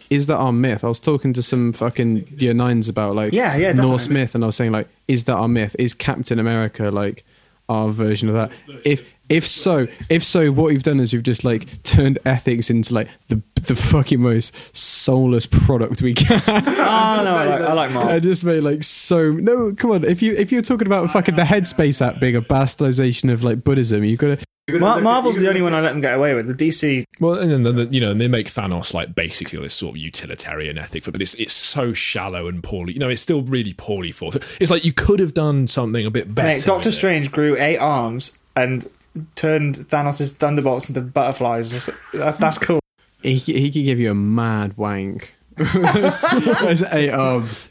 is 0.09 0.29
that 0.29 0.37
our 0.37 0.53
myth? 0.53 0.85
I 0.85 0.89
was 0.89 1.01
talking 1.01 1.33
to 1.33 1.43
some 1.43 1.73
fucking 1.73 2.37
year 2.39 2.55
nines 2.55 2.89
about 2.89 3.17
like 3.17 3.33
Yeah, 3.33 3.57
yeah, 3.57 3.73
Norse 3.73 4.03
definitely. 4.03 4.15
myth, 4.23 4.35
and 4.37 4.45
I 4.45 4.47
was 4.47 4.55
saying 4.57 4.71
like, 4.71 4.89
is 5.09 5.25
that 5.25 5.35
our 5.35 5.49
myth? 5.49 5.75
Is 5.81 5.95
Captain 5.95 6.39
America 6.39 6.93
like 6.93 7.25
our 7.69 7.89
version 7.89 8.29
of 8.29 8.35
that? 8.37 8.53
If 8.85 9.03
if 9.29 9.47
so, 9.47 9.87
if 10.09 10.24
so, 10.24 10.51
what 10.51 10.66
we've 10.66 10.83
done 10.83 11.01
is 11.01 11.12
we've 11.12 11.22
just 11.22 11.45
like 11.45 11.83
turned 11.83 12.18
ethics 12.24 12.70
into 12.70 12.95
like 12.95 13.09
the 13.29 13.43
the 13.55 13.74
fucking 13.74 14.20
most 14.20 14.55
soulless 14.76 15.47
product 15.47 16.01
we 16.03 16.14
can. 16.14 16.41
Oh 16.91 17.22
no, 17.24 17.37
I 17.37 17.45
like, 17.47 17.61
I 17.61 17.72
like 17.72 17.91
I 17.97 18.18
just 18.18 18.45
made 18.45 18.61
like 18.61 18.83
so 18.83 19.33
no. 19.33 19.72
Come 19.74 19.91
on, 19.91 20.05
if 20.05 20.22
you 20.22 20.35
if 20.35 20.51
you're 20.53 20.62
talking 20.62 20.87
about 20.87 21.11
fucking 21.11 21.37
the 21.37 21.43
Headspace 21.43 22.01
app 22.07 22.20
being 22.20 22.37
a 22.37 22.43
bastardization 22.43 23.33
of 23.33 23.45
like 23.45 23.62
Buddhism, 23.64 24.05
you've 24.05 24.18
got 24.18 24.39
to. 24.39 24.45
Mar- 24.79 25.01
Marvel's 25.01 25.39
the 25.39 25.49
only 25.49 25.62
one 25.62 25.72
I 25.74 25.81
let 25.81 25.93
them 25.93 26.03
get 26.03 26.14
away 26.14 26.35
with. 26.35 26.47
The 26.47 26.68
DC, 26.68 27.03
Well, 27.20 27.39
and 27.39 27.51
then 27.51 27.62
the, 27.74 27.87
you 27.87 28.01
know, 28.01 28.11
and 28.11 28.20
they 28.20 28.29
make 28.29 28.49
Thanos 28.49 28.93
like 28.93 29.14
basically 29.14 29.59
this 29.61 29.72
sort 29.72 29.95
of 29.95 29.97
utilitarian 29.97 30.76
ethic, 30.76 31.05
but 31.05 31.22
it's 31.22 31.33
it's 31.35 31.55
so 31.55 31.95
shallow 31.95 32.49
and 32.49 32.62
poorly. 32.62 32.93
You 32.93 32.99
know, 32.99 33.09
it's 33.09 33.22
still 33.22 33.41
really 33.43 33.72
poorly 33.72 34.12
thought. 34.12 34.37
It's 34.61 34.70
like 34.70 34.85
you 34.85 34.93
could 34.93 35.20
have 35.20 35.33
done 35.33 35.68
something 35.68 36.05
a 36.05 36.11
bit 36.11 36.35
better. 36.35 36.49
mate, 36.49 36.64
Doctor 36.66 36.89
with 36.89 36.95
it. 36.95 36.99
Strange 36.99 37.33
grew 37.33 37.57
eight 37.59 37.79
arms 37.79 38.33
and 38.57 38.91
turned 39.35 39.77
Thanos' 39.77 40.33
thunderbolts 40.33 40.89
into 40.89 41.01
butterflies. 41.01 41.71
That's, 41.73 41.91
that, 42.14 42.39
that's 42.41 42.59
cool. 42.59 42.81
He 43.23 43.37
he 43.37 43.71
could 43.71 43.85
give 43.85 43.99
you 43.99 44.11
a 44.11 44.14
mad 44.14 44.77
wank. 44.77 45.35
There's 45.57 46.83
eight 46.93 47.11
arms. 47.11 47.66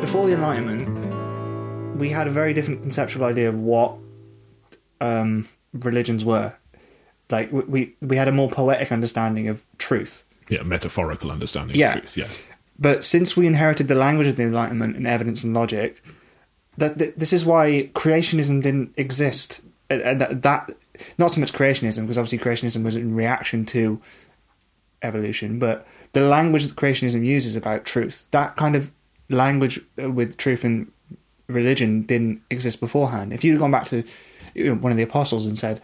Before 0.00 0.26
the 0.26 0.34
Enlightenment, 0.34 1.98
we 1.98 2.10
had 2.10 2.26
a 2.26 2.30
very 2.30 2.52
different 2.54 2.82
conceptual 2.82 3.24
idea 3.24 3.48
of 3.48 3.58
what 3.58 3.94
um, 5.00 5.48
religions 5.72 6.24
were. 6.24 6.52
Like 7.30 7.50
we, 7.52 7.62
we 7.62 7.94
we 8.02 8.16
had 8.16 8.28
a 8.28 8.32
more 8.32 8.48
poetic 8.50 8.92
understanding 8.92 9.48
of 9.48 9.64
truth. 9.78 10.24
Yeah, 10.48 10.62
metaphorical 10.62 11.30
understanding 11.30 11.76
Yeah. 11.76 11.94
of 11.94 12.00
truth. 12.00 12.16
Yeah. 12.16 12.28
But 12.78 13.02
since 13.02 13.36
we 13.36 13.46
inherited 13.46 13.88
the 13.88 13.94
language 13.94 14.26
of 14.26 14.36
the 14.36 14.42
Enlightenment 14.42 14.96
and 14.96 15.06
evidence 15.06 15.42
and 15.42 15.54
logic, 15.54 16.02
that, 16.76 16.98
this 17.18 17.32
is 17.32 17.44
why 17.44 17.90
creationism 17.94 18.62
didn't 18.62 18.94
exist. 18.96 19.62
And- 19.90 20.20
that, 20.20 20.42
that 20.42 20.70
not 21.18 21.30
so 21.30 21.40
much 21.40 21.52
creationism, 21.52 22.02
because 22.02 22.18
obviously 22.18 22.38
creationism 22.38 22.84
was 22.84 22.96
in 22.96 23.14
reaction 23.14 23.64
to 23.66 24.00
evolution, 25.02 25.58
but 25.58 25.86
the 26.12 26.22
language 26.22 26.66
that 26.66 26.76
creationism 26.76 27.24
uses 27.24 27.56
about 27.56 27.84
truth, 27.84 28.26
that 28.30 28.56
kind 28.56 28.76
of 28.76 28.90
language 29.28 29.80
uh, 30.02 30.10
with 30.10 30.36
truth 30.36 30.64
and 30.64 30.90
religion 31.48 32.02
didn't 32.02 32.40
exist 32.50 32.80
beforehand. 32.80 33.32
If 33.32 33.44
you'd 33.44 33.58
gone 33.58 33.70
back 33.70 33.86
to 33.86 34.04
one 34.54 34.92
of 34.92 34.96
the 34.96 35.02
apostles 35.02 35.46
and 35.46 35.58
said, 35.58 35.80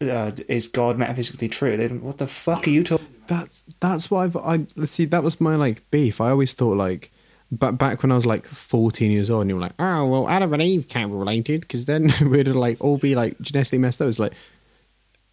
uh, 0.00 0.32
"Is 0.48 0.66
God 0.66 0.98
metaphysically 0.98 1.48
true?" 1.48 1.76
They'd, 1.76 2.00
"What 2.00 2.18
the 2.18 2.26
fuck 2.26 2.66
are 2.66 2.70
you 2.70 2.82
talking?" 2.82 3.06
That's 3.26 3.64
that's 3.80 4.10
what 4.10 4.20
I've 4.20 4.36
I 4.36 4.84
see 4.84 5.04
that 5.06 5.22
was 5.22 5.40
my 5.40 5.56
like 5.56 5.88
beef. 5.90 6.20
I 6.20 6.30
always 6.30 6.54
thought 6.54 6.76
like 6.76 7.10
but 7.52 7.72
back 7.72 8.02
when 8.02 8.10
I 8.10 8.16
was 8.16 8.24
like 8.24 8.46
14 8.46 9.10
years 9.10 9.28
old 9.28 9.42
and 9.42 9.50
you 9.50 9.56
were 9.56 9.60
like, 9.60 9.74
"Oh, 9.78 10.06
well 10.06 10.28
Adam 10.28 10.52
and 10.54 10.62
Eve 10.62 10.88
can't 10.88 11.12
be 11.12 11.16
related 11.16 11.60
because 11.60 11.84
then 11.84 12.10
we'd 12.30 12.48
like 12.48 12.82
all 12.82 12.96
be 12.96 13.14
like 13.14 13.38
genetically 13.40 13.78
messed 13.78 14.00
up." 14.00 14.08
It's 14.08 14.18
like 14.18 14.32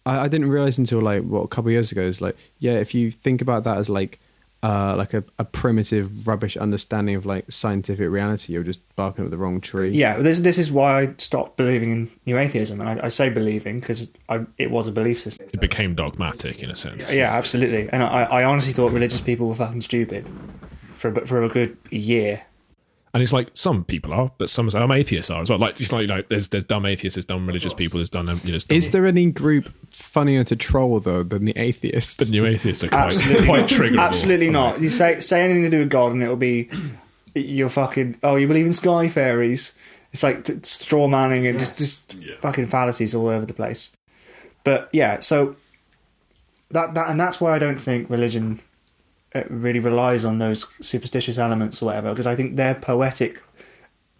I, 0.04 0.20
I 0.20 0.28
didn't 0.28 0.50
realize 0.50 0.76
until 0.76 1.00
like 1.00 1.22
what 1.22 1.40
a 1.40 1.48
couple 1.48 1.70
of 1.70 1.72
years 1.72 1.90
ago 1.90 2.02
is 2.02 2.20
like, 2.20 2.36
yeah, 2.58 2.74
if 2.74 2.94
you 2.94 3.10
think 3.10 3.40
about 3.40 3.64
that 3.64 3.78
as 3.78 3.88
like 3.88 4.20
uh 4.62 4.94
like 4.98 5.14
a, 5.14 5.24
a 5.38 5.44
primitive 5.46 6.28
rubbish 6.28 6.54
understanding 6.58 7.14
of 7.14 7.24
like 7.24 7.50
scientific 7.50 8.10
reality, 8.10 8.52
you're 8.52 8.62
just 8.64 8.80
barking 8.96 9.24
up 9.24 9.30
the 9.30 9.38
wrong 9.38 9.58
tree. 9.58 9.88
Yeah, 9.88 10.18
this 10.18 10.40
this 10.40 10.58
is 10.58 10.70
why 10.70 11.00
I 11.00 11.14
stopped 11.16 11.56
believing 11.56 11.90
in 11.90 12.10
new 12.26 12.36
atheism, 12.36 12.82
and 12.82 13.00
I, 13.00 13.06
I 13.06 13.08
say 13.08 13.30
believing 13.30 13.80
because 13.80 14.12
it 14.58 14.70
was 14.70 14.86
a 14.86 14.92
belief 14.92 15.20
system. 15.20 15.48
It 15.50 15.60
became 15.62 15.94
dogmatic 15.94 16.62
in 16.62 16.68
a 16.68 16.76
sense. 16.76 17.14
Yeah, 17.14 17.32
absolutely. 17.32 17.88
And 17.90 18.02
I, 18.02 18.24
I 18.24 18.44
honestly 18.44 18.74
thought 18.74 18.92
religious 18.92 19.22
people 19.22 19.48
were 19.48 19.54
fucking 19.54 19.80
stupid 19.80 20.28
for 21.00 21.08
a, 21.08 21.26
for 21.26 21.42
a 21.42 21.48
good 21.48 21.76
year. 21.90 22.42
And 23.12 23.22
it's 23.24 23.32
like 23.32 23.48
some 23.54 23.82
people 23.84 24.12
are, 24.12 24.30
but 24.38 24.48
some 24.48 24.70
some 24.70 24.92
atheists 24.92 25.30
are 25.32 25.42
as 25.42 25.50
well. 25.50 25.58
Like 25.58 25.80
it's 25.80 25.92
like 25.92 26.02
you 26.02 26.06
know, 26.06 26.22
there's 26.28 26.48
there's 26.50 26.62
dumb 26.62 26.86
atheists, 26.86 27.16
there's 27.16 27.24
dumb 27.24 27.44
religious 27.44 27.74
people, 27.74 27.98
there's 27.98 28.08
dumb 28.08 28.28
you 28.44 28.52
know. 28.52 28.58
Dumb, 28.60 28.76
Is 28.78 28.90
there 28.90 29.04
any 29.04 29.28
group 29.32 29.68
funnier 29.92 30.44
to 30.44 30.54
troll 30.54 31.00
though 31.00 31.24
than 31.24 31.44
the 31.44 31.52
atheists? 31.58 32.14
the 32.16 32.26
new 32.30 32.46
atheists 32.46 32.84
are 32.84 32.88
quite 32.88 33.06
Absolutely, 33.06 33.46
quite 33.46 33.60
not. 33.62 33.68
triggerable. 33.70 34.00
absolutely 34.00 34.50
not. 34.50 34.72
like, 34.74 34.82
You 34.82 34.90
say 34.90 35.18
say 35.18 35.42
anything 35.42 35.64
to 35.64 35.70
do 35.70 35.80
with 35.80 35.90
God, 35.90 36.12
and 36.12 36.22
it'll 36.22 36.36
be 36.36 36.70
you're 37.34 37.68
fucking. 37.68 38.18
Oh, 38.22 38.36
you 38.36 38.46
believe 38.46 38.66
in 38.66 38.72
sky 38.72 39.08
fairies? 39.08 39.72
It's 40.12 40.22
like 40.22 40.44
t- 40.44 40.60
straw 40.62 41.08
manning 41.08 41.48
and 41.48 41.58
just 41.58 41.78
just 41.78 42.14
Yeah. 42.14 42.36
fucking 42.38 42.66
fallacies 42.66 43.12
all 43.12 43.26
over 43.26 43.44
the 43.44 43.54
place. 43.54 43.90
But 44.62 44.88
yeah, 44.92 45.18
so 45.18 45.56
that 46.70 46.94
that 46.94 47.08
and 47.10 47.18
that's 47.18 47.40
why 47.40 47.54
I 47.56 47.58
don't 47.58 47.80
think 47.80 48.08
religion 48.08 48.60
really 49.48 49.78
relies 49.78 50.24
on 50.24 50.38
those 50.38 50.66
superstitious 50.80 51.38
elements 51.38 51.80
or 51.82 51.86
whatever, 51.86 52.10
because 52.10 52.26
I 52.26 52.36
think 52.36 52.56
they're 52.56 52.74
poetic 52.74 53.40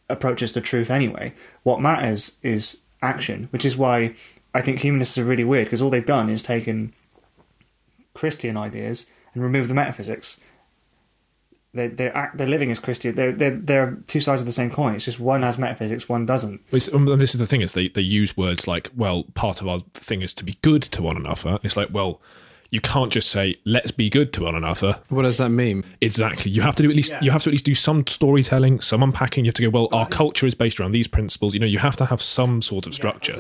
approaches 0.09 0.53
to 0.53 0.61
truth 0.61 0.91
anyway. 0.91 1.33
What 1.63 1.81
matters 1.81 2.37
is 2.43 2.79
action, 3.03 3.49
which 3.51 3.65
is 3.65 3.77
why 3.77 4.15
I 4.55 4.61
think 4.61 4.81
humanists 4.81 5.19
are 5.19 5.25
really 5.25 5.45
weird 5.45 5.67
because 5.67 5.83
all 5.83 5.91
they've 5.91 6.05
done 6.05 6.29
is 6.29 6.43
taken 6.43 6.93
Christian 8.15 8.57
ideas 8.57 9.07
and 9.35 9.43
removed 9.43 9.71
the 9.71 9.75
metaphysics. 9.75 10.41
They 11.73 11.87
they're 11.87 12.17
act, 12.17 12.37
they're 12.37 12.49
living 12.49 12.73
as 12.73 12.81
Christian. 12.81 13.15
They're 13.15 13.31
they're 13.31 13.57
they're 13.57 13.99
two 14.09 14.19
sides 14.19 14.43
of 14.43 14.47
the 14.47 14.53
same 14.53 14.71
coin. 14.71 14.97
It's 14.97 15.05
just 15.05 15.21
one 15.21 15.43
has 15.43 15.57
metaphysics, 15.57 16.09
one 16.09 16.27
doesn't. 16.27 16.61
Um, 16.93 17.07
this 17.19 17.33
is 17.33 17.39
the 17.39 17.47
thing 17.47 17.61
is 17.61 17.73
they, 17.75 17.89
they 17.89 18.01
use 18.01 18.37
words 18.37 18.67
like 18.67 18.91
well 18.97 19.25
part 19.35 19.61
of 19.61 19.69
our 19.69 19.85
thing 19.95 20.23
is 20.23 20.35
to 20.35 20.45
be 20.45 20.59
good 20.63 20.83
to 20.83 21.03
one 21.03 21.17
another 21.17 21.61
it's 21.63 21.77
like 21.77 21.89
well 21.93 22.21
you 22.71 22.81
can't 22.81 23.13
just 23.13 23.31
say 23.31 23.57
let's 23.65 23.91
be 23.91 24.09
good 24.09 24.33
to 24.35 24.43
one 24.45 24.55
another. 24.55 25.01
What 25.09 25.23
does 25.23 25.39
that 25.39 25.51
mean? 25.51 25.85
exactly. 26.01 26.51
You 26.53 26.63
have 26.63 26.75
to 26.77 26.83
do 26.83 26.91
at 26.91 26.97
least 26.97 27.13
you 27.21 27.31
have 27.31 27.43
to 27.45 27.51
at 27.51 27.53
least 27.53 27.65
do 27.65 27.75
some 27.75 28.07
storytelling 28.07 28.81
some 28.81 29.03
unpacking. 29.03 29.45
You 29.45 29.49
have 29.49 29.55
to 29.57 29.63
go 29.63 29.71
well 29.71 29.89
our 29.93 30.07
culture 30.07 30.47
is 30.47 30.55
based 30.55 30.79
around 30.81 30.93
these 30.93 31.09
principles. 31.09 31.53
You 31.55 31.61
know 31.61 31.67
you 31.67 31.79
have 31.79 31.97
to 31.97 32.07
have 32.07 32.23
some 32.23 32.63
sort 32.63 32.87
of 32.87 32.95
structure. 32.95 33.35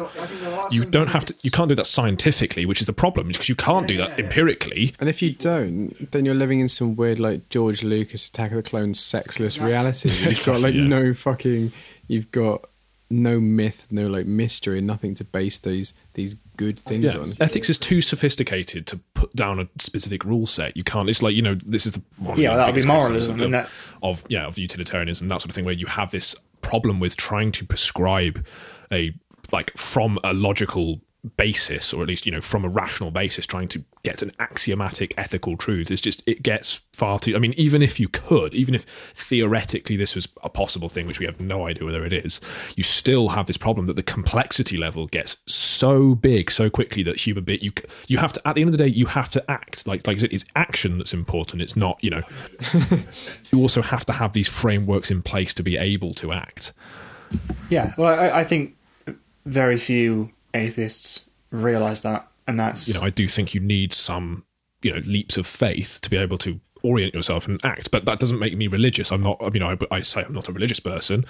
you 0.70 0.84
don't 0.84 1.08
have 1.08 1.24
to 1.26 1.34
you 1.42 1.50
can't 1.50 1.68
do 1.68 1.74
that 1.76 1.86
scientifically 1.86 2.66
which 2.66 2.80
is 2.80 2.86
the 2.86 2.92
problem 2.92 3.28
because 3.28 3.48
you 3.48 3.54
can't 3.56 3.86
do 3.86 3.96
that 3.98 4.18
empirically. 4.18 4.94
And 5.00 5.08
if 5.08 5.22
you 5.22 5.30
don't, 5.32 6.10
then 6.12 6.24
you're 6.24 6.34
living 6.34 6.60
in 6.60 6.68
some 6.68 6.96
weird, 6.96 7.18
like 7.20 7.48
George 7.48 7.82
Lucas 7.82 8.28
Attack 8.28 8.50
of 8.52 8.56
the 8.56 8.62
Clones 8.62 8.98
sexless 8.98 9.58
reality. 9.58 10.08
You've 10.28 10.44
got 10.44 10.60
like 10.60 10.74
Yeah. 10.74 10.82
no 10.86 11.14
fucking, 11.14 11.72
you've 12.08 12.30
got 12.30 12.64
no 13.10 13.40
myth, 13.40 13.86
no 13.90 14.06
like 14.08 14.26
mystery, 14.26 14.80
nothing 14.80 15.14
to 15.14 15.24
base 15.24 15.58
these 15.58 15.94
these 16.14 16.34
good 16.60 16.78
things 16.78 17.14
yeah. 17.14 17.18
on. 17.18 17.32
ethics 17.40 17.70
is 17.70 17.78
too 17.78 18.02
sophisticated 18.02 18.86
to 18.86 18.98
put 19.14 19.34
down 19.34 19.58
a 19.58 19.66
specific 19.78 20.24
rule 20.26 20.46
set 20.46 20.76
you 20.76 20.84
can't 20.84 21.08
it's 21.08 21.22
like 21.22 21.34
you 21.34 21.40
know 21.40 21.54
this 21.54 21.86
is 21.86 21.92
the 21.92 22.02
one 22.18 22.38
Yeah, 22.38 22.54
that 22.54 22.66
would 22.66 22.74
be 22.74 22.86
moralism, 22.86 23.36
of, 23.36 23.42
and 23.42 23.54
that- 23.54 23.70
of 24.02 24.24
yeah 24.28 24.44
of 24.46 24.58
utilitarianism 24.58 25.26
that 25.28 25.40
sort 25.40 25.48
of 25.48 25.54
thing 25.54 25.64
where 25.64 25.72
you 25.72 25.86
have 25.86 26.10
this 26.10 26.36
problem 26.60 27.00
with 27.00 27.16
trying 27.16 27.50
to 27.52 27.64
prescribe 27.64 28.44
a 28.92 29.14
like 29.52 29.74
from 29.74 30.18
a 30.22 30.34
logical 30.34 31.00
basis 31.36 31.92
or 31.92 32.02
at 32.02 32.08
least 32.08 32.24
you 32.24 32.32
know 32.32 32.40
from 32.40 32.64
a 32.64 32.68
rational 32.68 33.10
basis 33.10 33.44
trying 33.44 33.68
to 33.68 33.84
get 34.04 34.22
an 34.22 34.32
axiomatic 34.38 35.12
ethical 35.18 35.54
truth 35.56 35.90
is 35.90 36.00
just 36.00 36.22
it 36.26 36.42
gets 36.42 36.80
far 36.94 37.18
too 37.18 37.36
i 37.36 37.38
mean 37.38 37.52
even 37.58 37.82
if 37.82 38.00
you 38.00 38.08
could 38.08 38.54
even 38.54 38.74
if 38.74 38.84
theoretically 39.14 39.96
this 39.96 40.14
was 40.14 40.28
a 40.42 40.48
possible 40.48 40.88
thing 40.88 41.06
which 41.06 41.18
we 41.18 41.26
have 41.26 41.38
no 41.38 41.66
idea 41.66 41.84
whether 41.84 42.06
it 42.06 42.12
is 42.12 42.40
you 42.74 42.82
still 42.82 43.28
have 43.28 43.46
this 43.46 43.58
problem 43.58 43.86
that 43.86 43.96
the 43.96 44.02
complexity 44.02 44.78
level 44.78 45.06
gets 45.08 45.36
so 45.46 46.14
big 46.14 46.50
so 46.50 46.70
quickly 46.70 47.02
that 47.02 47.16
human 47.16 47.44
bit 47.44 47.62
you 47.62 47.70
you 48.08 48.16
have 48.16 48.32
to 48.32 48.48
at 48.48 48.54
the 48.54 48.62
end 48.62 48.68
of 48.68 48.72
the 48.72 48.78
day 48.78 48.86
you 48.86 49.06
have 49.06 49.30
to 49.30 49.50
act. 49.50 49.86
Like 49.86 50.06
like 50.06 50.22
it's 50.22 50.44
action 50.56 50.98
that's 50.98 51.14
important. 51.14 51.62
It's 51.62 51.76
not 51.76 52.02
you 52.02 52.10
know 52.10 52.22
you 53.52 53.60
also 53.60 53.82
have 53.82 54.04
to 54.06 54.12
have 54.12 54.32
these 54.32 54.48
frameworks 54.48 55.10
in 55.10 55.22
place 55.22 55.54
to 55.54 55.62
be 55.62 55.76
able 55.76 56.14
to 56.14 56.32
act. 56.32 56.72
Yeah 57.68 57.94
well 57.96 58.08
i, 58.08 58.40
I 58.40 58.44
think 58.44 58.76
very 59.46 59.76
few 59.76 60.30
atheists 60.54 61.26
realize 61.50 62.02
that, 62.02 62.28
and 62.46 62.58
that's 62.58 62.88
you 62.88 62.94
know 62.94 63.02
I 63.02 63.10
do 63.10 63.28
think 63.28 63.54
you 63.54 63.60
need 63.60 63.92
some 63.92 64.44
you 64.82 64.92
know 64.92 65.00
leaps 65.04 65.36
of 65.36 65.46
faith 65.46 66.00
to 66.02 66.10
be 66.10 66.16
able 66.16 66.38
to 66.38 66.60
orient 66.82 67.14
yourself 67.14 67.46
and 67.46 67.64
act 67.64 67.90
but 67.90 68.04
that 68.04 68.18
doesn't 68.18 68.38
make 68.38 68.56
me 68.56 68.66
religious. 68.66 69.12
I'm 69.12 69.22
not 69.22 69.38
i 69.42 69.50
mean 69.50 69.62
i, 69.62 69.76
I 69.90 70.00
say 70.00 70.22
i'm 70.22 70.32
not 70.32 70.48
a 70.48 70.52
religious 70.52 70.80
person 70.80 71.24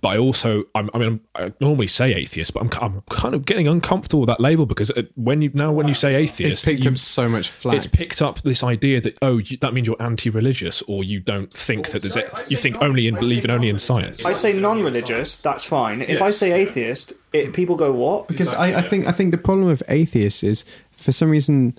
but 0.00 0.08
i 0.08 0.18
also 0.18 0.64
I'm, 0.74 0.90
i 0.94 0.98
mean 0.98 1.20
i 1.34 1.52
normally 1.60 1.86
say 1.86 2.14
atheist 2.14 2.54
but 2.54 2.60
I'm, 2.60 2.70
I'm 2.80 3.02
kind 3.10 3.34
of 3.34 3.44
getting 3.44 3.66
uncomfortable 3.66 4.20
with 4.20 4.28
that 4.28 4.40
label 4.40 4.66
because 4.66 4.90
uh, 4.90 5.02
when 5.14 5.42
you 5.42 5.50
now 5.54 5.72
when 5.72 5.88
you 5.88 5.94
say 5.94 6.14
atheist 6.14 6.58
it's 6.58 6.64
picked 6.64 6.84
you, 6.84 6.90
up 6.90 6.98
so 6.98 7.28
much 7.28 7.48
flack. 7.48 7.76
it's 7.76 7.86
picked 7.86 8.22
up 8.22 8.42
this 8.42 8.62
idea 8.62 9.00
that 9.00 9.16
oh 9.22 9.38
you, 9.38 9.56
that 9.58 9.74
means 9.74 9.86
you're 9.86 10.00
anti-religious 10.00 10.82
or 10.82 11.04
you 11.04 11.20
don't 11.20 11.52
think 11.52 11.90
that 11.90 12.02
there's 12.02 12.16
a, 12.16 12.30
you 12.48 12.56
think 12.56 12.80
only 12.82 13.06
in 13.06 13.14
believe 13.14 13.46
only 13.50 13.68
in 13.68 13.78
science. 13.78 14.24
I 14.24 14.32
say 14.32 14.52
non-religious 14.52 15.38
that's 15.38 15.64
fine. 15.64 16.02
If 16.02 16.22
i 16.22 16.30
say 16.30 16.52
atheist 16.52 17.12
it, 17.32 17.52
people 17.52 17.76
go 17.76 17.92
what? 17.92 18.28
Because 18.28 18.54
I, 18.54 18.78
I 18.78 18.82
think 18.82 19.06
i 19.06 19.12
think 19.12 19.30
the 19.30 19.38
problem 19.38 19.68
with 19.68 19.82
atheists 19.88 20.42
is 20.42 20.64
for 20.92 21.12
some 21.12 21.30
reason 21.30 21.76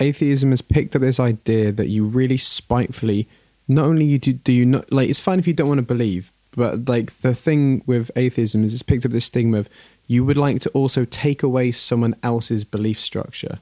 atheism 0.00 0.50
has 0.50 0.62
picked 0.62 0.94
up 0.96 1.02
this 1.02 1.20
idea 1.20 1.72
that 1.72 1.88
you 1.88 2.04
really 2.04 2.36
spitefully 2.36 3.28
not 3.68 3.86
only 3.86 4.18
do, 4.18 4.32
do 4.32 4.52
you 4.52 4.66
not 4.66 4.92
like 4.92 5.08
it's 5.08 5.20
fine 5.20 5.38
if 5.38 5.46
you 5.46 5.54
don't 5.54 5.68
want 5.68 5.78
to 5.78 5.82
believe 5.82 6.32
but 6.52 6.88
like 6.88 7.12
the 7.20 7.34
thing 7.34 7.82
with 7.86 8.10
atheism 8.16 8.64
is 8.64 8.72
it's 8.72 8.82
picked 8.82 9.06
up 9.06 9.12
this 9.12 9.26
stigma 9.26 9.58
of 9.58 9.68
you 10.06 10.24
would 10.24 10.36
like 10.36 10.60
to 10.60 10.70
also 10.70 11.04
take 11.06 11.42
away 11.42 11.72
someone 11.72 12.14
else's 12.22 12.64
belief 12.64 13.00
structure 13.00 13.58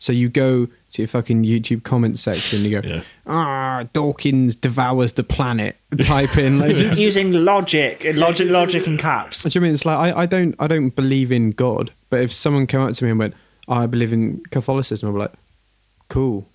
so 0.00 0.14
you 0.14 0.30
go 0.30 0.66
to 0.66 1.02
your 1.02 1.08
fucking 1.08 1.44
YouTube 1.44 1.82
comment 1.82 2.18
section, 2.18 2.64
you 2.64 2.80
go, 2.80 2.88
yeah. 2.88 3.02
ah, 3.26 3.84
Dawkins 3.92 4.56
devours 4.56 5.12
the 5.12 5.22
planet. 5.22 5.76
Type 6.02 6.38
in 6.38 6.58
like, 6.58 6.76
using 6.96 7.32
logic, 7.32 8.06
logic, 8.14 8.48
logic 8.48 8.86
and 8.86 8.98
caps. 8.98 9.42
Do 9.42 9.50
you 9.52 9.60
mean 9.60 9.74
it's 9.74 9.84
like 9.84 10.16
I, 10.16 10.22
I 10.22 10.26
don't, 10.26 10.54
I 10.58 10.68
don't 10.68 10.96
believe 10.96 11.30
in 11.30 11.50
God, 11.50 11.92
but 12.08 12.20
if 12.20 12.32
someone 12.32 12.66
came 12.66 12.80
up 12.80 12.94
to 12.94 13.04
me 13.04 13.10
and 13.10 13.18
went, 13.18 13.34
oh, 13.68 13.74
I 13.74 13.86
believe 13.86 14.14
in 14.14 14.42
Catholicism, 14.50 15.10
I'd 15.10 15.12
be 15.12 15.18
like, 15.18 15.32
cool. 16.10 16.50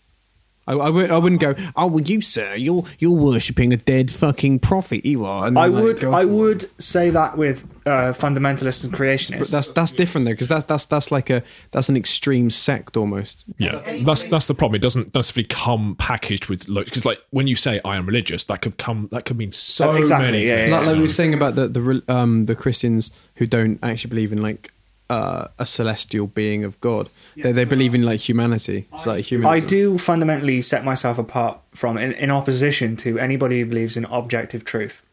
I, 0.68 0.74
I, 0.74 0.90
would, 0.90 1.12
I 1.12 1.18
wouldn't 1.20 1.42
go. 1.42 1.54
Oh 1.76 1.88
well, 1.88 2.02
you 2.02 2.22
sir, 2.22 2.56
you're 2.56 2.84
you're 2.98 3.12
worshiping 3.12 3.72
a 3.72 3.78
dead 3.78 4.10
fucking 4.10 4.60
prophet. 4.60 5.06
You 5.06 5.26
are. 5.26 5.56
I 5.56 5.70
would 5.70 6.04
I 6.04 6.26
would 6.26 6.64
it. 6.64 6.82
say 6.82 7.12
that 7.12 7.38
with 7.38 7.68
uh, 7.86 8.14
fundamentalists 8.14 8.84
and 8.84 8.92
creationists. 8.92 9.40
But 9.40 9.48
that's 9.50 9.70
that's 9.70 9.92
different 9.92 10.26
though, 10.26 10.34
because 10.34 10.50
that's 10.50 10.64
that's 10.66 10.86
that's 10.86 11.12
like 11.12 11.30
a 11.30 11.44
that's 11.70 11.88
an 11.88 11.96
extreme 11.96 12.50
sect 12.50 12.98
almost. 12.98 13.46
Yeah, 13.60 13.80
that's 14.04 14.26
that's 14.26 14.48
the 14.48 14.56
problem. 14.56 14.76
It 14.76 14.82
doesn't 14.82 15.14
necessarily 15.14 15.48
come 15.48 15.96
packaged 15.98 16.50
with 16.50 16.66
because 16.66 17.06
like 17.06 17.20
when 17.30 17.46
you 17.46 17.56
say 17.56 17.80
I 17.86 17.98
am 17.98 18.08
religious, 18.08 18.46
that 18.46 18.64
could 18.64 18.78
come 18.78 19.08
that 19.12 19.26
could 19.26 19.38
mean 19.38 19.52
so 19.52 19.92
exactly, 19.92 20.26
many. 20.26 20.48
Yeah, 20.48 20.66
yeah, 20.66 20.78
like, 20.78 20.88
like 20.88 20.96
we 20.96 21.02
were 21.04 21.08
saying 21.08 21.36
about 21.36 21.54
the 21.54 21.68
the 21.68 22.04
um 22.08 22.46
the 22.46 22.56
Christians 22.56 23.12
who 23.36 23.46
don't 23.46 23.78
actually 23.84 24.10
believe 24.10 24.34
in 24.34 24.42
like 24.42 24.72
uh, 25.10 25.48
a 25.60 25.66
celestial 25.66 26.28
being 26.28 26.64
of 26.64 26.80
God. 26.82 27.10
they, 27.36 27.52
they 27.52 27.66
believe 27.66 27.94
in 27.94 28.04
like 28.04 28.28
humanity. 28.28 28.88
It's 28.94 29.06
like 29.06 29.32
I 29.46 29.60
do 29.60 29.98
fundamentally 29.98 30.62
set 30.62 30.84
myself 30.84 31.18
apart 31.18 31.60
from, 31.74 31.98
in, 31.98 32.14
in, 32.14 32.32
opposition 32.32 32.96
to 32.98 33.20
anybody 33.20 33.60
who 33.60 33.66
believes 33.68 33.98
in 33.98 34.06
objective 34.06 34.66
truth, 34.66 35.04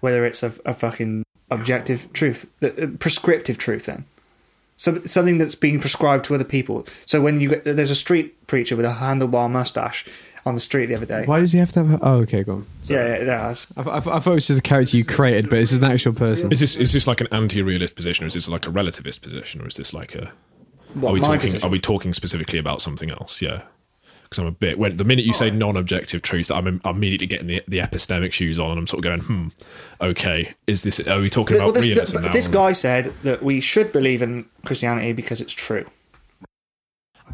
whether 0.00 0.24
it's 0.24 0.42
a, 0.42 0.52
a 0.64 0.74
fucking 0.74 1.24
objective 1.50 2.12
truth, 2.12 2.50
the, 2.60 2.84
uh, 2.84 2.86
prescriptive 2.98 3.56
truth. 3.56 3.86
Then, 3.86 4.04
so 4.76 5.00
something 5.02 5.38
that's 5.38 5.54
being 5.54 5.80
prescribed 5.80 6.24
to 6.26 6.34
other 6.34 6.44
people. 6.44 6.86
So 7.06 7.20
when 7.20 7.40
you 7.40 7.50
get, 7.50 7.64
there's 7.64 7.90
a 7.90 7.94
street 7.94 8.46
preacher 8.46 8.76
with 8.76 8.84
a 8.84 8.94
handlebar 8.94 9.50
mustache 9.50 10.04
on 10.44 10.54
the 10.54 10.60
street 10.60 10.86
the 10.86 10.96
other 10.96 11.06
day. 11.06 11.24
Why 11.24 11.40
does 11.40 11.52
he 11.52 11.58
have 11.58 11.72
to 11.72 11.84
have? 11.84 12.02
A, 12.02 12.04
oh, 12.04 12.16
okay, 12.18 12.42
go 12.42 12.52
on. 12.54 12.66
Yeah, 12.84 13.18
yeah, 13.18 13.24
yeah. 13.24 13.54
I, 13.76 13.80
I, 13.80 13.96
I, 13.96 14.00
thought 14.00 14.32
it 14.32 14.34
was 14.34 14.46
just 14.46 14.58
a 14.58 14.62
character 14.62 14.96
you 14.96 15.04
created, 15.04 15.48
but 15.48 15.56
this 15.56 15.72
is 15.72 15.78
an 15.78 15.84
actual 15.84 16.14
person. 16.14 16.50
Is 16.50 16.60
this 16.60 16.76
is 16.76 16.92
this 16.92 17.06
like 17.06 17.20
an 17.20 17.28
anti-realist 17.32 17.96
position, 17.96 18.24
or 18.24 18.26
is 18.28 18.34
this 18.34 18.48
like 18.48 18.66
a 18.66 18.70
relativist 18.70 19.22
position, 19.22 19.60
or 19.60 19.68
is 19.68 19.76
this 19.76 19.94
like 19.94 20.14
a? 20.14 20.32
What, 20.94 21.10
are 21.10 21.12
we 21.12 21.20
talking? 21.20 21.40
Position? 21.40 21.66
Are 21.66 21.70
we 21.70 21.80
talking 21.80 22.12
specifically 22.12 22.58
about 22.58 22.82
something 22.82 23.10
else? 23.10 23.40
Yeah. 23.40 23.62
Because 24.24 24.38
I'm 24.38 24.46
a 24.46 24.50
bit 24.50 24.78
when 24.78 24.96
the 24.96 25.04
minute 25.04 25.26
you 25.26 25.34
say 25.34 25.50
non-objective 25.50 26.22
truth, 26.22 26.50
I'm, 26.50 26.80
I'm 26.86 26.96
immediately 26.96 27.26
getting 27.26 27.48
the, 27.48 27.62
the 27.68 27.78
epistemic 27.78 28.32
shoes 28.32 28.58
on, 28.58 28.70
and 28.70 28.78
I'm 28.78 28.86
sort 28.86 29.00
of 29.00 29.04
going, 29.04 29.20
hmm, 29.20 29.48
okay, 30.00 30.54
is 30.66 30.82
this? 30.82 31.06
Are 31.06 31.20
we 31.20 31.28
talking 31.28 31.56
about 31.56 31.66
well, 31.66 31.74
this, 31.74 31.84
realism 31.84 32.22
now? 32.22 32.32
This 32.32 32.48
guy 32.48 32.72
said 32.72 33.12
that 33.24 33.42
we 33.42 33.60
should 33.60 33.92
believe 33.92 34.22
in 34.22 34.46
Christianity 34.64 35.12
because 35.12 35.42
it's 35.42 35.52
true. 35.52 35.84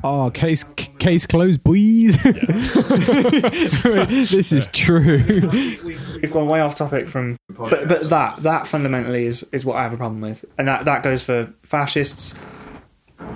Oh, 0.04 0.30
case 0.32 0.64
case 0.98 1.26
closed, 1.26 1.64
boys. 1.64 2.24
Yeah. 2.24 2.32
this 4.06 4.52
is 4.52 4.68
true. 4.68 5.48
We've 5.82 6.32
gone 6.32 6.46
way 6.46 6.60
off 6.60 6.76
topic 6.76 7.08
from, 7.08 7.36
but 7.48 7.88
but 7.88 8.08
that 8.08 8.40
that 8.42 8.66
fundamentally 8.66 9.26
is 9.26 9.44
is 9.50 9.64
what 9.64 9.76
I 9.76 9.82
have 9.82 9.92
a 9.92 9.96
problem 9.96 10.20
with, 10.20 10.44
and 10.56 10.68
that 10.68 10.84
that 10.84 11.02
goes 11.02 11.24
for 11.24 11.52
fascists, 11.64 12.34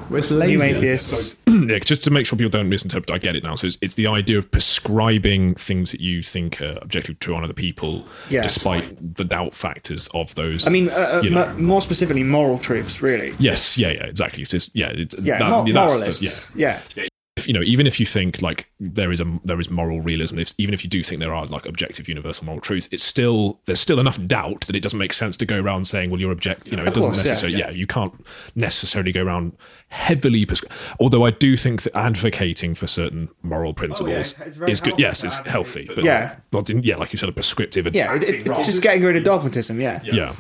well, 0.09 0.18
it's 0.18 0.30
lazy. 0.30 0.57
New 0.57 0.62
atheists. 0.62 1.36
yeah, 1.46 1.78
just 1.78 2.05
to 2.05 2.11
make 2.11 2.26
sure 2.26 2.36
people 2.36 2.50
don't 2.50 2.68
misinterpret, 2.68 3.11
I 3.11 3.18
get 3.18 3.36
it 3.36 3.44
now. 3.44 3.55
So 3.55 3.66
it's, 3.66 3.78
it's 3.80 3.94
the 3.94 4.07
idea 4.07 4.38
of 4.38 4.50
prescribing 4.50 5.55
things 5.55 5.90
that 5.92 6.00
you 6.00 6.22
think 6.22 6.61
are 6.61 6.78
objectively 6.82 7.16
true 7.16 7.34
on 7.34 7.44
other 7.44 7.53
people, 7.53 8.07
yes. 8.30 8.44
despite 8.44 9.16
the 9.16 9.24
doubt 9.24 9.55
factors 9.55 10.09
of 10.14 10.34
those. 10.34 10.66
I 10.66 10.70
mean, 10.70 10.88
uh, 10.90 11.22
uh, 11.24 11.46
m- 11.46 11.64
more 11.64 11.82
specifically, 11.82 12.22
moral 12.22 12.59
truths, 12.59 13.03
really. 13.03 13.34
Yes, 13.38 13.78
yeah, 13.78 13.90
yeah, 13.90 14.05
exactly. 14.05 14.42
It's 14.42 14.50
just, 14.50 14.74
yeah, 14.74 14.90
it's, 14.90 15.18
yeah, 15.20 15.38
that, 15.38 15.50
mor- 15.50 15.66
moralists. 15.66 16.48
yeah. 16.55 16.80
yeah 16.96 17.07
if, 17.36 17.48
you 17.48 17.54
know, 17.54 17.62
even 17.62 17.86
if 17.86 17.98
you 17.98 18.04
think 18.04 18.42
like 18.42 18.68
there 18.78 19.10
is 19.10 19.20
a 19.20 19.40
there 19.42 19.58
is 19.58 19.70
moral 19.70 20.02
realism, 20.02 20.38
if, 20.38 20.54
even 20.58 20.74
if 20.74 20.84
you 20.84 20.90
do 20.90 21.02
think 21.02 21.20
there 21.20 21.34
are 21.34 21.46
like 21.46 21.64
objective 21.64 22.06
universal 22.06 22.44
moral 22.44 22.60
truths, 22.60 22.88
it's 22.92 23.02
still 23.02 23.58
there's 23.64 23.80
still 23.80 23.98
enough 23.98 24.22
doubt 24.26 24.62
that 24.66 24.76
it 24.76 24.80
doesn't 24.80 24.98
make 24.98 25.14
sense 25.14 25.36
to 25.38 25.46
go 25.46 25.58
around 25.60 25.86
saying, 25.86 26.10
well, 26.10 26.20
you're 26.20 26.30
object. 26.30 26.66
You 26.66 26.76
know, 26.76 26.82
it 26.82 26.92
doesn't 26.92 27.02
course, 27.02 27.24
necessarily. 27.24 27.58
Yeah, 27.58 27.66
yeah. 27.66 27.70
yeah, 27.70 27.76
you 27.76 27.86
can't 27.86 28.26
necessarily 28.54 29.12
go 29.12 29.24
around 29.24 29.56
heavily. 29.88 30.44
Prescri- 30.44 30.70
Although 31.00 31.24
I 31.24 31.30
do 31.30 31.56
think 31.56 31.82
that 31.82 31.96
advocating 31.96 32.74
for 32.74 32.86
certain 32.86 33.30
moral 33.42 33.72
principles 33.72 34.34
oh, 34.38 34.44
yeah. 34.44 34.66
is 34.66 34.80
good. 34.82 34.98
Yes, 34.98 35.24
it's 35.24 35.38
healthy. 35.48 35.88
But 35.94 36.04
yeah, 36.04 36.36
like, 36.52 36.68
yeah, 36.82 36.96
like 36.96 37.14
you 37.14 37.18
said, 37.18 37.30
a 37.30 37.32
prescriptive. 37.32 37.88
Yeah, 37.94 38.14
it, 38.14 38.22
it, 38.24 38.46
it's 38.46 38.66
just 38.66 38.82
getting 38.82 39.02
rid 39.02 39.16
of 39.16 39.24
dogmatism. 39.24 39.80
Yeah, 39.80 40.00
yeah. 40.04 40.34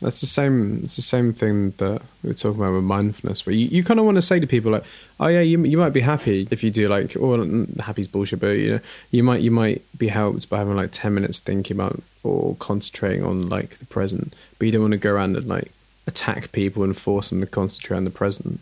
That's 0.00 0.20
the 0.22 0.26
same. 0.26 0.80
It's 0.82 0.96
the 0.96 1.02
same 1.02 1.32
thing 1.32 1.72
that 1.72 2.00
we 2.22 2.28
were 2.28 2.34
talking 2.34 2.60
about 2.60 2.74
with 2.74 2.84
mindfulness, 2.84 3.44
where 3.44 3.54
you, 3.54 3.66
you 3.66 3.84
kind 3.84 4.00
of 4.00 4.06
want 4.06 4.16
to 4.16 4.22
say 4.22 4.40
to 4.40 4.46
people 4.46 4.72
like, 4.72 4.84
"Oh 5.18 5.26
yeah, 5.26 5.40
you 5.40 5.62
you 5.64 5.76
might 5.76 5.92
be 5.92 6.00
happy 6.00 6.48
if 6.50 6.64
you 6.64 6.70
do 6.70 6.88
like, 6.88 7.16
oh, 7.18 7.66
happy's 7.80 8.08
bullshit, 8.08 8.40
but 8.40 8.52
you 8.52 8.72
know, 8.72 8.80
you 9.10 9.22
might 9.22 9.42
you 9.42 9.50
might 9.50 9.82
be 9.98 10.08
helped 10.08 10.48
by 10.48 10.58
having 10.58 10.76
like 10.76 10.90
ten 10.92 11.12
minutes 11.12 11.40
thinking 11.40 11.76
about 11.76 12.02
or 12.22 12.56
concentrating 12.56 13.24
on 13.24 13.48
like 13.48 13.78
the 13.78 13.86
present, 13.86 14.34
but 14.58 14.66
you 14.66 14.72
don't 14.72 14.82
want 14.82 14.92
to 14.92 14.98
go 14.98 15.12
around 15.12 15.36
and 15.36 15.46
like 15.46 15.70
attack 16.06 16.50
people 16.52 16.82
and 16.82 16.96
force 16.96 17.28
them 17.28 17.40
to 17.40 17.46
concentrate 17.46 17.98
on 17.98 18.04
the 18.04 18.10
present." 18.10 18.60